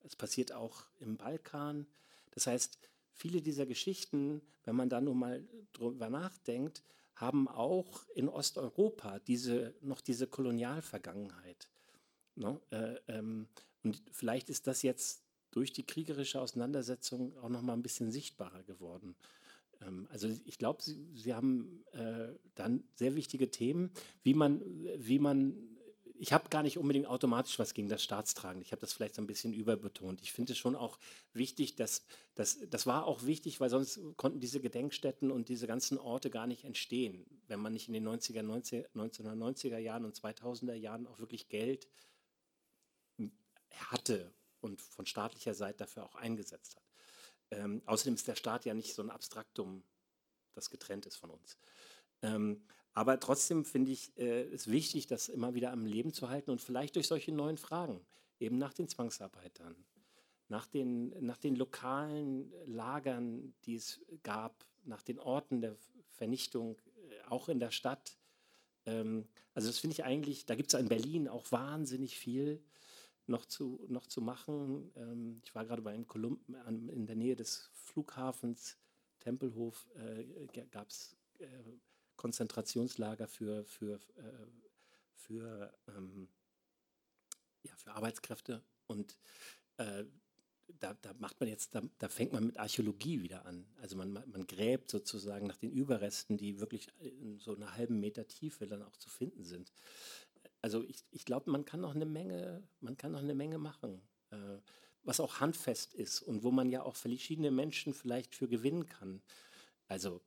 Es 0.00 0.16
passiert 0.16 0.52
auch 0.52 0.84
im 0.98 1.16
Balkan. 1.16 1.86
Das 2.32 2.46
heißt, 2.46 2.78
viele 3.12 3.40
dieser 3.40 3.66
Geschichten, 3.66 4.42
wenn 4.64 4.76
man 4.76 4.88
da 4.88 5.00
nur 5.00 5.14
mal 5.14 5.46
drüber 5.72 6.10
nachdenkt, 6.10 6.82
haben 7.14 7.48
auch 7.48 8.06
in 8.14 8.28
Osteuropa 8.28 9.20
diese, 9.20 9.74
noch 9.80 10.00
diese 10.00 10.26
Kolonialvergangenheit. 10.26 11.68
Ne? 12.34 12.60
Äh, 12.70 12.96
ähm, 13.08 13.48
und 13.82 14.02
vielleicht 14.12 14.50
ist 14.50 14.66
das 14.66 14.82
jetzt 14.82 15.22
durch 15.50 15.72
die 15.72 15.86
kriegerische 15.86 16.40
Auseinandersetzung 16.40 17.36
auch 17.38 17.48
noch 17.48 17.62
mal 17.62 17.72
ein 17.72 17.82
bisschen 17.82 18.12
sichtbarer 18.12 18.62
geworden. 18.64 19.16
Ähm, 19.80 20.06
also 20.10 20.28
ich 20.44 20.58
glaube, 20.58 20.82
Sie, 20.82 21.08
Sie 21.14 21.34
haben 21.34 21.84
äh, 21.92 22.34
dann 22.54 22.84
sehr 22.94 23.14
wichtige 23.14 23.50
Themen, 23.50 23.90
wie 24.22 24.34
man, 24.34 24.60
wie 24.96 25.18
man 25.18 25.75
ich 26.18 26.32
habe 26.32 26.48
gar 26.48 26.62
nicht 26.62 26.78
unbedingt 26.78 27.06
automatisch 27.06 27.58
was 27.58 27.74
gegen 27.74 27.88
das 27.88 28.02
Staatstragen. 28.02 28.62
Ich 28.62 28.72
habe 28.72 28.80
das 28.80 28.92
vielleicht 28.92 29.14
so 29.14 29.22
ein 29.22 29.26
bisschen 29.26 29.52
überbetont. 29.52 30.20
Ich 30.22 30.32
finde 30.32 30.52
es 30.52 30.58
schon 30.58 30.76
auch 30.76 30.98
wichtig, 31.32 31.76
dass, 31.76 32.04
dass 32.34 32.58
das 32.68 32.86
war 32.86 33.06
auch 33.06 33.24
wichtig, 33.24 33.60
weil 33.60 33.70
sonst 33.70 34.00
konnten 34.16 34.40
diese 34.40 34.60
Gedenkstätten 34.60 35.30
und 35.30 35.48
diese 35.48 35.66
ganzen 35.66 35.98
Orte 35.98 36.30
gar 36.30 36.46
nicht 36.46 36.64
entstehen, 36.64 37.26
wenn 37.48 37.60
man 37.60 37.72
nicht 37.72 37.88
in 37.88 37.94
den 37.94 38.06
90er, 38.06 38.42
90, 38.42 38.86
1990er 38.94 39.78
Jahren 39.78 40.04
und 40.04 40.16
2000er 40.16 40.74
Jahren 40.74 41.06
auch 41.06 41.18
wirklich 41.18 41.48
Geld 41.48 41.88
hatte 43.72 44.32
und 44.60 44.80
von 44.80 45.06
staatlicher 45.06 45.54
Seite 45.54 45.78
dafür 45.78 46.04
auch 46.04 46.14
eingesetzt 46.14 46.76
hat. 46.76 46.82
Ähm, 47.50 47.82
außerdem 47.86 48.14
ist 48.14 48.26
der 48.26 48.34
Staat 48.34 48.64
ja 48.64 48.74
nicht 48.74 48.94
so 48.94 49.02
ein 49.02 49.10
Abstraktum, 49.10 49.84
das 50.54 50.70
getrennt 50.70 51.06
ist 51.06 51.16
von 51.16 51.30
uns. 51.30 51.58
Ähm, 52.22 52.66
aber 52.96 53.20
trotzdem 53.20 53.66
finde 53.66 53.92
ich 53.92 54.16
äh, 54.16 54.44
es 54.44 54.70
wichtig, 54.70 55.06
das 55.06 55.28
immer 55.28 55.52
wieder 55.52 55.70
am 55.70 55.84
Leben 55.84 56.14
zu 56.14 56.30
halten 56.30 56.50
und 56.50 56.62
vielleicht 56.62 56.96
durch 56.96 57.06
solche 57.06 57.30
neuen 57.30 57.58
Fragen, 57.58 58.00
eben 58.40 58.56
nach 58.56 58.72
den 58.72 58.88
Zwangsarbeitern, 58.88 59.76
nach 60.48 60.66
den, 60.66 61.10
nach 61.22 61.36
den 61.36 61.56
lokalen 61.56 62.50
Lagern, 62.64 63.52
die 63.66 63.76
es 63.76 64.00
gab, 64.22 64.64
nach 64.84 65.02
den 65.02 65.18
Orten 65.18 65.60
der 65.60 65.76
Vernichtung, 66.12 66.78
äh, 67.10 67.28
auch 67.28 67.50
in 67.50 67.60
der 67.60 67.70
Stadt. 67.70 68.16
Ähm, 68.86 69.28
also 69.52 69.68
das 69.68 69.78
finde 69.78 69.92
ich 69.92 70.04
eigentlich, 70.04 70.46
da 70.46 70.54
gibt 70.54 70.72
es 70.72 70.80
in 70.80 70.88
Berlin 70.88 71.28
auch 71.28 71.52
wahnsinnig 71.52 72.18
viel 72.18 72.62
noch 73.26 73.44
zu, 73.44 73.78
noch 73.88 74.06
zu 74.06 74.22
machen. 74.22 74.90
Ähm, 74.96 75.42
ich 75.44 75.54
war 75.54 75.66
gerade 75.66 75.82
bei 75.82 75.94
in, 75.94 76.06
Kolum 76.06 76.40
in 76.66 77.04
der 77.04 77.16
Nähe 77.16 77.36
des 77.36 77.68
Flughafens 77.74 78.78
Tempelhof, 79.18 79.86
äh, 79.96 80.24
gab 80.70 80.88
es 80.88 81.14
äh, 81.40 81.46
Konzentrationslager 82.16 83.28
für, 83.28 83.64
für, 83.64 83.94
äh, 84.16 84.46
für, 85.14 85.74
ähm, 85.88 86.28
ja, 87.62 87.76
für 87.76 87.92
Arbeitskräfte. 87.92 88.62
Und 88.86 89.18
äh, 89.78 90.04
da, 90.80 90.94
da, 90.94 91.14
macht 91.18 91.38
man 91.40 91.48
jetzt, 91.48 91.74
da, 91.74 91.82
da, 91.98 92.08
fängt 92.08 92.32
man 92.32 92.46
mit 92.46 92.58
Archäologie 92.58 93.22
wieder 93.22 93.46
an. 93.46 93.66
Also 93.80 93.96
man, 93.96 94.12
man 94.12 94.46
gräbt 94.46 94.90
sozusagen 94.90 95.46
nach 95.46 95.56
den 95.56 95.70
Überresten, 95.70 96.36
die 96.36 96.60
wirklich 96.60 96.88
in 96.98 97.38
so 97.38 97.54
einer 97.54 97.76
halben 97.76 98.00
Meter 98.00 98.26
Tiefe 98.26 98.66
dann 98.66 98.82
auch 98.82 98.96
zu 98.96 99.08
finden 99.08 99.44
sind. 99.44 99.72
Also 100.62 100.82
ich, 100.84 101.04
ich 101.10 101.24
glaube, 101.24 101.50
man 101.50 101.64
kann 101.64 101.80
noch 101.80 101.94
eine 101.94 102.06
Menge, 102.06 102.66
man 102.80 102.96
kann 102.96 103.12
noch 103.12 103.20
eine 103.20 103.34
Menge 103.34 103.58
machen, 103.58 104.02
äh, 104.30 104.58
was 105.02 105.20
auch 105.20 105.40
handfest 105.40 105.94
ist 105.94 106.22
und 106.22 106.42
wo 106.42 106.50
man 106.50 106.68
ja 106.68 106.82
auch 106.82 106.96
verschiedene 106.96 107.52
Menschen 107.52 107.94
vielleicht 107.94 108.34
für 108.34 108.48
gewinnen 108.48 108.86
kann. 108.86 109.22
Also 109.86 110.20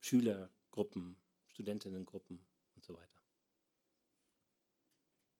Schüler, 0.00 0.50
Gruppen, 0.72 1.16
Studentinnengruppen 1.46 2.44
und 2.74 2.84
so 2.84 2.94
weiter. 2.94 3.22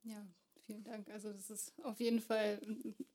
Ja, 0.05 0.25
vielen 0.61 0.85
Dank. 0.85 1.11
Also 1.11 1.33
das 1.33 1.51
ist 1.51 1.75
auf 1.85 1.99
jeden 1.99 2.21
Fall 2.21 2.61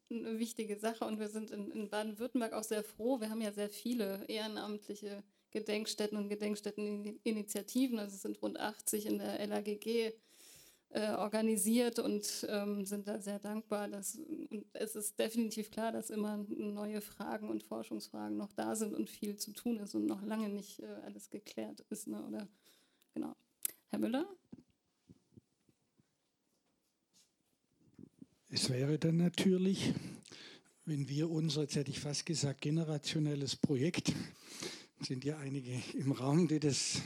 eine 0.09 0.39
wichtige 0.39 0.77
Sache 0.77 1.05
und 1.05 1.19
wir 1.19 1.29
sind 1.29 1.51
in, 1.51 1.71
in 1.71 1.89
Baden-Württemberg 1.89 2.53
auch 2.53 2.63
sehr 2.63 2.83
froh. 2.83 3.21
Wir 3.21 3.29
haben 3.29 3.41
ja 3.41 3.53
sehr 3.53 3.69
viele 3.69 4.25
ehrenamtliche 4.27 5.23
Gedenkstätten 5.51 6.17
und 6.17 6.29
Gedenkstätteninitiativen. 6.29 7.99
Also 7.99 8.15
es 8.15 8.21
sind 8.21 8.41
rund 8.41 8.59
80 8.59 9.05
in 9.05 9.19
der 9.19 9.45
LAGG 9.47 10.13
äh, 10.89 11.11
organisiert 11.11 11.99
und 11.99 12.47
ähm, 12.49 12.85
sind 12.85 13.07
da 13.07 13.19
sehr 13.19 13.39
dankbar. 13.39 13.87
Dass, 13.87 14.15
und 14.15 14.65
es 14.73 14.95
ist 14.95 15.19
definitiv 15.19 15.69
klar, 15.71 15.91
dass 15.91 16.09
immer 16.09 16.37
neue 16.49 17.01
Fragen 17.01 17.49
und 17.49 17.63
Forschungsfragen 17.63 18.37
noch 18.37 18.53
da 18.53 18.75
sind 18.75 18.93
und 18.93 19.09
viel 19.09 19.35
zu 19.35 19.51
tun 19.51 19.79
ist 19.79 19.95
und 19.95 20.05
noch 20.05 20.21
lange 20.21 20.49
nicht 20.49 20.79
äh, 20.79 20.85
alles 21.05 21.29
geklärt 21.29 21.81
ist. 21.89 22.07
Ne? 22.07 22.23
Oder 22.25 22.47
genau. 23.13 23.35
Herr 23.89 23.99
Müller? 23.99 24.27
Es 28.49 28.69
wäre 28.69 28.97
dann 28.97 29.17
natürlich, 29.17 29.93
wenn 30.85 31.09
wir 31.09 31.29
unser, 31.29 31.63
jetzt 31.63 31.75
hätte 31.75 31.91
ich 31.91 31.99
fast 31.99 32.25
gesagt, 32.25 32.61
generationelles 32.61 33.57
Projekt, 33.57 34.13
sind 35.01 35.25
ja 35.25 35.37
einige 35.37 35.81
im 35.93 36.11
Raum, 36.11 36.47
die 36.47 36.59
das 36.59 37.01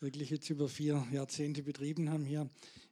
wirklich 0.00 0.30
jetzt 0.30 0.50
über 0.50 0.68
vier 0.68 1.06
Jahrzehnte 1.12 1.62
betrieben 1.62 2.10
haben 2.10 2.24
hier, 2.24 2.50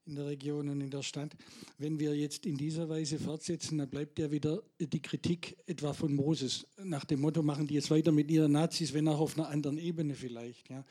in 0.09 0.17
der 0.17 0.27
Region 0.27 0.69
und 0.69 0.81
in 0.81 0.91
der 0.91 1.03
Stadt. 1.03 1.37
Wenn 1.77 2.01
wir 2.01 2.17
jetzt 2.17 2.47
in 2.47 2.57
dieser 2.57 2.89
Weise 2.89 3.19
fortsetzen, 3.19 3.79
dann 3.79 3.91
bleibt 3.91 4.19
ja 4.19 4.31
wieder 4.31 4.63
die 4.81 5.03
Kritik 5.03 5.57
etwa 5.67 5.93
von 5.93 6.15
Moses 6.15 6.67
nach 6.83 7.05
dem 7.05 7.21
Motto, 7.21 7.43
machen 7.43 7.67
die 7.67 7.75
jetzt 7.75 7.91
weiter 7.91 8.11
mit 8.11 8.31
ihren 8.31 8.53
Nazis, 8.53 8.95
wenn 8.95 9.07
auch 9.07 9.21
auf 9.21 9.39
einer 9.39 9.49
anderen 9.49 9.79
Ebene 9.79 10.15
vielleicht. 10.15 10.71
Ja. 10.71 10.85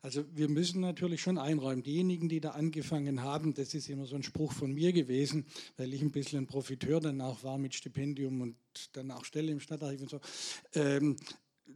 Also 0.00 0.24
wir 0.34 0.48
müssen 0.48 0.80
natürlich 0.80 1.20
schon 1.20 1.38
einräumen, 1.38 1.82
diejenigen, 1.82 2.28
die 2.28 2.40
da 2.40 2.50
angefangen 2.50 3.22
haben, 3.22 3.54
das 3.54 3.74
ist 3.74 3.88
immer 3.88 4.06
so 4.06 4.14
ein 4.14 4.22
Spruch 4.22 4.52
von 4.52 4.72
mir 4.72 4.92
gewesen, 4.92 5.46
weil 5.76 5.92
ich 5.92 6.02
ein 6.02 6.12
bisschen 6.12 6.44
ein 6.44 6.46
Profiteur 6.46 7.00
dann 7.00 7.20
auch 7.20 7.42
war 7.42 7.58
mit 7.58 7.74
Stipendium 7.74 8.40
und 8.40 8.56
dann 8.92 9.10
auch 9.10 9.24
Stelle 9.24 9.50
im 9.50 9.60
Stadtarchiv 9.60 10.02
und 10.02 10.10
so. 10.10 10.20
Ähm, 10.74 11.16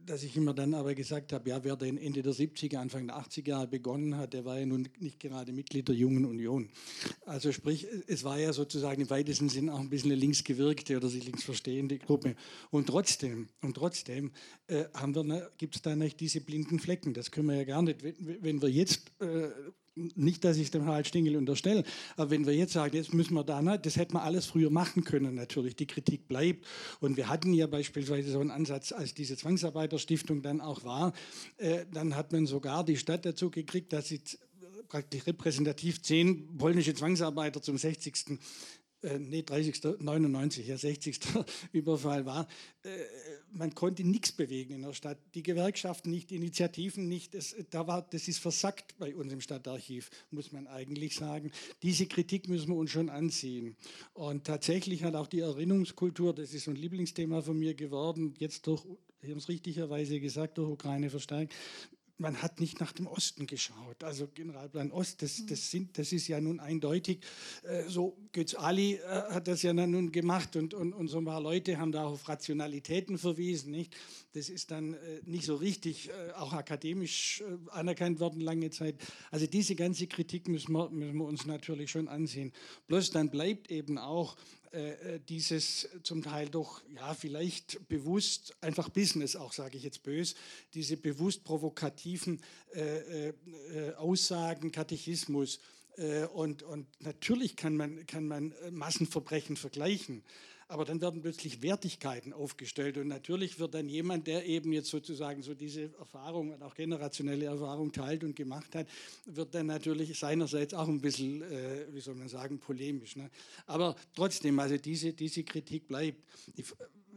dass 0.05 0.23
ich 0.23 0.35
immer 0.35 0.53
dann 0.53 0.73
aber 0.73 0.95
gesagt 0.95 1.33
habe, 1.33 1.49
ja, 1.49 1.63
wer 1.63 1.75
denn 1.75 1.97
Ende 1.97 2.21
der 2.21 2.33
70er, 2.33 2.77
Anfang 2.77 3.07
der 3.07 3.17
80er 3.17 3.49
Jahre 3.49 3.67
begonnen 3.67 4.17
hat, 4.17 4.33
der 4.33 4.45
war 4.45 4.59
ja 4.59 4.65
nun 4.65 4.87
nicht 4.99 5.19
gerade 5.19 5.51
Mitglied 5.51 5.87
der 5.87 5.95
Jungen 5.95 6.25
Union. 6.25 6.69
Also 7.25 7.51
sprich, 7.51 7.87
es 8.07 8.23
war 8.23 8.39
ja 8.39 8.53
sozusagen 8.53 9.01
im 9.01 9.09
weitesten 9.09 9.49
Sinn 9.49 9.69
auch 9.69 9.79
ein 9.79 9.89
bisschen 9.89 10.11
eine 10.11 10.19
linksgewirkte 10.19 10.97
oder 10.97 11.09
sich 11.09 11.25
linksverstehende 11.25 11.99
Gruppe. 11.99 12.35
Und 12.71 12.87
trotzdem, 12.87 13.49
und 13.61 13.75
trotzdem 13.75 14.31
äh, 14.67 14.85
gibt 15.57 15.75
es 15.75 15.81
da 15.81 15.95
nicht 15.95 16.19
diese 16.19 16.41
blinden 16.41 16.79
Flecken. 16.79 17.13
Das 17.13 17.31
können 17.31 17.47
wir 17.47 17.55
ja 17.55 17.63
gar 17.63 17.81
nicht. 17.81 18.03
Wenn, 18.03 18.15
wenn 18.41 18.61
wir 18.61 18.69
jetzt 18.69 19.11
äh, 19.21 19.49
nicht, 19.95 20.43
dass 20.43 20.57
ich 20.57 20.71
dem 20.71 20.85
Harald 20.85 21.07
Stingel 21.07 21.35
unterstelle, 21.35 21.83
aber 22.17 22.31
wenn 22.31 22.45
wir 22.45 22.55
jetzt 22.55 22.73
sagen, 22.73 22.95
jetzt 22.95 23.13
müssen 23.13 23.33
wir 23.33 23.43
da, 23.43 23.61
ne, 23.61 23.79
das 23.79 23.95
hätte 23.95 24.13
man 24.13 24.23
alles 24.23 24.45
früher 24.45 24.69
machen 24.69 25.03
können, 25.03 25.35
natürlich, 25.35 25.75
die 25.75 25.87
Kritik 25.87 26.27
bleibt. 26.27 26.65
Und 26.99 27.17
wir 27.17 27.29
hatten 27.29 27.53
ja 27.53 27.67
beispielsweise 27.67 28.31
so 28.31 28.39
einen 28.39 28.51
Ansatz, 28.51 28.91
als 28.91 29.13
diese 29.13 29.37
Zwangsarbeiterstiftung 29.37 30.41
dann 30.41 30.61
auch 30.61 30.83
war, 30.83 31.13
äh, 31.57 31.85
dann 31.91 32.15
hat 32.15 32.31
man 32.31 32.45
sogar 32.45 32.83
die 32.83 32.97
Stadt 32.97 33.25
dazu 33.25 33.49
gekriegt, 33.49 33.93
dass 33.93 34.07
sie 34.07 34.21
praktisch 34.87 35.25
repräsentativ 35.25 36.01
zehn 36.01 36.57
polnische 36.57 36.93
Zwangsarbeiter 36.93 37.61
zum 37.61 37.77
60 37.77 38.39
äh, 39.03 39.19
nee, 39.19 39.43
30. 39.43 39.99
99, 39.99 40.67
ja 40.67 40.77
60. 40.77 41.19
Überfall 41.71 42.25
war, 42.25 42.47
äh, 42.83 42.89
man 43.51 43.75
konnte 43.75 44.03
nichts 44.03 44.31
bewegen 44.31 44.73
in 44.73 44.81
der 44.81 44.93
Stadt. 44.93 45.17
Die 45.35 45.43
Gewerkschaften 45.43 46.09
nicht, 46.09 46.29
die 46.29 46.37
Initiativen 46.37 47.07
nicht. 47.07 47.33
Das, 47.33 47.55
da 47.69 47.85
war, 47.87 48.01
das 48.01 48.27
ist 48.27 48.39
versackt 48.39 48.97
bei 48.97 49.15
uns 49.15 49.31
im 49.31 49.41
Stadtarchiv, 49.41 50.09
muss 50.31 50.51
man 50.51 50.67
eigentlich 50.67 51.15
sagen. 51.15 51.51
Diese 51.81 52.05
Kritik 52.05 52.47
müssen 52.49 52.69
wir 52.69 52.75
uns 52.75 52.91
schon 52.91 53.09
ansehen. 53.09 53.75
Und 54.13 54.45
tatsächlich 54.45 55.03
hat 55.03 55.15
auch 55.15 55.27
die 55.27 55.41
Erinnerungskultur, 55.41 56.33
das 56.33 56.53
ist 56.53 56.65
so 56.65 56.71
ein 56.71 56.77
Lieblingsthema 56.77 57.41
von 57.41 57.57
mir 57.59 57.73
geworden, 57.73 58.33
jetzt 58.39 58.65
durch, 58.67 58.83
Sie 59.21 59.31
haben 59.31 59.37
es 59.37 59.47
richtigerweise 59.47 60.19
gesagt, 60.19 60.57
durch 60.57 60.69
Ukraine 60.69 61.09
verstärkt, 61.09 61.53
man 62.23 62.41
hat 62.41 62.61
nicht 62.61 62.79
nach 62.79 62.93
dem 62.93 63.05
Osten 63.05 63.47
geschaut. 63.47 64.01
Also 64.01 64.27
Generalplan 64.27 64.91
Ost, 64.91 65.21
das, 65.21 65.45
das, 65.45 65.69
sind, 65.69 65.97
das 65.97 66.13
ist 66.13 66.29
ja 66.29 66.39
nun 66.39 66.61
eindeutig. 66.61 67.19
Äh, 67.63 67.89
so 67.89 68.17
Götz 68.31 68.55
Ali 68.55 68.93
äh, 68.93 69.01
hat 69.29 69.49
das 69.49 69.61
ja 69.61 69.73
nun 69.73 70.11
gemacht 70.13 70.55
und, 70.55 70.73
und, 70.73 70.93
und 70.93 71.09
so 71.09 71.17
ein 71.17 71.25
paar 71.25 71.41
Leute 71.41 71.77
haben 71.77 71.91
da 71.91 72.05
auf 72.05 72.29
Rationalitäten 72.29 73.17
verwiesen. 73.17 73.71
Nicht? 73.71 73.93
Das 74.31 74.47
ist 74.47 74.71
dann 74.71 74.93
äh, 74.93 74.97
nicht 75.25 75.45
so 75.45 75.55
richtig, 75.55 76.09
auch 76.35 76.53
akademisch 76.53 77.43
anerkannt 77.71 78.21
worden 78.21 78.39
lange 78.39 78.69
Zeit. 78.69 78.95
Also 79.29 79.45
diese 79.45 79.75
ganze 79.75 80.07
Kritik 80.07 80.47
müssen 80.47 80.71
wir, 80.71 80.89
müssen 80.89 81.17
wir 81.17 81.25
uns 81.25 81.45
natürlich 81.45 81.91
schon 81.91 82.07
ansehen. 82.07 82.53
Bloß 82.87 83.11
dann 83.11 83.29
bleibt 83.29 83.69
eben 83.69 83.97
auch 83.97 84.37
dieses 85.29 85.87
zum 86.01 86.23
Teil 86.23 86.49
doch, 86.49 86.81
ja, 86.95 87.13
vielleicht 87.13 87.87
bewusst, 87.87 88.55
einfach 88.61 88.89
Business 88.89 89.35
auch, 89.35 89.53
sage 89.53 89.77
ich 89.77 89.83
jetzt 89.83 90.01
bös, 90.01 90.33
diese 90.73 90.97
bewusst 90.97 91.43
provokativen 91.43 92.41
äh, 92.73 93.29
äh, 93.29 93.33
Aussagen, 93.97 94.71
Katechismus. 94.71 95.59
Äh, 95.97 96.25
und, 96.25 96.63
und 96.63 96.87
natürlich 97.01 97.55
kann 97.55 97.77
man, 97.77 98.05
kann 98.07 98.27
man 98.27 98.53
Massenverbrechen 98.71 99.57
vergleichen 99.57 100.23
aber 100.67 100.85
dann 100.85 101.01
werden 101.01 101.21
plötzlich 101.21 101.61
Wertigkeiten 101.61 102.33
aufgestellt 102.33 102.97
und 102.97 103.07
natürlich 103.07 103.59
wird 103.59 103.73
dann 103.73 103.87
jemand, 103.89 104.27
der 104.27 104.45
eben 104.45 104.71
jetzt 104.73 104.89
sozusagen 104.89 105.43
so 105.43 105.53
diese 105.53 105.93
Erfahrung 105.99 106.51
und 106.51 106.63
auch 106.63 106.75
generationelle 106.75 107.45
Erfahrung 107.45 107.91
teilt 107.91 108.23
und 108.23 108.35
gemacht 108.35 108.75
hat, 108.75 108.87
wird 109.25 109.53
dann 109.55 109.67
natürlich 109.67 110.17
seinerseits 110.17 110.73
auch 110.73 110.87
ein 110.87 111.01
bisschen, 111.01 111.41
äh, 111.41 111.85
wie 111.91 112.01
soll 112.01 112.15
man 112.15 112.29
sagen, 112.29 112.59
polemisch. 112.59 113.15
Ne? 113.15 113.29
Aber 113.65 113.95
trotzdem, 114.15 114.59
also 114.59 114.77
diese, 114.77 115.13
diese 115.13 115.43
Kritik 115.43 115.87
bleibt. 115.87 116.21
Die, 116.57 116.63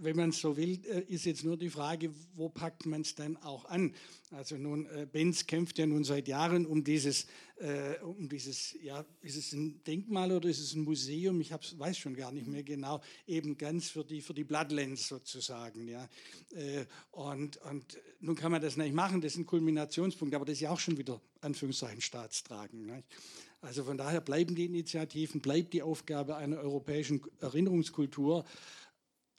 wenn 0.01 0.17
man 0.17 0.31
es 0.31 0.41
so 0.41 0.57
will, 0.57 0.81
äh, 0.87 1.01
ist 1.13 1.25
jetzt 1.25 1.45
nur 1.45 1.57
die 1.57 1.71
Frage, 1.71 2.11
wo 2.35 2.49
packt 2.49 2.87
man 2.87 3.03
es 3.03 3.15
dann 3.15 3.37
auch 3.39 3.65
an? 3.67 3.95
Also 4.31 4.57
nun, 4.57 4.87
äh, 4.87 5.07
Benz 5.11 5.47
kämpft 5.47 5.79
ja 5.79 5.87
nun 5.87 6.05
seit 6.05 6.29
Jahren 6.29 6.67
um 6.67 6.83
dieses, 6.85 7.27
äh, 7.57 7.99
um 8.03 8.29
dieses, 8.29 8.75
ja, 8.83 9.05
ist 9.23 9.37
es 9.37 9.53
ein 9.53 9.83
Denkmal 9.85 10.33
oder 10.33 10.49
ist 10.49 10.61
es 10.61 10.75
ein 10.75 10.83
Museum? 10.83 11.41
Ich 11.41 11.53
weiß 11.53 11.97
schon 11.97 12.15
gar 12.15 12.33
nicht 12.33 12.47
mehr 12.47 12.63
genau, 12.63 13.01
eben 13.27 13.57
ganz 13.57 13.89
für 13.89 14.05
die, 14.05 14.21
für 14.21 14.35
die 14.35 14.45
Bloodlands 14.45 15.09
sozusagen. 15.09 15.89
Ja. 15.89 16.09
Und, 17.13 17.57
und 17.59 17.99
nun 18.21 18.37
kann 18.37 18.53
man 18.53 18.63
das 18.63 18.77
nicht 18.77 18.95
machen, 18.95 19.21
das 19.21 19.33
ist 19.33 19.39
ein 19.39 19.47
Kulminationspunkt, 19.47 20.35
aber 20.35 20.45
das 20.45 20.55
ist 20.55 20.61
ja 20.61 20.71
auch 20.71 20.81
schon 20.81 20.99
wieder, 20.99 21.21
Anführungszeichen, 21.41 22.01
Staatstragen. 22.01 22.87
Nicht? 22.87 23.05
Also 23.61 23.85
von 23.85 23.99
daher 23.99 24.21
bleiben 24.21 24.55
die 24.55 24.67
Initiativen, 24.67 25.41
bleibt 25.41 25.73
die 25.73 25.83
Aufgabe 25.83 26.37
einer 26.37 26.59
europäischen 26.59 27.21
Erinnerungskultur. 27.41 28.45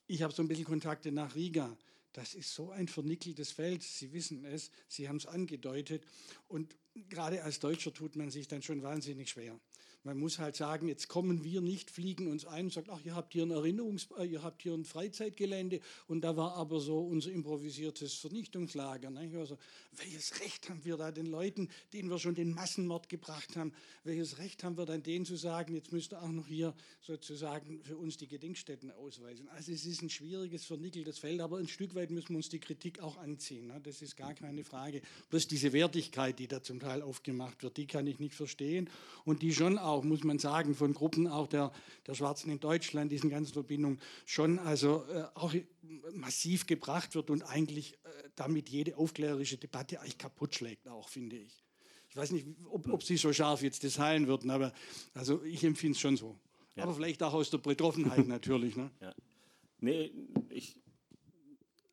Ich 0.07 0.23
habe 0.23 0.34
so 0.34 0.41
ein 0.41 0.47
bisschen 0.47 0.65
Kontakte 0.65 1.11
nach 1.11 1.35
Riga. 1.35 1.77
Das 2.13 2.34
ist 2.34 2.55
so 2.55 2.71
ein 2.71 2.88
vernickeltes 2.88 3.51
Feld. 3.51 3.84
Sie 3.84 4.13
wissen 4.13 4.45
es, 4.45 4.71
Sie 4.88 5.09
haben 5.09 5.17
es 5.17 5.25
angedeutet. 5.25 6.03
Und 6.47 6.75
gerade 7.09 7.43
als 7.43 7.59
Deutscher 7.59 7.93
tut 7.93 8.15
man 8.15 8.31
sich 8.31 8.47
dann 8.47 8.63
schon 8.63 8.81
wahnsinnig 8.81 9.29
schwer. 9.29 9.59
Man 10.03 10.17
muss 10.17 10.39
halt 10.39 10.55
sagen, 10.55 10.87
jetzt 10.87 11.07
kommen 11.07 11.43
wir 11.43 11.61
nicht, 11.61 11.91
fliegen 11.91 12.31
uns 12.31 12.45
ein 12.45 12.65
und 12.65 12.73
sagen, 12.73 12.87
ach, 12.91 13.03
ihr 13.03 13.15
habt 13.15 13.33
hier 13.33 13.43
ein 13.43 13.51
Erinnerungs, 13.51 14.07
äh, 14.17 14.25
ihr 14.25 14.43
habt 14.43 14.61
hier 14.61 14.73
ein 14.73 14.85
Freizeitgelände 14.85 15.81
und 16.07 16.21
da 16.21 16.37
war 16.37 16.55
aber 16.55 16.79
so 16.79 16.99
unser 16.99 17.31
improvisiertes 17.31 18.13
Vernichtungslager. 18.13 19.11
Also, 19.17 19.57
welches 19.97 20.39
Recht 20.39 20.69
haben 20.69 20.85
wir 20.85 20.97
da 20.97 21.11
den 21.11 21.25
Leuten, 21.25 21.69
denen 21.93 22.09
wir 22.09 22.19
schon 22.19 22.35
den 22.35 22.51
Massenmord 22.51 23.09
gebracht 23.09 23.55
haben, 23.55 23.73
welches 24.03 24.37
Recht 24.37 24.63
haben 24.63 24.77
wir 24.77 24.85
dann 24.85 25.03
denen 25.03 25.25
zu 25.25 25.35
sagen, 25.35 25.75
jetzt 25.75 25.91
müsst 25.91 26.13
ihr 26.13 26.21
auch 26.21 26.31
noch 26.31 26.47
hier 26.47 26.73
sozusagen 27.01 27.81
für 27.83 27.97
uns 27.97 28.17
die 28.17 28.27
Gedenkstätten 28.27 28.91
ausweisen. 28.91 29.47
Also 29.49 29.71
es 29.71 29.85
ist 29.85 30.01
ein 30.01 30.09
schwieriges, 30.09 30.65
vernickeltes 30.65 31.19
Feld, 31.19 31.41
aber 31.41 31.57
ein 31.57 31.67
Stück 31.67 31.95
weit 31.95 32.11
müssen 32.11 32.29
wir 32.29 32.37
uns 32.37 32.49
die 32.49 32.59
Kritik 32.59 32.99
auch 32.99 33.17
anziehen. 33.17 33.67
Ne? 33.67 33.81
Das 33.83 34.01
ist 34.01 34.15
gar 34.15 34.33
keine 34.33 34.63
Frage. 34.63 35.01
Bloß 35.29 35.47
diese 35.47 35.73
Wertigkeit, 35.73 36.39
die 36.39 36.47
da 36.47 36.61
zum 36.61 36.79
Teil 36.79 37.01
aufgemacht 37.01 37.63
wird, 37.63 37.77
die 37.77 37.87
kann 37.87 38.07
ich 38.07 38.19
nicht 38.19 38.35
verstehen 38.35 38.89
und 39.25 39.41
die 39.41 39.53
schon 39.53 39.77
auch 39.77 39.96
auch, 39.97 40.03
muss 40.03 40.23
man 40.23 40.39
sagen, 40.39 40.75
von 40.75 40.93
Gruppen 40.93 41.27
auch 41.27 41.47
der, 41.47 41.71
der 42.05 42.13
Schwarzen 42.13 42.49
in 42.51 42.59
Deutschland, 42.59 43.11
diesen 43.11 43.29
ganzen 43.29 43.53
Verbindungen, 43.53 43.99
schon 44.25 44.59
also 44.59 45.03
äh, 45.11 45.25
auch 45.33 45.53
massiv 46.13 46.67
gebracht 46.67 47.15
wird 47.15 47.29
und 47.29 47.43
eigentlich 47.43 47.93
äh, 47.93 48.29
damit 48.35 48.69
jede 48.69 48.97
aufklärerische 48.97 49.57
Debatte 49.57 49.99
eigentlich 49.99 50.17
kaputt 50.17 50.55
schlägt, 50.55 50.87
auch, 50.87 51.09
finde 51.09 51.37
ich. 51.37 51.63
Ich 52.09 52.15
weiß 52.15 52.31
nicht, 52.31 52.47
ob, 52.69 52.87
ob 52.87 53.03
Sie 53.03 53.17
so 53.17 53.33
scharf 53.33 53.61
jetzt 53.61 53.83
das 53.83 53.99
heilen 53.99 54.27
würden, 54.27 54.49
aber 54.49 54.73
also 55.13 55.43
ich 55.43 55.63
empfinde 55.63 55.95
es 55.95 55.99
schon 55.99 56.15
so. 56.15 56.39
Ja. 56.75 56.83
Aber 56.83 56.93
vielleicht 56.93 57.21
auch 57.23 57.33
aus 57.33 57.49
der 57.49 57.57
Betroffenheit 57.57 58.27
natürlich. 58.27 58.75
Ne? 58.75 58.91
Ja. 59.01 59.13
Nee, 59.79 60.11
ich, 60.49 60.79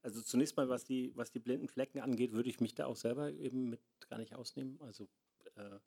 also 0.03 0.21
zunächst 0.23 0.57
mal, 0.57 0.69
was 0.69 0.85
die, 0.85 1.13
was 1.15 1.33
die 1.33 1.41
blinden 1.41 1.69
Flecken 1.69 2.01
angeht, 2.01 2.33
würde 2.33 2.49
ich 2.49 2.61
mich 2.61 2.75
da 2.75 2.87
auch 2.87 2.97
selber 2.97 3.33
eben 3.33 3.71
mit 3.71 3.81
gar 4.09 4.19
nicht 4.19 4.35
ausnehmen. 4.35 4.79
Also 4.81 5.09
äh, 5.57 5.79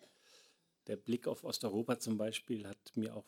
der 0.88 0.98
Blick 0.98 1.28
auf 1.28 1.44
Osteuropa 1.44 2.00
zum 2.00 2.18
Beispiel 2.18 2.68
hat 2.68 2.96
mir 2.96 3.16
auch 3.16 3.26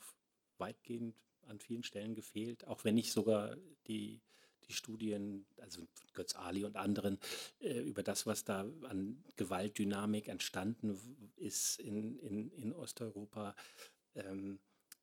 weitgehend 0.58 1.16
an 1.48 1.60
vielen 1.60 1.84
Stellen 1.84 2.16
gefehlt, 2.16 2.68
auch 2.68 2.84
wenn 2.84 2.98
ich 2.98 3.12
sogar 3.12 3.56
die, 3.88 4.22
die 4.68 4.74
Studien, 4.74 5.46
also 5.58 5.88
Götz 6.14 6.36
Ali 6.36 6.64
und 6.64 6.76
anderen, 6.78 7.20
äh, 7.60 7.80
über 7.80 8.04
das, 8.04 8.26
was 8.26 8.44
da 8.44 8.62
an 8.84 9.24
Gewaltdynamik 9.36 10.28
entstanden 10.28 10.98
ist 11.36 11.80
in, 11.80 12.18
in, 12.20 12.52
in 12.52 12.74
Osteuropa, 12.74 13.56
ähm, 14.16 14.60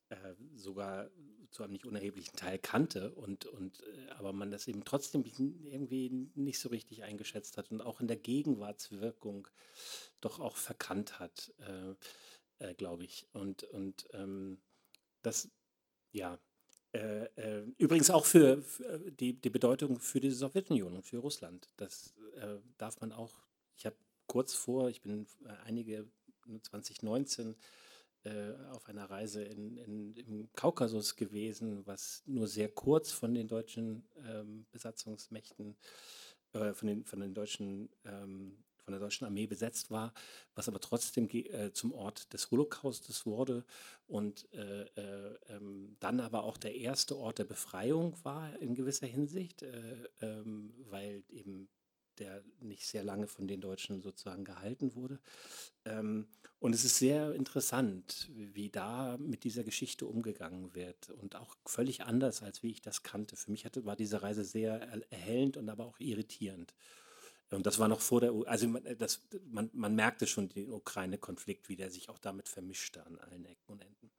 äh, 0.09 0.35
sogar 0.55 1.09
zu 1.51 1.63
einem 1.63 1.73
nicht 1.73 1.85
unerheblichen 1.85 2.35
Teil 2.35 2.59
kannte 2.59 3.13
und, 3.13 3.45
und 3.45 3.81
äh, 3.81 4.11
aber 4.11 4.31
man 4.31 4.51
das 4.51 4.67
eben 4.67 4.85
trotzdem 4.85 5.25
irgendwie 5.25 6.29
nicht 6.35 6.59
so 6.59 6.69
richtig 6.69 7.03
eingeschätzt 7.03 7.57
hat 7.57 7.71
und 7.71 7.81
auch 7.81 7.99
in 7.99 8.07
der 8.07 8.17
Gegenwartswirkung 8.17 9.47
doch 10.21 10.39
auch 10.39 10.55
verkannt 10.55 11.19
hat. 11.19 11.53
Äh, 11.59 11.95
äh, 12.59 12.73
glaube 12.73 13.03
ich. 13.03 13.27
Und, 13.33 13.63
und 13.63 14.07
ähm, 14.13 14.59
das, 15.21 15.49
ja, 16.11 16.39
äh, 16.93 17.25
äh, 17.35 17.63
übrigens 17.77 18.09
auch 18.09 18.25
für, 18.25 18.61
für, 18.61 18.83
äh, 18.85 19.11
die, 19.11 19.33
die 19.33 19.49
Bedeutung 19.49 19.99
für 19.99 20.19
die 20.19 20.31
Sowjetunion 20.31 20.95
und 20.95 21.05
für 21.05 21.17
Russland. 21.17 21.69
Das 21.77 22.15
äh, 22.35 22.57
darf 22.77 22.99
man 23.01 23.11
auch, 23.11 23.33
ich 23.75 23.85
habe 23.85 23.95
kurz 24.25 24.53
vor, 24.53 24.89
ich 24.89 25.01
bin 25.01 25.27
äh, 25.45 25.49
einige 25.65 26.07
2019 26.61 27.55
auf 28.71 28.89
einer 28.89 29.09
Reise 29.09 29.41
in, 29.41 29.77
in, 29.77 30.15
im 30.15 30.49
Kaukasus 30.53 31.15
gewesen, 31.15 31.87
was 31.87 32.23
nur 32.25 32.47
sehr 32.47 32.67
kurz 32.67 33.09
von 33.09 33.33
den 33.33 33.47
deutschen 33.47 34.05
ähm, 34.25 34.65
Besatzungsmächten, 34.71 35.77
von, 36.51 36.87
den, 36.87 37.05
von 37.05 37.21
den 37.21 37.33
deutschen 37.33 37.89
ähm, 38.03 38.57
von 38.87 38.93
der 38.93 39.01
deutschen 39.01 39.25
Armee 39.25 39.47
besetzt 39.47 39.91
war, 39.91 40.13
was 40.55 40.69
aber 40.69 40.79
trotzdem 40.79 41.29
äh, 41.29 41.73
zum 41.73 41.91
Ort 41.91 42.31
des 42.31 42.49
Holocaustes 42.51 43.25
wurde 43.25 43.65
und 44.07 44.47
äh, 44.53 44.83
äh, 44.83 45.37
ähm, 45.49 45.97
dann 45.99 46.21
aber 46.21 46.43
auch 46.43 46.55
der 46.55 46.73
erste 46.73 47.17
Ort 47.17 47.39
der 47.39 47.43
Befreiung 47.43 48.15
war 48.23 48.57
in 48.61 48.75
gewisser 48.75 49.05
Hinsicht, 49.05 49.61
äh, 49.61 50.07
ähm, 50.21 50.73
weil 50.89 51.25
eben 51.27 51.67
der 52.19 52.45
nicht 52.61 52.87
sehr 52.87 53.03
lange 53.03 53.27
von 53.27 53.49
den 53.49 53.59
Deutschen 53.59 54.01
sozusagen 54.01 54.45
gehalten 54.45 54.95
wurde. 54.95 55.19
Ähm, 55.83 56.29
und 56.59 56.73
es 56.73 56.85
ist 56.85 56.97
sehr 56.97 57.33
interessant, 57.33 58.29
wie 58.33 58.69
da 58.69 59.17
mit 59.17 59.43
dieser 59.43 59.65
Geschichte 59.65 60.05
umgegangen 60.05 60.75
wird 60.75 61.09
und 61.09 61.35
auch 61.35 61.57
völlig 61.65 62.03
anders, 62.03 62.41
als 62.41 62.63
wie 62.63 62.71
ich 62.71 62.81
das 62.81 63.03
kannte. 63.03 63.35
Für 63.35 63.51
mich 63.51 63.65
hatte, 63.65 63.83
war 63.83 63.97
diese 63.97 64.21
Reise 64.23 64.45
sehr 64.45 64.79
erhellend 65.11 65.57
und 65.57 65.67
aber 65.67 65.85
auch 65.85 65.99
irritierend. 65.99 66.73
Und 67.49 67.65
das 67.65 67.79
war 67.79 67.87
noch 67.87 68.01
vor 68.01 68.19
der, 68.21 68.33
also 68.45 68.67
das, 68.97 69.21
man, 69.49 69.69
man 69.73 69.95
merkte 69.95 70.27
schon 70.27 70.49
den 70.49 70.71
Ukraine-Konflikt, 70.71 71.69
wie 71.69 71.77
der 71.77 71.89
sich 71.89 72.09
auch 72.09 72.19
damit 72.19 72.49
vermischte 72.49 73.05
an 73.05 73.17
allen 73.19 73.45
Ecken 73.45 73.71
und 73.71 73.81
Enden. 73.81 74.11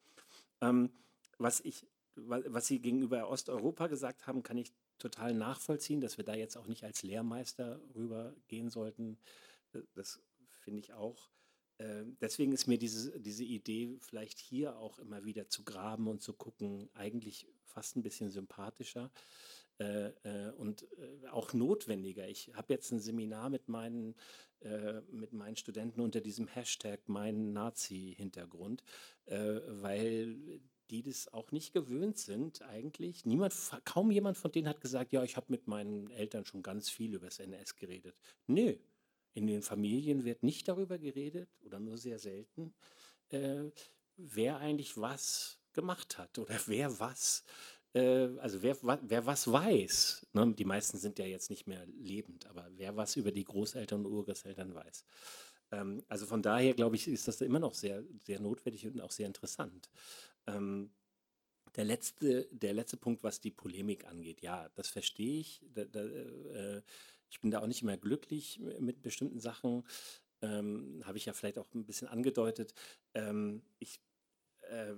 Ähm, 0.61 0.91
was 1.37 1.61
ich, 1.61 1.87
was 2.17 2.67
Sie 2.67 2.81
gegenüber 2.81 3.29
Osteuropa 3.29 3.87
gesagt 3.87 4.27
haben, 4.27 4.43
kann 4.43 4.57
ich 4.57 4.73
total 4.99 5.35
nachvollziehen, 5.35 6.01
dass 6.01 6.17
wir 6.17 6.25
da 6.25 6.35
jetzt 6.35 6.57
auch 6.57 6.67
nicht 6.67 6.85
als 6.85 7.03
Lehrmeister 7.03 7.81
rübergehen 7.95 8.71
sollten. 8.71 9.19
Das 9.95 10.21
finde 10.51 10.81
ich 10.81 10.93
auch. 10.93 11.31
Ähm, 11.79 12.17
deswegen 12.21 12.53
ist 12.53 12.67
mir 12.67 12.79
diese, 12.79 13.19
diese 13.21 13.45
Idee, 13.45 13.97
vielleicht 14.01 14.39
hier 14.39 14.79
auch 14.79 14.99
immer 14.99 15.25
wieder 15.25 15.49
zu 15.49 15.65
graben 15.65 16.09
und 16.09 16.23
zu 16.23 16.33
gucken, 16.33 16.89
eigentlich 16.95 17.47
fast 17.65 17.97
ein 17.97 18.03
bisschen 18.03 18.31
sympathischer. 18.31 19.13
Äh, 19.79 20.09
äh, 20.25 20.51
und 20.57 20.83
äh, 20.99 21.29
auch 21.29 21.53
notwendiger. 21.53 22.29
Ich 22.29 22.53
habe 22.55 22.73
jetzt 22.73 22.91
ein 22.91 22.99
Seminar 22.99 23.49
mit 23.49 23.69
meinen, 23.69 24.17
äh, 24.61 25.01
mit 25.13 25.33
meinen 25.33 25.57
Studenten 25.57 26.01
unter 26.01 26.21
diesem 26.21 26.49
Hashtag 26.49 27.01
mein 27.07 27.53
Nazi-Hintergrund, 27.53 28.83
äh, 29.27 29.61
weil 29.67 30.61
die 30.91 31.03
das 31.03 31.33
auch 31.33 31.53
nicht 31.53 31.73
gewöhnt 31.73 32.19
sind 32.19 32.63
eigentlich. 32.63 33.25
Niemand, 33.25 33.55
kaum 33.85 34.11
jemand 34.11 34.37
von 34.37 34.51
denen 34.51 34.69
hat 34.69 34.81
gesagt, 34.81 35.13
ja, 35.13 35.23
ich 35.23 35.37
habe 35.37 35.47
mit 35.51 35.69
meinen 35.69 36.11
Eltern 36.11 36.45
schon 36.45 36.63
ganz 36.63 36.91
viel 36.91 37.15
über 37.15 37.27
das 37.27 37.39
NS 37.39 37.77
geredet. 37.77 38.17
Nö, 38.47 38.75
in 39.35 39.47
den 39.47 39.63
Familien 39.63 40.25
wird 40.25 40.43
nicht 40.43 40.67
darüber 40.67 40.99
geredet 40.99 41.51
oder 41.65 41.79
nur 41.79 41.99
sehr 41.99 42.19
selten, 42.19 42.75
äh, 43.29 43.71
wer 44.17 44.59
eigentlich 44.59 44.97
was 44.97 45.61
gemacht 45.73 46.19
hat 46.19 46.39
oder 46.39 46.59
wer 46.67 46.99
was 46.99 47.45
äh, 47.99 48.39
also 48.41 48.63
wer, 48.63 48.77
wer 49.03 49.27
was 49.27 49.51
weiß, 49.51 50.27
ne? 50.33 50.55
die 50.55 50.65
meisten 50.65 50.99
sind 50.99 51.19
ja 51.19 51.27
jetzt 51.27 51.51
nicht 51.51 51.67
mehr 51.67 51.87
lebend, 51.87 52.47
aber 52.47 52.69
wer 52.77 52.97
was 52.97 53.17
über 53.17 53.33
die 53.33 53.45
Großeltern 53.45 54.05
und 54.05 54.13
Urgroßeltern 54.13 54.75
weiß. 54.75 55.05
Ähm, 55.73 56.03
also 56.09 56.27
von 56.27 56.43
daher, 56.43 56.75
glaube 56.75 56.97
ich, 56.97 57.09
ist 57.09 57.29
das 57.29 57.41
immer 57.41 57.59
noch 57.59 57.75
sehr, 57.75 58.05
sehr 58.25 58.41
notwendig 58.41 58.87
und 58.87 59.01
auch 59.01 59.11
sehr 59.11 59.27
interessant. 59.27 59.91
Ähm, 60.47 60.91
der 61.77 61.85
letzte, 61.85 62.49
der 62.51 62.73
letzte 62.73 62.97
Punkt, 62.97 63.23
was 63.23 63.41
die 63.41 63.51
Polemik 63.51 64.07
angeht, 64.07 64.41
ja, 64.41 64.69
das 64.75 64.89
verstehe 64.89 65.41
ich. 65.41 65.61
Da, 65.75 65.85
da, 65.85 66.01
äh, 66.05 66.83
ich 67.31 67.41
bin 67.41 67.51
da 67.51 67.61
auch 67.61 67.67
nicht 67.67 67.83
immer 67.83 67.97
glücklich 67.97 68.61
mit 68.81 69.03
bestimmten 69.03 69.41
Sachen. 69.41 69.85
Ähm, 70.41 71.03
Habe 71.05 71.19
ich 71.19 71.27
ja 71.27 71.33
vielleicht 71.33 71.59
auch 71.59 71.73
ein 71.75 71.85
bisschen 71.85 72.09
angedeutet. 72.09 72.73
Ähm, 73.15 73.63
ich 73.79 74.01
äh, 74.63 74.95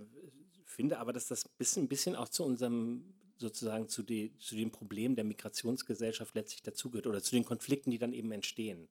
finde 0.70 0.98
aber, 0.98 1.12
dass 1.12 1.26
das 1.26 1.44
ein 1.44 1.52
bisschen, 1.59 1.88
bisschen 1.88 2.16
auch 2.16 2.28
zu 2.28 2.44
unserem 2.44 3.14
sozusagen 3.40 3.88
zu, 3.88 4.02
die, 4.02 4.36
zu 4.38 4.55
dem 4.55 4.70
Problem 4.70 5.16
der 5.16 5.24
Migrationsgesellschaft 5.24 6.34
letztlich 6.34 6.62
dazugehört 6.62 7.06
oder 7.06 7.22
zu 7.22 7.34
den 7.34 7.44
Konflikten, 7.44 7.90
die 7.90 7.98
dann 7.98 8.12
eben 8.12 8.30
entstehen. 8.32 8.88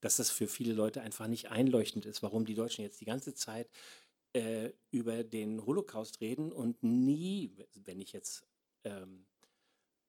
Dass 0.00 0.16
das 0.16 0.30
für 0.30 0.48
viele 0.48 0.74
Leute 0.74 1.00
einfach 1.00 1.28
nicht 1.28 1.50
einleuchtend 1.50 2.04
ist, 2.04 2.22
warum 2.22 2.44
die 2.44 2.54
Deutschen 2.54 2.82
jetzt 2.82 3.00
die 3.00 3.06
ganze 3.06 3.34
Zeit 3.34 3.70
äh, 4.32 4.70
über 4.90 5.22
den 5.22 5.64
Holocaust 5.64 6.20
reden 6.20 6.52
und 6.52 6.82
nie, 6.82 7.52
wenn 7.74 8.00
ich 8.00 8.12
jetzt 8.12 8.44
ähm, 8.82 9.26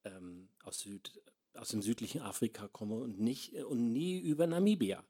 ähm, 0.03 0.49
aus, 0.63 0.79
Süd, 0.79 1.21
aus 1.53 1.69
dem 1.69 1.81
südlichen 1.81 2.21
Afrika 2.21 2.67
komme 2.67 2.95
und, 2.95 3.19
nicht, 3.19 3.53
und 3.53 3.93
nie 3.93 4.19
über 4.19 4.47
Namibia. 4.47 5.05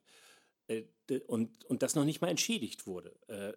Äh, 0.67 0.83
und, 1.27 1.65
und 1.65 1.83
das 1.83 1.95
noch 1.95 2.05
nicht 2.05 2.21
mal 2.21 2.29
entschädigt 2.29 2.87
wurde. 2.87 3.15
Äh, 3.27 3.53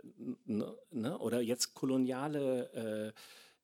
ne? 0.46 1.18
Oder 1.18 1.40
jetzt 1.40 1.74
koloniale 1.74 3.14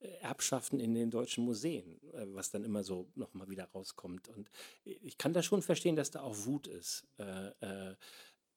äh, 0.01 0.09
Erbschaften 0.21 0.81
in 0.81 0.95
den 0.95 1.11
deutschen 1.11 1.45
Museen, 1.45 2.01
äh, 2.13 2.27
was 2.29 2.51
dann 2.51 2.65
immer 2.65 2.85
so 2.85 3.11
nochmal 3.15 3.49
wieder 3.49 3.65
rauskommt. 3.65 4.29
Und 4.29 4.51
ich 4.85 5.19
kann 5.19 5.33
da 5.33 5.43
schon 5.43 5.63
verstehen, 5.63 5.97
dass 5.97 6.11
da 6.11 6.23
auch 6.23 6.37
Wut 6.45 6.67
ist. 6.67 7.07
Äh, 7.19 7.95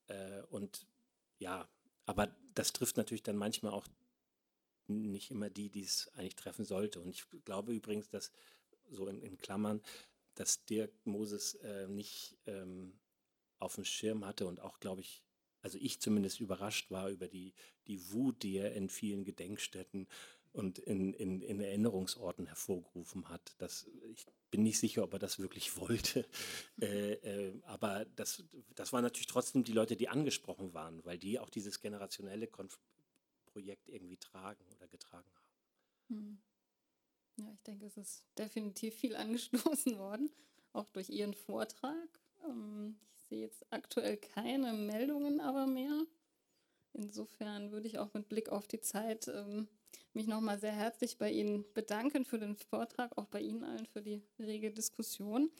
äh, 0.07 0.41
und 0.49 0.85
ja, 1.39 1.67
aber 2.05 2.35
das 2.55 2.73
trifft 2.73 2.97
natürlich 2.97 3.23
dann 3.23 3.37
manchmal 3.37 3.73
auch 3.73 3.87
nicht 4.87 5.31
immer 5.31 5.49
die, 5.49 5.69
die 5.69 5.83
es 5.83 6.09
eigentlich 6.15 6.35
treffen 6.35 6.65
sollte. 6.65 7.01
Und 7.01 7.09
ich 7.09 7.25
glaube 7.43 7.73
übrigens, 7.73 8.09
dass 8.09 8.31
so 8.89 9.07
in, 9.07 9.21
in 9.21 9.37
Klammern, 9.37 9.81
dass 10.35 10.63
Dirk 10.65 10.93
Moses 11.03 11.57
nicht 11.89 12.37
ähm, 12.45 12.93
auf 13.59 13.75
dem 13.75 13.85
Schirm 13.85 14.25
hatte 14.25 14.47
und 14.47 14.59
auch, 14.59 14.79
glaube 14.79 15.01
ich, 15.01 15.23
also 15.61 15.77
ich 15.81 15.99
zumindest 15.99 16.39
überrascht 16.39 16.91
war 16.91 17.09
über 17.09 17.27
die, 17.27 17.53
die 17.87 18.11
Wut, 18.11 18.43
die 18.43 18.57
er 18.57 18.73
in 18.73 18.89
vielen 18.89 19.23
Gedenkstätten 19.23 20.07
und 20.53 20.79
in, 20.79 21.13
in, 21.13 21.41
in 21.41 21.59
Erinnerungsorten 21.59 22.47
hervorgerufen 22.47 23.29
hat. 23.29 23.55
Das, 23.59 23.87
ich 24.11 24.25
bin 24.49 24.63
nicht 24.63 24.79
sicher, 24.79 25.03
ob 25.03 25.13
er 25.13 25.19
das 25.19 25.39
wirklich 25.39 25.77
wollte. 25.79 26.25
Äh, 26.81 27.13
äh, 27.13 27.61
aber 27.63 28.05
das, 28.15 28.43
das 28.75 28.93
waren 28.93 29.03
natürlich 29.03 29.27
trotzdem 29.27 29.63
die 29.63 29.73
Leute, 29.73 29.95
die 29.95 30.09
angesprochen 30.09 30.73
waren, 30.73 31.03
weil 31.05 31.17
die 31.17 31.39
auch 31.39 31.49
dieses 31.49 31.79
generationelle 31.79 32.47
Konf 32.47 32.79
Projekt 33.57 33.89
irgendwie 33.89 34.17
tragen 34.17 34.63
oder 34.75 34.87
getragen 34.87 35.29
haben. 35.33 36.15
Hm. 36.15 36.37
Ja, 37.37 37.51
ich 37.53 37.61
denke, 37.63 37.85
es 37.85 37.97
ist 37.97 38.23
definitiv 38.37 38.95
viel 38.95 39.15
angestoßen 39.15 39.97
worden, 39.97 40.29
auch 40.73 40.89
durch 40.89 41.09
Ihren 41.09 41.33
Vortrag. 41.33 42.19
Ähm, 42.45 42.99
ich 43.15 43.16
sehe 43.29 43.41
jetzt 43.41 43.65
aktuell 43.69 44.17
keine 44.17 44.73
Meldungen 44.73 45.39
aber 45.39 45.67
mehr. 45.67 46.05
Insofern 46.93 47.71
würde 47.71 47.87
ich 47.87 47.99
auch 47.99 48.13
mit 48.13 48.27
Blick 48.29 48.49
auf 48.49 48.67
die 48.67 48.81
Zeit 48.81 49.27
ähm, 49.27 49.67
mich 50.13 50.27
nochmal 50.27 50.59
sehr 50.59 50.71
herzlich 50.71 51.17
bei 51.17 51.31
Ihnen 51.31 51.63
bedanken 51.73 52.25
für 52.25 52.39
den 52.39 52.55
Vortrag, 52.55 53.17
auch 53.17 53.27
bei 53.27 53.39
Ihnen 53.39 53.63
allen 53.63 53.85
für 53.85 54.01
die 54.01 54.21
rege 54.39 54.71
Diskussion. 54.71 55.51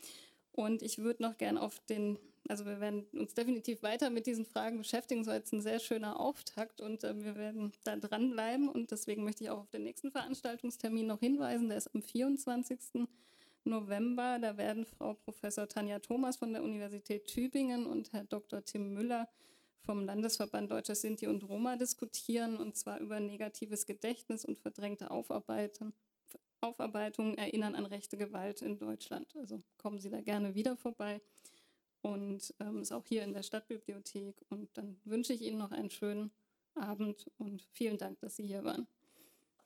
Und 0.51 0.81
ich 0.81 0.97
würde 0.97 1.21
noch 1.21 1.37
gern 1.37 1.59
auf 1.59 1.79
den, 1.81 2.17
also 2.49 2.65
wir 2.65 2.79
werden 2.79 3.05
uns 3.13 3.35
definitiv 3.35 3.83
weiter 3.83 4.09
mit 4.09 4.25
diesen 4.25 4.45
Fragen 4.45 4.79
beschäftigen, 4.79 5.23
so 5.23 5.29
als 5.29 5.51
ein 5.51 5.61
sehr 5.61 5.79
schöner 5.79 6.19
Auftakt 6.19 6.81
und 6.81 7.03
äh, 7.03 7.23
wir 7.23 7.35
werden 7.35 7.71
da 7.83 7.95
dranbleiben 7.95 8.67
und 8.67 8.89
deswegen 8.89 9.23
möchte 9.23 9.43
ich 9.43 9.51
auch 9.51 9.59
auf 9.59 9.69
den 9.69 9.83
nächsten 9.83 10.11
Veranstaltungstermin 10.11 11.05
noch 11.05 11.19
hinweisen, 11.19 11.69
der 11.69 11.77
ist 11.77 11.93
am 11.93 12.01
24. 12.01 13.07
November. 13.69 14.39
Da 14.39 14.57
werden 14.57 14.85
Frau 14.85 15.13
Professor 15.13 15.67
Tanja 15.67 15.99
Thomas 15.99 16.37
von 16.37 16.53
der 16.53 16.63
Universität 16.63 17.27
Tübingen 17.27 17.85
und 17.85 18.13
Herr 18.13 18.23
Dr. 18.23 18.63
Tim 18.63 18.93
Müller 18.93 19.27
vom 19.87 20.03
Landesverband 20.03 20.69
Deutscher 20.69 20.95
Sinti 20.95 21.27
und 21.27 21.47
Roma 21.47 21.77
diskutieren, 21.77 22.57
und 22.57 22.75
zwar 22.75 22.99
über 22.99 23.19
negatives 23.19 23.85
Gedächtnis 23.85 24.43
und 24.43 24.59
verdrängte 24.59 25.11
Aufarbeitung, 25.11 25.93
Aufarbeitung 26.59 27.37
erinnern 27.37 27.75
an 27.75 27.85
rechte 27.85 28.17
Gewalt 28.17 28.61
in 28.61 28.77
Deutschland. 28.77 29.35
Also 29.37 29.61
kommen 29.77 29.99
Sie 29.99 30.09
da 30.09 30.21
gerne 30.21 30.55
wieder 30.55 30.75
vorbei 30.75 31.21
und 32.01 32.53
ähm, 32.59 32.81
ist 32.81 32.91
auch 32.91 33.05
hier 33.05 33.23
in 33.23 33.33
der 33.33 33.43
Stadtbibliothek. 33.43 34.35
Und 34.49 34.77
dann 34.77 34.99
wünsche 35.05 35.33
ich 35.33 35.41
Ihnen 35.41 35.57
noch 35.57 35.71
einen 35.71 35.89
schönen 35.89 36.31
Abend 36.75 37.29
und 37.37 37.67
vielen 37.71 37.97
Dank, 37.97 38.19
dass 38.19 38.35
Sie 38.35 38.45
hier 38.45 38.63
waren. 38.63 38.87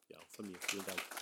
Ja, 0.09 0.19
von 0.27 0.49
mir. 0.49 0.57
Vielen 0.59 0.85
Dank. 0.85 1.20